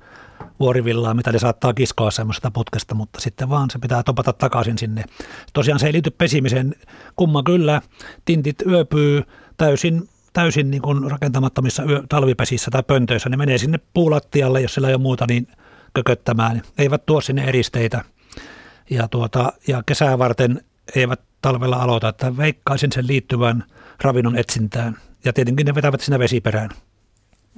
vuorivillaa, 0.61 1.15
mitä 1.15 1.33
ne 1.33 1.39
saattaa 1.39 1.75
kiskoa 1.75 2.11
semmoisesta 2.11 2.51
putkesta, 2.51 2.95
mutta 2.95 3.21
sitten 3.21 3.49
vaan 3.49 3.71
se 3.71 3.79
pitää 3.79 4.03
topata 4.03 4.33
takaisin 4.33 4.79
sinne. 4.79 5.05
Tosiaan 5.53 5.79
se 5.79 5.87
ei 5.87 5.93
liity 5.93 6.11
pesimiseen. 6.11 6.75
Kumma 7.17 7.43
kyllä, 7.43 7.83
tintit 8.25 8.63
yöpyy 8.67 9.23
täysin 9.57 10.09
täysin 10.35 10.71
niin 10.71 10.83
kuin 10.83 11.11
rakentamattomissa 11.11 11.83
yö, 11.83 12.03
talvipesissä 12.09 12.71
tai 12.71 12.83
pöntöissä, 12.83 13.29
ne 13.29 13.37
menee 13.37 13.59
sinne 13.59 13.79
puulattialle, 13.95 14.61
jos 14.61 14.75
siellä 14.75 14.89
ei 14.89 14.95
ole 14.95 15.03
muuta, 15.03 15.25
niin 15.29 15.47
kököttämään. 15.95 16.63
Eivät 16.79 17.07
tuo 17.07 17.21
sinne 17.21 17.45
eristeitä. 17.45 18.05
Ja, 18.91 19.09
tuota, 19.09 19.53
ja 19.69 19.83
kesää 19.87 20.19
varten 20.19 20.61
eivät 20.97 21.21
talvella 21.43 21.77
aloita, 21.77 22.09
että 22.09 22.37
veikkaisin 22.37 22.93
sen 22.93 23.07
liittyvän 23.07 23.65
ravinnon 24.03 24.39
etsintään. 24.39 24.97
Ja 25.25 25.33
tietenkin 25.33 25.67
ne 25.67 25.75
vetävät 25.75 26.01
sinne 26.01 26.19
vesiperään. 26.19 26.71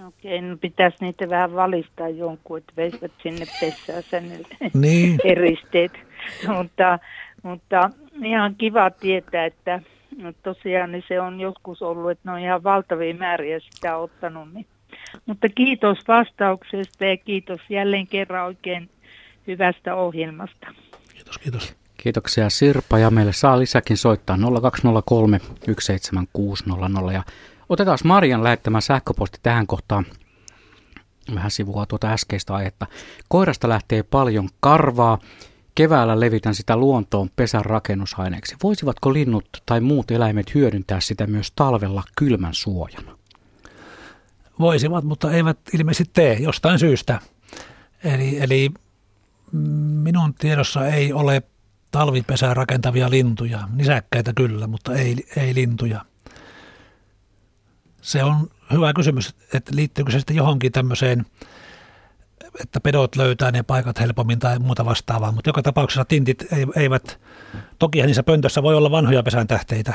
Okei, 0.07 0.43
no 0.43 0.57
pitäisi 0.57 0.97
niitä 1.01 1.29
vähän 1.29 1.55
valistaa 1.55 2.09
jonkun, 2.09 2.59
että 2.59 2.73
veisivät 2.77 3.13
sinne 3.23 3.47
pesäänsä 3.61 4.21
ne 4.21 4.41
niin. 4.75 5.19
eristeet. 5.25 5.93
mutta, 6.49 6.99
mutta 7.43 7.91
ihan 8.25 8.55
kiva 8.55 8.91
tietää, 8.91 9.47
että 9.47 9.81
tosiaan 10.43 10.93
niin 10.93 11.05
se 11.09 11.21
on 11.21 11.41
joskus 11.41 11.83
ollut, 11.83 12.11
että 12.11 12.29
ne 12.29 12.33
on 12.33 12.41
ihan 12.41 12.65
valtavia 12.65 13.15
määriä 13.15 13.61
sitä 13.61 13.97
ottanut. 13.97 14.53
Niin. 14.53 14.67
Mutta 15.27 15.49
kiitos 15.49 15.99
vastauksesta 16.09 17.05
ja 17.05 17.17
kiitos 17.17 17.61
jälleen 17.69 18.07
kerran 18.07 18.47
oikein 18.47 18.91
hyvästä 19.47 19.95
ohjelmasta. 19.95 20.67
Kiitos, 21.15 21.39
kiitos. 21.39 21.77
Kiitoksia 21.97 22.51
Sirpa 22.51 22.99
ja 22.99 23.11
meille 23.11 23.33
saa 23.33 23.59
lisäkin 23.59 23.97
soittaa 23.97 24.39
0203 24.63 25.41
17600 25.81 27.13
ja 27.13 27.23
otetaan 27.69 27.99
Marian 28.05 28.45
lähettämä 28.45 28.81
sähköposti 28.81 29.39
tähän 29.43 29.67
kohtaan 29.67 30.07
vähän 31.35 31.51
sivua 31.51 31.87
tuota 31.87 32.13
äskeistä 32.13 32.55
aihetta. 32.55 32.87
Koirasta 33.29 33.69
lähtee 33.69 34.03
paljon 34.03 34.49
karvaa 34.61 35.19
Keväällä 35.77 36.21
levitän 36.21 36.55
sitä 36.55 36.77
luontoon 36.77 37.31
pesän 37.37 37.65
rakennusaineeksi. 37.65 38.57
Voisivatko 38.63 39.13
linnut 39.13 39.63
tai 39.67 39.81
muut 39.81 40.11
eläimet 40.11 40.55
hyödyntää 40.55 41.01
sitä 41.01 41.27
myös 41.27 41.53
talvella 41.57 42.03
kylmän 42.19 42.55
suojana? 42.55 43.19
Voisivat, 44.61 45.05
mutta 45.05 45.33
eivät 45.33 45.59
ilmeisesti 45.73 46.11
tee 46.15 46.35
jostain 46.35 46.79
syystä. 46.79 47.21
Eli, 48.05 48.39
eli 48.41 48.71
minun 50.03 50.35
tiedossa 50.35 50.87
ei 50.87 51.13
ole 51.13 51.43
talvipesää 51.91 52.55
rakentavia 52.55 53.11
lintuja. 53.11 53.69
Nisäkkäitä 53.75 54.33
kyllä, 54.37 54.67
mutta 54.67 54.95
ei, 54.95 55.17
ei 55.37 55.55
lintuja. 55.55 56.05
Se 58.01 58.25
on 58.25 58.51
hyvä 58.73 58.93
kysymys, 58.93 59.35
että 59.55 59.73
liittyykö 59.75 60.13
se 60.13 60.19
sitten 60.19 60.37
johonkin 60.37 60.73
tämmöiseen– 60.73 61.27
että 62.61 62.81
pedot 62.81 63.17
löytää 63.17 63.51
ne 63.51 63.63
paikat 63.63 64.01
helpommin 64.01 64.39
tai 64.39 64.59
muuta 64.59 64.85
vastaavaa, 64.85 65.33
mutta 65.33 65.49
joka 65.49 65.63
tapauksessa 65.63 66.05
tintit 66.05 66.47
eivät, 66.77 67.21
toki 67.79 68.03
niissä 68.03 68.23
pöntössä 68.23 68.63
voi 68.63 68.75
olla 68.75 68.91
vanhoja 68.91 69.23
pesäntähteitä, 69.23 69.95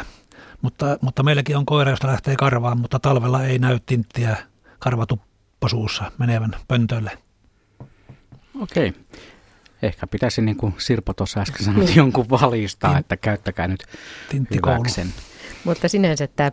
mutta, 0.62 0.98
mutta 1.02 1.24
meilläkin 1.24 1.58
on 1.58 1.66
koira, 1.66 1.92
josta 1.92 2.08
lähtee 2.08 2.36
karvaan, 2.36 2.80
mutta 2.80 3.00
talvella 3.00 3.44
ei 3.44 3.60
näy 3.60 3.80
tinttiä 3.86 4.38
karvatupposuussa 4.80 6.12
menevän 6.18 6.56
pöntölle. 6.68 7.12
Okei. 8.62 8.94
Ehkä 9.82 10.08
pitäisi, 10.08 10.42
niin 10.42 10.58
kuin 10.58 10.74
Sirpa 10.78 11.14
tuossa 11.14 11.40
äsken 11.40 11.66
sanoi, 11.66 11.86
niin. 11.86 11.96
jonkun 11.96 12.30
valistaa, 12.30 12.98
että 12.98 13.18
käyttäkää 13.18 13.68
nyt 13.68 13.86
hyväksen. 14.34 15.08
Mutta 15.64 15.88
sinänsä 15.88 16.28
tämä, 16.28 16.52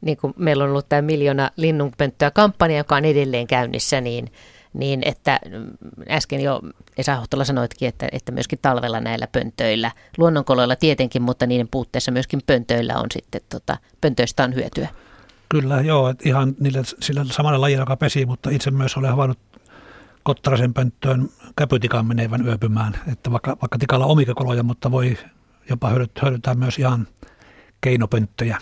niin 0.00 0.16
kuin 0.16 0.34
meillä 0.36 0.64
on 0.64 0.70
ollut 0.70 0.88
tämä 0.88 1.02
miljoona 1.02 1.50
linnunpönttöä 1.56 2.30
kampanja, 2.30 2.76
joka 2.76 2.96
on 2.96 3.04
edelleen 3.04 3.46
käynnissä, 3.46 4.00
niin 4.00 4.32
niin 4.72 5.02
että 5.04 5.40
mm, 5.50 5.66
äsken 6.10 6.40
jo 6.40 6.60
Esa 6.98 7.16
Hohtola 7.16 7.44
sanoitkin, 7.44 7.88
että, 7.88 8.08
että 8.12 8.32
myöskin 8.32 8.58
talvella 8.62 9.00
näillä 9.00 9.26
pöntöillä, 9.26 9.90
luonnonkoloilla 10.18 10.76
tietenkin, 10.76 11.22
mutta 11.22 11.46
niiden 11.46 11.68
puutteessa 11.68 12.10
myöskin 12.10 12.40
pöntöillä 12.46 12.96
on 12.96 13.06
sitten, 13.12 13.40
tota, 13.48 13.76
pöntöistä 14.00 14.44
on 14.44 14.54
hyötyä. 14.54 14.88
Kyllä, 15.48 15.80
joo, 15.80 16.08
että 16.08 16.28
ihan 16.28 16.54
niillä, 16.60 16.82
sillä 17.00 17.24
samalla 17.24 17.60
lajilla, 17.60 17.82
joka 17.82 17.96
pesi, 17.96 18.26
mutta 18.26 18.50
itse 18.50 18.70
myös 18.70 18.96
olen 18.96 19.10
havainnut 19.10 19.38
Kottarasen 20.22 20.74
pönttöön 20.74 21.28
käpytikan 21.56 22.06
menevän 22.06 22.46
yöpymään, 22.46 22.92
että 23.12 23.32
vaikka, 23.32 23.56
vaikka 23.62 23.78
tikalla 23.78 24.06
omikakoloja, 24.06 24.62
mutta 24.62 24.90
voi 24.90 25.18
jopa 25.70 25.90
hyödyntää 26.22 26.54
myös 26.54 26.78
ihan 26.78 27.08
keinopönttöjä. 27.80 28.58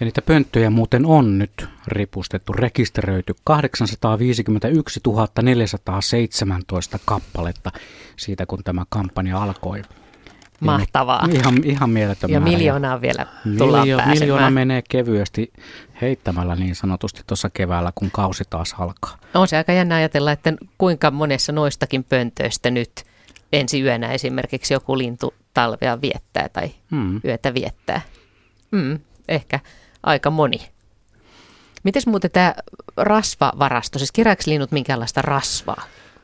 Ja 0.00 0.04
niitä 0.04 0.22
pönttöjä 0.22 0.70
muuten 0.70 1.06
on 1.06 1.38
nyt 1.38 1.68
ripustettu, 1.86 2.52
rekisteröity 2.52 3.34
851 3.44 5.00
417 5.42 6.98
kappaletta 7.04 7.70
siitä, 8.16 8.46
kun 8.46 8.64
tämä 8.64 8.84
kampanja 8.88 9.42
alkoi. 9.42 9.82
Mahtavaa. 10.60 11.26
Niin, 11.26 11.40
ihan, 11.40 11.54
ihan 11.64 11.90
mieletön 11.90 12.30
Ja 12.30 12.40
miljoonaa 12.40 13.00
vielä 13.00 13.26
tullaan 13.58 13.88
miljo- 13.88 13.96
pääsemään. 13.96 14.18
Miljoona 14.18 14.50
menee 14.50 14.82
kevyesti 14.90 15.52
heittämällä 16.00 16.56
niin 16.56 16.74
sanotusti 16.74 17.22
tuossa 17.26 17.50
keväällä, 17.50 17.92
kun 17.94 18.10
kausi 18.10 18.44
taas 18.50 18.74
alkaa. 18.78 19.18
On 19.34 19.48
se 19.48 19.56
aika 19.56 19.72
jännä 19.72 19.94
ajatella, 19.94 20.32
että 20.32 20.52
kuinka 20.78 21.10
monessa 21.10 21.52
noistakin 21.52 22.04
pöntöistä 22.04 22.70
nyt 22.70 23.04
ensi 23.52 23.82
yönä 23.82 24.12
esimerkiksi 24.12 24.74
joku 24.74 24.98
lintu 24.98 25.34
talvea 25.54 26.00
viettää 26.00 26.48
tai 26.48 26.70
hmm. 26.90 27.20
yötä 27.24 27.54
viettää. 27.54 28.00
Mm, 28.70 28.98
ehkä 29.28 29.60
aika 30.02 30.30
moni. 30.30 30.58
Miten 31.84 32.02
muuten 32.06 32.30
tämä 32.30 32.54
rasvavarasto, 32.96 33.98
siis 33.98 34.12
kerääkö 34.12 34.42
linnut 34.46 34.72
minkäänlaista 34.72 35.22
rasvaa? 35.22 35.82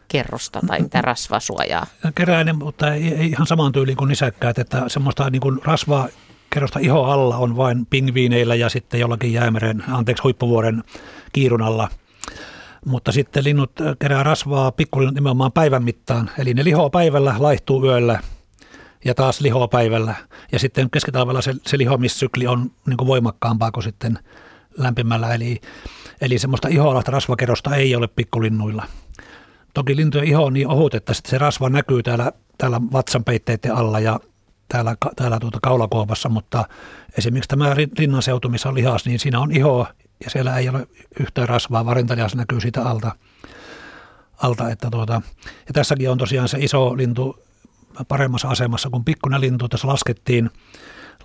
kerrosta 0.08 0.60
tai 0.66 0.82
mitä 0.82 1.02
rasvasuojaa? 1.02 1.86
Keräinen, 2.14 2.58
mutta 2.58 2.94
ei, 2.94 3.14
ei 3.14 3.26
ihan 3.26 3.46
samaan 3.46 3.72
tyyliin 3.72 3.96
kuin 3.96 4.08
nisäkkäät, 4.08 4.58
että 4.58 4.88
semmoista 4.88 5.30
niin 5.30 5.40
kuin 5.40 5.60
rasvaa 5.64 6.08
kerrosta 6.50 6.78
iho 6.78 7.04
alla 7.04 7.36
on 7.36 7.56
vain 7.56 7.86
pingviineillä 7.86 8.54
ja 8.54 8.68
sitten 8.68 9.00
jollakin 9.00 9.32
jäämeren, 9.32 9.84
anteeksi 9.88 10.22
huippuvuoren 10.22 10.84
kiirunalla. 11.32 11.88
mutta 12.86 13.12
sitten 13.12 13.44
linnut 13.44 13.72
kerää 13.98 14.22
rasvaa 14.22 14.72
pikkulinnut 14.72 15.14
nimenomaan 15.14 15.52
päivän 15.52 15.84
mittaan. 15.84 16.30
Eli 16.38 16.54
ne 16.54 16.64
lihoo 16.64 16.90
päivällä, 16.90 17.34
laihtuu 17.38 17.84
yöllä 17.84 18.20
ja 19.04 19.14
taas 19.14 19.40
lihoo 19.40 19.68
päivällä. 19.68 20.14
Ja 20.52 20.58
sitten 20.58 20.90
keskitalvella 20.90 21.42
se, 21.42 21.54
se 21.66 21.78
lihomissykli 21.78 22.46
on 22.46 22.70
niin 22.86 22.96
kuin 22.96 23.08
voimakkaampaa 23.08 23.72
kuin 23.72 23.84
sitten 23.84 24.18
lämpimällä. 24.78 25.34
Eli, 25.34 25.60
eli 26.20 26.38
semmoista 26.38 26.68
ihoalasta 26.68 27.10
rasvakerosta 27.10 27.76
ei 27.76 27.96
ole 27.96 28.08
pikkulinnuilla. 28.08 28.86
Toki 29.74 29.96
lintujen 29.96 30.28
iho 30.28 30.44
on 30.44 30.52
niin 30.52 30.68
ohut, 30.68 30.94
että 30.94 31.12
se 31.26 31.38
rasva 31.38 31.68
näkyy 31.68 32.02
täällä, 32.02 32.32
täällä 32.58 32.80
vatsanpeitteiden 32.92 33.74
alla 33.74 34.00
ja 34.00 34.20
täällä, 34.68 34.96
täällä 35.16 35.40
tuota 35.40 35.58
kaulakuopassa, 35.62 36.28
mutta 36.28 36.64
esimerkiksi 37.18 37.48
tämä 37.48 37.74
rinnaseutu, 37.98 38.48
missä 38.48 38.68
on 38.68 38.74
lihas, 38.74 39.06
niin 39.06 39.18
siinä 39.18 39.40
on 39.40 39.52
iho 39.52 39.86
ja 40.24 40.30
siellä 40.30 40.58
ei 40.58 40.68
ole 40.68 40.86
yhtään 41.20 41.48
rasvaa, 41.48 41.86
varintalihas 41.86 42.34
näkyy 42.34 42.60
siitä 42.60 42.82
alta. 42.82 43.12
alta 44.36 44.70
että 44.70 44.90
tuota, 44.90 45.22
ja 45.44 45.72
tässäkin 45.72 46.10
on 46.10 46.18
tosiaan 46.18 46.48
se 46.48 46.58
iso 46.58 46.96
lintu 46.96 47.44
paremmassa 48.08 48.48
asemassa 48.48 48.90
kuin 48.90 49.04
pikkuinen 49.04 49.40
lintu. 49.40 49.68
Tässä 49.68 49.88
laskettiin, 49.88 50.50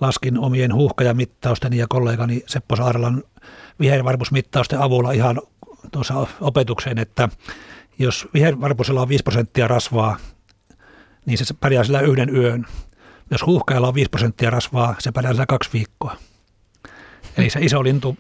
laskin 0.01 0.39
omien 0.39 0.73
huuhkajamittausten 0.73 1.73
ja 1.73 1.85
kollegani 1.89 2.43
Seppo 2.47 2.75
Saarelan 2.75 3.23
vihervarpusmittausten 3.79 4.79
avulla 4.79 5.11
ihan 5.11 5.41
tuossa 5.91 6.27
opetukseen, 6.41 6.97
että 6.97 7.29
jos 7.99 8.27
vihervarpusella 8.33 9.01
on 9.01 9.09
5 9.09 9.23
prosenttia 9.23 9.67
rasvaa, 9.67 10.17
niin 11.25 11.37
se 11.37 11.53
pärjää 11.53 11.83
sillä 11.83 12.01
yhden 12.01 12.35
yön. 12.35 12.65
Jos 13.31 13.45
huuhkajalla 13.45 13.87
on 13.87 13.93
5 13.93 14.09
prosenttia 14.09 14.49
rasvaa, 14.49 14.95
se 14.99 15.11
pärjää 15.11 15.33
sillä 15.33 15.45
kaksi 15.45 15.69
viikkoa. 15.73 16.15
Eli 17.37 17.49
se 17.49 17.59
iso 17.59 17.83
lintu, 17.83 18.17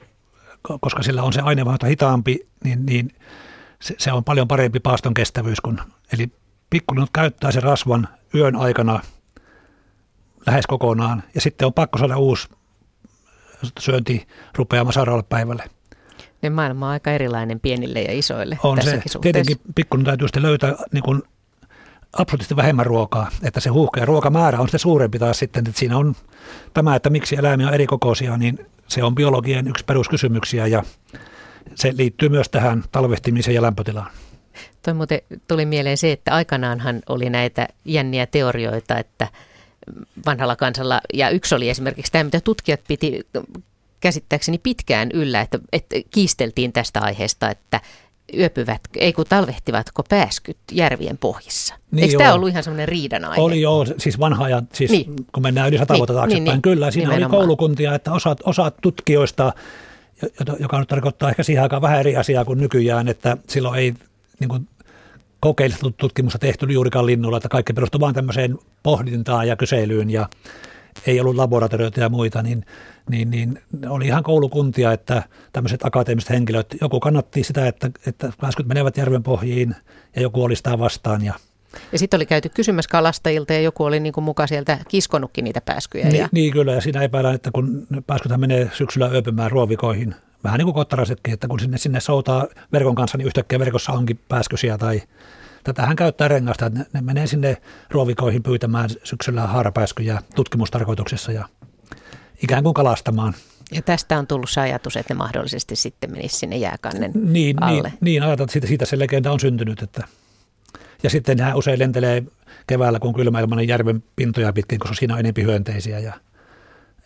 koska 0.81 1.03
sillä 1.03 1.23
on 1.23 1.33
se 1.33 1.41
aineenvaihto 1.41 1.85
hitaampi, 1.85 2.47
niin, 2.63 2.85
niin 2.85 3.09
se, 3.81 3.95
se 3.97 4.11
on 4.11 4.23
paljon 4.23 4.47
parempi 4.47 4.79
paaston 4.79 5.13
kestävyys. 5.13 5.61
Kuin, 5.61 5.79
eli 6.13 6.31
pikkulinnut 6.69 7.09
käyttää 7.13 7.51
sen 7.51 7.63
rasvan 7.63 8.07
yön 8.35 8.55
aikana 8.55 8.99
lähes 10.47 10.67
kokonaan, 10.67 11.23
ja 11.35 11.41
sitten 11.41 11.65
on 11.65 11.73
pakko 11.73 11.97
saada 11.97 12.17
uusi 12.17 12.47
syönti 13.79 14.27
rupeamaan 14.55 14.93
seuraavalle 14.93 15.25
päivälle. 15.29 15.63
Niin 16.41 16.53
maailma 16.53 16.85
on 16.85 16.91
aika 16.91 17.11
erilainen 17.11 17.59
pienille 17.59 18.01
ja 18.01 18.13
isoille 18.13 18.57
On 18.63 18.81
se. 18.81 18.91
suhteessa. 18.91 19.19
Tietenkin 19.19 19.57
pikkuinen 19.75 20.05
täytyy 20.05 20.27
sitten 20.27 20.43
löytää 20.43 20.75
niin 20.91 21.03
kuin 21.03 21.23
absoluuttisesti 22.13 22.55
vähemmän 22.55 22.85
ruokaa, 22.85 23.29
että 23.43 23.59
se 23.59 23.69
huuhka 23.69 23.99
ja 23.99 24.05
ruokamäärä 24.05 24.59
on 24.59 24.67
sitten 24.67 24.79
suurempi 24.79 25.19
taas 25.19 25.39
sitten, 25.39 25.67
että 25.67 25.79
siinä 25.79 25.97
on 25.97 26.15
tämä, 26.73 26.95
että 26.95 27.09
miksi 27.09 27.35
eläimiä 27.35 27.67
on 27.67 27.73
eri 27.73 27.87
kokoisia, 27.87 28.37
niin 28.37 28.65
se 28.87 29.03
on 29.03 29.15
biologian 29.15 29.67
yksi 29.67 29.85
peruskysymyksiä 29.85 30.67
ja 30.67 30.83
se 31.75 31.93
liittyy 31.97 32.29
myös 32.29 32.49
tähän 32.49 32.83
talvehtimiseen 32.91 33.55
ja 33.55 33.61
lämpötilaan. 33.61 34.11
Toi 34.83 34.93
muuten 34.93 35.21
tuli 35.47 35.65
mieleen 35.65 35.97
se, 35.97 36.11
että 36.11 36.33
aikanaanhan 36.33 37.01
oli 37.09 37.29
näitä 37.29 37.67
jänniä 37.85 38.27
teorioita, 38.27 38.97
että 38.97 39.27
vanhalla 40.25 40.55
kansalla, 40.55 41.01
ja 41.13 41.29
yksi 41.29 41.55
oli 41.55 41.69
esimerkiksi 41.69 42.11
tämä, 42.11 42.23
mitä 42.23 42.41
tutkijat 42.41 42.79
piti 42.87 43.27
käsittääkseni 43.99 44.57
pitkään 44.57 45.09
yllä, 45.13 45.41
että, 45.41 45.59
että 45.73 45.95
kiisteltiin 46.11 46.73
tästä 46.73 46.99
aiheesta, 47.01 47.49
että 47.49 47.81
yöpyvät, 48.37 48.81
ei 48.97 49.13
kun 49.13 49.25
talvehtivatko 49.29 50.03
pääskyt 50.09 50.57
järvien 50.71 51.17
pohjissa. 51.17 51.75
Niin 51.91 52.03
Eikö 52.03 52.13
joo. 52.13 52.19
tämä 52.19 52.33
ollut 52.33 52.49
ihan 52.49 52.63
semmoinen 52.63 52.87
riidan 52.87 53.25
aihe? 53.25 53.41
Oli 53.41 53.61
joo, 53.61 53.85
siis 53.97 54.19
vanha 54.19 54.43
ajan, 54.43 54.67
siis 54.73 54.91
niin. 54.91 55.15
kun 55.33 55.43
mennään 55.43 55.69
yli 55.69 55.77
sata 55.77 55.93
niin, 55.93 55.99
vuotta 55.99 56.13
taaksepäin, 56.13 56.43
niin, 56.43 56.53
niin, 56.53 56.61
kyllä, 56.61 56.91
siinä 56.91 57.09
nimenomaan. 57.09 57.35
oli 57.35 57.39
koulukuntia, 57.39 57.95
että 57.95 58.11
osa, 58.11 58.35
osa 58.43 58.71
tutkijoista, 58.71 59.53
joka 60.59 60.79
nyt 60.79 60.87
tarkoittaa 60.87 61.29
ehkä 61.29 61.43
siihen 61.43 61.63
aikaan 61.63 61.81
vähän 61.81 61.99
eri 61.99 62.17
asiaa 62.17 62.45
kuin 62.45 62.59
nykyään, 62.59 63.07
että 63.07 63.37
silloin 63.47 63.79
ei 63.79 63.93
niin 64.39 64.49
kuin, 64.49 64.67
kokeellista 65.39 65.91
tutkimusta 65.97 66.39
tehty 66.39 66.65
juurikaan 66.65 67.05
linnulla, 67.05 67.37
että 67.37 67.49
kaikki 67.49 67.73
perustui 67.73 67.99
vain 67.99 68.15
tämmöiseen 68.15 68.57
pohdintaan 68.83 69.47
ja 69.47 69.55
kyselyyn 69.55 70.09
ja 70.09 70.29
ei 71.07 71.19
ollut 71.19 71.35
laboratorioita 71.35 71.99
ja 71.99 72.09
muita, 72.09 72.41
niin, 72.41 72.65
niin, 73.09 73.31
niin 73.31 73.59
oli 73.89 74.07
ihan 74.07 74.23
koulukuntia, 74.23 74.91
että 74.91 75.23
tämmöiset 75.53 75.85
akateemiset 75.85 76.29
henkilöt, 76.29 76.75
joku 76.81 76.99
kannatti 76.99 77.43
sitä, 77.43 77.67
että, 77.67 77.89
että 78.07 78.31
pääskyt 78.41 78.67
menevät 78.67 78.97
järven 78.97 79.23
pohjiin 79.23 79.75
ja 80.15 80.21
joku 80.21 80.43
oli 80.43 80.55
sitä 80.55 80.79
vastaan 80.79 81.25
ja 81.25 81.33
ja 81.91 81.99
sitten 81.99 82.17
oli 82.17 82.25
käyty 82.25 82.49
kysymässä 82.49 82.89
kalastajilta 82.89 83.53
ja 83.53 83.61
joku 83.61 83.83
oli 83.83 83.99
niin 83.99 84.13
kuin 84.13 84.23
muka 84.23 84.47
sieltä 84.47 84.77
kiskonutkin 84.87 85.43
niitä 85.43 85.61
pääskyjä. 85.61 86.05
Niin, 86.05 86.19
ja... 86.19 86.29
niin 86.31 86.53
kyllä, 86.53 86.71
ja 86.71 86.81
siinä 86.81 87.01
epäillään, 87.01 87.35
että 87.35 87.49
kun 87.53 87.87
pääskythän 88.07 88.39
menee 88.39 88.71
syksyllä 88.73 89.07
yöpymään 89.07 89.51
ruovikoihin, 89.51 90.15
vähän 90.43 90.57
niin 90.57 90.65
kuin 90.65 90.75
kottarasetkin, 90.75 91.33
että 91.33 91.47
kun 91.47 91.59
sinne, 91.59 91.77
sinne 91.77 91.99
soutaa 91.99 92.47
verkon 92.71 92.95
kanssa, 92.95 93.17
niin 93.17 93.27
yhtäkkiä 93.27 93.59
verkossa 93.59 93.91
onkin 93.91 94.19
pääskysiä 94.29 94.77
tai 94.77 95.01
Tätähän 95.63 95.95
käyttää 95.95 96.27
rengasta, 96.27 96.65
että 96.65 96.79
ne, 96.79 96.85
ne 96.93 97.01
menee 97.01 97.27
sinne 97.27 97.57
ruovikoihin 97.89 98.43
pyytämään 98.43 98.89
syksyllä 99.03 99.47
haarapääskyjä 99.47 100.21
tutkimustarkoituksessa 100.35 101.31
ja 101.31 101.45
ikään 102.43 102.63
kuin 102.63 102.73
kalastamaan. 102.73 103.33
Ja 103.71 103.81
tästä 103.81 104.19
on 104.19 104.27
tullut 104.27 104.49
se 104.49 104.61
ajatus, 104.61 104.97
että 104.97 105.13
ne 105.13 105.17
mahdollisesti 105.17 105.75
sitten 105.75 106.11
menisi 106.11 106.37
sinne 106.37 106.57
jääkannen 106.57 107.11
niin, 107.15 107.63
alle. 107.63 107.89
Niin, 107.89 107.97
niin 108.01 108.23
ajatellaan, 108.23 108.45
että 108.45 108.53
siitä, 108.53 108.67
siitä 108.67 108.85
se 108.85 108.99
legenda 108.99 109.31
on 109.31 109.39
syntynyt. 109.39 109.81
Että. 109.81 110.03
Ja 111.03 111.09
sitten 111.09 111.37
nehän 111.37 111.55
usein 111.55 111.79
lentelee 111.79 112.23
keväällä, 112.67 112.99
kun 112.99 113.13
kylmä 113.13 113.39
ilmanen 113.39 113.67
järven 113.67 114.03
pintoja 114.15 114.53
pitkin, 114.53 114.79
koska 114.79 114.95
siinä 114.95 115.13
on 115.13 115.19
enempi 115.19 115.43
hyönteisiä. 115.43 115.99
Ja, 115.99 116.13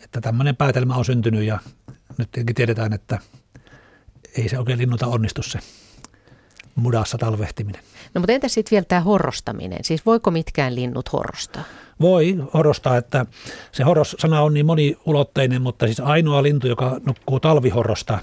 että 0.04 0.20
tämmöinen 0.20 0.56
päätelmä 0.56 0.94
on 0.94 1.04
syntynyt 1.04 1.44
ja 1.44 1.58
nyt 2.18 2.30
tietenkin 2.30 2.54
tiedetään, 2.54 2.92
että 2.92 3.18
ei 4.38 4.48
se 4.48 4.58
oikein 4.58 4.78
linnuta 4.78 5.06
onnistu 5.06 5.42
se 5.42 5.58
mudassa 6.74 7.18
talvehtiminen. 7.18 7.82
No 8.14 8.18
mutta 8.18 8.32
entä 8.32 8.48
sitten 8.48 8.70
vielä 8.70 8.84
tämä 8.88 9.00
horrostaminen? 9.00 9.78
Siis 9.84 10.06
voiko 10.06 10.30
mitkään 10.30 10.74
linnut 10.74 11.12
horrostaa? 11.12 11.64
Voi 12.00 12.36
horrostaa, 12.54 12.96
että 12.96 13.26
se 13.72 13.82
horros-sana 13.84 14.40
on 14.40 14.54
niin 14.54 14.66
moniulotteinen, 14.66 15.62
mutta 15.62 15.86
siis 15.86 16.00
ainoa 16.00 16.42
lintu, 16.42 16.66
joka 16.66 17.00
nukkuu 17.06 17.40
talvihorrosta, 17.40 18.18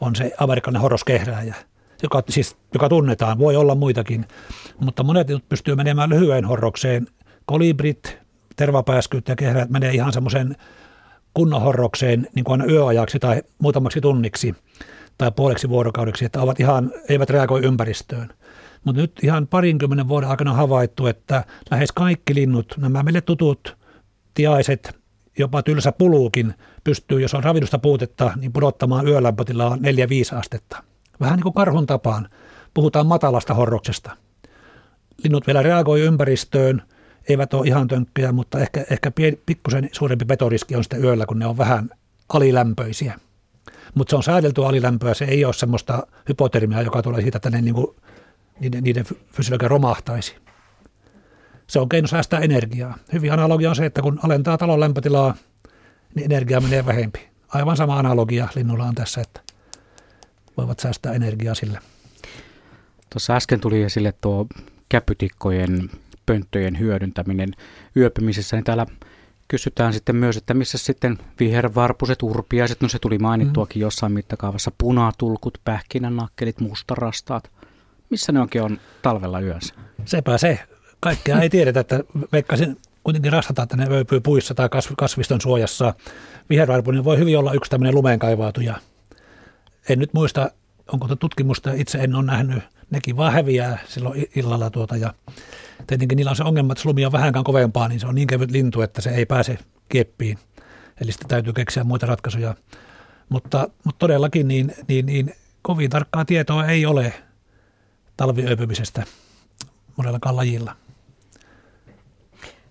on 0.00 0.16
se 0.16 0.32
amerikkalainen 0.38 0.82
horroskehrääjä, 0.82 1.54
joka, 2.02 2.22
siis, 2.28 2.56
joka 2.74 2.88
tunnetaan. 2.88 3.38
Voi 3.38 3.56
olla 3.56 3.74
muitakin, 3.74 4.24
mutta 4.80 5.02
monet 5.02 5.28
pystyy 5.48 5.74
menemään 5.74 6.10
lyhyen 6.10 6.44
horrokseen. 6.44 7.06
Kolibrit, 7.46 8.18
tervapääskyt 8.56 9.28
ja 9.28 9.36
kehräät 9.36 9.70
menee 9.70 9.92
ihan 9.92 10.12
semmoisen 10.12 10.56
kunnon 11.36 11.62
horrokseen 11.62 12.26
niin 12.34 12.44
kuin 12.44 12.60
aina 12.60 12.72
yöajaksi 12.72 13.18
tai 13.18 13.42
muutamaksi 13.58 14.00
tunniksi 14.00 14.54
tai 15.18 15.32
puoleksi 15.32 15.68
vuorokaudeksi, 15.68 16.24
että 16.24 16.40
ovat 16.40 16.60
ihan, 16.60 16.92
eivät 17.08 17.30
reagoi 17.30 17.64
ympäristöön. 17.64 18.28
Mutta 18.84 19.00
nyt 19.00 19.12
ihan 19.22 19.46
parinkymmenen 19.46 20.08
vuoden 20.08 20.28
aikana 20.28 20.52
havaittu, 20.52 21.06
että 21.06 21.44
lähes 21.70 21.92
kaikki 21.92 22.34
linnut, 22.34 22.74
nämä 22.78 23.02
meille 23.02 23.20
tutut 23.20 23.76
tiaiset, 24.34 24.96
jopa 25.38 25.62
tylsä 25.62 25.92
puluukin, 25.92 26.54
pystyy, 26.84 27.20
jos 27.20 27.34
on 27.34 27.44
ravinnosta 27.44 27.78
puutetta, 27.78 28.32
niin 28.36 28.52
pudottamaan 28.52 29.08
yölämpötilaa 29.08 29.76
4-5 30.34 30.38
astetta. 30.38 30.82
Vähän 31.20 31.36
niin 31.36 31.42
kuin 31.42 31.54
karhun 31.54 31.86
tapaan. 31.86 32.28
Puhutaan 32.74 33.06
matalasta 33.06 33.54
horroksesta. 33.54 34.16
Linnut 35.24 35.46
vielä 35.46 35.62
reagoi 35.62 36.00
ympäristöön, 36.00 36.82
eivät 37.28 37.54
ole 37.54 37.66
ihan 37.66 37.88
tönkköjä, 37.88 38.32
mutta 38.32 38.58
ehkä, 38.58 38.84
ehkä 38.90 39.10
pien, 39.10 39.38
pikkusen 39.46 39.88
suurempi 39.92 40.24
petoriski 40.24 40.76
on 40.76 40.84
sitten 40.84 41.04
yöllä, 41.04 41.26
kun 41.26 41.38
ne 41.38 41.46
on 41.46 41.58
vähän 41.58 41.90
alilämpöisiä. 42.28 43.18
Mutta 43.94 44.10
se 44.10 44.16
on 44.16 44.22
säädelty 44.22 44.64
alilämpöä, 44.64 45.14
se 45.14 45.24
ei 45.24 45.44
ole 45.44 45.54
semmoista 45.54 46.06
hypotermiaa, 46.28 46.82
joka 46.82 47.02
tulee 47.02 47.22
siitä, 47.22 47.36
että 47.36 47.50
ne 47.50 47.62
niin 47.62 47.74
kuin 47.74 47.96
niiden, 48.60 48.84
niiden 48.84 49.04
fysiologia 49.32 49.68
romahtaisi. 49.68 50.36
Se 51.66 51.78
on 51.78 51.88
keino 51.88 52.08
säästää 52.08 52.40
energiaa. 52.40 52.98
Hyvin 53.12 53.32
analogia 53.32 53.70
on 53.70 53.76
se, 53.76 53.86
että 53.86 54.02
kun 54.02 54.20
alentaa 54.22 54.58
talon 54.58 54.80
lämpötilaa, 54.80 55.34
niin 56.14 56.24
energia 56.24 56.60
menee 56.60 56.86
vähempi. 56.86 57.28
Aivan 57.48 57.76
sama 57.76 57.98
analogia 57.98 58.48
linnulla 58.54 58.84
on 58.84 58.94
tässä, 58.94 59.20
että 59.20 59.40
voivat 60.56 60.78
säästää 60.78 61.12
energiaa 61.12 61.54
sillä. 61.54 61.80
Tuossa 63.10 63.36
äsken 63.36 63.60
tuli 63.60 63.82
esille 63.82 64.14
tuo 64.20 64.46
käpytikkojen 64.88 65.90
pönttöjen 66.26 66.78
hyödyntäminen 66.78 67.50
yöpymisessä, 67.96 68.56
niin 68.56 68.64
täällä 68.64 68.86
kysytään 69.48 69.92
sitten 69.92 70.16
myös, 70.16 70.36
että 70.36 70.54
missä 70.54 70.78
sitten 70.78 71.18
vihervarpuset, 71.40 72.22
urpiaiset, 72.22 72.80
no 72.80 72.88
se 72.88 72.98
tuli 72.98 73.18
mainittuakin 73.18 73.80
mm. 73.80 73.82
jossain 73.82 74.12
mittakaavassa, 74.12 74.72
punatulkut, 74.78 75.58
pähkinänakkelit, 75.64 76.60
mustarastaat. 76.60 77.50
Missä 78.10 78.32
ne 78.32 78.40
onkin 78.40 78.62
on 78.62 78.80
talvella 79.02 79.40
yönsä? 79.40 79.74
Sepä 80.04 80.38
se. 80.38 80.58
Kaikkea 81.00 81.40
ei 81.40 81.50
tiedetä, 81.50 81.80
että 81.80 82.00
veikkasin 82.32 82.76
kuitenkin 83.04 83.32
rastataan, 83.32 83.64
että 83.64 83.76
ne 83.76 83.96
öipyy 83.96 84.20
puissa 84.20 84.54
tai 84.54 84.68
kasviston 84.96 85.40
suojassa. 85.40 85.94
Vihervarpunen 86.50 87.04
voi 87.04 87.18
hyvin 87.18 87.38
olla 87.38 87.52
yksi 87.52 87.70
tämmöinen 87.70 87.94
lumeenkaivautuja. 87.94 88.74
En 89.88 89.98
nyt 89.98 90.14
muista, 90.14 90.50
onko 90.92 91.16
tutkimusta, 91.16 91.72
itse 91.72 91.98
en 91.98 92.14
ole 92.14 92.24
nähnyt. 92.24 92.62
Nekin 92.90 93.16
vaan 93.16 93.32
häviää 93.32 93.78
silloin 93.88 94.26
illalla 94.36 94.70
tuota 94.70 94.96
ja 94.96 95.14
tietenkin 95.86 96.16
niillä 96.16 96.30
on 96.30 96.36
se 96.36 96.44
ongelma, 96.44 96.72
että 96.72 96.88
lumi 96.88 97.06
on 97.06 97.12
vähänkään 97.12 97.44
kovempaa, 97.44 97.88
niin 97.88 98.00
se 98.00 98.06
on 98.06 98.14
niin 98.14 98.28
kevyt 98.28 98.50
lintu, 98.50 98.82
että 98.82 99.00
se 99.00 99.10
ei 99.10 99.26
pääse 99.26 99.58
kieppiin. 99.88 100.38
Eli 101.00 101.12
sitten 101.12 101.28
täytyy 101.28 101.52
keksiä 101.52 101.84
muita 101.84 102.06
ratkaisuja. 102.06 102.54
Mutta, 103.28 103.68
mutta 103.84 103.98
todellakin 103.98 104.48
niin, 104.48 104.74
niin, 104.88 105.06
niin 105.06 105.34
kovin 105.62 105.90
tarkkaa 105.90 106.24
tietoa 106.24 106.66
ei 106.66 106.86
ole 106.86 107.12
talviöipymisestä 108.16 109.04
monellakaan 109.96 110.36
lajilla. 110.36 110.76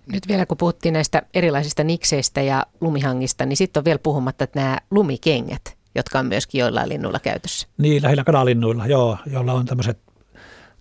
Nyt 0.06 0.28
vielä 0.28 0.46
kun 0.46 0.56
puhuttiin 0.56 0.92
näistä 0.92 1.22
erilaisista 1.34 1.84
nikseistä 1.84 2.42
ja 2.42 2.66
lumihangista, 2.80 3.46
niin 3.46 3.56
sitten 3.56 3.80
on 3.80 3.84
vielä 3.84 3.98
puhumatta 3.98 4.44
että 4.44 4.60
nämä 4.60 4.78
lumikengät, 4.90 5.76
jotka 5.94 6.18
on 6.18 6.26
myöskin 6.26 6.58
joillain 6.58 6.88
linnuilla 6.88 7.20
käytössä. 7.20 7.68
Niin, 7.78 8.02
lähinnä 8.02 8.24
kanalinnuilla, 8.24 8.86
joo, 8.86 9.18
joilla 9.26 9.52
on 9.52 9.66
tämmöiset 9.66 9.98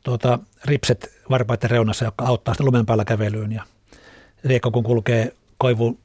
tuota, 0.04 0.40
ripset 0.66 1.15
varpaiden 1.30 1.70
reunassa, 1.70 2.06
jotka 2.06 2.26
auttaa 2.26 2.54
sitä 2.54 2.64
lumen 2.64 2.86
päällä 2.86 3.06
kävelyyn. 3.06 3.52
Ja 3.52 3.64
riekko 4.44 4.72
kun 4.72 4.84
kulkee 4.84 5.34
koivu, 5.58 6.00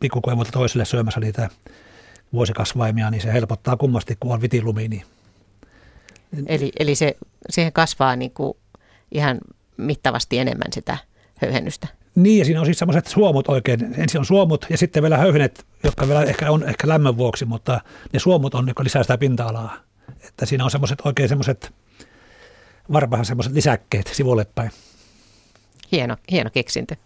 pikkukoivulta 0.00 0.52
toiselle 0.52 0.84
syömässä 0.84 1.20
niitä 1.20 1.48
vuosikasvaimia, 2.32 3.10
niin 3.10 3.22
se 3.22 3.32
helpottaa 3.32 3.76
kummasti, 3.76 4.16
kun 4.20 4.32
on 4.32 4.40
vitilumi. 4.40 4.88
Niin. 4.88 5.04
Eli, 6.46 6.72
eli 6.78 6.94
se, 6.94 7.16
siihen 7.50 7.72
kasvaa 7.72 8.16
niin 8.16 8.30
kuin 8.30 8.56
ihan 9.12 9.38
mittavasti 9.76 10.38
enemmän 10.38 10.72
sitä 10.72 10.98
höyhennystä. 11.36 11.88
Niin, 12.14 12.38
ja 12.38 12.44
siinä 12.44 12.60
on 12.60 12.66
siis 12.66 12.78
semmoiset 12.78 13.06
suomut 13.06 13.48
oikein. 13.48 13.94
Ensin 13.96 14.18
on 14.18 14.24
suomut 14.24 14.66
ja 14.70 14.78
sitten 14.78 15.02
vielä 15.02 15.16
höyhenet, 15.16 15.66
jotka 15.84 16.06
vielä 16.06 16.22
ehkä 16.22 16.50
on 16.50 16.68
ehkä 16.68 16.88
lämmön 16.88 17.16
vuoksi, 17.16 17.44
mutta 17.44 17.80
ne 18.12 18.18
suomut 18.18 18.54
on, 18.54 18.68
jotka 18.68 18.84
lisää 18.84 19.02
sitä 19.02 19.18
pinta-alaa. 19.18 19.76
Että 20.28 20.46
siinä 20.46 20.64
on 20.64 20.70
semmoiset 20.70 20.98
oikein 21.04 21.28
semmoiset, 21.28 21.72
varmaan 22.92 23.24
semmoiset 23.24 23.52
lisäkkeet 23.52 24.06
sivulle 24.06 24.46
päin. 24.54 24.70
Hieno, 25.92 26.16
hieno 26.30 26.50
keksintö. 26.50 26.96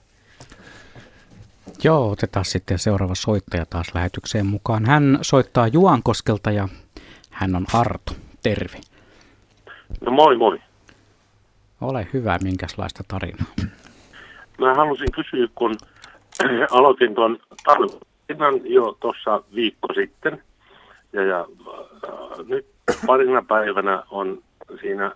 Joo, 1.85 2.11
otetaan 2.11 2.45
sitten 2.45 2.79
seuraava 2.79 3.15
soittaja 3.15 3.67
taas 3.67 3.87
lähetykseen 3.95 4.47
mukaan. 4.47 4.85
Hän 4.85 5.19
soittaa 5.23 5.69
Juankoskelta 5.69 6.51
ja 6.51 6.69
hän 7.31 7.57
on 7.57 7.67
Arto. 7.73 8.13
Terve. 8.43 8.81
No 10.01 10.13
moi 10.13 10.37
moi. 10.37 10.61
Ole 11.81 12.09
hyvä, 12.13 12.39
minkälaista 12.43 13.05
tarinaa? 13.09 13.47
Mä 14.59 14.75
halusin 14.75 15.13
kysyä, 15.13 15.49
kun 15.55 15.77
aloitin 16.71 17.15
tuon 17.15 17.39
tarvinnan 17.65 18.61
jo 18.65 18.97
tuossa 19.01 19.43
viikko 19.55 19.89
sitten. 19.95 20.43
Ja, 21.13 21.25
ja 21.25 21.41
äh, 21.41 22.47
nyt 22.47 22.67
parina 23.07 23.43
päivänä 23.49 24.03
on 24.11 24.43
siinä 24.81 25.13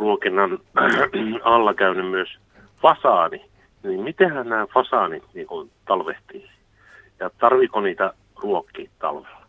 ruokinnan 0.00 0.58
alla 1.44 1.74
käynyt 1.74 2.10
myös 2.10 2.28
fasaani. 2.82 3.44
Niin 3.82 4.00
mitenhän 4.00 4.48
nämä 4.48 4.66
fasaanit 4.74 5.22
niin 5.34 5.46
kuin 5.46 5.70
talvehtii? 5.84 6.50
Ja 7.20 7.30
tarviko 7.38 7.80
niitä 7.80 8.12
ruokkia 8.42 8.90
talvella? 8.98 9.40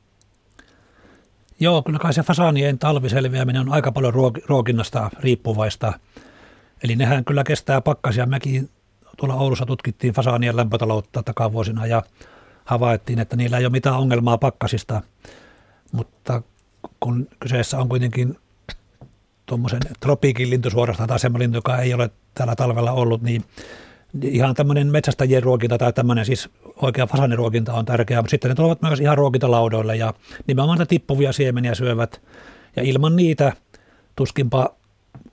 Joo, 1.59 1.81
kyllä 1.81 1.99
kai 1.99 2.13
se 2.13 2.23
fasaanien 2.23 2.79
talviselviäminen 2.79 3.61
on 3.61 3.73
aika 3.73 3.91
paljon 3.91 4.13
ruokinnasta 4.47 5.09
riippuvaista. 5.19 5.93
Eli 6.83 6.95
nehän 6.95 7.25
kyllä 7.25 7.43
kestää 7.43 7.81
pakkasia. 7.81 8.25
Mekin 8.25 8.69
tuolla 9.17 9.35
Oulussa 9.35 9.65
tutkittiin 9.65 10.13
fasaanien 10.13 10.57
lämpötaloutta 10.57 11.23
takavuosina 11.23 11.85
ja 11.85 12.03
havaittiin, 12.65 13.19
että 13.19 13.35
niillä 13.35 13.57
ei 13.57 13.65
ole 13.65 13.71
mitään 13.71 13.95
ongelmaa 13.95 14.37
pakkasista. 14.37 15.01
Mutta 15.91 16.41
kun 16.99 17.27
kyseessä 17.39 17.77
on 17.77 17.89
kuitenkin 17.89 18.37
tuommoisen 19.51 19.81
tropiikin 19.99 20.49
lintu 20.49 20.69
suorastaan 20.69 21.09
tai 21.09 21.19
semmoinen 21.19 21.43
lintu, 21.43 21.57
joka 21.57 21.77
ei 21.77 21.93
ole 21.93 22.09
täällä 22.33 22.55
talvella 22.55 22.91
ollut, 22.91 23.21
niin 23.21 23.43
ihan 24.23 24.55
tämmöinen 24.55 24.87
metsästäjien 24.87 25.43
ruokinta 25.43 25.77
tai 25.77 25.93
tämmöinen 25.93 26.25
siis 26.25 26.49
oikea 26.75 27.07
fasaniruokinta 27.07 27.73
on 27.73 27.85
tärkeää, 27.85 28.21
mutta 28.21 28.31
sitten 28.31 28.49
ne 28.49 28.55
tulevat 28.55 28.81
myös 28.81 28.99
ihan 28.99 29.17
ruokintalaudoille 29.17 29.95
ja 29.95 30.13
nimenomaan 30.47 30.77
niitä 30.77 30.89
tippuvia 30.89 31.33
siemeniä 31.33 31.75
syövät 31.75 32.21
ja 32.75 32.83
ilman 32.83 33.15
niitä 33.15 33.53
tuskinpa 34.15 34.75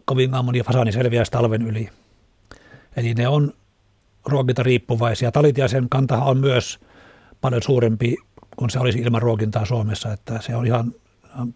kovinkaan 0.04 0.44
moni 0.44 0.62
fasani 0.62 0.92
selviäisi 0.92 1.32
talven 1.32 1.62
yli. 1.62 1.88
Eli 2.96 3.14
ne 3.14 3.28
on 3.28 3.52
ruokintariippuvaisia. 4.26 5.32
Talitiaisen 5.32 5.88
kantahan 5.88 6.26
on 6.26 6.38
myös 6.38 6.78
paljon 7.40 7.62
suurempi 7.62 8.16
kuin 8.56 8.70
se 8.70 8.78
olisi 8.78 8.98
ilman 8.98 9.22
ruokintaa 9.22 9.64
Suomessa, 9.64 10.12
että 10.12 10.40
se 10.40 10.56
on 10.56 10.66
ihan 10.66 10.94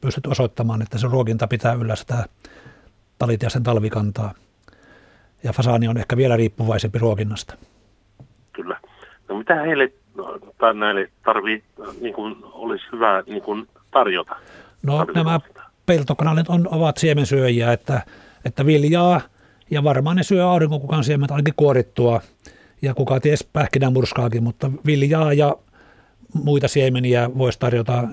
pystytty 0.01 0.31
osoittamaan, 0.31 0.83
että 0.83 0.99
se 0.99 1.07
ruokinta 1.07 1.47
pitää 1.47 1.73
yllä 1.73 1.97
sitä 1.97 2.25
talitiaisen 3.19 3.63
talvikantaa 3.63 4.35
ja 5.45 5.53
fasaani 5.53 5.89
on 5.89 5.99
ehkä 5.99 6.17
vielä 6.17 6.37
riippuvaisempi 6.37 6.99
ruokinnasta. 6.99 7.55
Kyllä. 8.53 8.81
No 9.29 9.39
mitä 9.39 9.55
heille 9.55 9.93
tai 10.59 10.75
näille 10.75 11.11
tarvii, 11.25 11.63
niin 12.01 12.15
kuin 12.15 12.37
olisi 12.43 12.85
hyvä 12.93 13.23
niin 13.27 13.43
kuin 13.43 13.69
tarjota? 13.91 14.37
No 14.83 15.07
nämä 15.15 15.41
peltokanaalit 15.87 16.49
on, 16.49 16.69
ovat 16.71 16.97
siemensyöjiä, 16.97 17.73
että, 17.73 18.03
että 18.45 18.67
viljaa 18.67 19.21
ja 19.71 19.85
varmaan 19.85 20.17
ne 20.17 20.23
syö 20.23 20.49
aurinkokukan 20.49 21.05
siemet 21.05 21.31
ainakin 21.31 21.55
kuorittua 21.57 22.21
ja 22.83 22.95
kuka 22.95 23.21
ties 23.21 23.49
pähkinämurskaakin, 23.53 24.43
mutta 24.43 24.71
viljaa 24.87 25.33
ja 25.33 25.57
muita 26.45 26.69
siemeniä 26.69 27.31
voisi 27.39 27.59
tarjota. 27.59 28.09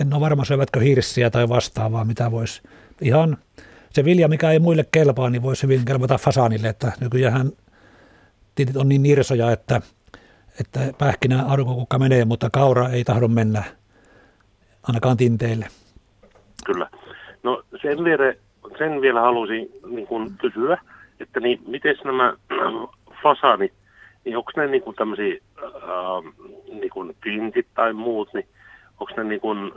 En 0.00 0.14
ole 0.14 0.20
varma 0.20 0.44
syövätkö 0.44 0.80
hirssiä 0.80 1.30
tai 1.30 1.48
vastaavaa, 1.48 2.04
mitä 2.04 2.30
voisi 2.30 2.62
ihan 3.00 3.36
se 3.90 4.04
vilja, 4.04 4.28
mikä 4.28 4.50
ei 4.50 4.58
muille 4.58 4.84
kelpaa, 4.92 5.30
niin 5.30 5.42
voisi 5.42 5.62
hyvin 5.62 5.84
kelpata 5.84 6.18
fasaanille, 6.18 6.68
että 6.68 6.92
nykyään 7.00 7.52
titit 8.54 8.76
on 8.76 8.88
niin 8.88 9.02
nirsoja, 9.02 9.52
että, 9.52 9.80
että 10.60 10.80
pähkinä 10.98 11.44
aurinkokukka 11.48 11.98
menee, 11.98 12.24
mutta 12.24 12.50
kaura 12.52 12.88
ei 12.88 13.04
tahdo 13.04 13.28
mennä 13.28 13.62
ainakaan 14.82 15.16
tinteille. 15.16 15.66
Kyllä. 16.66 16.90
No 17.42 17.62
sen 17.82 18.04
vielä, 18.04 18.34
sen 18.78 19.00
vielä 19.00 19.20
halusin 19.20 19.68
niin 19.86 20.06
kuin 20.06 20.30
kysyä, 20.38 20.78
että 21.20 21.40
niin, 21.40 21.60
miten 21.66 21.96
nämä 22.04 22.34
fasaanit, 23.22 23.72
niin 24.24 24.36
onko 24.36 24.52
ne 24.56 24.66
niin 24.66 24.82
kuin 24.82 24.96
tämmöisiä 24.96 25.36
äh, 25.62 26.34
niin 26.80 26.90
kuin 26.90 27.16
tintit 27.22 27.66
tai 27.74 27.92
muut, 27.92 28.34
niin 28.34 28.46
onko 29.00 29.12
ne 29.16 29.24
niin 29.24 29.40
kuin, 29.40 29.72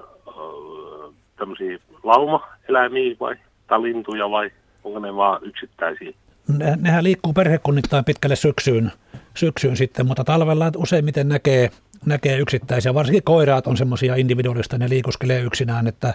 tämmöisiä 1.37 1.79
laumaeläimiä 2.03 3.15
vai 3.19 3.35
lintuja 3.81 4.29
vai 4.29 4.51
onko 4.83 4.99
ne 4.99 5.15
vaan 5.15 5.43
yksittäisiä? 5.43 6.11
Ne, 6.57 6.77
nehän 6.81 7.03
liikkuu 7.03 7.33
perhekunnittain 7.33 8.05
pitkälle 8.05 8.35
syksyyn, 8.35 8.91
syksyyn 9.35 9.77
sitten, 9.77 10.05
mutta 10.05 10.23
talvella 10.23 10.71
useimmiten 10.77 11.29
näkee, 11.29 11.69
näkee 12.05 12.37
yksittäisiä. 12.37 12.93
Varsinkin 12.93 13.23
koiraat 13.23 13.67
on 13.67 13.77
semmoisia 13.77 14.15
individuaalista, 14.15 14.77
ne 14.77 14.89
liikuskelee 14.89 15.41
yksinään, 15.41 15.87
että, 15.87 16.13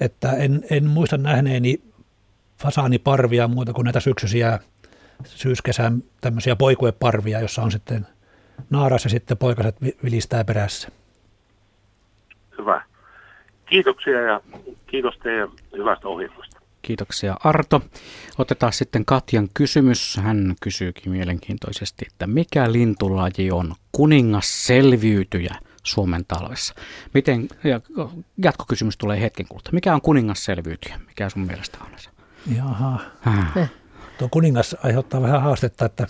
että 0.00 0.32
en, 0.32 0.64
en 0.70 0.86
muista 0.86 1.18
nähneeni 1.18 1.80
fasaaniparvia 2.62 3.48
muuta 3.48 3.72
kuin 3.72 3.84
näitä 3.84 4.00
syksyisiä 4.00 4.58
syyskesän 5.24 6.02
tämmöisiä 6.20 6.56
poikueparvia, 6.56 7.40
jossa 7.40 7.62
on 7.62 7.70
sitten 7.70 8.06
naaras 8.70 9.04
ja 9.04 9.10
sitten 9.10 9.36
poikaset 9.36 9.76
vilistää 10.04 10.44
perässä. 10.44 10.88
Hyvä. 12.60 12.82
Kiitoksia 13.66 14.20
ja 14.20 14.40
kiitos 14.86 15.18
teidän 15.22 15.48
hyvästä 15.76 16.08
ohjelmasta. 16.08 16.60
Kiitoksia 16.82 17.36
Arto. 17.44 17.80
Otetaan 18.38 18.72
sitten 18.72 19.04
Katjan 19.04 19.48
kysymys. 19.54 20.16
Hän 20.22 20.54
kysyykin 20.62 21.12
mielenkiintoisesti, 21.12 22.06
että 22.12 22.26
mikä 22.26 22.72
lintulaji 22.72 23.50
on 23.50 23.74
kuningas 23.92 24.66
selviytyjä 24.66 25.54
Suomen 25.82 26.24
talvessa? 26.28 26.74
Miten, 27.14 27.48
ja 27.64 27.80
jatkokysymys 28.42 28.98
tulee 28.98 29.20
hetken 29.20 29.46
kuluttua. 29.48 29.72
Mikä 29.72 29.94
on 29.94 30.00
kuningas 30.00 30.44
selviytyjä? 30.44 31.00
Mikä 31.06 31.28
sun 31.28 31.46
mielestä 31.46 31.78
on 31.80 31.90
se? 31.96 32.10
Jaha. 32.56 33.00
Äh. 33.26 33.70
Tuo 34.18 34.28
kuningas 34.30 34.76
aiheuttaa 34.84 35.22
vähän 35.22 35.42
haastetta, 35.42 35.84
että 35.84 36.06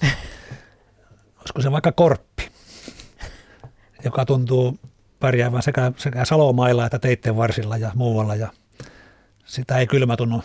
olisiko 1.38 1.60
se 1.60 1.72
vaikka 1.72 1.92
korppi, 1.92 2.48
joka 4.04 4.24
tuntuu 4.24 4.78
pärjäävän 5.20 5.62
sekä, 5.62 5.92
sekä 5.96 6.24
salomailla 6.24 6.86
että 6.86 6.98
teitten 6.98 7.36
varsilla 7.36 7.76
ja 7.76 7.90
muualla 7.94 8.34
ja 8.34 8.48
sitä 9.44 9.78
ei 9.78 9.86
kylmä 9.86 10.16
tunnu 10.16 10.42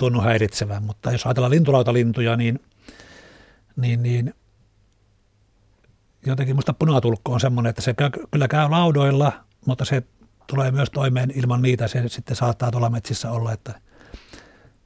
tunnu 0.00 0.20
häiritsevän, 0.20 0.82
mutta 0.82 1.12
jos 1.12 1.26
ajatellaan 1.26 1.50
lintulautalintuja, 1.50 2.36
niin, 2.36 2.60
niin, 3.76 4.02
niin 4.02 4.34
jotenkin 6.26 6.56
musta 6.56 6.72
punatulkko 6.72 7.32
on 7.32 7.40
semmoinen, 7.40 7.70
että 7.70 7.82
se 7.82 7.94
käy, 7.94 8.10
kyllä 8.30 8.48
käy 8.48 8.70
laudoilla, 8.70 9.32
mutta 9.66 9.84
se 9.84 10.02
tulee 10.46 10.70
myös 10.70 10.90
toimeen 10.90 11.32
ilman 11.34 11.62
niitä, 11.62 11.88
se 11.88 12.08
sitten 12.08 12.36
saattaa 12.36 12.70
tuolla 12.70 12.90
metsissä 12.90 13.30
olla, 13.30 13.52
että, 13.52 13.80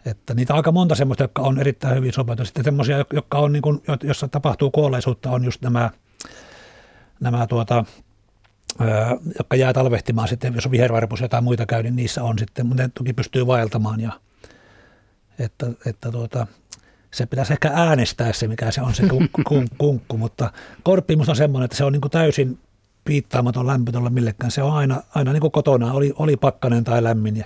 että 0.07 0.35
niitä 0.35 0.53
on 0.53 0.57
aika 0.57 0.73
monta 0.73 0.95
semmoista, 0.95 1.25
jotka 1.25 1.43
on 1.43 1.59
erittäin 1.59 1.97
hyvin 1.97 2.13
sopeutu. 2.13 2.45
Sitten 2.45 2.65
semmoisia, 2.65 3.05
jotka 3.13 3.39
on, 3.39 3.53
niin 3.53 3.63
kuin, 3.63 3.83
jossa 4.03 4.29
tapahtuu 4.29 4.71
kuolleisuutta, 4.71 5.31
on 5.31 5.45
just 5.45 5.63
nämä, 5.63 5.91
nämä 7.21 7.47
tuota, 7.47 7.85
jotka 9.39 9.57
jää 9.57 9.73
talvehtimaan 9.73 10.29
sitten, 10.29 10.55
jos 10.55 10.67
on 10.67 10.73
vihervarpus 10.73 11.21
ja 11.21 11.25
jotain 11.25 11.45
muita 11.45 11.67
käy, 11.67 11.83
niin 11.83 11.97
niissä 11.97 12.23
on 12.23 12.39
sitten, 12.39 12.67
mutta 12.67 12.83
ne 12.83 12.91
toki 12.95 13.13
pystyy 13.13 13.47
vaeltamaan 13.47 14.01
ja 14.01 14.13
että, 15.39 15.67
että 15.87 16.11
tuota, 16.11 16.47
se 17.11 17.27
pitäisi 17.27 17.53
ehkä 17.53 17.71
äänestää 17.75 18.33
se, 18.33 18.49
mikä 18.49 18.71
se 18.71 18.83
on 18.83 18.95
se 18.95 19.07
kunkku, 19.07 19.43
kunkku 19.79 20.17
mutta 20.17 20.51
korppimus 20.83 21.29
on 21.29 21.37
semmoinen, 21.37 21.65
että 21.65 21.77
se 21.77 21.85
on 21.85 21.93
niin 21.93 22.01
kuin 22.01 22.11
täysin 22.11 22.59
piittaamaton 23.05 23.67
lämpö 23.67 23.93
tuolla 23.93 24.11
millekään. 24.11 24.51
Se 24.51 24.63
on 24.63 24.73
aina, 24.73 25.03
aina 25.15 25.33
niin 25.33 25.41
kuin 25.41 25.51
kotona, 25.51 25.93
oli, 25.93 26.13
oli 26.19 26.37
pakkanen 26.37 26.85
tai 26.85 27.05
lämmin 27.05 27.37
ja 27.37 27.45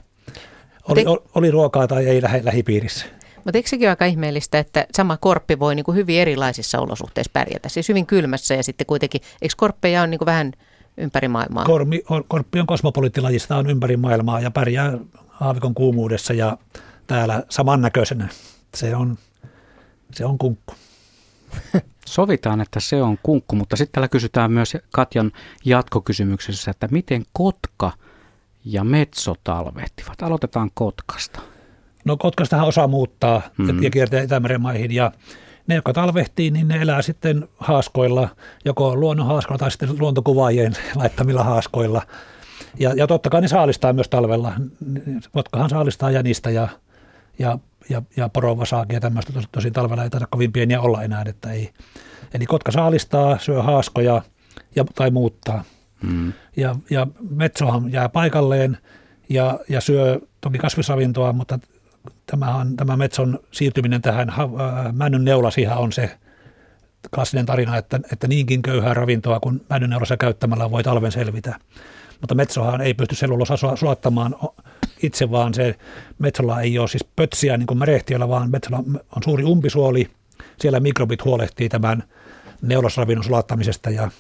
Oli, 0.89 1.05
Te... 1.05 1.11
oli 1.35 1.51
ruokaa 1.51 1.87
tai 1.87 2.07
ei 2.07 2.23
lähi, 2.23 2.45
lähipiirissä. 2.45 3.07
Mutta 3.37 3.59
eikö 3.59 3.69
sekin 3.69 3.87
ole 3.87 3.91
aika 3.91 4.05
ihmeellistä, 4.05 4.59
että 4.59 4.87
sama 4.97 5.17
korppi 5.17 5.59
voi 5.59 5.75
niin 5.75 5.85
kuin 5.85 5.97
hyvin 5.97 6.21
erilaisissa 6.21 6.81
olosuhteissa 6.81 7.31
pärjätä? 7.33 7.69
Siis 7.69 7.89
hyvin 7.89 8.07
kylmässä 8.07 8.55
ja 8.55 8.63
sitten 8.63 8.87
kuitenkin, 8.87 9.21
eikö 9.43 9.55
korppeja 9.57 10.03
on 10.03 10.11
niin 10.11 10.19
kuin 10.19 10.27
vähän 10.27 10.53
ympäri 10.99 11.29
maailmaa? 11.29 11.65
Kormi, 11.65 12.03
korppi 12.29 12.61
on 12.61 12.67
kosmopoliittilajista, 12.67 13.57
on 13.57 13.71
ympäri 13.71 13.97
maailmaa 13.97 14.41
ja 14.41 14.51
pärjää 14.51 14.99
aavikon 15.41 15.75
kuumuudessa 15.75 16.33
ja 16.33 16.59
täällä 17.07 17.43
samannäköisenä. 17.49 18.29
Se 18.75 18.97
on, 18.97 19.19
se 20.13 20.25
on 20.25 20.39
kunkku. 20.39 20.75
Sovitaan, 22.07 22.61
että 22.61 22.81
se 22.81 23.03
on 23.03 23.19
kunkku, 23.23 23.57
mutta 23.57 23.77
sitten 23.77 23.93
täällä 23.93 24.09
kysytään 24.09 24.53
myös 24.53 24.77
Katjan 24.93 25.33
jatkokysymyksessä, 25.65 26.71
että 26.71 26.89
miten 26.91 27.25
kotka 27.33 27.93
ja 28.65 28.85
metso 28.85 29.35
talvehtivat. 29.45 30.23
Aloitetaan 30.23 30.71
Kotkasta. 30.75 31.41
No 32.05 32.17
Kotkastahan 32.17 32.69
osaa 32.69 32.89
muuttaa 32.89 33.43
mm-hmm. 33.59 33.83
ja 33.83 33.91
kiertää 33.91 34.23
Itämeren 34.23 34.61
maihin 34.61 34.93
ja 34.93 35.13
ne, 35.69 35.75
jotka 35.75 35.93
talvehtii, 35.93 36.51
niin 36.51 36.69
ne 36.69 36.77
elää 36.77 37.03
sitten 37.03 37.49
haaskoilla, 37.59 38.29
joko 38.65 38.97
luonnonhaaskoilla 38.97 39.59
tai 39.59 39.71
sitten 39.71 39.99
luontokuvaajien 39.99 40.73
laittamilla 40.95 41.45
haaskoilla. 41.45 42.03
Ja, 42.79 42.93
ja 42.97 43.07
totta 43.07 43.31
kai 43.31 43.41
ne 43.41 43.49
saalistaa 43.49 43.93
myös 43.93 44.09
talvella. 44.09 44.53
Kotkahan 45.33 45.71
saalistaa 45.71 46.11
jänistä 46.11 46.51
ja, 46.51 46.69
ja, 47.39 47.59
ja, 47.89 48.03
ja 48.17 48.29
porovasaakin 48.29 48.95
ja 48.95 49.01
tämmöistä. 49.01 49.33
Tosi, 49.33 49.49
tosi 49.53 49.71
talvella 49.71 50.05
ei 50.05 50.11
taida 50.11 50.27
kovin 50.31 50.53
pieniä 50.53 50.81
olla 50.81 51.03
enää. 51.03 51.25
Että 51.27 51.51
ei. 51.53 51.71
Eli 52.35 52.47
kotka 52.47 52.73
saalistaa, 52.73 53.39
syö 53.39 53.63
haaskoja 53.63 54.23
ja, 54.77 54.85
tai 54.95 55.11
muuttaa. 55.11 55.65
Mm. 56.03 56.33
Ja, 56.57 56.77
ja 56.91 57.07
metsohan 57.31 57.93
jää 57.93 58.09
paikalleen 58.09 58.79
ja, 59.29 59.61
ja 59.69 59.81
syö 59.81 60.21
toki 60.41 60.59
kasvisravintoa, 60.59 61.33
mutta 61.33 61.59
tämä, 62.27 62.55
on, 62.55 62.77
tämä 62.77 62.97
metson 62.97 63.39
siirtyminen 63.51 64.03
tähän 64.03 64.31
äh, 64.31 64.37
männyn 64.93 65.25
neulasihan 65.25 65.79
on 65.79 65.93
se 65.93 66.19
klassinen 67.15 67.47
tarina, 67.47 67.77
että, 67.77 68.01
että 68.13 68.29
niinkin 68.29 68.63
köyhää 68.63 68.95
ravintoa 68.95 69.41
kuin 69.41 69.61
männyn 69.71 69.91
neulassa 69.91 70.17
käyttämällä 70.17 70.71
voi 70.71 70.83
talven 70.83 71.13
selvitä. 71.13 71.55
Mutta 72.21 72.35
metsohan 72.35 72.81
ei 72.81 72.95
pysty 72.95 73.15
sellulosa 73.15 73.77
sulattamaan 73.77 74.37
itse, 75.03 75.31
vaan 75.31 75.55
se 75.55 75.75
metsolla 76.19 76.61
ei 76.61 76.79
ole 76.79 76.89
siis 76.89 77.05
pötsiä 77.17 77.57
niin 77.57 77.67
kuin 77.67 77.79
märehtiöllä, 77.79 78.29
vaan 78.29 78.51
metsolla 78.51 78.79
on 79.17 79.23
suuri 79.25 79.45
umpisuoli. 79.45 80.11
Siellä 80.61 80.81
mikrobit 80.81 81.25
huolehtii 81.25 81.69
tämän 81.69 82.05
neulasravinnon 82.63 83.25
sulattamisesta 83.25 83.91
ja 83.91 84.11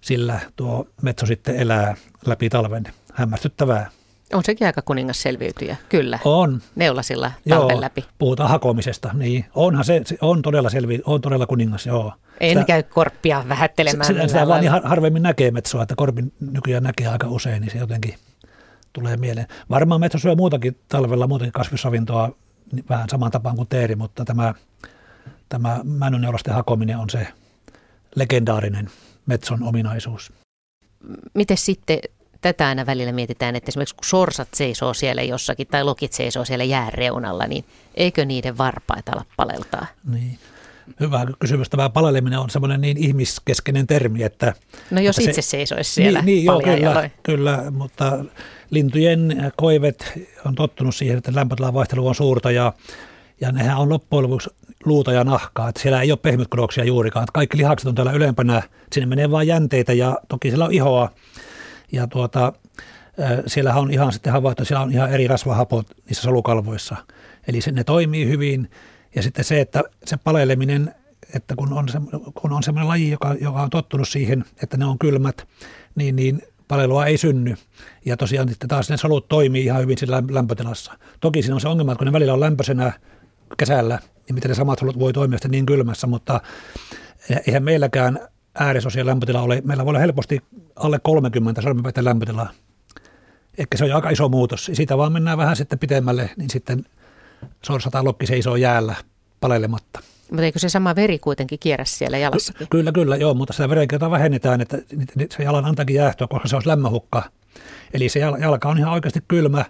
sillä 0.00 0.40
tuo 0.56 0.88
metso 1.02 1.26
sitten 1.26 1.56
elää 1.56 1.94
läpi 2.26 2.48
talven. 2.48 2.84
Hämmästyttävää. 3.14 3.90
On 4.32 4.44
sekin 4.44 4.66
aika 4.66 4.82
kuningas 4.82 5.22
selviytyjä, 5.22 5.76
kyllä. 5.88 6.18
On. 6.24 6.62
Neulasilla 6.76 7.32
talven 7.48 7.74
joo, 7.74 7.80
läpi. 7.80 8.04
Puhutaan 8.18 8.48
hakomisesta, 8.50 9.10
niin 9.14 9.44
onhan 9.54 9.84
se, 9.84 10.02
se 10.04 10.18
on 10.20 10.42
todella 10.42 10.70
selvi, 10.70 11.00
on 11.04 11.20
todella 11.20 11.46
kuningas, 11.46 11.86
joo. 11.86 12.12
En 12.40 12.50
sitä, 12.50 12.64
käy 12.64 12.82
korppia 12.82 13.44
vähättelemään. 13.48 14.06
Sitä, 14.06 14.28
sitä 14.28 14.46
vaan 14.46 14.60
niin 14.60 14.72
harvemmin 14.84 15.22
näkee 15.22 15.50
metsoa, 15.50 15.82
että 15.82 15.94
korpin 15.96 16.32
nykyään 16.40 16.82
näkee 16.82 17.06
aika 17.06 17.28
usein, 17.28 17.60
niin 17.60 17.70
se 17.70 17.78
jotenkin 17.78 18.14
tulee 18.92 19.16
mieleen. 19.16 19.46
Varmaan 19.70 20.00
metso 20.00 20.18
syö 20.18 20.34
muutakin 20.34 20.78
talvella, 20.88 21.26
muutakin 21.26 21.52
kasvisravintoa 21.52 22.32
niin 22.72 22.84
vähän 22.88 23.08
saman 23.08 23.30
tapaan 23.30 23.56
kuin 23.56 23.68
teeri, 23.68 23.96
mutta 23.96 24.24
tämä, 24.24 24.54
tämä 25.48 25.80
männynneulasten 25.84 26.54
hakominen 26.54 26.98
on 26.98 27.10
se 27.10 27.26
legendaarinen 28.14 28.90
metson 29.26 29.62
ominaisuus. 29.62 30.32
Miten 31.34 31.56
sitten 31.56 31.98
tätä 32.40 32.66
aina 32.66 32.86
välillä 32.86 33.12
mietitään, 33.12 33.56
että 33.56 33.70
esimerkiksi 33.70 33.94
kun 33.94 34.04
sorsat 34.04 34.48
seisoo 34.54 34.94
siellä 34.94 35.22
jossakin 35.22 35.66
tai 35.66 35.84
lokit 35.84 36.12
seisoo 36.12 36.44
siellä 36.44 36.64
jääreunalla, 36.64 37.46
niin 37.46 37.64
eikö 37.94 38.24
niiden 38.24 38.58
varpaita 38.58 39.12
ala 39.12 39.24
paleltaa? 39.36 39.86
Niin. 40.12 40.38
Hyvä 41.00 41.26
kysymys. 41.38 41.68
Tämä 41.68 41.90
paleleminen 41.90 42.38
on 42.38 42.50
semmoinen 42.50 42.80
niin 42.80 42.96
ihmiskeskeinen 42.96 43.86
termi, 43.86 44.22
että... 44.22 44.54
No 44.90 45.00
jos 45.00 45.18
että 45.18 45.30
itse 45.30 45.42
se, 45.42 45.48
seisoisi 45.48 45.92
siellä 45.92 46.18
niin, 46.18 46.26
niin 46.26 46.44
joo, 46.44 46.60
kyllä, 46.60 47.10
kyllä, 47.22 47.70
mutta 47.70 48.24
lintujen 48.70 49.52
koivet 49.56 50.12
on 50.46 50.54
tottunut 50.54 50.94
siihen, 50.94 51.18
että 51.18 51.34
lämpötilan 51.34 51.74
vaihtelu 51.74 52.08
on 52.08 52.14
suurta 52.14 52.50
ja, 52.50 52.72
ja 53.40 53.52
nehän 53.52 53.78
on 53.78 53.88
loppujen 53.88 54.22
lopuksi 54.22 54.50
luuta 54.84 55.12
ja 55.12 55.24
nahkaa, 55.24 55.68
että 55.68 55.82
siellä 55.82 56.02
ei 56.02 56.12
ole 56.12 56.18
pehmytkudoksia 56.22 56.84
juurikaan. 56.84 57.24
Että 57.24 57.32
kaikki 57.32 57.56
lihakset 57.56 57.88
on 57.88 57.94
täällä 57.94 58.12
ylempänä, 58.12 58.62
sinne 58.92 59.06
menee 59.06 59.30
vain 59.30 59.48
jänteitä 59.48 59.92
ja 59.92 60.18
toki 60.28 60.48
siellä 60.48 60.64
on 60.64 60.72
ihoa. 60.72 61.10
Ja 61.92 62.06
tuota, 62.06 62.52
siellä 63.46 63.74
on 63.74 63.90
ihan 63.90 64.12
sitten 64.12 64.32
havaittu, 64.32 64.64
siellä 64.64 64.82
on 64.82 64.92
ihan 64.92 65.10
eri 65.10 65.28
rasvahapot 65.28 65.86
niissä 66.06 66.22
solukalvoissa. 66.22 66.96
Eli 67.48 67.60
se, 67.60 67.72
ne 67.72 67.84
toimii 67.84 68.28
hyvin. 68.28 68.70
Ja 69.14 69.22
sitten 69.22 69.44
se, 69.44 69.60
että 69.60 69.84
se 70.04 70.16
paleleminen, 70.16 70.94
että 71.34 71.54
kun 71.56 71.72
on, 71.72 71.88
se, 71.88 71.98
kun 72.34 72.52
on 72.52 72.62
semmoinen 72.62 72.88
laji, 72.88 73.10
joka, 73.10 73.36
joka 73.40 73.62
on 73.62 73.70
tottunut 73.70 74.08
siihen, 74.08 74.44
että 74.62 74.76
ne 74.76 74.84
on 74.84 74.98
kylmät, 74.98 75.48
niin, 75.94 76.16
niin 76.16 76.42
palelua 76.68 77.06
ei 77.06 77.18
synny. 77.18 77.54
Ja 78.04 78.16
tosiaan 78.16 78.48
sitten 78.48 78.68
taas 78.68 78.90
ne 78.90 78.96
solut 78.96 79.28
toimii 79.28 79.64
ihan 79.64 79.82
hyvin 79.82 79.98
siinä 79.98 80.22
lämpötilassa. 80.30 80.92
Toki 81.20 81.42
siinä 81.42 81.54
on 81.54 81.60
se 81.60 81.68
ongelma, 81.68 81.92
että 81.92 81.98
kun 81.98 82.06
ne 82.06 82.12
välillä 82.12 82.32
on 82.32 82.40
lämpöisenä 82.40 82.92
kesällä, 83.56 83.98
niin 84.26 84.34
miten 84.34 84.48
ne 84.48 84.54
samat 84.54 84.78
solut 84.78 84.98
voi 84.98 85.12
toimia 85.12 85.38
sitten 85.38 85.50
niin 85.50 85.66
kylmässä, 85.66 86.06
mutta 86.06 86.40
eihän 87.46 87.62
meilläkään 87.62 88.28
äärisosien 88.58 89.06
lämpötila 89.06 89.42
ole. 89.42 89.62
Meillä 89.64 89.84
voi 89.84 89.90
olla 89.90 89.98
helposti 89.98 90.42
alle 90.76 90.98
30 91.02 91.62
sormenpäiden 91.62 92.04
lämpötilaa. 92.04 92.50
Ehkä 93.58 93.76
se 93.76 93.84
on 93.84 93.92
aika 93.92 94.10
iso 94.10 94.28
muutos. 94.28 94.70
Siitä 94.72 94.98
vaan 94.98 95.12
mennään 95.12 95.38
vähän 95.38 95.56
sitten 95.56 95.78
pitemmälle, 95.78 96.30
niin 96.36 96.50
sitten 96.50 96.84
sorsa 97.64 97.90
tai 97.90 98.02
lokki 98.02 98.26
seisoo 98.26 98.56
jäällä 98.56 98.94
palelematta. 99.40 100.00
Mutta 100.30 100.42
eikö 100.42 100.58
se 100.58 100.68
sama 100.68 100.96
veri 100.96 101.18
kuitenkin 101.18 101.58
kierrä 101.58 101.84
siellä 101.84 102.18
jalassakin? 102.18 102.58
Ky- 102.58 102.66
kyllä, 102.70 102.92
kyllä, 102.92 103.16
joo, 103.16 103.34
mutta 103.34 103.52
sitä 103.52 103.68
verenkiertoa 103.68 104.10
vähennetään, 104.10 104.60
että 104.60 104.78
se 105.36 105.42
jalan 105.42 105.64
antaakin 105.64 105.96
jäähtyä, 105.96 106.26
koska 106.26 106.48
se 106.48 106.56
olisi 106.56 106.68
lämmöhukka. 106.68 107.22
Eli 107.92 108.08
se 108.08 108.20
jalka 108.20 108.68
on 108.68 108.78
ihan 108.78 108.92
oikeasti 108.92 109.20
kylmä, 109.28 109.64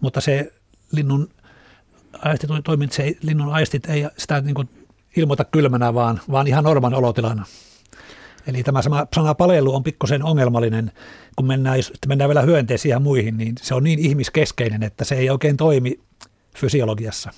mutta 0.00 0.20
se 0.20 0.52
linnun 0.92 1.28
aisti 2.22 2.46
toimit, 2.64 2.92
se 2.92 3.16
linnun 3.22 3.52
aistit 3.52 3.86
ei 3.86 4.06
sitä 4.18 4.40
niin 4.40 4.54
kuin 4.54 4.68
ilmoita 5.16 5.44
kylmänä, 5.44 5.94
vaan, 5.94 6.20
vaan 6.30 6.46
ihan 6.46 6.64
norman 6.64 6.94
olotilana. 6.94 7.46
Eli 8.46 8.62
tämä 8.62 8.82
sama 8.82 9.06
sana 9.14 9.34
palelu 9.34 9.74
on 9.74 9.82
pikkusen 9.82 10.22
ongelmallinen, 10.22 10.92
kun 11.36 11.46
mennään, 11.46 11.76
jos 11.76 11.92
mennään 12.06 12.28
vielä 12.28 12.42
hyönteisiin 12.42 12.90
ja 12.90 13.00
muihin, 13.00 13.36
niin 13.36 13.54
se 13.62 13.74
on 13.74 13.84
niin 13.84 13.98
ihmiskeskeinen, 13.98 14.82
että 14.82 15.04
se 15.04 15.14
ei 15.14 15.30
oikein 15.30 15.56
toimi 15.56 16.00
fysiologiassa. 16.56 17.30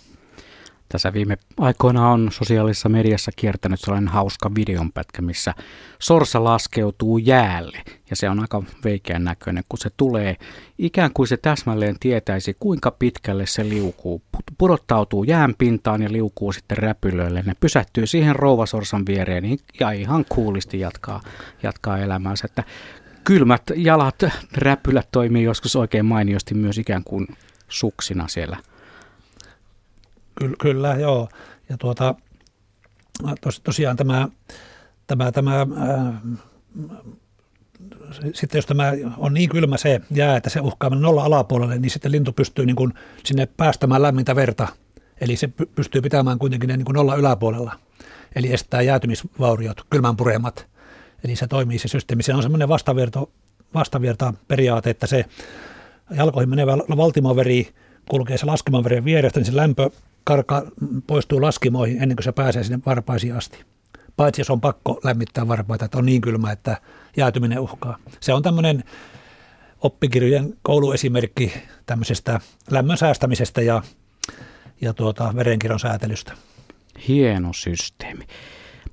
Tässä 0.89 1.13
viime 1.13 1.39
aikoina 1.57 2.11
on 2.11 2.29
sosiaalisessa 2.33 2.89
mediassa 2.89 3.31
kiertänyt 3.37 3.81
sellainen 3.81 4.09
hauska 4.09 4.51
videonpätkä, 4.55 5.23
missä 5.23 5.55
sorsa 5.99 6.45
laskeutuu 6.45 7.19
jäälle. 7.19 7.83
Ja 8.11 8.17
se 8.17 8.31
on 8.31 8.41
aika 8.41 8.63
veikeän 8.85 9.25
näköinen, 9.25 9.65
kun 9.69 9.79
se 9.79 9.91
tulee. 9.97 10.37
Ikään 10.79 11.11
kuin 11.15 11.27
se 11.27 11.37
täsmälleen 11.37 11.97
tietäisi, 12.01 12.57
kuinka 12.61 12.91
pitkälle 12.91 13.47
se 13.47 13.69
liukuu. 13.69 14.23
Pudottautuu 14.59 15.25
jään 15.25 15.55
pintaan 15.59 16.03
ja 16.03 16.13
liukuu 16.13 16.53
sitten 16.53 16.79
räpylöille. 16.79 17.43
Ne 17.47 17.53
pysähtyy 17.61 18.07
siihen 18.07 18.37
rouvasorsan 18.37 19.07
viereen 19.07 19.43
niin- 19.43 19.61
ja 19.81 19.91
ihan 19.91 20.25
kuulisti 20.29 20.81
jatkaa, 20.81 21.21
jatkaa 21.63 21.99
elämäänsä. 21.99 22.45
Että 22.45 22.65
kylmät 23.25 23.63
jalat, 23.77 24.25
räpylät 24.55 25.09
toimii 25.13 25.43
joskus 25.43 25.77
oikein 25.77 26.07
mainiosti 26.07 26.55
myös 26.55 26.79
ikään 26.79 27.05
kuin 27.05 27.27
suksina 27.69 28.29
siellä– 28.29 28.57
Kyllä, 30.39 30.57
kyllä 30.61 30.95
joo. 30.95 31.29
Ja 31.69 31.77
tuota, 31.77 32.15
tos, 33.41 33.61
tosiaan 33.61 33.97
tämä, 33.97 34.29
tämä, 35.07 35.33
tämä 35.33 35.57
ää, 35.57 36.21
sitten 38.35 38.59
jos 38.59 38.67
tämä 38.67 38.93
on 39.17 39.35
niin 39.35 39.49
kylmä 39.49 39.77
se 39.77 40.01
jää, 40.11 40.37
että 40.37 40.51
se 40.51 40.61
uhkaa 40.61 40.91
mennä 40.91 41.03
nolla 41.03 41.25
alapuolelle, 41.25 41.79
niin 41.79 41.91
sitten 41.91 42.13
lintu 42.13 42.33
pystyy 42.33 42.67
niin 42.67 42.77
kuin 42.77 42.95
sinne 43.25 43.47
päästämään 43.47 44.03
lämmintä 44.03 44.37
verta. 44.37 44.69
Eli 45.21 45.37
se 45.37 45.49
pystyy 45.75 46.01
pitämään 46.01 46.39
kuitenkin 46.39 46.69
ne 46.69 46.77
niin 46.77 46.85
kuin 46.85 46.95
nolla 46.95 47.17
yläpuolella. 47.17 47.79
Eli 48.35 48.53
estää 48.53 48.83
jäätymisvauriot, 48.83 49.85
kylmän 49.91 50.17
puremat. 50.17 50.67
Eli 51.25 51.37
se 51.37 51.47
toimii 51.47 51.79
se 51.79 51.89
systeemi. 51.89 52.23
Se 52.23 52.35
on 52.35 52.43
semmoinen 52.43 52.69
vastavirta, 52.69 53.27
vastavirta 53.75 54.35
periaate, 54.49 54.91
että 54.91 55.07
se 55.07 55.25
jalkoihin 56.17 56.51
menevä 56.51 56.77
valtimoveri 56.77 57.69
kulkee 58.11 58.39
se 58.39 58.47
veren 58.85 59.05
vierestä, 59.05 59.41
niin 59.41 59.47
se 59.47 59.57
lämpö 59.57 59.91
karka 60.27 60.63
poistuu 61.07 61.43
laskimoihin 61.43 62.03
ennen 62.03 62.17
kuin 62.17 62.25
se 62.25 62.33
pääsee 62.33 62.65
sinne 62.65 62.79
varpaisiin 62.87 63.37
asti. 63.37 63.65
Paitsi 64.17 64.41
jos 64.41 64.51
on 64.51 64.61
pakko 64.61 65.01
lämmittää 65.05 65.49
varpaita, 65.49 65.85
että 65.85 65.99
on 65.99 66.07
niin 66.07 66.21
kylmä, 66.21 66.53
että 66.53 66.77
jäätyminen 67.17 67.61
uhkaa. 67.61 67.97
Se 68.21 68.35
on 68.35 68.43
tämmöinen 68.43 68.85
oppikirjojen 69.81 70.55
kouluesimerkki 70.63 71.53
tämmöisestä 71.87 72.41
lämmön 72.71 72.97
säästämisestä 72.97 73.63
ja, 73.63 73.83
ja 74.81 74.93
tuota, 74.93 75.33
verenkirjon 75.37 75.81
säätelystä. 75.81 76.33
Hieno 77.09 77.53
systeemi. 77.53 78.25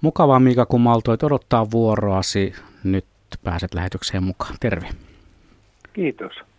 Mukavaa 0.01 0.39
Mika, 0.39 0.65
kun 0.65 0.81
maltoit 0.81 1.23
odottaa 1.23 1.71
vuoroasi. 1.71 2.53
Nyt 2.83 3.05
pääset 3.43 3.73
lähetykseen 3.73 4.23
mukaan. 4.23 4.55
Terve. 4.59 4.89
Kiitos. 5.93 6.52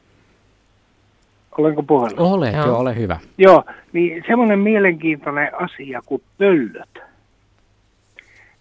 Olenko 1.59 1.83
puhella? 1.83 2.23
Ole, 2.23 2.51
joo. 2.51 2.79
ole 2.79 2.97
hyvä. 2.97 3.19
Joo, 3.39 3.65
niin 3.93 4.25
semmoinen 4.27 4.59
mielenkiintoinen 4.59 5.51
asia 5.55 6.03
kuin 6.07 6.23
pöllöt. 6.39 6.99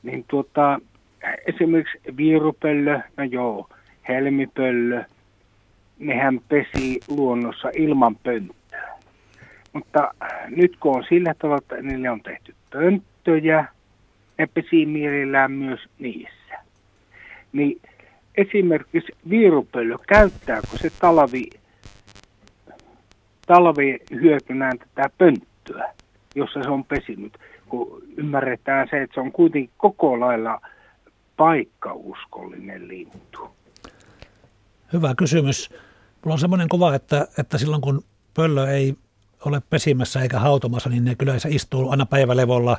Niin 0.03 0.26
tuota, 0.28 0.80
esimerkiksi 1.48 1.99
viirupöllö, 2.18 2.99
no 3.18 3.24
joo, 3.24 3.68
helmipöllö, 4.07 5.03
nehän 5.99 6.40
pesi 6.49 6.99
luonnossa 7.07 7.70
ilman 7.76 8.15
pönttöä. 8.15 8.94
Mutta 9.74 10.14
nyt 10.48 10.78
kun 10.80 10.95
on 10.98 11.03
sillä 11.10 11.34
tavalla, 11.40 11.61
että 11.61 11.82
niille 11.82 12.10
on 12.10 12.22
tehty 12.22 12.56
pönttöjä, 12.74 13.65
ne 14.38 14.48
pesi 14.53 14.86
mielellään 14.86 15.52
myös 15.52 15.80
niissä. 15.99 16.56
Niin 17.53 17.82
esimerkiksi 18.38 19.11
viirupöllö, 19.30 19.98
käyttääkö 20.07 20.68
se 20.76 20.90
talvi, 20.99 21.49
talvi 23.45 23.99
hyötynään 24.11 24.80
tätä 24.80 25.10
pönttöä, 25.18 25.94
jossa 26.36 26.64
se 26.64 26.70
on 26.70 26.84
pesinyt, 26.84 27.38
kun 27.70 28.03
ymmärretään 28.18 28.88
se, 28.91 29.02
että 29.02 29.14
se 29.14 29.20
on 29.20 29.32
kuitenkin 29.32 29.70
koko 29.78 30.20
lailla 30.20 30.61
paikkauskollinen 31.38 32.88
lintu. 32.88 33.49
Hyvä 34.94 35.15
kysymys. 35.18 35.70
Mulla 36.26 36.34
on 36.34 36.40
semmoinen 36.40 36.70
kuva, 36.70 36.95
että, 36.95 37.28
että 37.38 37.57
silloin 37.57 37.82
kun 37.82 38.03
pöllö 38.34 38.70
ei 38.70 38.95
ole 39.45 39.61
pesimässä 39.70 40.22
eikä 40.22 40.40
hautomassa, 40.40 40.90
niin 40.90 41.06
ne 41.06 41.15
kyllä 41.15 41.40
se 41.40 41.49
istuu 41.49 41.90
aina 41.90 42.06
päivälevolla. 42.06 42.78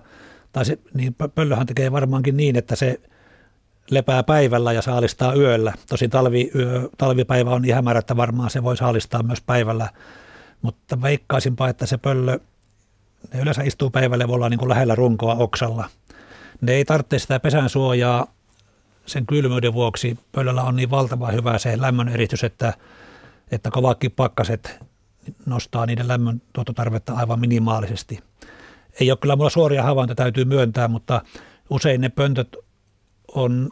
Tai 0.53 0.65
se, 0.65 0.78
niin 0.95 1.15
pöllöhän 1.35 1.66
tekee 1.66 1.93
varmaankin 1.93 2.36
niin, 2.36 2.57
että 2.57 2.77
se 2.77 3.01
lepää 3.91 4.23
päivällä 4.23 4.73
ja 4.73 4.82
saalistaa 4.82 5.35
yöllä. 5.35 5.73
Tosin 5.89 6.11
talvi, 6.11 6.51
yö, 6.55 6.89
talvipäivä 6.99 7.51
on 7.51 7.65
ihan 7.65 7.85
määrä, 7.85 7.99
että 7.99 8.16
varmaan 8.16 8.51
se 8.51 8.62
voi 8.62 8.77
saalistaa 8.77 9.23
myös 9.23 9.43
päivällä. 9.43 9.89
Mutta 10.65 11.03
veikkaisinpa, 11.03 11.69
että 11.69 11.86
se 11.86 11.99
pöllö, 11.99 12.39
ne 13.32 13.41
yleensä 13.41 13.62
istuu 13.62 13.91
päivälevolla 13.91 14.49
niin 14.49 14.59
kuin 14.59 14.69
lähellä 14.69 14.95
runkoa 14.95 15.35
oksalla. 15.35 15.89
Ne 16.61 16.73
ei 16.73 16.85
tarvitse 16.85 17.19
sitä 17.19 17.41
pesän 17.41 17.69
suojaa 17.69 18.27
sen 19.07 19.27
kylmyyden 19.27 19.73
vuoksi. 19.73 20.19
Pöllöllä 20.32 20.62
on 20.62 20.77
niin 20.77 20.91
valtava 20.91 21.31
hyvä 21.31 21.59
se 21.59 21.81
lämmön 21.81 22.09
eritys, 22.09 22.45
että, 22.45 22.74
että 23.51 23.70
kovakin 23.70 24.11
pakkaset 24.11 24.81
nostaa 25.47 25.86
niiden 25.86 26.09
lämmön 26.09 26.43
tuottotarvetta 26.53 27.12
aivan 27.12 27.41
minimaalisesti. 27.41 28.19
Ei 29.01 29.11
ole 29.11 29.19
kyllä 29.19 29.36
mulla 29.36 29.51
suoria 29.51 29.82
havaintoja, 29.82 30.16
täytyy 30.16 30.45
myöntää, 30.45 30.89
mutta 30.89 31.23
usein 31.70 32.01
ne 32.01 32.09
pöntöt 32.09 32.57
on, 33.35 33.70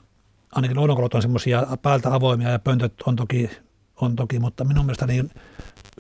ainakin 0.53 0.77
luonnonkolot 0.77 1.15
on 1.15 1.23
semmoisia 1.23 1.67
päältä 1.83 2.15
avoimia 2.15 2.51
ja 2.51 2.59
pöntöt 2.59 2.95
on 3.07 3.17
toki, 3.17 3.51
on 4.03 4.17
toki 4.17 4.39
mutta 4.39 4.65
minun 4.65 4.85
mielestä 4.85 5.07
niin 5.07 5.31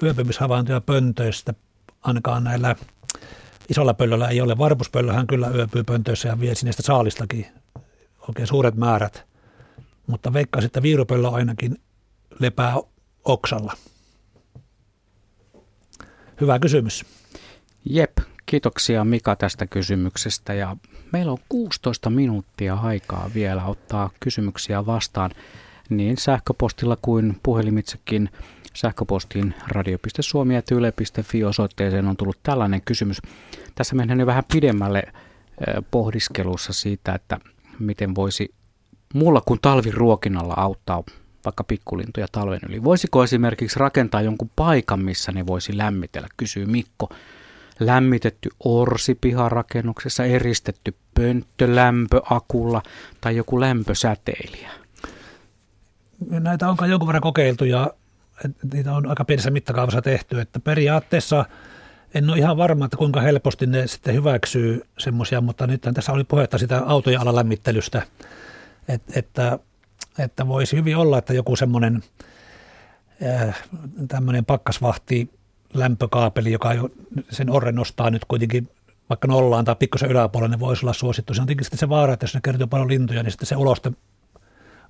yöpymishavaintoja 0.02 0.80
pöntöistä 0.80 1.54
ainakaan 2.02 2.44
näillä 2.44 2.76
isolla 3.68 3.94
pöllöllä 3.94 4.28
ei 4.28 4.40
ole. 4.40 4.58
Varpuspöllöhän 4.58 5.26
kyllä 5.26 5.48
yöpyy 5.48 5.84
pöntöissä 5.84 6.28
ja 6.28 6.40
vie 6.40 6.54
sinne 6.54 6.72
saalistakin 6.72 7.46
oikein 8.28 8.46
suuret 8.46 8.74
määrät, 8.74 9.26
mutta 10.06 10.32
veikkaisin, 10.32 10.66
että 10.66 10.82
viirupöllö 10.82 11.28
ainakin 11.28 11.78
lepää 12.38 12.74
oksalla. 13.24 13.72
Hyvä 16.40 16.58
kysymys. 16.58 17.04
Jep, 17.84 18.18
kiitoksia 18.46 19.04
Mika 19.04 19.36
tästä 19.36 19.66
kysymyksestä 19.66 20.54
ja 20.54 20.76
meillä 21.12 21.32
on 21.32 21.38
16 21.48 22.10
minuuttia 22.10 22.74
aikaa 22.74 23.30
vielä 23.34 23.64
ottaa 23.64 24.10
kysymyksiä 24.20 24.86
vastaan 24.86 25.30
niin 25.96 26.16
sähköpostilla 26.16 26.96
kuin 27.02 27.36
puhelimitsekin 27.42 28.30
sähköpostiin 28.74 29.54
radio.suomi.yle.fi 29.68 31.44
osoitteeseen 31.44 32.08
on 32.08 32.16
tullut 32.16 32.38
tällainen 32.42 32.82
kysymys. 32.84 33.22
Tässä 33.74 33.96
mennään 33.96 34.20
jo 34.20 34.26
vähän 34.26 34.44
pidemmälle 34.52 35.02
pohdiskelussa 35.90 36.72
siitä, 36.72 37.14
että 37.14 37.38
miten 37.78 38.14
voisi 38.14 38.54
muulla 39.14 39.42
kuin 39.46 39.58
talviruokinnalla 39.62 40.54
auttaa 40.56 41.02
vaikka 41.44 41.64
pikkulintuja 41.64 42.26
talven 42.32 42.60
yli. 42.68 42.84
Voisiko 42.84 43.24
esimerkiksi 43.24 43.78
rakentaa 43.78 44.22
jonkun 44.22 44.50
paikan, 44.56 45.00
missä 45.00 45.32
ne 45.32 45.46
voisi 45.46 45.78
lämmitellä, 45.78 46.28
kysyy 46.36 46.66
Mikko. 46.66 47.08
Lämmitetty 47.80 48.50
orsi 48.64 49.14
piharakennuksessa, 49.14 50.24
eristetty 50.24 50.94
pönttölämpö 51.14 52.20
akulla 52.30 52.82
tai 53.20 53.36
joku 53.36 53.60
lämpösäteilijä. 53.60 54.81
Näitä 56.30 56.68
on 56.68 56.90
jonkun 56.90 57.06
verran 57.06 57.22
kokeiltu 57.22 57.64
ja 57.64 57.90
niitä 58.72 58.92
on 58.92 59.06
aika 59.06 59.24
pienessä 59.24 59.50
mittakaavassa 59.50 60.02
tehty, 60.02 60.40
että 60.40 60.60
periaatteessa 60.60 61.44
en 62.14 62.30
ole 62.30 62.38
ihan 62.38 62.56
varma, 62.56 62.84
että 62.84 62.96
kuinka 62.96 63.20
helposti 63.20 63.66
ne 63.66 63.86
sitten 63.86 64.14
hyväksyy 64.14 64.82
semmoisia, 64.98 65.40
mutta 65.40 65.66
nyt 65.66 65.82
tässä 65.94 66.12
oli 66.12 66.24
puhetta 66.24 66.58
sitä 66.58 66.82
autojen 66.86 67.20
alalämmittelystä, 67.20 68.02
että, 68.88 69.12
että 69.16 69.58
että 70.18 70.48
voisi 70.48 70.76
hyvin 70.76 70.96
olla, 70.96 71.18
että 71.18 71.32
joku 71.32 71.56
semmoinen 71.56 72.02
äh, 73.26 73.62
tämmöinen 74.08 74.44
pakkasvahti 74.44 75.30
lämpökaapeli, 75.74 76.52
joka 76.52 76.74
jo 76.74 76.88
sen 77.30 77.50
orren 77.50 77.74
nostaa 77.74 78.10
nyt 78.10 78.24
kuitenkin 78.24 78.70
vaikka 79.08 79.28
nollaan 79.28 79.64
tai 79.64 79.76
pikkusen 79.76 80.10
yläpuolelle, 80.10 80.56
niin 80.56 80.60
voisi 80.60 80.86
olla 80.86 80.92
suosittu. 80.92 81.34
Se 81.34 81.40
on 81.40 81.46
tietenkin 81.46 81.64
sitten 81.64 81.78
se 81.78 81.88
vaara, 81.88 82.12
että 82.12 82.24
jos 82.24 82.34
ne 82.34 82.40
kertyy 82.44 82.66
paljon 82.66 82.88
lintuja, 82.88 83.22
niin 83.22 83.30
sitten 83.30 83.46
se 83.46 83.56
uloste 83.56 83.92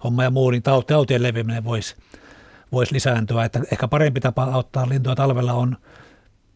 homma 0.04 0.24
ja 0.24 0.30
muu, 0.30 0.50
niin 0.50 0.62
tautien 0.62 1.22
leviäminen 1.22 1.64
voisi, 1.64 1.96
voisi 2.72 2.94
lisääntyä. 2.94 3.44
Että 3.44 3.60
ehkä 3.72 3.88
parempi 3.88 4.20
tapa 4.20 4.44
auttaa 4.44 4.88
lintuja 4.88 5.14
talvella 5.14 5.52
on 5.52 5.76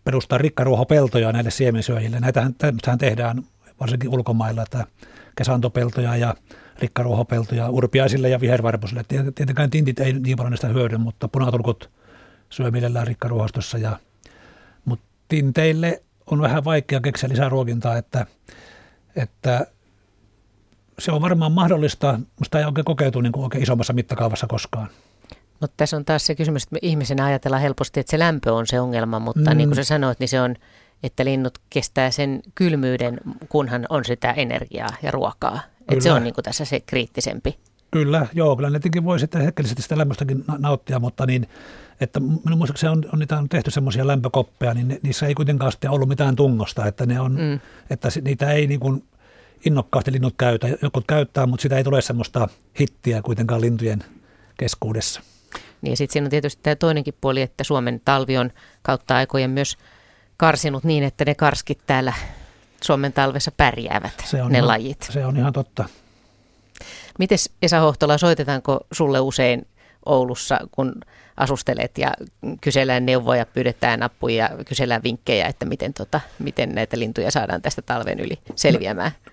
perustaa 0.05 0.39
rikkaruohopeltoja 0.39 1.33
näille 1.33 1.51
siemensyöjille. 1.51 2.21
Näitähän, 2.21 2.55
tähän 2.55 2.99
tehdään 2.99 3.43
varsinkin 3.81 4.11
ulkomailla, 4.11 4.63
että 4.63 4.85
kesantopeltoja 5.37 6.17
ja 6.17 6.35
rikkaruohopeltoja 6.79 7.69
urpiaisille 7.69 8.29
ja 8.29 8.41
vihervarpusille. 8.41 9.05
Tietenkään 9.35 9.71
tintit 9.71 10.01
ei 10.01 10.13
niin 10.13 10.37
paljon 10.37 10.51
niistä 10.51 10.69
hyödy, 10.69 10.97
mutta 10.97 11.29
punatulkut 11.29 11.91
syö 12.51 12.71
mielellään 12.71 13.07
rikkaruohostossa. 13.07 13.79
Ja, 13.79 13.99
mutta 14.85 15.05
tinteille 15.29 16.03
on 16.27 16.41
vähän 16.41 16.65
vaikea 16.65 17.01
keksiä 17.01 17.29
lisää 17.29 17.49
ruokintaa, 17.49 17.97
että, 17.97 18.27
että 19.17 19.67
se 20.99 21.13
on 21.13 21.23
varmaan 21.23 21.53
mahdollista, 21.53 22.21
mutta 22.39 22.59
ei 22.59 22.65
oikein 22.65 22.85
kokeiltu 22.85 23.21
niin 23.21 23.33
kuin 23.33 23.45
oikein 23.45 23.63
isommassa 23.63 23.93
mittakaavassa 23.93 24.47
koskaan. 24.47 24.89
Mutta 25.61 25.75
tässä 25.77 25.97
on 25.97 26.05
taas 26.05 26.27
se 26.27 26.35
kysymys, 26.35 26.63
että 26.63 26.75
me 26.75 26.79
ihmisenä 26.83 27.25
ajatellaan 27.25 27.63
helposti, 27.63 28.01
että 28.01 28.11
se 28.11 28.19
lämpö 28.19 28.55
on 28.55 28.67
se 28.67 28.81
ongelma, 28.81 29.19
mutta 29.19 29.51
mm. 29.51 29.57
niin 29.57 29.69
kuin 29.69 29.77
sä 29.77 29.85
sanoit, 29.85 30.19
niin 30.19 30.29
se 30.29 30.41
on, 30.41 30.55
että 31.03 31.25
linnut 31.25 31.59
kestää 31.71 32.11
sen 32.11 32.43
kylmyyden, 32.55 33.21
kunhan 33.49 33.87
on 33.89 34.05
sitä 34.05 34.33
energiaa 34.33 34.89
ja 35.03 35.11
ruokaa. 35.11 35.61
Että 35.89 36.03
se 36.03 36.13
on 36.13 36.25
niin 36.25 36.35
kuin 36.35 36.45
tässä 36.45 36.65
se 36.65 36.81
kriittisempi. 36.81 37.59
Kyllä, 37.91 38.27
joo, 38.33 38.57
kyllä 38.57 38.71
ne 38.71 38.73
tietenkin 38.73 39.05
voi 39.05 39.21
sitten 39.21 39.41
hetkellisesti 39.41 39.83
sitä 39.83 39.99
lämmöstäkin 39.99 40.45
nauttia, 40.59 40.99
mutta 40.99 41.27
niin, 41.27 41.49
että 42.01 42.21
minun 42.21 42.59
muistaakseni 42.59 42.93
on, 42.93 43.05
on, 43.13 43.19
niitä 43.19 43.39
on 43.39 43.49
tehty 43.49 43.71
semmoisia 43.71 44.07
lämpökoppeja, 44.07 44.75
niin 44.75 44.99
niissä 45.03 45.27
ei 45.27 45.35
kuitenkaan 45.35 45.73
sitten 45.73 45.91
ollut 45.91 46.09
mitään 46.09 46.37
tungosta, 46.37 46.87
että, 46.87 47.07
ne 47.07 47.21
on, 47.21 47.33
mm. 47.33 47.61
että 47.91 48.09
niitä 48.23 48.51
ei 48.51 48.67
niin 48.67 48.81
kuin 48.81 49.05
innokkaasti 49.67 50.13
linnut 50.13 50.35
käytä. 50.39 50.69
Jokut 50.83 51.05
käyttää, 51.07 51.47
mutta 51.47 51.63
sitä 51.63 51.77
ei 51.77 51.85
tule 51.85 52.03
semmoista 52.03 52.49
hittiä 52.81 53.23
kuitenkaan 53.23 53.61
lintujen 53.61 54.05
keskuudessa. 54.59 55.21
Niin 55.83 55.97
sitten 55.97 56.13
siinä 56.13 56.27
on 56.27 56.31
tietysti 56.31 56.63
tämä 56.63 56.77
toinenkin 56.77 57.15
puoli, 57.21 57.43
että 57.43 57.65
Suomen 57.65 58.01
talvi 58.05 58.39
on 58.39 58.51
kautta 58.83 59.17
aikojen 59.17 59.51
myös 59.51 59.77
karsinut 60.37 60.85
niin, 60.85 61.05
että 61.05 61.25
ne 61.25 61.35
karskit 61.35 61.79
täällä 61.87 62.13
Suomen 62.83 63.13
talvessa 63.13 63.53
pärjäävät, 63.57 64.25
se 64.25 64.43
on 64.43 64.53
ne 64.53 64.59
ihan, 64.59 64.69
lajit. 64.69 65.09
Se 65.13 65.27
on 65.27 65.37
ihan 65.37 65.53
totta. 65.53 65.85
Mites 67.19 67.51
Esa 67.63 67.81
Hohtola, 67.81 68.19
soitetaanko 68.19 68.81
sulle 68.93 69.21
usein 69.21 69.67
Oulussa, 70.07 70.61
kun 70.71 70.95
asustelet 71.37 71.99
ja 71.99 72.13
kysellään 72.61 73.07
neuvoja, 73.07 73.47
pyydetään 73.47 74.03
appuja 74.03 74.45
ja 74.45 74.65
kysellään 74.65 75.03
vinkkejä, 75.03 75.47
että 75.47 75.67
miten, 75.67 75.95
tota, 75.95 76.21
miten 76.39 76.75
näitä 76.75 76.99
lintuja 76.99 77.31
saadaan 77.31 77.63
tästä 77.63 77.83
talven 77.83 78.21
yli 78.21 78.39
selviämään? 78.55 79.11
No, 79.27 79.33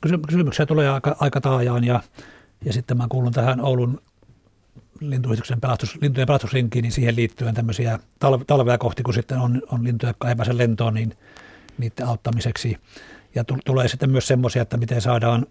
kyllä 0.00 0.18
kysymyksiä 0.26 0.66
tulee 0.66 0.90
aika, 0.90 1.16
aika 1.20 1.40
taajaan 1.40 1.84
ja, 1.84 2.00
ja 2.64 2.72
sitten 2.72 2.96
mä 2.96 3.06
kuulun 3.08 3.32
tähän 3.32 3.60
Oulun 3.60 4.00
lintuyhdistyksen 5.00 5.60
pelastus, 5.60 5.98
lintujen 6.02 6.26
pelastusrinkiin, 6.26 6.82
niin 6.82 6.92
siihen 6.92 7.16
liittyen 7.16 7.54
tämmöisiä 7.54 7.98
talve, 8.18 8.44
talvea 8.44 8.78
kohti, 8.78 9.02
kun 9.02 9.14
sitten 9.14 9.38
on, 9.38 9.62
on 9.70 9.84
lintuja, 9.84 10.10
jotka 10.10 10.28
ei 10.28 10.36
pääse 10.36 10.58
lentoon, 10.58 10.94
niin 10.94 11.12
niiden 11.78 12.06
auttamiseksi. 12.06 12.76
Ja 13.34 13.44
t- 13.44 13.64
tulee 13.64 13.88
sitten 13.88 14.10
myös 14.10 14.26
semmoisia, 14.26 14.62
että 14.62 14.76
miten 14.76 15.00
saadaan, 15.00 15.46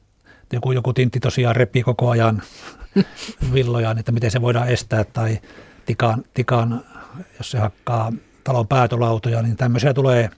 joku, 0.54 0.72
joku 0.72 0.94
tintti 0.94 1.20
tosiaan 1.20 1.56
repii 1.56 1.84
koko 1.84 2.10
ajan 2.10 2.42
villojaan, 3.54 3.98
että 3.98 4.12
miten 4.12 4.32
se 4.32 4.42
voidaan 4.42 4.70
estää, 4.70 5.04
tai 5.04 5.40
tikan, 5.86 6.24
tikan 6.34 6.84
jos 7.38 7.52
se 7.52 7.58
hakkaa 7.58 8.14
talon 8.44 8.68
päätölautoja, 8.68 9.42
niin 9.42 9.56
tämmöisiä 9.56 9.94
tulee. 9.94 10.30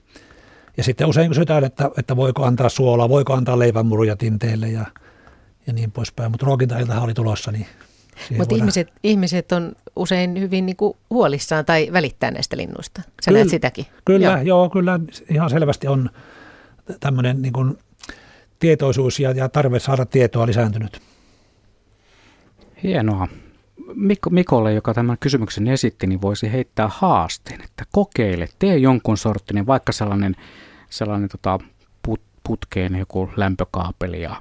Ja 0.76 0.84
sitten 0.84 1.06
usein 1.06 1.28
kysytään, 1.28 1.64
että, 1.64 1.90
että 1.98 2.16
voiko 2.16 2.44
antaa 2.44 2.68
suolaa, 2.68 3.08
voiko 3.08 3.34
antaa 3.34 3.58
leivänmuruja 3.58 4.16
tinteille 4.16 4.68
ja, 4.68 4.86
ja 5.66 5.72
niin 5.72 5.92
poispäin. 5.92 6.30
Mutta 6.30 6.46
ruokintailtahan 6.46 7.02
oli 7.02 7.14
tulossa, 7.14 7.52
niin 7.52 7.66
Mutta 8.38 8.54
ihmiset, 8.54 8.88
ihmiset 9.02 9.52
on 9.52 9.72
usein 9.96 10.40
hyvin 10.40 10.66
niin 10.66 10.76
kuin 10.76 10.96
huolissaan 11.10 11.64
tai 11.64 11.88
välittää 11.92 12.30
näistä 12.30 12.56
linnuista. 12.56 13.02
Sä 13.04 13.12
kyllä, 13.24 13.38
näet 13.38 13.48
sitäkin? 13.48 13.86
Kyllä, 14.04 14.26
joo. 14.26 14.42
joo, 14.42 14.70
kyllä 14.70 15.00
ihan 15.30 15.50
selvästi 15.50 15.88
on 15.88 16.10
tämmöinen 17.00 17.42
niin 17.42 17.52
kuin 17.52 17.78
tietoisuus 18.58 19.20
ja, 19.20 19.30
ja 19.30 19.48
tarve 19.48 19.80
saada 19.80 20.06
tietoa 20.06 20.46
lisääntynyt. 20.46 21.00
Hienoa. 22.82 23.28
Mikko, 23.94 24.30
Mikolle, 24.30 24.72
joka 24.72 24.94
tämän 24.94 25.16
kysymyksen 25.20 25.68
esitti, 25.68 26.06
niin 26.06 26.22
voisi 26.22 26.52
heittää 26.52 26.88
haasteen, 26.92 27.64
että 27.64 27.84
kokeile, 27.92 28.48
tee 28.58 28.76
jonkun 28.76 29.16
sorttinen, 29.16 29.66
vaikka 29.66 29.92
sellainen, 29.92 30.36
sellainen 30.90 31.28
tota, 31.28 31.58
put, 32.02 32.20
putkeen 32.44 32.96
joku 32.96 33.30
lämpökaapeli 33.36 34.22
ja 34.22 34.36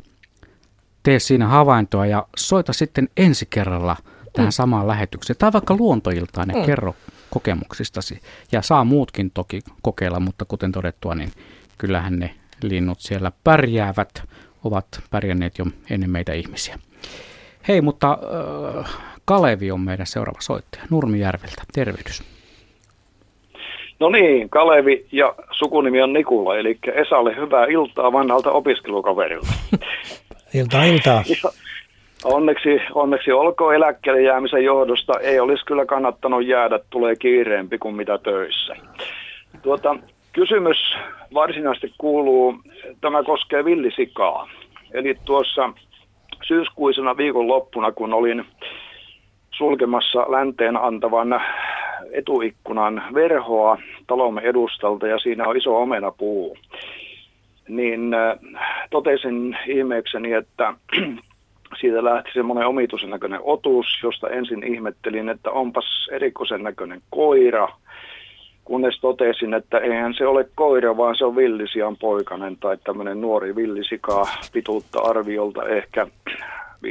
tee 1.04 1.20
siinä 1.20 1.48
havaintoa 1.48 2.06
ja 2.06 2.28
soita 2.38 2.74
sitten 2.74 3.10
ensi 3.18 3.48
kerralla 3.50 3.96
tähän 4.34 4.48
mm. 4.48 4.52
samaan 4.52 4.88
lähetykseen. 4.88 5.38
Tai 5.38 5.54
vaikka 5.54 5.76
luontoiltaan 5.76 6.50
ja 6.50 6.56
mm. 6.56 6.66
kerro 6.66 6.96
kokemuksistasi. 7.30 8.22
Ja 8.52 8.62
saa 8.62 8.84
muutkin 8.84 9.32
toki 9.32 9.62
kokeilla, 9.82 10.20
mutta 10.20 10.46
kuten 10.46 10.72
todettua, 10.72 11.16
niin 11.16 11.32
kyllähän 11.78 12.20
ne 12.20 12.36
linnut 12.62 13.00
siellä 13.00 13.32
pärjäävät, 13.44 14.24
ovat 14.64 14.86
pärjänneet 15.10 15.58
jo 15.58 15.66
ennen 15.90 16.10
meitä 16.10 16.34
ihmisiä. 16.34 16.80
Hei, 17.68 17.82
mutta 17.82 18.18
äh, 18.80 18.94
Kalevi 19.28 19.72
on 19.72 19.80
meidän 19.80 20.06
seuraava 20.06 20.42
soittaja 20.42 20.84
Nurmijärveltä. 20.90 21.64
Tervehdys. 21.74 22.24
No 24.00 24.10
niin, 24.10 24.50
Kalevi 24.50 25.06
ja 25.12 25.36
sukunimi 25.52 26.02
on 26.02 26.14
Nikula, 26.14 26.58
eli 26.58 26.78
Esalle 26.94 27.36
hyvää 27.36 27.66
iltaa 27.66 28.14
vanhalta 28.14 28.52
opiskelukaverilta. 28.52 29.54
iltaa, 30.60 30.84
iltaa. 30.84 31.24
Ja 31.44 31.52
onneksi, 32.34 32.70
onneksi 32.94 33.32
olkoon 33.32 33.76
eläkkeelle 33.76 34.22
jäämisen 34.22 34.64
johdosta. 34.64 35.20
Ei 35.20 35.40
olisi 35.40 35.66
kyllä 35.66 35.86
kannattanut 35.86 36.46
jäädä, 36.46 36.80
tulee 36.90 37.16
kiireempi 37.16 37.78
kuin 37.78 37.96
mitä 37.96 38.18
töissä. 38.18 38.76
Tuota, 39.62 39.96
kysymys 40.34 40.78
varsinaisesti 41.34 41.94
kuuluu, 41.98 42.56
tämä 43.02 43.24
koskee 43.24 43.66
villisikaa. 43.66 44.50
Eli 44.94 45.18
tuossa 45.26 45.74
syyskuisena 46.48 47.18
viikonloppuna, 47.18 47.92
kun 47.92 48.14
olin 48.14 48.46
sulkemassa 49.58 50.32
länteen 50.32 50.78
antavan 50.78 51.42
etuikkunan 52.12 53.04
verhoa 53.14 53.78
talomme 54.08 54.42
edustalta 54.42 55.08
ja 55.08 55.20
siinä 55.20 55.48
on 55.48 55.58
iso 55.58 55.82
omenapuu, 55.82 56.58
niin 57.68 58.12
totesin 58.90 59.58
ihmeekseni, 59.68 60.34
että 60.34 60.74
siitä 61.80 62.04
lähti 62.04 62.30
semmoinen 62.34 62.68
omituisen 62.68 63.10
näköinen 63.10 63.40
otus, 63.44 63.86
josta 64.04 64.30
ensin 64.30 64.64
ihmettelin, 64.64 65.30
että 65.30 65.52
onpas 65.52 66.08
erikoisen 66.12 66.64
näköinen 66.64 67.02
koira, 67.10 67.68
kunnes 68.66 69.00
totesin, 69.02 69.54
että 69.54 69.78
eihän 69.78 70.14
se 70.14 70.28
ole 70.28 70.50
koira, 70.56 70.98
vaan 70.98 71.16
se 71.16 71.26
on 71.26 71.36
villisian 71.36 71.98
poikanen 71.98 72.58
tai 72.58 72.78
tämmöinen 72.84 73.22
nuori 73.22 73.56
villisika 73.56 74.28
pituutta 74.54 75.00
arviolta 75.00 75.68
ehkä 75.68 76.08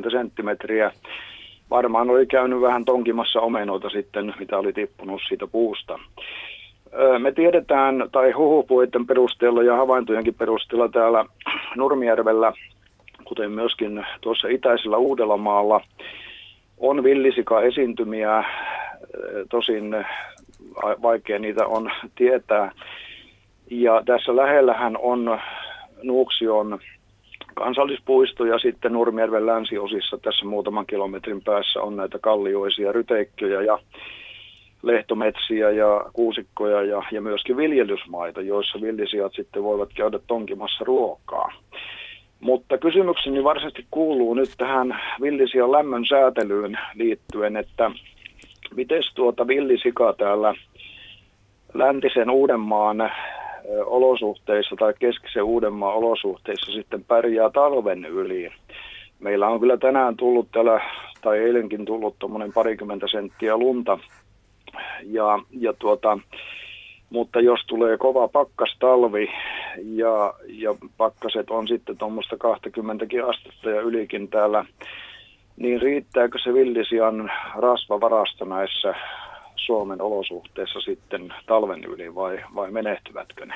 50-60 0.00 0.10
senttimetriä. 0.10 0.90
Varmaan 1.70 2.10
oli 2.10 2.26
käynyt 2.26 2.60
vähän 2.60 2.84
tonkimassa 2.84 3.40
omenoita 3.40 3.90
sitten, 3.90 4.34
mitä 4.38 4.58
oli 4.58 4.72
tippunut 4.72 5.20
siitä 5.28 5.46
puusta. 5.46 5.98
Me 7.18 7.32
tiedetään, 7.32 8.08
tai 8.12 8.30
huhupuiden 8.30 9.06
perusteella 9.06 9.62
ja 9.62 9.76
havaintojenkin 9.76 10.34
perusteella 10.34 10.88
täällä 10.88 11.24
Nurmijärvellä, 11.76 12.52
kuten 13.24 13.50
myöskin 13.50 14.06
tuossa 14.20 14.48
itäisellä 14.48 14.96
Uudellamaalla, 14.96 15.80
on 16.78 17.04
villisika 17.04 17.62
esiintymiä, 17.62 18.44
tosin 19.50 19.96
vaikea 21.02 21.38
niitä 21.38 21.66
on 21.66 21.90
tietää. 22.14 22.72
Ja 23.70 24.02
tässä 24.06 24.36
lähellähän 24.36 24.96
on 24.96 25.40
Nuuksion 26.02 26.78
kansallispuisto 27.54 28.44
ja 28.44 28.58
sitten 28.58 28.92
Nurmijärven 28.92 29.46
länsiosissa 29.46 30.18
tässä 30.18 30.46
muutaman 30.46 30.86
kilometrin 30.86 31.42
päässä 31.42 31.82
on 31.82 31.96
näitä 31.96 32.18
kallioisia 32.18 32.92
ryteikköjä 32.92 33.62
ja 33.62 33.78
lehtometsiä 34.82 35.70
ja 35.70 36.04
kuusikkoja 36.12 36.82
ja, 36.82 37.02
ja 37.12 37.20
myöskin 37.20 37.56
viljelysmaita, 37.56 38.40
joissa 38.40 38.80
villisijat 38.80 39.32
sitten 39.32 39.62
voivat 39.62 39.88
käydä 39.94 40.18
tonkimassa 40.26 40.84
ruokaa. 40.84 41.52
Mutta 42.40 42.78
kysymykseni 42.78 43.44
varsinaisesti 43.44 43.86
kuuluu 43.90 44.34
nyt 44.34 44.50
tähän 44.58 45.00
villisian 45.20 45.72
lämmön 45.72 46.06
säätelyyn 46.06 46.78
liittyen, 46.94 47.56
että 47.56 47.90
miten 48.74 49.02
tuota 49.14 49.46
villisika 49.46 50.12
täällä 50.12 50.54
läntisen 51.74 52.30
Uudenmaan 52.30 53.12
olosuhteissa 53.86 54.76
tai 54.76 54.94
keskisen 54.98 55.42
Uudenmaan 55.42 55.96
olosuhteissa 55.96 56.72
sitten 56.72 57.04
pärjää 57.04 57.50
talven 57.50 58.04
yli. 58.04 58.50
Meillä 59.18 59.48
on 59.48 59.60
kyllä 59.60 59.76
tänään 59.76 60.16
tullut 60.16 60.48
täällä, 60.52 60.80
tai 61.22 61.38
eilenkin 61.38 61.84
tullut 61.84 62.18
tuommoinen 62.18 62.52
parikymmentä 62.52 63.06
senttiä 63.10 63.56
lunta. 63.56 63.98
Ja, 65.02 65.38
ja 65.50 65.72
tuota, 65.72 66.18
mutta 67.10 67.40
jos 67.40 67.60
tulee 67.66 67.96
kova 67.96 68.28
pakkastalvi 68.28 69.28
ja, 69.84 70.34
ja 70.46 70.74
pakkaset 70.96 71.50
on 71.50 71.68
sitten 71.68 71.98
tuommoista 71.98 72.36
20 72.36 73.06
astetta 73.28 73.70
ja 73.70 73.80
ylikin 73.80 74.28
täällä, 74.28 74.64
niin 75.56 75.82
riittääkö 75.82 76.38
se 76.44 76.54
villisian 76.54 77.32
rasvavarasto 77.56 78.44
näissä 78.44 78.94
Suomen 79.66 80.02
olosuhteissa 80.02 80.80
sitten 80.80 81.34
talven 81.46 81.84
yli 81.84 82.14
vai, 82.14 82.44
vai 82.54 82.70
menehtyvätkö 82.70 83.46
ne? 83.46 83.54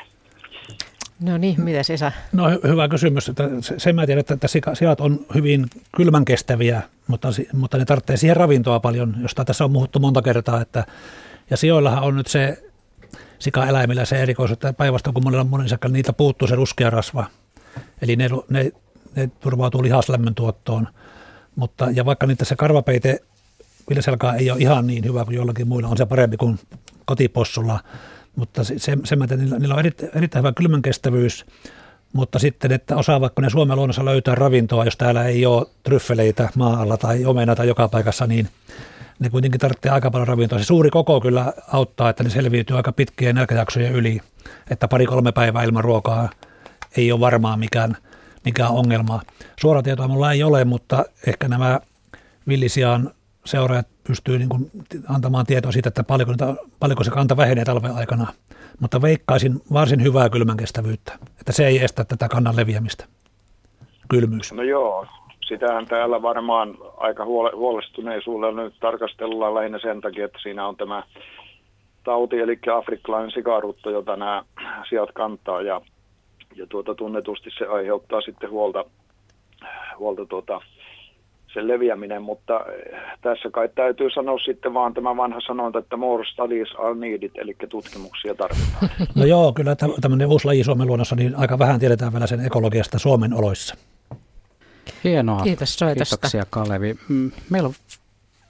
No 1.20 1.39
niin, 1.39 1.60
mitä 1.60 1.80
Esa? 1.94 2.12
No 2.32 2.44
hyvä 2.68 2.89
kysymys. 2.89 3.28
Että 3.28 3.44
sen 3.60 3.94
mä 3.94 4.06
tiedän, 4.06 4.24
että 4.30 4.48
sijat 4.74 5.01
on 5.01 5.26
hyvin 5.35 5.66
kylmän 5.97 6.24
kestäviä, 6.24 6.82
mutta, 7.06 7.28
mutta 7.52 7.78
ne 7.78 7.85
tarvitsee 7.85 8.16
siihen 8.16 8.36
ravintoa 8.36 8.80
paljon, 8.80 9.14
josta 9.22 9.44
tässä 9.44 9.64
on 9.64 9.72
muhuttu 9.72 9.98
monta 9.98 10.22
kertaa. 10.22 10.60
Että, 10.60 10.85
ja 11.51 11.56
sijoillahan 11.56 12.05
on 12.05 12.16
nyt 12.16 12.26
se 12.26 12.62
sikaeläimillä 13.39 14.05
se 14.05 14.22
erikoisuus, 14.22 14.52
että 14.52 14.72
päinvastoin 14.72 15.14
kun 15.14 15.24
monilla 15.24 15.44
monisakalla 15.44 15.93
niitä 15.93 16.12
puuttuu 16.12 16.48
se 16.48 16.55
ruskea 16.55 16.90
rasva. 16.90 17.24
Eli 18.02 18.16
ne, 18.16 18.28
ne, 18.48 18.72
ne 19.16 19.30
turvautuu 19.40 19.82
lihaslämmön 19.82 20.35
tuottoon. 20.35 20.89
Mutta, 21.56 21.90
ja 21.90 22.05
vaikka 22.05 22.26
niitä 22.26 22.44
se 22.44 22.56
karvapeite 22.56 23.20
viljaselkaa 23.89 24.35
ei 24.35 24.51
ole 24.51 24.60
ihan 24.60 24.86
niin 24.86 25.05
hyvä 25.05 25.24
kuin 25.24 25.36
jollakin 25.36 25.69
muilla, 25.69 25.89
on 25.89 25.97
se 25.97 26.06
parempi 26.06 26.36
kuin 26.36 26.59
kotipossulla, 27.05 27.81
mutta 28.36 28.65
se, 28.65 28.78
se, 28.78 28.97
se 29.05 29.16
että 29.23 29.36
niillä, 29.36 29.59
niillä 29.59 29.74
on 29.74 29.81
erittäin, 29.81 30.10
erittäin 30.15 30.43
hyvä 30.43 30.52
kylmänkestävyys, 30.52 31.47
mutta 32.12 32.39
sitten, 32.39 32.73
että 32.73 32.97
osaavatko 32.97 33.43
ne 33.43 33.51
Suomen 33.51 33.77
luonnossa 33.77 34.05
löytää 34.05 34.35
ravintoa, 34.35 34.85
jos 34.85 34.97
täällä 34.97 35.24
ei 35.24 35.47
ole 35.47 35.66
tryffeleitä 35.82 36.48
maa 36.56 36.81
alla 36.81 36.97
tai 36.97 37.24
omena 37.24 37.55
tai 37.55 37.69
joka 37.69 37.89
paikassa, 37.89 38.27
niin 38.27 38.48
ne 39.19 39.31
kuitenkin 39.31 39.60
tarvitsee 39.60 39.93
aika 39.93 40.10
paljon 40.10 40.28
ravintoa. 40.28 40.59
Se 40.59 40.65
suuri 40.65 40.90
koko 40.90 41.20
kyllä 41.20 41.52
auttaa, 41.73 42.10
että 42.10 42.24
ne 42.24 42.31
selviytyy 42.31 42.77
aika 42.77 42.93
pitkien 42.93 43.35
nälkäjaksojen 43.35 43.93
yli, 43.93 44.20
että 44.70 44.89
pari-kolme 44.89 45.32
päivää 45.32 45.62
ilman 45.62 45.85
ruokaa 45.85 46.28
ei 46.97 47.12
ole 47.12 47.20
varmaan 47.20 47.59
mikään, 47.59 47.97
mikään 48.44 48.70
ongelma. 48.70 49.23
Suoratietoa 49.60 50.09
mulla 50.09 50.32
ei 50.32 50.43
ole, 50.43 50.65
mutta 50.65 51.05
ehkä 51.27 51.48
nämä 51.48 51.81
villisiaan 52.48 53.10
seuraajat 53.51 53.87
pystyy 54.07 54.39
niin 54.39 54.49
kuin 54.49 54.70
antamaan 55.09 55.47
tietoa 55.47 55.73
siitä, 55.73 55.89
että 55.89 56.05
paljonko, 56.05 56.33
niitä, 56.33 56.55
paljonko 56.81 57.05
se 57.05 57.11
kanta 57.11 57.37
vähenee 57.37 57.65
talven 57.65 57.97
aikana. 57.97 58.27
Mutta 58.81 59.03
veikkaisin 59.03 59.61
varsin 59.73 60.03
hyvää 60.03 60.29
kylmän 60.29 60.57
kestävyyttä, 60.57 61.12
että 61.41 61.53
se 61.53 61.66
ei 61.66 61.85
estä 61.85 62.05
tätä 62.05 62.29
kannan 62.29 62.57
leviämistä. 62.57 63.05
Kylmyys. 64.09 64.53
No 64.53 64.62
joo, 64.62 65.07
sitähän 65.49 65.87
täällä 65.87 66.23
varmaan 66.23 66.75
aika 66.97 67.25
huolestuneisuudella 67.57 68.62
nyt 68.62 68.75
tarkastellaan 68.81 69.55
lähinnä 69.55 69.79
sen 69.79 70.01
takia, 70.01 70.25
että 70.25 70.39
siinä 70.43 70.66
on 70.66 70.77
tämä 70.77 71.03
tauti, 72.05 72.39
eli 72.39 72.59
afrikkalainen 72.77 73.31
sikarutto, 73.31 73.91
jota 73.91 74.16
nämä 74.16 74.45
sijat 74.89 75.12
kantaa, 75.12 75.62
ja, 75.62 75.81
ja 76.57 76.66
tuota, 76.66 76.95
tunnetusti 76.95 77.51
se 77.59 77.66
aiheuttaa 77.66 78.20
sitten 78.20 78.51
huolta, 78.51 78.85
huolta 79.99 80.27
tuota, 80.27 80.61
sen 81.53 81.69
leviäminen, 81.69 82.23
mutta 82.23 82.61
eh, 82.61 83.01
tässä 83.20 83.51
kai 83.51 83.69
täytyy 83.75 84.11
sanoa 84.11 84.39
sitten 84.39 84.75
vaan 84.75 84.95
tämä 84.95 85.16
vanha 85.16 85.41
sanonta, 85.47 85.79
että 85.79 85.97
more 85.97 86.25
studies 86.33 86.69
are 86.79 86.95
needed, 86.95 87.31
eli 87.35 87.57
tutkimuksia 87.69 88.35
tarvitaan. 88.35 88.89
No 89.15 89.25
joo, 89.25 89.53
kyllä 89.53 89.77
tämmöinen 90.01 90.29
uusi 90.29 90.47
laji 90.47 90.65
Suomen 90.65 90.87
luonnossa, 90.87 91.16
niin 91.16 91.37
aika 91.37 91.59
vähän 91.59 91.81
tiedetään 91.81 92.12
vielä 92.12 92.27
sen 92.27 92.47
ekologiasta 92.47 92.99
Suomen 92.99 93.35
oloissa. 93.35 93.75
Hienoa. 95.05 95.43
Kiitos 95.43 95.75
soitosta. 95.75 96.16
Kiitoksia 96.16 96.45
Kalevi. 96.51 96.95
Mm, 97.09 97.31
meillä 97.51 97.66
on 97.66 97.75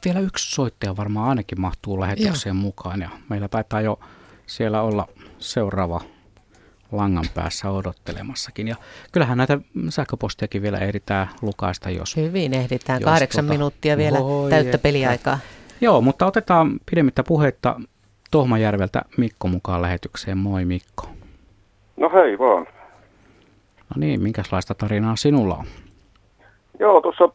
vielä 0.04 0.20
yksi 0.20 0.54
soittaja 0.54 0.96
varmaan 0.96 1.28
ainakin 1.28 1.60
mahtuu 1.60 2.00
lähetykseen 2.00 2.56
Joo. 2.56 2.62
mukaan 2.62 3.00
ja 3.00 3.08
meillä 3.28 3.48
taitaa 3.48 3.80
jo 3.80 3.98
siellä 4.46 4.82
olla 4.82 5.08
seuraava 5.38 6.00
langan 6.92 7.24
päässä 7.34 7.70
odottelemassakin. 7.70 8.68
Ja 8.68 8.76
kyllähän 9.12 9.38
näitä 9.38 9.58
sähköpostiakin 9.88 10.62
vielä 10.62 10.78
ehditään 10.78 11.28
lukaista, 11.42 11.90
jos... 11.90 12.16
Hyvin 12.16 12.54
ehditään. 12.54 13.00
Jos 13.00 13.04
Kahdeksan 13.04 13.44
tuota, 13.44 13.54
minuuttia 13.54 13.96
vielä 13.96 14.18
täyttä 14.50 14.78
peliaikaa. 14.78 15.38
Joo, 15.80 16.00
mutta 16.00 16.26
otetaan 16.26 16.80
pidemmittä 16.90 17.22
puhetta 17.22 17.80
Tohmajärveltä 18.30 19.02
Mikko 19.16 19.48
mukaan 19.48 19.82
lähetykseen. 19.82 20.38
Moi 20.38 20.64
Mikko. 20.64 21.08
No 21.96 22.10
hei 22.14 22.38
vaan. 22.38 22.66
No 23.88 23.94
niin, 23.96 24.22
minkälaista 24.22 24.74
tarinaa 24.74 25.16
sinulla 25.16 25.54
on? 25.54 25.64
Joo, 26.78 27.00
tuossa 27.00 27.28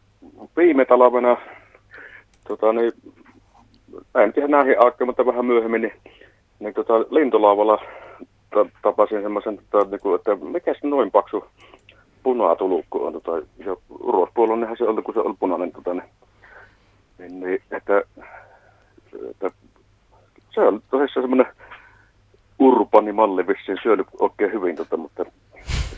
viime 0.57 0.85
talvena, 0.85 1.37
tota, 2.47 2.73
niin, 2.73 2.91
en 4.15 4.33
tiedä 4.33 4.47
näihin 4.47 4.79
aikaan, 4.79 5.07
mutta 5.07 5.25
vähän 5.25 5.45
myöhemmin, 5.45 5.81
niin, 5.81 5.93
niin 6.59 6.73
tota, 6.73 6.93
lintulaavalla 6.99 7.81
tapasin 8.81 9.21
semmoisen, 9.21 9.59
tota, 9.69 9.89
niin 9.89 10.15
että 10.15 10.35
mikä 10.35 10.73
se 10.73 10.87
noin 10.87 11.11
paksu 11.11 11.45
punatulukku 12.23 13.05
on. 13.05 13.13
Tota, 13.13 13.31
ja 13.57 13.75
urospuolonnehan 13.89 14.77
se 14.77 14.83
oli, 14.83 15.01
kun 15.01 15.13
se 15.13 15.19
oli 15.19 15.35
punainen. 15.39 15.71
Tota, 15.71 15.93
niin, 15.93 16.09
niin, 17.17 17.39
niin 17.39 17.61
että, 17.71 18.01
että, 19.31 19.51
se 20.49 20.61
on 20.61 20.81
tosissaan 20.91 21.23
semmoinen 21.23 21.53
urbanimalli 22.59 23.47
vissiin 23.47 23.77
syönyt 23.83 24.07
oikein 24.19 24.51
hyvin, 24.51 24.75
tota, 24.75 24.97
mutta 24.97 25.25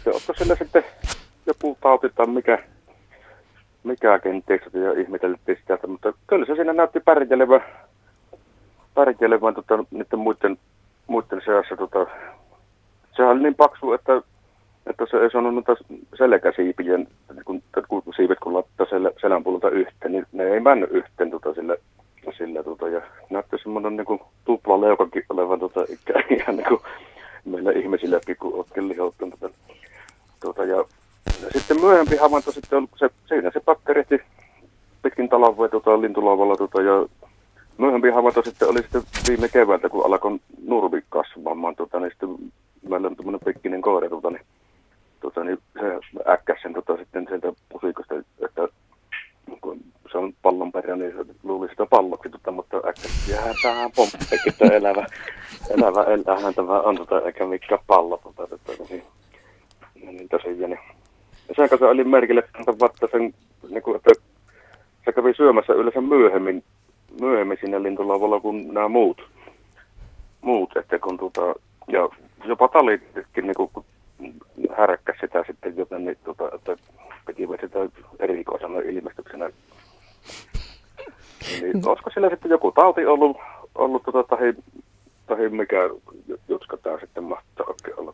se 0.04 0.10
olisiko 0.10 0.34
sillä 0.34 0.56
sitten 0.56 0.84
joku 1.46 1.78
tauti 1.82 2.10
tai 2.16 2.28
mikä, 2.28 2.64
mikä 3.84 4.20
kenties 4.20 4.62
ja 4.74 5.02
ihmeteltiin 5.02 5.58
sitä, 5.58 5.80
mutta 5.88 6.14
kyllä 6.28 6.46
se 6.46 6.56
siinä 6.56 6.74
näytti 6.74 7.00
pärjälevän, 7.00 7.62
pärjälevän 8.94 9.56
tota, 9.56 9.78
niiden 9.92 10.20
muiden, 10.20 10.58
muiden 11.08 11.42
seassa 11.46 11.76
tota, 11.76 12.08
sehän 13.16 13.32
oli 13.32 13.44
niin 13.44 13.56
paksu, 13.56 13.94
että, 13.94 14.22
että 14.86 15.06
se 15.12 15.18
ei 15.18 15.32
saanut 15.32 15.54
noita 15.54 15.76
selkäsiipien, 16.18 17.08
kun, 17.46 17.64
kun 17.88 18.04
siivet 18.16 18.40
kun 18.40 18.54
laittaa 18.54 18.86
sel, 18.90 19.12
selän 19.22 19.44
puolelta 19.44 19.70
yhteen, 19.70 20.12
niin 20.12 20.26
ne 20.32 20.44
ei 20.44 20.60
mennyt 20.60 20.92
yhteen 20.92 21.32
tota, 21.32 21.54
sille, 21.54 21.78
sille 22.38 22.64
tota, 22.64 22.88
ja 22.88 23.02
näytti 23.30 23.58
semmoinen 23.64 23.98
niin 23.98 24.20
tupla 24.46 24.82
leukakin 24.82 25.24
olevan 25.30 25.60
tota, 25.60 25.86
ihan 26.40 26.56
niin 26.56 26.68
kuin 26.68 26.82
meillä 27.46 27.72
ihmisillekin, 27.72 28.38
kun 28.40 28.54
oletkin 28.54 28.90
lihouttanut. 28.90 29.40
Tota, 29.40 29.56
tota, 30.40 30.66
ja, 30.66 30.78
ja, 31.44 31.50
sitten 31.52 31.82
myöhempi 31.82 32.16
havainto 32.16 32.52
sitten 32.52 32.88
se, 32.96 33.10
siinä 33.28 33.52
se 33.52 33.60
pakkerehti 33.60 34.22
pitkin 35.02 35.30
talavoja 35.30 35.70
tota, 35.70 36.02
lintulaavalla 36.02 36.58
tota, 36.58 36.82
ja 36.82 37.06
myöhempi 37.78 38.10
havainto 38.10 38.42
sitten 38.42 38.70
oli 38.70 38.82
sitten 38.82 39.02
viime 39.28 39.48
keväältä, 39.48 39.90
kun 39.90 40.06
alkoi 40.06 40.40
nurmi 40.68 41.02
kasvamaan, 41.10 41.76
tota, 41.76 42.00
niin 42.00 42.12
sitten 42.12 42.52
meillä 42.90 43.08
on 43.08 43.16
tämmöinen 43.16 43.42
pikkinen 43.46 43.82
koira, 43.82 44.10
tota, 44.10 44.30
niin, 44.30 44.46
tota, 45.22 45.44
niin 45.44 45.58
se 45.74 46.00
äkkäsi 46.28 46.62
sen 46.62 46.74
tota, 46.74 46.98
sitten 46.98 47.26
sieltä 47.30 47.54
pusikosta, 47.70 48.16
että 48.46 48.68
kun 49.62 49.80
se 50.12 50.18
on 50.18 50.34
pallon 50.42 50.72
perä, 50.72 50.96
niin 50.96 51.12
se 51.12 51.34
luuli 51.44 51.70
sitä 51.70 51.86
palloksi, 51.86 52.30
tota, 52.30 52.52
mutta 52.52 52.78
äkkäsi 52.78 53.32
jää 53.32 53.54
tähän 53.64 53.92
pomppikin, 53.96 54.40
että 54.48 54.66
elävä, 54.66 55.06
elävä 55.70 56.04
elävä 56.04 56.54
tämä 56.54 56.82
on, 56.82 56.98
tota, 56.98 57.22
eikä 57.22 57.46
mikään 57.46 57.80
pallo. 57.88 58.18
Tota, 58.24 58.48
tota, 58.48 58.84
niin, 58.90 59.04
niin 59.96 60.30
tosiaan. 60.30 60.60
Niin. 60.60 60.80
Ja 61.50 61.56
sen 61.56 61.70
kanssa 61.70 61.88
oli 61.88 62.04
merkille, 62.04 62.44
että 62.60 63.08
sen, 63.12 63.34
niin 63.70 63.84
kuin, 63.84 63.96
että 63.96 64.12
se 65.06 65.12
kävi 65.12 65.34
syömässä 65.34 65.74
yleensä 65.74 66.02
myöhemmin, 66.02 66.64
myöhemmin 67.22 67.58
sinne 67.62 67.84
lintulavalla 67.84 68.40
kuin 68.40 68.74
nämä 68.74 68.88
muut 68.88 69.22
että 70.76 71.00
kun 71.00 71.18
tuota, 71.18 71.42
ja 71.88 72.10
jopa 72.46 72.68
talitkin 72.68 73.48
niin 73.48 73.56
härkkäsi 74.78 75.20
sitä 75.22 75.44
sitten, 75.48 75.78
joten 75.78 76.06
niin, 76.06 76.18
tota, 76.24 76.50
että 76.56 76.78
pitivät 77.28 77.62
sitä 77.62 77.80
erikoisena 78.20 78.80
ilmestyksenä. 78.80 79.50
Niin, 81.62 81.78
mm. 81.78 81.82
olisiko 81.86 82.10
sillä 82.10 82.30
sitten 82.30 82.52
joku 82.52 82.72
tauti 82.72 83.06
ollut, 83.06 83.38
ollut 83.76 84.04
tota, 84.04 84.24
tahi, 84.24 84.54
tahi 85.28 85.50
mikä 85.50 85.90
jutska 86.48 86.78
tämä 86.78 87.00
sitten 87.00 87.24
mahtaa 87.24 87.66
oikein 87.68 88.00
olla? 88.00 88.14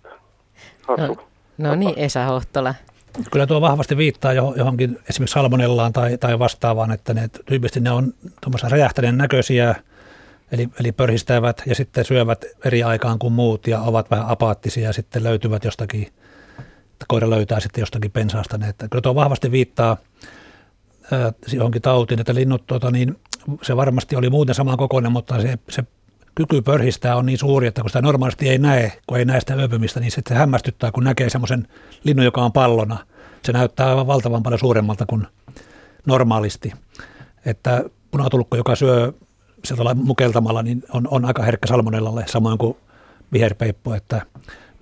No, 1.57 1.69
no 1.69 1.75
niin, 1.95 2.05
Esa 2.05 2.25
Hohtola. 2.25 2.75
Kyllä 3.31 3.47
tuo 3.47 3.61
vahvasti 3.61 3.97
viittaa 3.97 4.33
johonkin 4.33 4.99
esimerkiksi 5.09 5.33
salmonellaan 5.33 5.93
tai, 5.93 6.17
tai 6.17 6.39
vastaavaan, 6.39 6.91
että 6.91 7.13
ne 7.13 7.29
tyypillisesti 7.45 7.79
ne 7.79 7.91
on 7.91 8.13
tuommoisia 8.41 8.69
räjähtäneen 8.69 9.17
näköisiä, 9.17 9.75
Eli, 10.51 10.69
eli 10.79 10.91
pörhistävät 10.91 11.61
ja 11.65 11.75
sitten 11.75 12.05
syövät 12.05 12.45
eri 12.65 12.83
aikaan 12.83 13.19
kuin 13.19 13.33
muut 13.33 13.67
ja 13.67 13.81
ovat 13.81 14.11
vähän 14.11 14.27
apaattisia 14.27 14.83
ja 14.83 14.93
sitten 14.93 15.23
löytyvät 15.23 15.63
jostakin, 15.63 16.01
että 16.91 17.05
koira 17.07 17.29
löytää 17.29 17.59
sitten 17.59 17.81
jostakin 17.81 18.11
pensaasta 18.11 18.57
ne. 18.57 18.69
Että 18.69 18.87
kyllä 18.87 19.01
tuo 19.01 19.15
vahvasti 19.15 19.51
viittaa 19.51 19.97
johonkin 21.53 21.81
tautiin, 21.81 22.19
että 22.19 22.35
linnut, 22.35 22.67
tuota, 22.67 22.91
niin 22.91 23.19
se 23.61 23.77
varmasti 23.77 24.15
oli 24.15 24.29
muuten 24.29 24.55
saman 24.55 24.77
kokoinen, 24.77 25.11
mutta 25.11 25.41
se, 25.41 25.59
se 25.69 25.83
kyky 26.35 26.61
pörhistää 26.61 27.15
on 27.15 27.25
niin 27.25 27.37
suuri, 27.37 27.67
että 27.67 27.81
kun 27.81 27.89
sitä 27.89 28.01
normaalisti 28.01 28.49
ei 28.49 28.57
näe, 28.57 28.91
kun 29.07 29.17
ei 29.17 29.25
näe 29.25 29.39
sitä 29.39 29.55
yöpymistä, 29.55 29.99
niin 29.99 30.11
se 30.11 30.21
hämmästyttää, 30.33 30.91
kun 30.91 31.03
näkee 31.03 31.29
semmoisen 31.29 31.67
linnun, 32.03 32.25
joka 32.25 32.41
on 32.41 32.51
pallona. 32.51 32.97
Se 33.43 33.51
näyttää 33.51 33.89
aivan 33.89 34.07
valtavan 34.07 34.43
paljon 34.43 34.59
suuremmalta 34.59 35.05
kuin 35.05 35.27
normaalisti. 36.05 36.71
Että 37.45 37.83
punatulkko, 38.11 38.57
joka 38.57 38.75
syö 38.75 39.13
sieltä 39.65 39.93
mukeltamalla, 39.93 40.63
niin 40.63 40.83
on, 40.93 41.07
on 41.11 41.25
aika 41.25 41.43
herkkä 41.43 41.67
salmonellalle, 41.67 42.23
samoin 42.27 42.57
kuin 42.57 42.77
viherpeippo, 43.33 43.95
että 43.95 44.21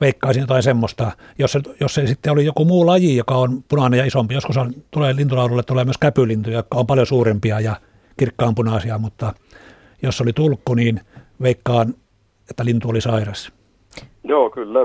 veikkaisin 0.02 0.42
jotain 0.42 0.64
semmoista. 0.64 1.12
Jos 1.40 1.52
se, 1.52 1.62
jos 1.80 1.94
se 1.94 2.08
sitten 2.08 2.34
oli 2.34 2.46
joku 2.46 2.66
muu 2.66 2.86
laji, 2.86 3.18
joka 3.18 3.38
on 3.38 3.64
punainen 3.70 3.98
ja 3.98 4.06
isompi, 4.06 4.34
joskus 4.34 4.58
on, 4.58 4.74
tulee 4.92 5.16
lintulaudulle 5.16 5.64
tulee 5.64 5.86
myös 5.86 5.98
käpylintuja, 5.98 6.58
jotka 6.58 6.78
on 6.78 6.88
paljon 6.88 7.08
suurempia 7.08 7.60
ja 7.60 7.76
kirkkaanpunaisia, 8.18 8.98
mutta 8.98 9.34
jos 10.02 10.22
oli 10.22 10.34
tulkku, 10.34 10.74
niin 10.74 11.02
veikkaan, 11.42 11.94
että 12.50 12.66
lintu 12.66 12.90
oli 12.90 13.02
sairas. 13.02 13.52
Joo, 14.24 14.50
kyllä, 14.50 14.80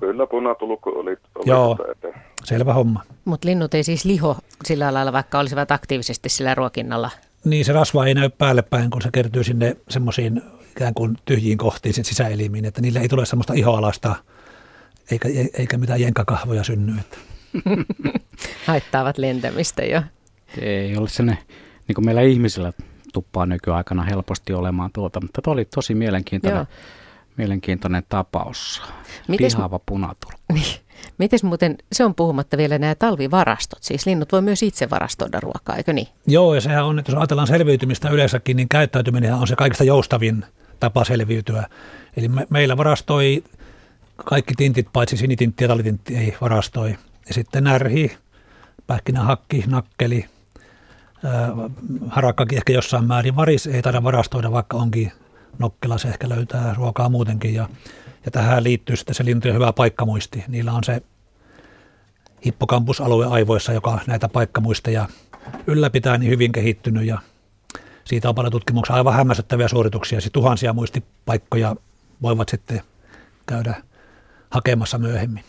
kyllä 0.00 0.26
punatulkku 0.26 0.90
oli. 0.90 1.10
oli 1.10 1.44
Joo, 1.46 1.76
että... 1.92 2.20
selvä 2.44 2.74
homma. 2.74 3.02
Mutta 3.24 3.48
linnut 3.48 3.74
ei 3.74 3.84
siis 3.84 4.04
liho 4.04 4.36
sillä 4.64 4.94
lailla, 4.94 5.12
vaikka 5.12 5.38
olisivat 5.38 5.70
aktiivisesti 5.70 6.28
sillä 6.28 6.54
ruokinnalla 6.54 7.10
niin 7.44 7.64
se 7.64 7.72
rasva 7.72 8.06
ei 8.06 8.14
näy 8.14 8.30
päälle 8.38 8.62
päin, 8.62 8.90
kun 8.90 9.02
se 9.02 9.08
kertyy 9.12 9.44
sinne 9.44 9.76
semmoisiin 9.88 10.42
ikään 10.70 10.94
kuin 10.94 11.16
tyhjiin 11.24 11.58
kohtiin 11.58 11.94
sen 11.94 12.04
sisäelimiin, 12.04 12.64
että 12.64 12.80
niille 12.80 12.98
ei 12.98 13.08
tule 13.08 13.26
semmoista 13.26 13.54
ihoalasta 13.54 14.14
eikä, 15.10 15.28
eikä 15.58 15.78
mitään 15.78 16.00
jenkakahvoja 16.00 16.64
synny. 16.64 16.92
Että. 17.00 17.16
Haittaavat 18.66 19.18
lentämistä 19.18 19.82
jo. 19.82 20.02
Ei 20.60 20.96
ole 20.96 21.08
se 21.08 21.22
niin 21.22 21.38
kuin 21.94 22.04
meillä 22.04 22.22
ihmisillä 22.22 22.72
tuppaa 23.12 23.46
nykyaikana 23.46 24.02
helposti 24.02 24.52
olemaan 24.52 24.90
tuota, 24.92 25.20
mutta 25.20 25.42
tuo 25.42 25.52
oli 25.52 25.64
tosi 25.64 25.94
mielenkiintoinen, 25.94 26.58
Joo. 26.58 26.66
mielenkiintoinen 27.36 28.02
tapaus. 28.08 28.82
Mites, 29.28 29.54
Pihaava 29.54 29.80
punaturkku. 29.86 30.40
Niin. 30.52 30.80
Miten 31.18 31.38
muuten, 31.42 31.78
se 31.92 32.04
on 32.04 32.14
puhumatta 32.14 32.56
vielä 32.56 32.78
nämä 32.78 32.94
talvivarastot, 32.94 33.82
siis 33.82 34.06
linnut 34.06 34.32
voi 34.32 34.42
myös 34.42 34.62
itse 34.62 34.90
varastoida 34.90 35.40
ruokaa, 35.40 35.76
eikö 35.76 35.92
niin? 35.92 36.08
Joo, 36.26 36.54
ja 36.54 36.60
sehän 36.60 36.84
on, 36.84 36.98
että 36.98 37.12
jos 37.12 37.18
ajatellaan 37.18 37.46
selviytymistä 37.46 38.10
yleensäkin, 38.10 38.56
niin 38.56 38.68
käyttäytyminen 38.68 39.34
on 39.34 39.46
se 39.46 39.56
kaikista 39.56 39.84
joustavin 39.84 40.44
tapa 40.80 41.04
selviytyä. 41.04 41.66
Eli 42.16 42.28
me, 42.28 42.46
meillä 42.50 42.76
varastoi 42.76 43.44
kaikki 44.24 44.54
tintit, 44.56 44.88
paitsi 44.92 45.16
sinitintti 45.16 45.64
ja 45.64 45.68
talitintti 45.68 46.16
ei 46.16 46.36
varastoi. 46.40 46.90
Ja 47.28 47.34
sitten 47.34 47.64
närhi, 47.64 48.16
pähkinähakki, 48.86 49.64
nakkeli, 49.66 50.24
harakkakin 52.08 52.56
ehkä 52.56 52.72
jossain 52.72 53.04
määrin. 53.04 53.36
Varis 53.36 53.66
ei 53.66 53.82
taida 53.82 54.02
varastoida, 54.02 54.52
vaikka 54.52 54.76
onkin 54.76 55.12
nokkela, 55.58 55.98
se 55.98 56.08
ehkä 56.08 56.28
löytää 56.28 56.74
ruokaa 56.74 57.08
muutenkin. 57.08 57.54
Ja 57.54 57.68
ja 58.24 58.30
tähän 58.30 58.64
liittyy 58.64 58.96
sitten 58.96 59.14
se 59.14 59.24
lintujen 59.24 59.54
hyvä 59.54 59.72
paikkamuisti. 59.72 60.44
Niillä 60.48 60.72
on 60.72 60.84
se 60.84 61.02
hippokampusalue 62.46 63.26
aivoissa, 63.26 63.72
joka 63.72 63.98
näitä 64.06 64.28
paikkamuisteja 64.28 65.08
ylläpitää 65.66 66.18
niin 66.18 66.30
hyvin 66.30 66.52
kehittynyt 66.52 67.04
ja 67.04 67.18
siitä 68.04 68.28
on 68.28 68.34
paljon 68.34 68.52
tutkimuksia, 68.52 68.96
aivan 68.96 69.14
hämmästyttäviä 69.14 69.68
suorituksia. 69.68 70.20
Siis 70.20 70.32
tuhansia 70.32 70.72
muistipaikkoja 70.72 71.76
voivat 72.22 72.48
sitten 72.48 72.82
käydä 73.46 73.74
hakemassa 74.50 74.98
myöhemmin. 74.98 75.44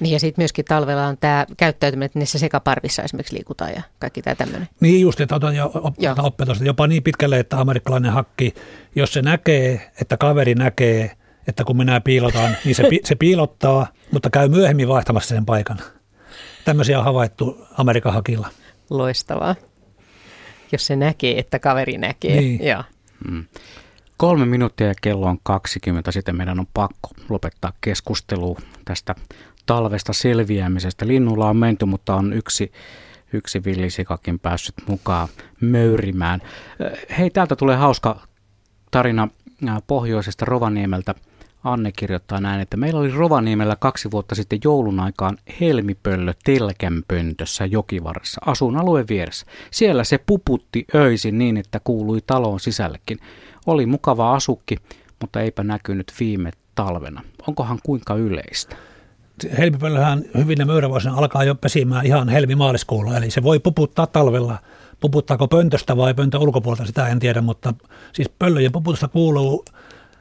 Niin 0.00 0.12
ja 0.12 0.20
sitten 0.20 0.42
myöskin 0.42 0.64
talvella 0.64 1.06
on 1.06 1.16
tämä 1.18 1.46
käyttäytyminen, 1.56 2.06
että 2.06 2.18
niissä 2.18 2.38
sekaparvissa 2.38 3.02
esimerkiksi 3.02 3.34
liikutaan 3.34 3.72
ja 3.72 3.82
kaikki 3.98 4.22
tämä 4.22 4.34
tämmöinen. 4.34 4.68
Niin 4.80 5.00
just, 5.00 5.20
että 5.20 5.34
otan 5.34 5.56
jo 5.56 5.70
op- 5.74 5.94
oppetusta 6.18 6.64
jopa 6.64 6.86
niin 6.86 7.02
pitkälle, 7.02 7.38
että 7.38 7.60
amerikkalainen 7.60 8.12
hakki, 8.12 8.54
jos 8.96 9.12
se 9.12 9.22
näkee, 9.22 9.90
että 10.00 10.16
kaveri 10.16 10.54
näkee– 10.54 11.10
että 11.46 11.64
kun 11.64 11.76
minä 11.76 12.00
piilotan, 12.00 12.56
niin 12.64 12.74
se, 12.74 12.82
se 13.04 13.14
piilottaa, 13.14 13.86
mutta 14.10 14.30
käy 14.30 14.48
myöhemmin 14.48 14.88
vaihtamassa 14.88 15.28
sen 15.28 15.46
paikan. 15.46 15.78
Tämmöisiä 16.64 16.98
on 16.98 17.04
havaittu 17.04 17.66
Amerikan 17.78 18.12
hakilla. 18.12 18.48
Loistavaa. 18.90 19.56
Jos 20.72 20.86
se 20.86 20.96
näkee, 20.96 21.38
että 21.38 21.58
kaveri 21.58 21.98
näkee. 21.98 22.40
Niin. 22.40 22.66
Joo. 22.66 22.82
Mm. 23.28 23.44
Kolme 24.16 24.46
minuuttia 24.46 24.86
ja 24.86 24.94
kello 25.02 25.26
on 25.26 25.38
20. 25.42 26.12
Sitten 26.12 26.36
meidän 26.36 26.60
on 26.60 26.66
pakko 26.74 27.10
lopettaa 27.28 27.72
keskustelu 27.80 28.58
tästä 28.84 29.14
talvesta 29.66 30.12
selviämisestä. 30.12 31.06
Linnulla 31.06 31.48
on 31.48 31.56
menty, 31.56 31.84
mutta 31.84 32.14
on 32.14 32.32
yksi, 32.32 32.72
yksi 33.32 33.64
villisikakin 33.64 34.38
päässyt 34.38 34.74
mukaan 34.88 35.28
möyrimään. 35.60 36.40
Hei, 37.18 37.30
täältä 37.30 37.56
tulee 37.56 37.76
hauska 37.76 38.20
tarina 38.90 39.28
pohjoisesta 39.86 40.44
Rovaniemeltä. 40.44 41.14
Anne 41.64 41.92
kirjoittaa 41.92 42.40
näin, 42.40 42.60
että 42.60 42.76
meillä 42.76 43.00
oli 43.00 43.10
Rovaniemellä 43.10 43.76
kaksi 43.76 44.10
vuotta 44.10 44.34
sitten 44.34 44.58
joulun 44.64 45.00
aikaan 45.00 45.38
helmipöllö 45.60 46.34
telkänpöntössä 46.44 47.66
jokivarressa. 47.66 48.40
Asun 48.46 48.76
alueen 48.76 49.08
vieressä. 49.08 49.46
Siellä 49.70 50.04
se 50.04 50.18
puputti 50.18 50.84
öisin 50.94 51.38
niin, 51.38 51.56
että 51.56 51.80
kuului 51.84 52.20
taloon 52.26 52.60
sisällekin. 52.60 53.18
Oli 53.66 53.86
mukava 53.86 54.34
asukki, 54.34 54.76
mutta 55.20 55.40
eipä 55.40 55.62
näkynyt 55.62 56.12
viime 56.20 56.50
talvena. 56.74 57.22
Onkohan 57.48 57.78
kuinka 57.82 58.14
yleistä? 58.14 58.76
Helmipöllöhän 59.58 60.24
hyvin 60.36 60.66
möyrävuosina 60.66 61.14
alkaa 61.14 61.44
jo 61.44 61.54
pesimään 61.54 62.06
ihan 62.06 62.28
helmimaaliskuulla, 62.28 63.16
eli 63.16 63.30
se 63.30 63.42
voi 63.42 63.58
puputtaa 63.58 64.06
talvella. 64.06 64.58
Puputtaako 65.00 65.48
pöntöstä 65.48 65.96
vai 65.96 66.14
pöntö 66.14 66.38
ulkopuolelta, 66.38 66.86
sitä 66.86 67.08
en 67.08 67.18
tiedä, 67.18 67.40
mutta 67.40 67.74
siis 68.12 68.28
pöllöjen 68.38 68.72
puputusta 68.72 69.08
kuuluu 69.08 69.64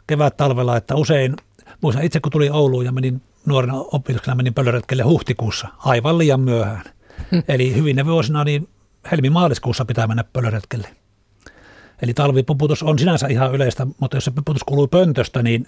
kevät 0.08 0.38
talvella, 0.38 0.78
että 0.78 0.96
usein, 0.96 1.36
muistan 1.82 2.06
itse 2.06 2.20
kun 2.20 2.32
tuli 2.32 2.50
Ouluun 2.50 2.86
ja 2.86 2.92
menin 2.92 3.22
nuorena 3.46 3.74
opetuksena 3.78 4.36
menin 4.36 4.54
pöllöretkelle 4.54 5.04
huhtikuussa, 5.04 5.68
aivan 5.78 6.18
liian 6.18 6.40
myöhään. 6.40 6.84
Eli 7.48 7.76
hyvin 7.76 7.96
ne 7.96 8.06
vuosina 8.06 8.44
niin 8.44 8.70
helmi-maaliskuussa 9.12 9.86
pitää 9.86 10.08
mennä 10.08 10.24
pöllöretkelle. 10.24 10.88
Eli 12.02 12.14
talvipuputus 12.14 12.84
on 12.84 13.00
sinänsä 13.00 13.28
ihan 13.28 13.56
yleistä, 13.56 13.88
mutta 14.00 14.18
jos 14.18 14.26
se 14.26 14.32
puputus 14.32 14.64
kuuluu 14.64 14.88
pöntöstä, 14.88 15.44
niin, 15.44 15.68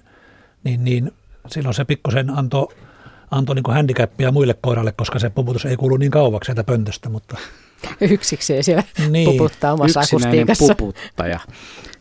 niin, 0.64 0.84
niin 0.84 1.12
silloin 1.48 1.74
se 1.74 1.86
pikkusen 1.86 2.30
antoi 2.30 2.68
anto 3.32 3.54
niin 3.54 3.64
handicapia 3.68 4.32
muille 4.32 4.56
koiralle, 4.62 4.92
koska 4.92 5.20
se 5.20 5.30
puputus 5.30 5.66
ei 5.66 5.78
kuulu 5.78 5.98
niin 5.98 6.12
kauaksi 6.12 6.48
sieltä 6.48 6.64
pöntöstä. 6.64 7.10
Mutta... 7.10 7.38
Yksikseen 8.02 8.64
siellä 8.64 8.84
niin. 9.10 9.32
puputtaa 9.32 9.74
omassa 9.74 10.00
akustiikassa. 10.00 10.76
puputtaja. 10.76 11.40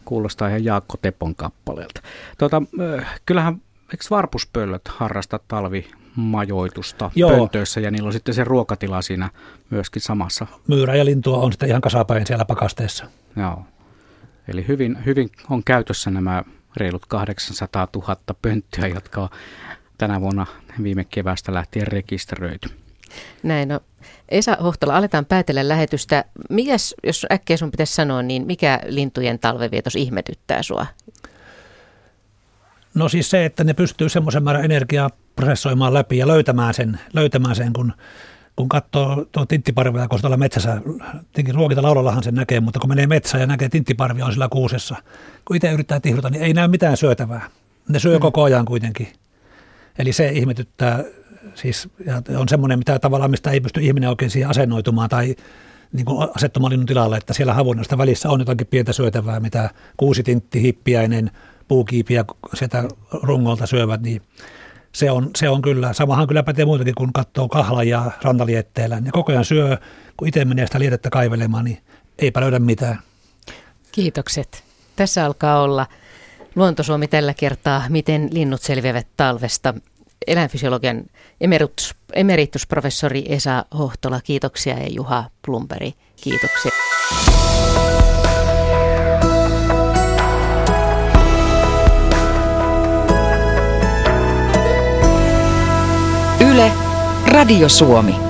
Kuulostaa 0.05 0.48
ihan 0.48 0.64
Jaakko 0.64 0.96
Tepon 1.02 1.34
kappaleelta. 1.34 2.02
Tuota, 2.38 2.62
kyllähän, 3.26 3.55
eikö 3.92 4.05
varpuspöllöt 4.10 4.88
harrasta 4.88 5.40
talvimajoitusta 5.48 7.10
Joo. 7.14 7.30
pöntöissä 7.30 7.80
ja 7.80 7.90
niillä 7.90 8.06
on 8.06 8.12
sitten 8.12 8.34
se 8.34 8.44
ruokatila 8.44 9.02
siinä 9.02 9.30
myöskin 9.70 10.02
samassa. 10.02 10.46
Myyrä 10.68 10.96
ja 10.96 11.05
lintua 11.05 11.38
on 11.38 11.52
sitten 11.52 11.68
ihan 11.68 11.80
kasapäin 11.80 12.26
siellä 12.26 12.44
pakasteessa. 12.44 13.05
Joo. 13.36 13.64
Eli 14.48 14.64
hyvin, 14.68 15.05
hyvin 15.05 15.30
on 15.51 15.64
käytössä 15.64 16.10
nämä 16.10 16.44
reilut 16.76 17.06
800 17.06 17.88
000 17.94 18.16
pönttöä, 18.42 18.86
jotka 18.86 19.20
on 19.20 19.28
tänä 19.98 20.20
vuonna 20.20 20.46
viime 20.82 21.05
keväästä 21.05 21.55
lähtien 21.55 21.86
rekisteröity. 21.86 22.68
Näin, 23.42 23.68
no 23.68 23.80
Esa 24.28 24.56
Hohtola, 24.62 24.96
aletaan 24.96 25.24
päätellä 25.24 25.68
lähetystä. 25.68 26.24
Mikäs, 26.51 26.94
jos 27.05 27.26
äkkiä 27.32 27.56
sun 27.56 27.70
pitäisi 27.70 27.94
sanoa, 27.94 28.22
niin 28.22 28.46
mikä 28.46 28.80
lintujen 28.86 29.38
talvevietos 29.38 29.96
ihmetyttää 29.96 30.62
sua? 30.62 30.86
No 32.94 33.09
siis 33.09 33.30
se, 33.30 33.44
että 33.44 33.64
ne 33.64 33.74
pystyy 33.74 34.09
semmoisen 34.09 34.42
määrän 34.42 34.64
energiaa 34.64 35.10
prosessoimaan 35.36 35.94
läpi 35.94 36.18
ja 36.18 36.26
löytämään 36.26 36.74
sen, 36.74 37.01
löytämään 37.12 37.56
sen 37.56 37.72
kun, 37.72 37.92
kun 38.56 38.68
katsoo 38.68 39.26
tuo 39.32 39.46
tinttiparvia, 39.46 40.09
kun 40.09 40.20
tuolla 40.20 40.36
metsässä, 40.36 40.80
tietenkin 41.22 41.55
ruokintalaulallahan 41.55 42.22
sen 42.22 42.34
näkee, 42.34 42.60
mutta 42.60 42.80
kun 42.80 42.88
menee 42.88 43.06
metsään 43.06 43.40
ja 43.40 43.46
näkee 43.46 43.68
tinttiparvia 43.68 44.26
on 44.26 44.32
sillä 44.32 44.48
kuusessa, 44.48 44.96
kun 45.44 45.56
itse 45.56 45.72
yrittää 45.72 46.01
tihruta, 46.01 46.30
niin 46.30 46.42
ei 46.42 46.55
näy 46.55 46.68
mitään 46.68 46.96
syötävää. 46.96 47.51
Ne 47.88 47.98
syö 47.98 48.18
mm. 48.18 48.20
koko 48.20 48.42
ajan 48.42 48.64
kuitenkin. 48.64 49.09
Eli 49.98 50.12
se 50.12 50.28
ihmetyttää 50.28 51.04
siis, 51.54 51.88
on 52.36 52.48
semmoinen, 52.48 52.78
mitä 52.78 52.98
tavallaan, 52.98 53.30
mistä 53.30 53.50
ei 53.50 53.60
pysty 53.60 53.80
ihminen 53.80 54.08
oikein 54.10 54.30
siihen 54.30 54.50
asennoitumaan 54.50 55.08
tai 55.08 55.36
niin 55.92 56.04
kuin 56.04 56.28
asettumaan 56.36 56.70
linnun 56.70 56.86
tilalle, 56.86 57.16
että 57.16 57.34
siellä 57.34 57.54
havunnosta 57.54 57.98
välissä 57.98 58.30
on 58.30 58.40
jotakin 58.40 58.66
pientä 58.66 58.92
syötävää, 58.92 59.40
mitä 59.40 59.70
kuusitintti, 59.96 60.62
hippiäinen, 60.62 61.30
puukiipiä 61.68 62.24
sieltä 62.54 62.88
rungolta 63.22 63.66
syövät, 63.66 64.02
niin 64.02 64.22
se 64.92 65.10
on, 65.10 65.30
se 65.36 65.48
on 65.48 65.62
kyllä, 65.62 65.92
samahan 65.92 66.26
kyllä 66.26 66.42
pätee 66.42 66.64
muutakin, 66.64 66.94
kun 66.94 67.12
katsoo 67.12 67.48
ja 67.86 68.10
rantalietteellä. 68.22 69.02
Ja 69.04 69.12
koko 69.12 69.32
ajan 69.32 69.44
syö, 69.44 69.78
kun 70.16 70.28
itse 70.28 70.44
menee 70.44 70.66
sitä 70.66 70.78
lietettä 70.78 71.10
kaivelemaan, 71.10 71.64
niin 71.64 71.78
eipä 72.18 72.40
löydä 72.40 72.58
mitään. 72.58 72.98
Kiitokset. 73.92 74.64
Tässä 74.96 75.24
alkaa 75.26 75.62
olla 75.62 75.86
Luontosuomi 76.56 77.09
tällä 77.09 77.35
kertaa, 77.35 77.82
miten 77.89 78.28
linnut 78.32 78.62
selviävät 78.62 79.06
talvesta 79.16 79.74
eläinfysiologian 80.26 81.02
emeritus, 81.40 81.94
emeritusprofessori 82.12 83.24
Esa 83.28 83.64
Hohtola, 83.78 84.20
kiitoksia 84.24 84.78
ja 84.78 84.89
Juha 84.89 85.24
Plumperi, 85.44 85.93
kiitoksia. 86.22 86.70
Yle, 96.51 96.72
Radio 97.26 97.68
Suomi. 97.68 98.23